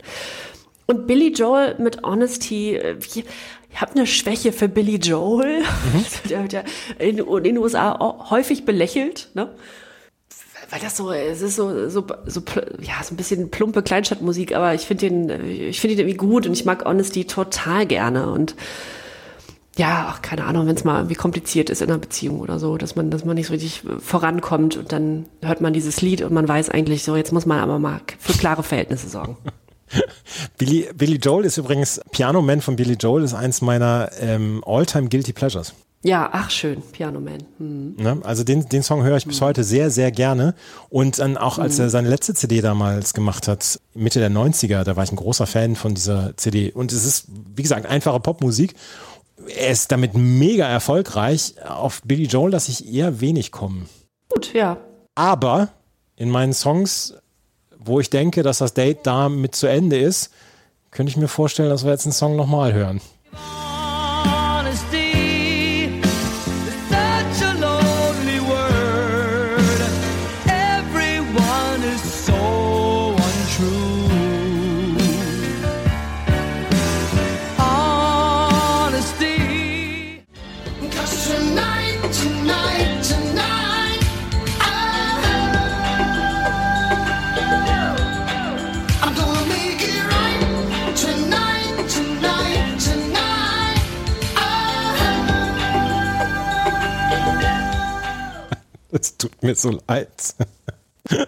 Und 0.86 1.06
Billy 1.06 1.32
Joel 1.32 1.76
mit 1.78 2.02
Honesty, 2.02 2.74
äh, 2.74 2.96
ich, 2.98 3.24
habe 3.76 3.92
eine 3.92 4.06
Schwäche 4.06 4.52
für 4.52 4.68
Billy 4.68 4.96
Joel. 4.96 5.62
Der 6.28 6.42
wird 6.42 6.52
ja 6.52 6.62
in, 6.98 7.18
in 7.18 7.44
den 7.44 7.58
USA 7.58 7.98
häufig 8.30 8.64
belächelt, 8.64 9.28
ne? 9.34 9.50
Weil 10.70 10.80
das 10.80 10.96
so, 10.96 11.10
es 11.10 11.42
ist 11.42 11.56
so, 11.56 11.88
so, 11.88 12.04
so, 12.26 12.42
ja, 12.80 13.02
so 13.02 13.14
ein 13.14 13.16
bisschen 13.16 13.50
plumpe 13.50 13.82
Kleinstadtmusik, 13.82 14.54
aber 14.54 14.74
ich 14.74 14.82
finde 14.82 15.08
den, 15.08 15.30
äh, 15.30 15.42
ich 15.68 15.80
finde 15.80 15.94
ihn 15.94 16.00
irgendwie 16.00 16.16
gut 16.16 16.46
und 16.46 16.52
ich 16.52 16.64
mag 16.64 16.84
Honesty 16.84 17.24
total 17.24 17.86
gerne 17.86 18.30
und 18.30 18.54
ja, 19.80 20.10
auch 20.10 20.20
keine 20.20 20.44
Ahnung, 20.44 20.66
wenn 20.66 20.76
es 20.76 20.84
mal 20.84 20.98
irgendwie 20.98 21.14
kompliziert 21.14 21.70
ist 21.70 21.80
in 21.80 21.88
einer 21.88 21.98
Beziehung 21.98 22.40
oder 22.40 22.58
so, 22.58 22.76
dass 22.76 22.96
man, 22.96 23.10
dass 23.10 23.24
man 23.24 23.34
nicht 23.34 23.46
so 23.46 23.54
richtig 23.54 23.82
äh, 23.86 23.98
vorankommt 23.98 24.76
und 24.76 24.92
dann 24.92 25.24
hört 25.40 25.62
man 25.62 25.72
dieses 25.72 26.02
Lied 26.02 26.20
und 26.20 26.34
man 26.34 26.46
weiß 26.46 26.68
eigentlich 26.68 27.02
so, 27.02 27.16
jetzt 27.16 27.32
muss 27.32 27.46
man 27.46 27.60
aber 27.60 27.78
mal 27.78 28.02
für 28.18 28.34
klare 28.34 28.62
Verhältnisse 28.62 29.08
sorgen. 29.08 29.38
Billy, 30.58 30.90
Billy 30.94 31.16
Joel 31.16 31.46
ist 31.46 31.56
übrigens, 31.56 31.98
Piano 32.12 32.42
Man 32.42 32.60
von 32.60 32.76
Billy 32.76 32.92
Joel 32.92 33.24
ist 33.24 33.32
eins 33.32 33.62
meiner 33.62 34.10
ähm, 34.20 34.62
All-Time 34.66 35.08
Guilty 35.08 35.32
Pleasures. 35.32 35.72
Ja, 36.02 36.28
ach 36.30 36.50
schön, 36.50 36.82
Piano 36.92 37.18
Man. 37.18 37.38
Hm. 37.56 37.96
Ne? 37.96 38.18
Also 38.22 38.44
den, 38.44 38.68
den 38.68 38.82
Song 38.82 39.02
höre 39.02 39.16
ich 39.16 39.26
bis 39.26 39.40
heute 39.40 39.64
sehr, 39.64 39.90
sehr 39.90 40.10
gerne. 40.10 40.54
Und 40.90 41.18
dann 41.18 41.38
auch, 41.38 41.58
als 41.58 41.78
er 41.78 41.88
seine 41.88 42.08
letzte 42.08 42.34
CD 42.34 42.60
damals 42.60 43.14
gemacht 43.14 43.48
hat, 43.48 43.80
Mitte 43.94 44.20
der 44.20 44.30
90er, 44.30 44.84
da 44.84 44.96
war 44.96 45.04
ich 45.04 45.12
ein 45.12 45.16
großer 45.16 45.46
Fan 45.46 45.74
von 45.74 45.94
dieser 45.94 46.36
CD. 46.36 46.70
Und 46.70 46.92
es 46.92 47.06
ist, 47.06 47.28
wie 47.54 47.62
gesagt, 47.62 47.86
einfache 47.86 48.20
Popmusik. 48.20 48.74
Er 49.46 49.70
ist 49.70 49.90
damit 49.90 50.14
mega 50.14 50.66
erfolgreich. 50.66 51.54
Auf 51.66 52.02
Billy 52.02 52.24
Joel 52.24 52.52
lasse 52.52 52.70
ich 52.70 52.92
eher 52.92 53.20
wenig 53.20 53.52
kommen. 53.52 53.88
Gut, 54.28 54.52
ja. 54.52 54.76
Aber 55.14 55.68
in 56.16 56.30
meinen 56.30 56.52
Songs, 56.52 57.14
wo 57.78 58.00
ich 58.00 58.10
denke, 58.10 58.42
dass 58.42 58.58
das 58.58 58.74
Date 58.74 59.00
damit 59.04 59.54
zu 59.54 59.66
Ende 59.66 59.98
ist, 59.98 60.30
könnte 60.90 61.10
ich 61.10 61.16
mir 61.16 61.28
vorstellen, 61.28 61.70
dass 61.70 61.84
wir 61.84 61.92
jetzt 61.92 62.06
einen 62.06 62.12
Song 62.12 62.36
nochmal 62.36 62.72
hören. 62.72 63.00
Es 98.92 99.16
tut 99.16 99.42
mir 99.42 99.54
so 99.54 99.78
leid. 99.86 100.08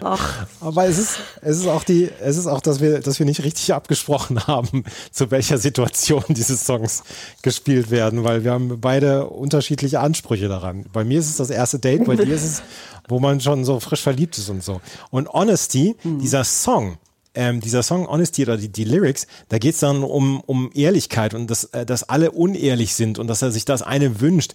Ach, 0.02 0.47
Aber 0.60 0.86
es 0.86 0.98
ist, 0.98 1.18
es 1.40 1.59
ist 1.59 1.66
auch 1.66 1.82
die, 1.82 2.10
es 2.20 2.36
ist 2.36 2.47
auch, 2.47 2.60
dass 2.60 2.80
wir, 2.80 3.01
dass 3.01 3.18
wir 3.18 3.26
nicht 3.26 3.43
richtig 3.43 3.72
abgesprochen 3.72 4.47
haben, 4.47 4.84
zu 5.10 5.30
welcher 5.30 5.59
Situation 5.59 6.22
diese 6.28 6.56
Songs 6.56 7.02
gespielt 7.43 7.90
werden, 7.90 8.22
weil 8.22 8.44
wir 8.44 8.52
haben 8.52 8.80
beide 8.80 9.26
unterschiedliche 9.28 10.01
Ansprüche 10.01 10.48
daran. 10.48 10.86
Bei 10.93 11.05
mir 11.05 11.18
ist 11.18 11.30
es 11.30 11.36
das 11.36 11.51
erste 11.51 11.78
Date, 11.78 12.05
bei 12.05 12.16
dir 12.16 12.34
ist 12.34 12.44
es, 12.44 12.62
wo 13.09 13.18
man 13.18 13.40
schon 13.40 13.64
so 13.64 13.80
frisch 13.80 14.02
verliebt 14.02 14.39
ist 14.39 14.51
und 14.51 14.62
so. 14.62 14.80
Und 15.10 15.28
Honesty, 15.28 15.97
dieser 16.05 16.44
Song, 16.44 16.98
ähm, 17.34 17.60
dieser 17.60 17.82
Song 17.82 18.06
Honesty 18.06 18.43
oder 18.43 18.59
die, 18.59 18.68
die 18.68 18.84
Lyrics, 18.84 19.26
da 19.48 19.59
geht's 19.59 19.80
dann 19.80 20.02
um, 20.05 20.40
um 20.43 20.70
Ehrlichkeit 20.74 21.34
und 21.34 21.51
dass, 21.51 21.64
äh, 21.64 21.86
dass 21.86 22.09
alle 22.09 22.30
unehrlich 22.30 22.94
sind 22.94 23.18
und 23.18 23.26
dass 23.26 23.43
er 23.43 23.51
sich 23.51 23.64
das 23.64 23.82
eine 23.82 24.20
wünscht. 24.20 24.55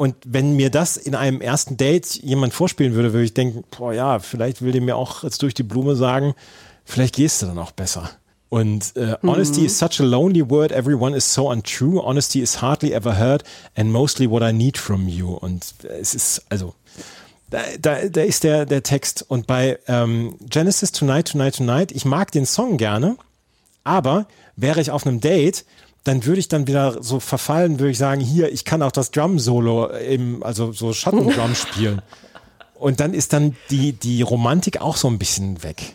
Und 0.00 0.16
wenn 0.24 0.56
mir 0.56 0.70
das 0.70 0.96
in 0.96 1.14
einem 1.14 1.42
ersten 1.42 1.76
Date 1.76 2.14
jemand 2.22 2.54
vorspielen 2.54 2.94
würde, 2.94 3.12
würde 3.12 3.26
ich 3.26 3.34
denken, 3.34 3.64
boah 3.76 3.92
ja, 3.92 4.18
vielleicht 4.18 4.62
will 4.62 4.72
der 4.72 4.80
mir 4.80 4.96
auch 4.96 5.24
jetzt 5.24 5.42
durch 5.42 5.52
die 5.52 5.62
Blume 5.62 5.94
sagen, 5.94 6.32
vielleicht 6.86 7.16
gehst 7.16 7.42
du 7.42 7.46
dann 7.46 7.58
auch 7.58 7.72
besser. 7.72 8.08
Und 8.48 8.96
äh, 8.96 9.16
honesty 9.22 9.66
is 9.66 9.78
such 9.78 10.00
a 10.00 10.02
lonely 10.02 10.48
word, 10.48 10.72
everyone 10.72 11.14
is 11.14 11.34
so 11.34 11.50
untrue, 11.50 12.02
honesty 12.02 12.40
is 12.40 12.62
hardly 12.62 12.94
ever 12.94 13.18
heard 13.18 13.44
and 13.74 13.92
mostly 13.92 14.30
what 14.30 14.42
I 14.42 14.54
need 14.54 14.78
from 14.78 15.06
you. 15.06 15.34
Und 15.34 15.66
es 15.82 16.14
ist, 16.14 16.46
also, 16.48 16.72
da, 17.50 17.58
da, 17.78 18.08
da 18.08 18.22
ist 18.22 18.42
der, 18.42 18.64
der 18.64 18.82
Text. 18.82 19.26
Und 19.28 19.46
bei 19.46 19.78
ähm, 19.86 20.34
Genesis 20.40 20.92
Tonight, 20.92 21.32
Tonight, 21.32 21.56
Tonight, 21.56 21.92
ich 21.92 22.06
mag 22.06 22.32
den 22.32 22.46
Song 22.46 22.78
gerne, 22.78 23.18
aber 23.84 24.28
wäre 24.56 24.80
ich 24.80 24.92
auf 24.92 25.06
einem 25.06 25.20
Date, 25.20 25.66
dann 26.04 26.24
würde 26.24 26.40
ich 26.40 26.48
dann 26.48 26.66
wieder 26.66 27.02
so 27.02 27.20
verfallen, 27.20 27.78
würde 27.78 27.90
ich 27.90 27.98
sagen, 27.98 28.20
hier, 28.20 28.52
ich 28.52 28.64
kann 28.64 28.82
auch 28.82 28.92
das 28.92 29.10
Drum-Solo, 29.10 29.88
im, 29.88 30.42
also 30.42 30.72
so 30.72 30.92
Schattendrum 30.92 31.54
spielen. 31.54 32.02
Und 32.74 33.00
dann 33.00 33.12
ist 33.12 33.32
dann 33.34 33.56
die, 33.68 33.92
die 33.92 34.22
Romantik 34.22 34.80
auch 34.80 34.96
so 34.96 35.08
ein 35.08 35.18
bisschen 35.18 35.62
weg. 35.62 35.94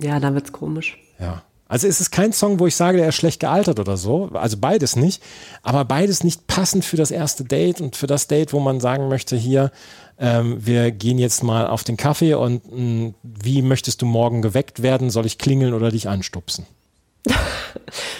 ja, 0.00 0.20
dann 0.20 0.34
wird's 0.34 0.52
komisch. 0.52 0.96
Ja. 1.18 1.42
Also 1.66 1.86
es 1.86 2.00
ist 2.00 2.10
kein 2.10 2.32
Song, 2.32 2.58
wo 2.58 2.66
ich 2.66 2.74
sage, 2.74 2.98
der 2.98 3.08
ist 3.08 3.14
schlecht 3.14 3.38
gealtert 3.38 3.78
oder 3.78 3.96
so. 3.96 4.28
Also 4.32 4.56
beides 4.56 4.96
nicht. 4.96 5.22
Aber 5.62 5.84
beides 5.84 6.24
nicht 6.24 6.48
passend 6.48 6.84
für 6.84 6.96
das 6.96 7.12
erste 7.12 7.44
Date 7.44 7.80
und 7.80 7.94
für 7.94 8.08
das 8.08 8.26
Date, 8.26 8.52
wo 8.52 8.58
man 8.58 8.80
sagen 8.80 9.08
möchte, 9.08 9.36
hier, 9.36 9.70
ähm, 10.18 10.64
wir 10.66 10.90
gehen 10.90 11.18
jetzt 11.18 11.44
mal 11.44 11.68
auf 11.68 11.84
den 11.84 11.96
Kaffee 11.96 12.34
und 12.34 12.62
mh, 12.72 13.14
wie 13.22 13.62
möchtest 13.62 14.02
du 14.02 14.06
morgen 14.06 14.42
geweckt 14.42 14.82
werden? 14.82 15.10
Soll 15.10 15.26
ich 15.26 15.38
klingeln 15.38 15.72
oder 15.72 15.92
dich 15.92 16.08
anstupsen? 16.08 16.66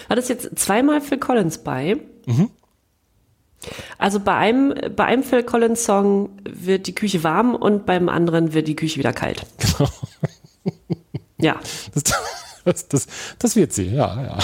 Hat 0.09 0.19
es 0.19 0.29
jetzt 0.29 0.59
zweimal 0.59 1.01
Phil 1.01 1.19
Collins 1.19 1.59
bei? 1.59 1.99
Also 3.99 4.21
bei 4.21 4.35
einem, 4.35 4.75
bei 4.97 5.05
einem 5.05 5.23
Phil 5.23 5.43
Collins 5.43 5.85
Song 5.85 6.31
wird 6.45 6.87
die 6.87 6.95
Küche 6.95 7.23
warm 7.23 7.55
und 7.55 7.87
beim 7.87 8.09
anderen 8.09 8.55
wird 8.55 8.69
die 8.69 8.77
Küche 8.77 8.99
wieder 8.99 9.13
kalt. 9.13 9.45
Genau. 9.59 9.91
Ja. 11.39 11.61
Das, 11.95 12.05
das, 12.65 12.89
das, 12.89 13.07
das 13.39 13.57
wird 13.57 13.73
sie, 13.73 13.87
ja, 13.87 14.23
ja. 14.23 14.39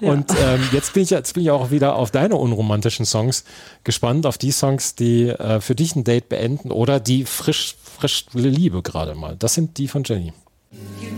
Und 0.00 0.30
ähm, 0.30 0.66
jetzt, 0.72 0.94
bin 0.94 1.02
ich, 1.02 1.10
jetzt 1.10 1.34
bin 1.34 1.42
ich 1.42 1.50
auch 1.50 1.70
wieder 1.70 1.96
auf 1.96 2.10
deine 2.10 2.36
unromantischen 2.36 3.04
Songs 3.04 3.44
gespannt, 3.84 4.24
auf 4.24 4.38
die 4.38 4.50
Songs, 4.50 4.94
die 4.94 5.28
äh, 5.28 5.60
für 5.60 5.74
dich 5.74 5.94
ein 5.94 6.04
Date 6.04 6.30
beenden 6.30 6.70
oder 6.70 7.00
die 7.00 7.24
frisch, 7.24 7.76
frisch 7.98 8.26
Liebe 8.32 8.80
gerade 8.82 9.14
mal. 9.14 9.36
Das 9.36 9.54
sind 9.54 9.76
die 9.76 9.88
von 9.88 10.04
Jenny. 10.04 10.32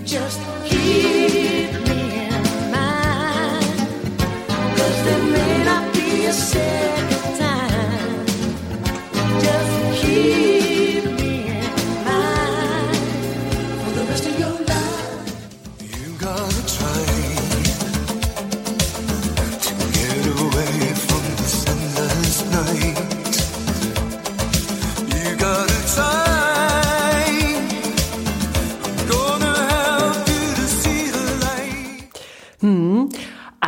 Just 0.05 0.41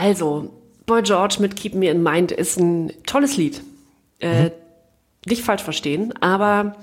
Also, 0.09 0.51
Boy 0.87 1.03
George 1.03 1.37
mit 1.41 1.57
Keep 1.57 1.75
Me 1.75 1.89
in 1.91 2.03
Mind 2.03 2.33
ist 2.33 2.59
ein 2.59 2.93
tolles 3.07 3.37
Lied. 3.37 3.63
Äh, 4.21 4.51
Nicht 5.27 5.43
falsch 5.43 5.63
verstehen, 5.63 6.15
aber 6.21 6.77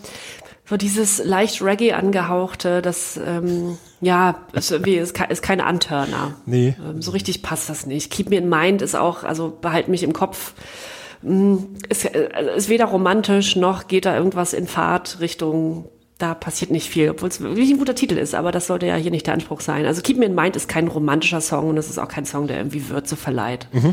so 0.67 0.77
dieses 0.77 1.23
leicht 1.23 1.61
Reggae 1.61 1.93
angehauchte, 1.93 2.81
das, 2.81 3.17
ähm, 3.23 3.77
ja, 4.01 4.35
ist, 4.53 4.71
ist, 4.71 5.19
ist 5.29 5.41
kein 5.41 5.61
Anturner. 5.61 6.35
Nee. 6.45 6.75
Ähm, 6.79 7.01
so 7.01 7.11
richtig 7.11 7.41
passt 7.41 7.69
das 7.69 7.85
nicht. 7.85 8.11
Keep 8.11 8.29
Me 8.29 8.37
in 8.37 8.49
Mind 8.49 8.81
ist 8.81 8.95
auch, 8.95 9.23
also 9.23 9.55
behalt 9.59 9.87
mich 9.87 10.03
im 10.03 10.13
Kopf. 10.13 10.53
Mm, 11.21 11.57
Ist, 11.89 12.05
äh, 12.05 12.55
ist 12.55 12.69
weder 12.69 12.85
romantisch 12.85 13.55
noch 13.55 13.87
geht 13.87 14.05
da 14.05 14.15
irgendwas 14.15 14.53
in 14.53 14.67
Fahrtrichtung. 14.67 15.89
Da 16.17 16.33
passiert 16.33 16.71
nicht 16.71 16.89
viel, 16.89 17.09
obwohl 17.09 17.27
es 17.27 17.41
wirklich 17.41 17.69
ein 17.69 17.77
guter 17.77 17.95
Titel 17.95 18.17
ist, 18.17 18.35
aber 18.35 18.53
das 18.53 18.67
sollte 18.67 18.85
ja 18.85 18.95
hier 18.95 19.11
nicht 19.11 19.27
der 19.27 19.33
Anspruch 19.33 19.59
sein. 19.59 19.85
Also 19.85 20.01
Keep 20.01 20.17
Me 20.17 20.25
in 20.25 20.35
Mind 20.35 20.55
ist 20.55 20.69
kein 20.69 20.87
romantischer 20.87 21.41
Song 21.41 21.69
und 21.69 21.77
es 21.77 21.89
ist 21.89 21.97
auch 21.97 22.07
kein 22.07 22.25
Song, 22.25 22.47
der 22.47 22.57
irgendwie 22.57 22.87
Würze 22.89 23.17
verleiht. 23.17 23.67
Ja, 23.73 23.79
und 23.79 23.83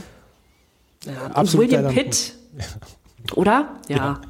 Mhm. 1.06 1.32
Absolut 1.34 1.70
William. 1.70 1.92
Pitt, 1.92 2.34
oder? 3.34 3.80
Ja. 3.88 4.20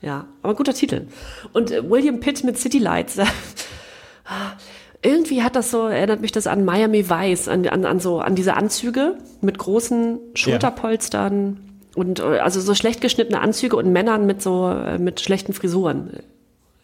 ja. 0.00 0.24
aber 0.42 0.54
guter 0.54 0.74
Titel. 0.74 1.06
Und 1.52 1.70
äh, 1.70 1.88
William 1.88 2.18
Pitt 2.18 2.42
mit 2.42 2.58
City 2.58 2.78
Lights. 2.78 3.16
Irgendwie 5.02 5.42
hat 5.42 5.54
das 5.54 5.70
so, 5.70 5.86
erinnert 5.86 6.22
mich 6.22 6.32
das 6.32 6.46
an 6.46 6.64
Miami 6.64 7.10
Vice, 7.10 7.48
an, 7.48 7.68
an, 7.68 7.84
an 7.84 8.00
so, 8.00 8.20
an 8.20 8.34
diese 8.34 8.54
Anzüge 8.54 9.18
mit 9.42 9.58
großen 9.58 10.18
Schulterpolstern 10.34 11.58
und 11.94 12.20
äh, 12.20 12.38
also 12.38 12.60
so 12.60 12.74
schlecht 12.74 13.02
geschnittene 13.02 13.40
Anzüge 13.40 13.76
und 13.76 13.92
Männern 13.92 14.24
mit 14.24 14.40
so, 14.42 14.70
äh, 14.70 14.98
mit 14.98 15.20
schlechten 15.20 15.52
Frisuren. 15.52 16.20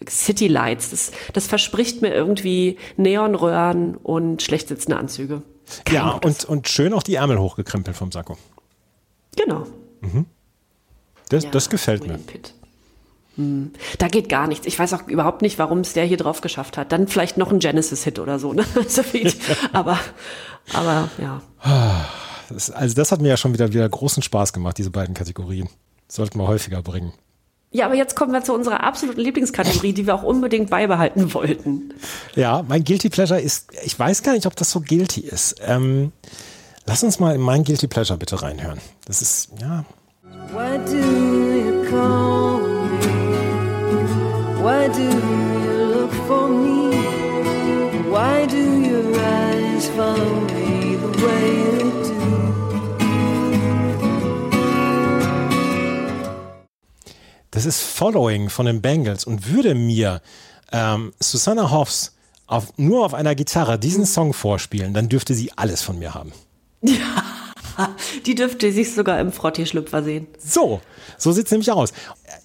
City 0.09 0.49
Lights, 0.49 0.91
das, 0.91 1.13
das 1.33 1.47
verspricht 1.47 2.03
mir 2.03 2.15
irgendwie 2.15 2.79
Neonröhren 2.97 3.97
und 3.97 4.43
schlecht 4.43 4.69
sitzende 4.69 4.99
Anzüge. 4.99 5.43
Ja, 5.91 6.13
und, 6.13 6.45
und 6.45 6.69
schön 6.69 6.93
auch 6.95 7.03
die 7.03 7.17
Ärmel 7.17 7.39
hochgekrempelt 7.39 7.97
vom 7.97 8.11
Sakko. 8.11 8.37
Genau. 9.37 9.67
Das, 11.29 11.45
Ja, 11.45 11.51
das 11.51 11.71
gefällt 11.71 12.07
mir. 12.07 12.19
Hm. 13.37 13.73
Da 13.99 14.09
geht 14.09 14.29
gar 14.29 14.49
nichts. 14.49 14.67
Ich 14.67 14.79
weiß 14.79 14.93
auch 14.95 15.07
überhaupt 15.07 15.43
nicht, 15.43 15.59
warum 15.59 15.81
es 15.81 15.93
der 15.93 16.05
hier 16.05 16.17
drauf 16.17 16.41
geschafft 16.41 16.77
hat. 16.77 16.93
Dann 16.93 17.07
vielleicht 17.07 17.37
noch 17.37 17.53
ein 17.53 17.61
Genesis-Hit 17.61 18.19
oder 18.19 18.39
so. 18.39 18.53
Ne? 18.53 18.65
Aber, 19.73 19.99
aber 20.73 21.09
ja. 21.19 21.41
Das, 22.49 22.71
also 22.71 22.95
das 22.95 23.13
hat 23.13 23.21
mir 23.21 23.29
ja 23.29 23.37
schon 23.37 23.53
wieder, 23.53 23.73
wieder 23.73 23.89
großen 23.89 24.23
Spaß 24.23 24.53
gemacht, 24.53 24.79
diese 24.79 24.91
beiden 24.91 25.15
Kategorien. 25.15 25.69
Sollten 26.09 26.39
wir 26.39 26.49
häufiger 26.49 26.83
bringen. 26.83 27.13
Ja, 27.73 27.87
aber 27.87 27.95
jetzt 27.95 28.17
kommen 28.17 28.33
wir 28.33 28.43
zu 28.43 28.53
unserer 28.53 28.83
absoluten 28.83 29.21
Lieblingskategorie, 29.21 29.93
die 29.93 30.07
wir 30.07 30.15
auch 30.15 30.25
unbedingt 30.25 30.71
beibehalten 30.71 31.33
wollten. 31.35 31.95
Ja, 32.35 32.65
mein 32.67 32.83
Guilty 32.83 33.11
Pleasure 33.11 33.41
ist, 33.41 33.69
ich 33.85 33.97
weiß 33.97 34.25
gar 34.25 34.33
nicht, 34.33 34.47
ob 34.47 34.57
das 34.57 34.73
so 34.73 34.81
guilty 34.81 35.21
ist. 35.21 35.57
Ähm, 35.65 36.11
lass 36.87 37.05
uns 37.05 37.21
mal 37.21 37.35
in 37.35 37.41
mein 37.41 37.63
Guilty 37.63 37.87
Pleasure 37.87 38.19
bitte 38.19 38.43
reinhören. 38.43 38.81
Das 39.07 39.23
ist, 39.23 39.51
ja, 39.61 39.85
Why 40.53 40.79
do 40.79 40.97
you 40.97 41.89
call 41.89 42.59
me? 42.59 43.21
Why 44.61 44.89
do 44.89 45.03
you 45.03 45.85
look 45.95 46.13
for 46.27 46.49
me? 46.49 46.91
Why 48.11 48.47
do 48.47 48.81
your 48.81 49.17
eyes 49.17 49.89
follow 49.91 50.41
me 50.47 50.97
the 50.97 51.25
way 51.25 51.80
das 57.51 57.65
ist 57.65 57.81
Following 57.81 58.49
von 58.49 58.67
den 58.67 58.81
Bengals 58.81 59.25
und 59.25 59.49
würde 59.53 59.75
mir 59.75 60.23
ähm, 60.73 61.13
Susanna 61.21 61.71
Hoffs 61.71 62.15
auf, 62.47 62.73
nur 62.77 63.05
auf 63.05 63.15
einer 63.15 63.35
Gitarre 63.35 63.79
diesen 63.79 64.07
Song 64.07 64.33
vorspielen, 64.33 64.95
dann 64.95 65.09
dürfte 65.09 65.35
sie 65.35 65.53
alles 65.57 65.83
von 65.83 65.99
mir 65.99 66.15
haben. 66.15 66.33
Die 68.27 68.35
dürfte 68.35 68.73
sich 68.73 68.95
sogar 68.95 69.21
im 69.21 69.33
Frottee-Schlüpfer 69.33 70.03
sehen. 70.03 70.27
So, 70.39 70.81
so 71.17 71.33
sieht's 71.33 71.51
nämlich 71.51 71.71
aus. 71.71 71.93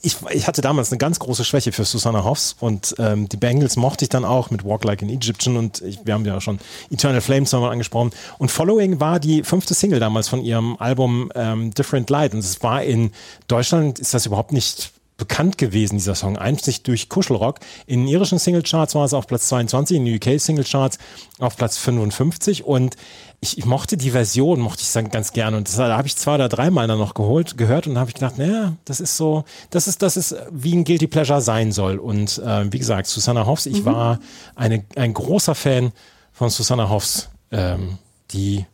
Ich, 0.02 0.18
ich 0.32 0.48
hatte 0.48 0.62
damals 0.62 0.92
eine 0.92 0.98
ganz 0.98 1.20
große 1.20 1.44
Schwäche 1.44 1.72
für 1.72 1.86
Susanna 1.86 2.24
Hoffs 2.24 2.56
und 2.60 2.96
ähm, 3.00 3.28
die 3.30 3.38
Bengals 3.38 3.76
mochte 3.76 4.06
ich 4.06 4.10
dann 4.10 4.26
auch 4.26 4.52
mit 4.52 4.64
Walk 4.64 4.84
Like 4.84 5.02
an 5.02 5.10
Egyptian 5.10 5.58
und 5.58 5.82
ich, 5.82 6.00
wir 6.06 6.14
haben 6.14 6.26
ja 6.26 6.40
schon 6.42 6.60
Eternal 6.90 7.22
Flames 7.22 7.52
nochmal 7.52 7.72
angesprochen. 7.72 8.12
Und 8.38 8.52
Following 8.52 9.00
war 9.00 9.20
die 9.20 9.44
fünfte 9.44 9.74
Single 9.74 10.00
damals 10.00 10.28
von 10.28 10.42
ihrem 10.42 10.78
Album 10.78 11.32
ähm, 11.36 11.74
Different 11.74 12.10
Light 12.10 12.34
und 12.34 12.40
es 12.40 12.62
war 12.64 12.84
in 12.84 13.12
Deutschland, 13.48 14.00
ist 14.00 14.14
das 14.14 14.26
überhaupt 14.26 14.52
nicht 14.52 14.92
bekannt 15.18 15.58
gewesen, 15.58 15.98
dieser 15.98 16.16
Song, 16.16 16.38
einzig 16.38 16.84
durch 16.84 17.08
Kuschelrock. 17.10 17.60
In 17.86 18.02
den 18.02 18.08
irischen 18.08 18.38
Singlecharts 18.38 18.96
war 18.96 19.06
es 19.06 19.14
auf 19.14 19.28
Platz 19.28 19.48
22, 19.48 19.98
in 19.98 20.06
den 20.06 20.16
UK 20.16 20.40
Singlecharts 20.40 20.98
auf 21.40 21.56
Platz 21.56 21.78
55 21.78 22.66
und 22.66 22.96
ich, 23.42 23.58
ich 23.58 23.66
mochte 23.66 23.98
die 23.98 24.12
Version, 24.12 24.60
mochte 24.60 24.82
ich 24.82 24.90
sagen, 24.90 25.10
ganz 25.10 25.32
gerne. 25.32 25.58
Und 25.58 25.68
das, 25.68 25.76
da 25.76 25.98
habe 25.98 26.08
ich 26.08 26.16
zwei 26.16 26.36
oder 26.36 26.50
dreimal 26.50 26.88
dann 26.88 26.98
noch 26.98 27.14
geholt, 27.14 27.58
gehört 27.58 27.88
und 27.88 27.98
habe 27.98 28.10
ich 28.10 28.16
gedacht, 28.16 28.38
naja, 28.38 28.76
das 28.86 29.00
ist 29.00 29.18
so, 29.18 29.44
das 29.70 29.88
ist, 29.88 30.02
das 30.02 30.18
ist 30.18 30.36
wie 30.52 30.76
ein 30.76 30.84
Guilty 30.84 31.08
Pleasure 31.08 31.42
sein 31.42 31.72
soll. 31.72 31.98
Und 31.98 32.40
äh, 32.40 32.72
wie 32.72 32.80
gesagt, 32.80 33.08
Susanna 33.08 33.46
Hoffs, 33.46 33.66
ich 33.66 33.86
war 33.86 34.20
eine, 34.56 34.84
ein 34.96 35.14
großer 35.14 35.56
Fan 35.56 35.92
von 36.34 36.50
Susanna 36.50 36.90
Hoffs, 36.90 37.30
ähm, 37.52 37.98
die 38.32 38.66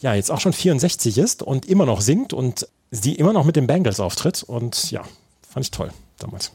ja 0.00 0.14
jetzt 0.14 0.30
auch 0.30 0.40
schon 0.40 0.52
64 0.52 1.18
ist 1.18 1.42
und 1.42 1.66
immer 1.66 1.86
noch 1.86 2.00
singt 2.00 2.32
und 2.32 2.68
sie 2.90 3.14
immer 3.14 3.32
noch 3.32 3.44
mit 3.44 3.56
den 3.56 3.66
Bengals 3.66 4.00
auftritt. 4.00 4.42
Und 4.42 4.90
ja, 4.90 5.02
fand 5.52 5.66
ich 5.66 5.70
toll 5.70 5.90
damals. 6.18 6.52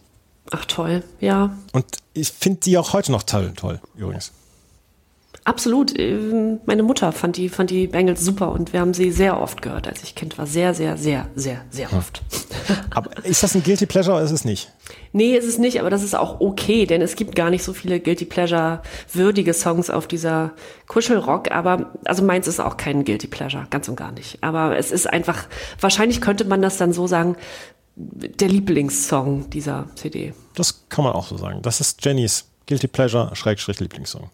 Ach 0.52 0.66
toll, 0.66 1.04
ja. 1.20 1.56
Und 1.74 1.86
ich 2.14 2.32
finde 2.32 2.62
die 2.62 2.78
auch 2.78 2.94
heute 2.94 3.12
noch 3.12 3.24
toll, 3.24 3.54
toll 3.56 3.80
übrigens. 3.96 4.32
Absolut. 5.44 5.98
Ähm, 5.98 6.60
Meine 6.66 6.84
Mutter 6.84 7.14
fand 7.14 7.38
die, 7.38 7.48
fand 7.48 7.70
die 7.70 7.88
Bengals 7.88 8.24
super 8.24 8.52
und 8.52 8.74
wir 8.74 8.82
haben 8.82 8.94
sie 8.94 9.12
sehr 9.12 9.40
oft 9.40 9.62
gehört, 9.62 9.88
als 9.88 10.04
ich 10.04 10.14
Kind 10.14 10.38
war. 10.38 10.46
Sehr, 10.46 10.74
sehr, 10.74 10.98
sehr, 10.98 11.28
sehr, 11.36 11.62
sehr 11.70 11.94
oft. 11.94 12.22
Aber 12.90 13.24
ist 13.24 13.44
das 13.44 13.56
ein 13.56 13.64
Guilty 13.64 13.86
Pleasure 13.86 14.18
oder 14.18 14.26
ist 14.26 14.32
es 14.32 14.44
nicht? 14.44 14.74
Nee, 15.14 15.38
ist 15.38 15.48
es 15.48 15.58
nicht, 15.58 15.80
aber 15.80 15.90
das 15.90 16.04
ist 16.04 16.16
auch 16.16 16.42
okay, 16.42 16.86
denn 16.86 17.02
es 17.02 17.16
gibt 17.16 17.36
gar 17.36 17.50
nicht 17.50 17.64
so 17.64 17.74
viele 17.74 18.00
Guilty 18.00 18.26
Pleasure 18.26 18.82
würdige 19.14 19.54
Songs 19.54 19.90
auf 19.90 20.08
dieser 20.08 20.52
Kuschelrock, 20.88 21.52
aber 21.52 21.94
also 22.06 22.24
meins 22.24 22.48
ist 22.48 22.60
auch 22.60 22.78
kein 22.78 23.04
Guilty 23.04 23.28
Pleasure, 23.28 23.68
ganz 23.70 23.88
und 23.88 23.96
gar 23.96 24.12
nicht. 24.12 24.44
Aber 24.44 24.78
es 24.78 24.92
ist 24.92 25.08
einfach, 25.08 25.46
wahrscheinlich 25.80 26.22
könnte 26.22 26.46
man 26.46 26.62
das 26.62 26.78
dann 26.78 26.94
so 26.94 27.08
sagen, 27.08 27.36
der 27.98 28.48
Lieblingssong 28.48 29.50
dieser 29.50 29.88
CD. 29.96 30.34
Das 30.54 30.88
kann 30.88 31.04
man 31.04 31.14
auch 31.14 31.28
so 31.28 31.38
sagen. 31.38 31.62
Das 31.64 31.82
ist 31.82 32.04
Jennys 32.06 32.46
Guilty 32.68 32.88
Pleasure, 32.88 33.36
Schrägstrich 33.36 33.80
Lieblingssong. 33.80 34.30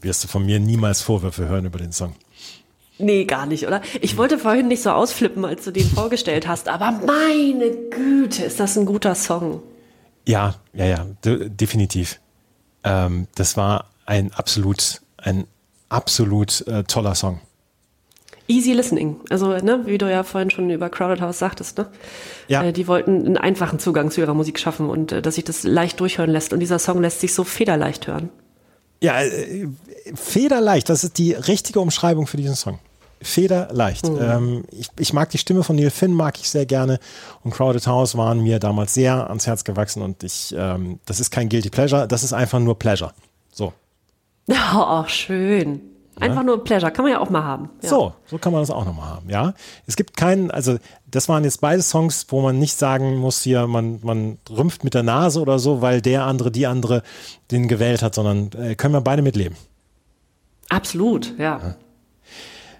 Wirst 0.00 0.22
du 0.22 0.28
von 0.28 0.46
mir 0.46 0.60
niemals 0.60 1.02
Vorwürfe 1.02 1.48
hören 1.48 1.64
über 1.64 1.78
den 1.78 1.92
Song. 1.92 2.14
Nee, 2.98 3.24
gar 3.24 3.46
nicht, 3.46 3.66
oder? 3.66 3.82
Ich 4.00 4.16
wollte 4.16 4.38
vorhin 4.38 4.68
nicht 4.68 4.82
so 4.82 4.90
ausflippen, 4.90 5.44
als 5.44 5.64
du 5.64 5.70
den 5.70 5.86
vorgestellt 5.86 6.48
hast, 6.48 6.68
aber 6.68 6.92
meine 6.92 7.70
Güte, 7.90 8.44
ist 8.44 8.58
das 8.58 8.76
ein 8.76 8.86
guter 8.86 9.14
Song. 9.14 9.62
Ja, 10.26 10.54
ja, 10.72 10.86
ja, 10.86 11.06
de 11.24 11.48
definitiv. 11.48 12.20
Ähm, 12.84 13.26
das 13.34 13.56
war 13.56 13.90
ein 14.06 14.32
absolut, 14.32 15.02
ein 15.18 15.46
absolut 15.88 16.66
äh, 16.66 16.84
toller 16.84 17.14
Song. 17.14 17.40
Easy 18.48 18.72
Listening. 18.72 19.20
Also, 19.28 19.48
ne, 19.58 19.82
wie 19.86 19.98
du 19.98 20.10
ja 20.10 20.22
vorhin 20.22 20.50
schon 20.50 20.70
über 20.70 20.88
Crowded 20.88 21.20
House 21.20 21.38
sagtest, 21.38 21.78
ne? 21.78 21.88
Ja. 22.48 22.62
Äh, 22.62 22.72
die 22.72 22.86
wollten 22.86 23.26
einen 23.26 23.36
einfachen 23.36 23.78
Zugang 23.78 24.10
zu 24.10 24.20
ihrer 24.20 24.34
Musik 24.34 24.58
schaffen 24.58 24.88
und 24.88 25.12
äh, 25.12 25.20
dass 25.20 25.34
sich 25.34 25.44
das 25.44 25.64
leicht 25.64 26.00
durchhören 26.00 26.30
lässt. 26.30 26.52
Und 26.52 26.60
dieser 26.60 26.78
Song 26.78 27.02
lässt 27.02 27.20
sich 27.20 27.34
so 27.34 27.44
federleicht 27.44 28.06
hören. 28.06 28.30
Ja, 29.00 29.20
äh, 29.20 29.68
federleicht, 30.14 30.88
das 30.88 31.04
ist 31.04 31.18
die 31.18 31.32
richtige 31.32 31.80
Umschreibung 31.80 32.26
für 32.26 32.36
diesen 32.36 32.56
Song. 32.56 32.78
Federleicht. 33.22 34.06
Ähm, 34.06 34.64
ich, 34.70 34.88
ich 34.98 35.12
mag 35.12 35.30
die 35.30 35.38
Stimme 35.38 35.62
von 35.64 35.76
Neil 35.76 35.90
Finn, 35.90 36.12
mag 36.12 36.38
ich 36.38 36.50
sehr 36.50 36.66
gerne. 36.66 36.98
Und 37.42 37.52
Crowded 37.52 37.86
House 37.86 38.16
waren 38.16 38.40
mir 38.40 38.58
damals 38.58 38.94
sehr 38.94 39.28
ans 39.28 39.46
Herz 39.46 39.64
gewachsen 39.64 40.02
und 40.02 40.22
ich, 40.22 40.54
ähm, 40.56 41.00
das 41.06 41.18
ist 41.18 41.30
kein 41.30 41.48
Guilty 41.48 41.70
Pleasure, 41.70 42.06
das 42.06 42.22
ist 42.22 42.32
einfach 42.32 42.58
nur 42.58 42.78
Pleasure. 42.78 43.12
So. 43.52 43.72
Oh, 44.74 45.04
schön. 45.08 45.80
Einfach 46.18 46.42
nur 46.42 46.64
Pleasure, 46.64 46.90
kann 46.90 47.04
man 47.04 47.12
ja 47.12 47.20
auch 47.20 47.28
mal 47.28 47.44
haben. 47.44 47.68
Ja. 47.82 47.88
So, 47.90 48.14
so 48.24 48.38
kann 48.38 48.52
man 48.52 48.62
das 48.62 48.70
auch 48.70 48.86
nochmal 48.86 49.08
haben, 49.08 49.28
ja. 49.28 49.52
Es 49.86 49.96
gibt 49.96 50.16
keinen, 50.16 50.50
also 50.50 50.78
das 51.06 51.28
waren 51.28 51.44
jetzt 51.44 51.60
beide 51.60 51.82
Songs, 51.82 52.26
wo 52.30 52.40
man 52.40 52.58
nicht 52.58 52.78
sagen 52.78 53.16
muss, 53.16 53.42
hier, 53.42 53.66
man, 53.66 54.00
man 54.02 54.38
rümpft 54.48 54.82
mit 54.82 54.94
der 54.94 55.02
Nase 55.02 55.40
oder 55.40 55.58
so, 55.58 55.82
weil 55.82 56.00
der 56.00 56.24
andere, 56.24 56.50
die 56.50 56.66
andere 56.66 57.02
den 57.50 57.68
gewählt 57.68 58.02
hat, 58.02 58.14
sondern 58.14 58.50
äh, 58.52 58.74
können 58.76 58.94
wir 58.94 59.02
beide 59.02 59.20
mitleben. 59.20 59.56
Absolut, 60.70 61.38
ja. 61.38 61.76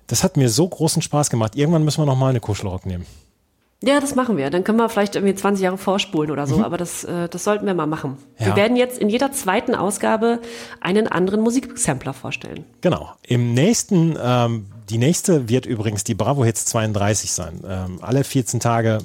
Das 0.07 0.25
hat 0.25 0.37
mir 0.37 0.49
so 0.49 0.67
großen 0.67 1.03
Spaß 1.03 1.31
gemacht. 1.31 1.57
Irgendwann 1.57 1.85
müssen 1.85 2.01
wir 2.01 2.07
nochmal 2.07 2.31
eine 2.31 2.41
Kuschelrock 2.41 2.87
nehmen. 2.87 3.07
Ja, 3.83 4.01
das 4.01 4.15
machen 4.15 4.39
wir. 4.39 4.49
Dann 4.51 4.65
können 4.65 4.79
wir 4.79 4.89
vielleicht 4.89 5.17
irgendwie 5.17 5.35
20 5.35 5.63
Jahre 5.63 5.77
vorspulen 5.77 6.31
oder 6.31 6.47
so, 6.47 6.65
aber 6.65 6.79
das, 6.79 7.05
äh, 7.05 7.29
das 7.29 7.45
sollten 7.45 7.67
wir 7.67 7.75
mal 7.75 7.87
machen. 7.87 8.17
Ja. 8.39 8.47
Wir 8.47 8.57
werden 8.57 8.77
jetzt 8.77 8.99
in 8.99 9.11
jeder 9.11 9.33
zweiten 9.33 9.75
Ausgabe 9.75 10.41
einen 10.81 11.07
anderen 11.09 11.41
Musiksampler 11.43 12.15
vorstellen. 12.15 12.65
Genau. 12.81 13.13
Im 13.23 13.53
nächsten, 13.53 14.17
ähm, 14.21 14.67
die 14.89 14.97
nächste 14.97 15.51
wird 15.51 15.67
übrigens 15.67 16.05
die 16.05 16.15
Bravo 16.15 16.45
Hits 16.45 16.65
32 16.67 17.33
sein. 17.33 17.61
Ähm, 17.69 17.99
alle 18.01 18.25
14 18.25 18.61
Tage 18.61 18.99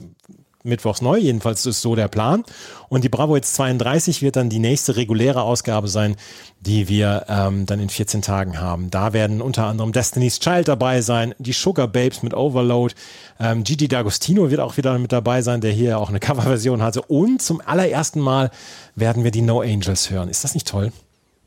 mittwochs 0.64 1.02
neu, 1.02 1.18
jedenfalls 1.18 1.66
ist 1.66 1.82
so 1.82 1.96
der 1.96 2.08
Plan. 2.08 2.44
Und 2.90 3.04
die 3.04 3.10
Bravo 3.10 3.36
Hits 3.36 3.54
32 3.54 4.22
wird 4.22 4.36
dann 4.36 4.50
die 4.50 4.60
nächste 4.60 4.96
reguläre 4.96 5.42
Ausgabe 5.44 5.88
sein, 5.88 6.16
die 6.60 6.88
wir 6.90 7.26
ähm, 7.30 7.66
dann 7.66 7.80
in 7.80 7.90
14 7.90 8.22
Tagen 8.22 8.60
haben. 8.60 8.90
Da 8.90 9.14
werden 9.14 9.42
unter 9.42 9.66
anderem 9.66 9.92
Destiny's 9.92 10.40
Child 10.40 10.68
dabei 10.68 11.02
sein, 11.02 11.34
die 11.40 11.54
Sugar 11.54 11.88
Babes 11.88 12.24
mit 12.24 12.34
Overload, 12.34 12.94
ähm, 13.40 13.64
Gigi 13.64 13.86
D'Agostino 13.86 14.50
wird 14.50 14.60
auch 14.60 14.78
wieder 14.78 14.98
mit 15.00 15.12
dabei 15.12 15.42
sein, 15.42 15.62
der 15.62 15.72
hier 15.72 15.98
auch 15.98 16.10
eine 16.10 16.20
Coverversion 16.22 16.82
hatte. 16.82 17.02
Und 17.02 17.42
zum 17.42 17.62
allerersten 17.66 18.20
Mal 18.20 18.52
werden 18.96 19.24
wir 19.24 19.32
die 19.32 19.42
No 19.42 19.62
Angels 19.62 20.10
hören. 20.10 20.30
Ist 20.30 20.44
das 20.44 20.54
nicht 20.54 20.68
toll? 20.68 20.92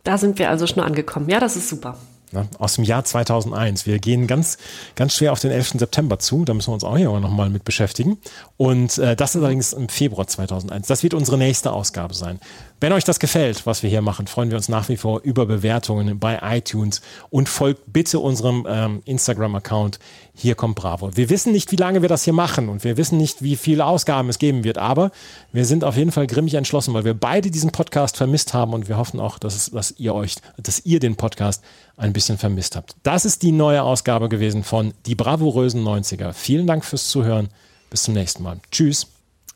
Da 0.02 0.18
sind 0.18 0.38
wir 0.38 0.50
also 0.50 0.66
schon 0.66 0.82
angekommen. 0.82 1.28
Ja, 1.28 1.40
das 1.40 1.56
ist 1.56 1.68
super. 1.68 1.96
Ne, 2.35 2.48
aus 2.59 2.74
dem 2.74 2.82
Jahr 2.82 3.05
2001. 3.05 3.86
Wir 3.86 4.01
gehen 4.01 4.27
ganz, 4.27 4.59
ganz 4.97 5.15
schwer 5.15 5.31
auf 5.31 5.39
den 5.39 5.52
11. 5.52 5.74
September 5.78 6.19
zu. 6.19 6.44
Da 6.44 6.52
müssen 6.52 6.70
wir 6.70 6.74
uns 6.74 6.82
auch 6.82 6.97
hier 6.97 7.09
nochmal 7.20 7.48
mit 7.48 7.62
beschäftigen. 7.65 8.19
Und 8.56 8.98
äh, 8.98 9.15
das 9.15 9.36
ist 9.36 9.40
allerdings 9.40 9.73
im 9.73 9.89
Februar 9.89 10.27
2001. 10.27 10.89
Das 10.89 11.05
wird 11.05 11.15
unsere 11.15 11.39
nächste 11.39 11.73
Ausgabe 11.73 12.12
sein. 12.12 12.40
Wenn 12.85 12.93
euch 12.93 13.05
das 13.05 13.19
gefällt, 13.19 13.65
was 13.65 13.82
wir 13.82 13.89
hier 13.89 14.02
machen, 14.02 14.27
freuen 14.27 14.51
wir 14.51 14.59
uns 14.59 14.69
nach 14.69 14.90
wie 14.90 14.98
vor 14.98 15.23
über 15.23 15.47
Bewertungen 15.47 16.19
bei 16.19 16.39
iTunes 16.43 17.01
und 17.31 17.48
folgt 17.48 17.90
bitte 17.90 18.19
unserem 18.19 18.66
ähm, 18.69 19.01
Instagram-Account. 19.06 19.98
Hier 20.35 20.55
kommt 20.55 20.74
Bravo. 20.74 21.16
Wir 21.16 21.31
wissen 21.31 21.52
nicht, 21.52 21.73
wie 21.73 21.77
lange 21.77 22.02
wir 22.02 22.11
das 22.11 22.24
hier 22.24 22.35
machen 22.35 22.69
und 22.69 22.85
wir 22.85 22.98
wissen 22.98 23.16
nicht, 23.16 23.43
wie 23.43 23.56
viele 23.56 23.86
Ausgaben 23.86 24.28
es 24.28 24.39
geben 24.39 24.65
wird, 24.65 24.77
aber 24.77 25.12
wir 25.51 25.65
sind 25.65 25.82
auf 25.82 25.97
jeden 25.97 26.12
Fall 26.12 26.27
grimmig 26.27 26.52
entschlossen, 26.52 26.93
weil 26.93 27.06
wir 27.06 27.15
beide 27.15 27.51
diesen 27.51 27.73
Podcast 27.73 28.19
vermisst 28.19 28.52
haben 28.52 28.74
und 28.74 28.86
wir 28.86 28.98
hoffen 28.98 29.19
auch, 29.19 29.39
dass, 29.39 29.56
es, 29.56 29.70
dass 29.70 29.94
ihr 29.97 30.15
euch, 30.15 30.35
dass 30.59 30.85
ihr 30.85 31.01
den 31.01 31.16
Podcast 31.16 31.65
ein 31.97 32.12
bisschen 32.12 32.36
vermisst 32.36 32.77
habt. 32.77 32.97
Das 33.02 33.24
ist 33.24 33.40
die 33.40 33.52
neue 33.52 33.82
Ausgabe 33.82 34.28
gewesen 34.28 34.62
von 34.62 34.93
Die 35.06 35.15
bravourösen 35.15 35.82
90er. 35.82 36.35
Vielen 36.35 36.66
Dank 36.66 36.85
fürs 36.85 37.09
Zuhören. 37.09 37.48
Bis 37.89 38.02
zum 38.02 38.12
nächsten 38.12 38.43
Mal. 38.43 38.61
Tschüss. 38.70 39.06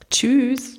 Tschüss. 0.09 0.79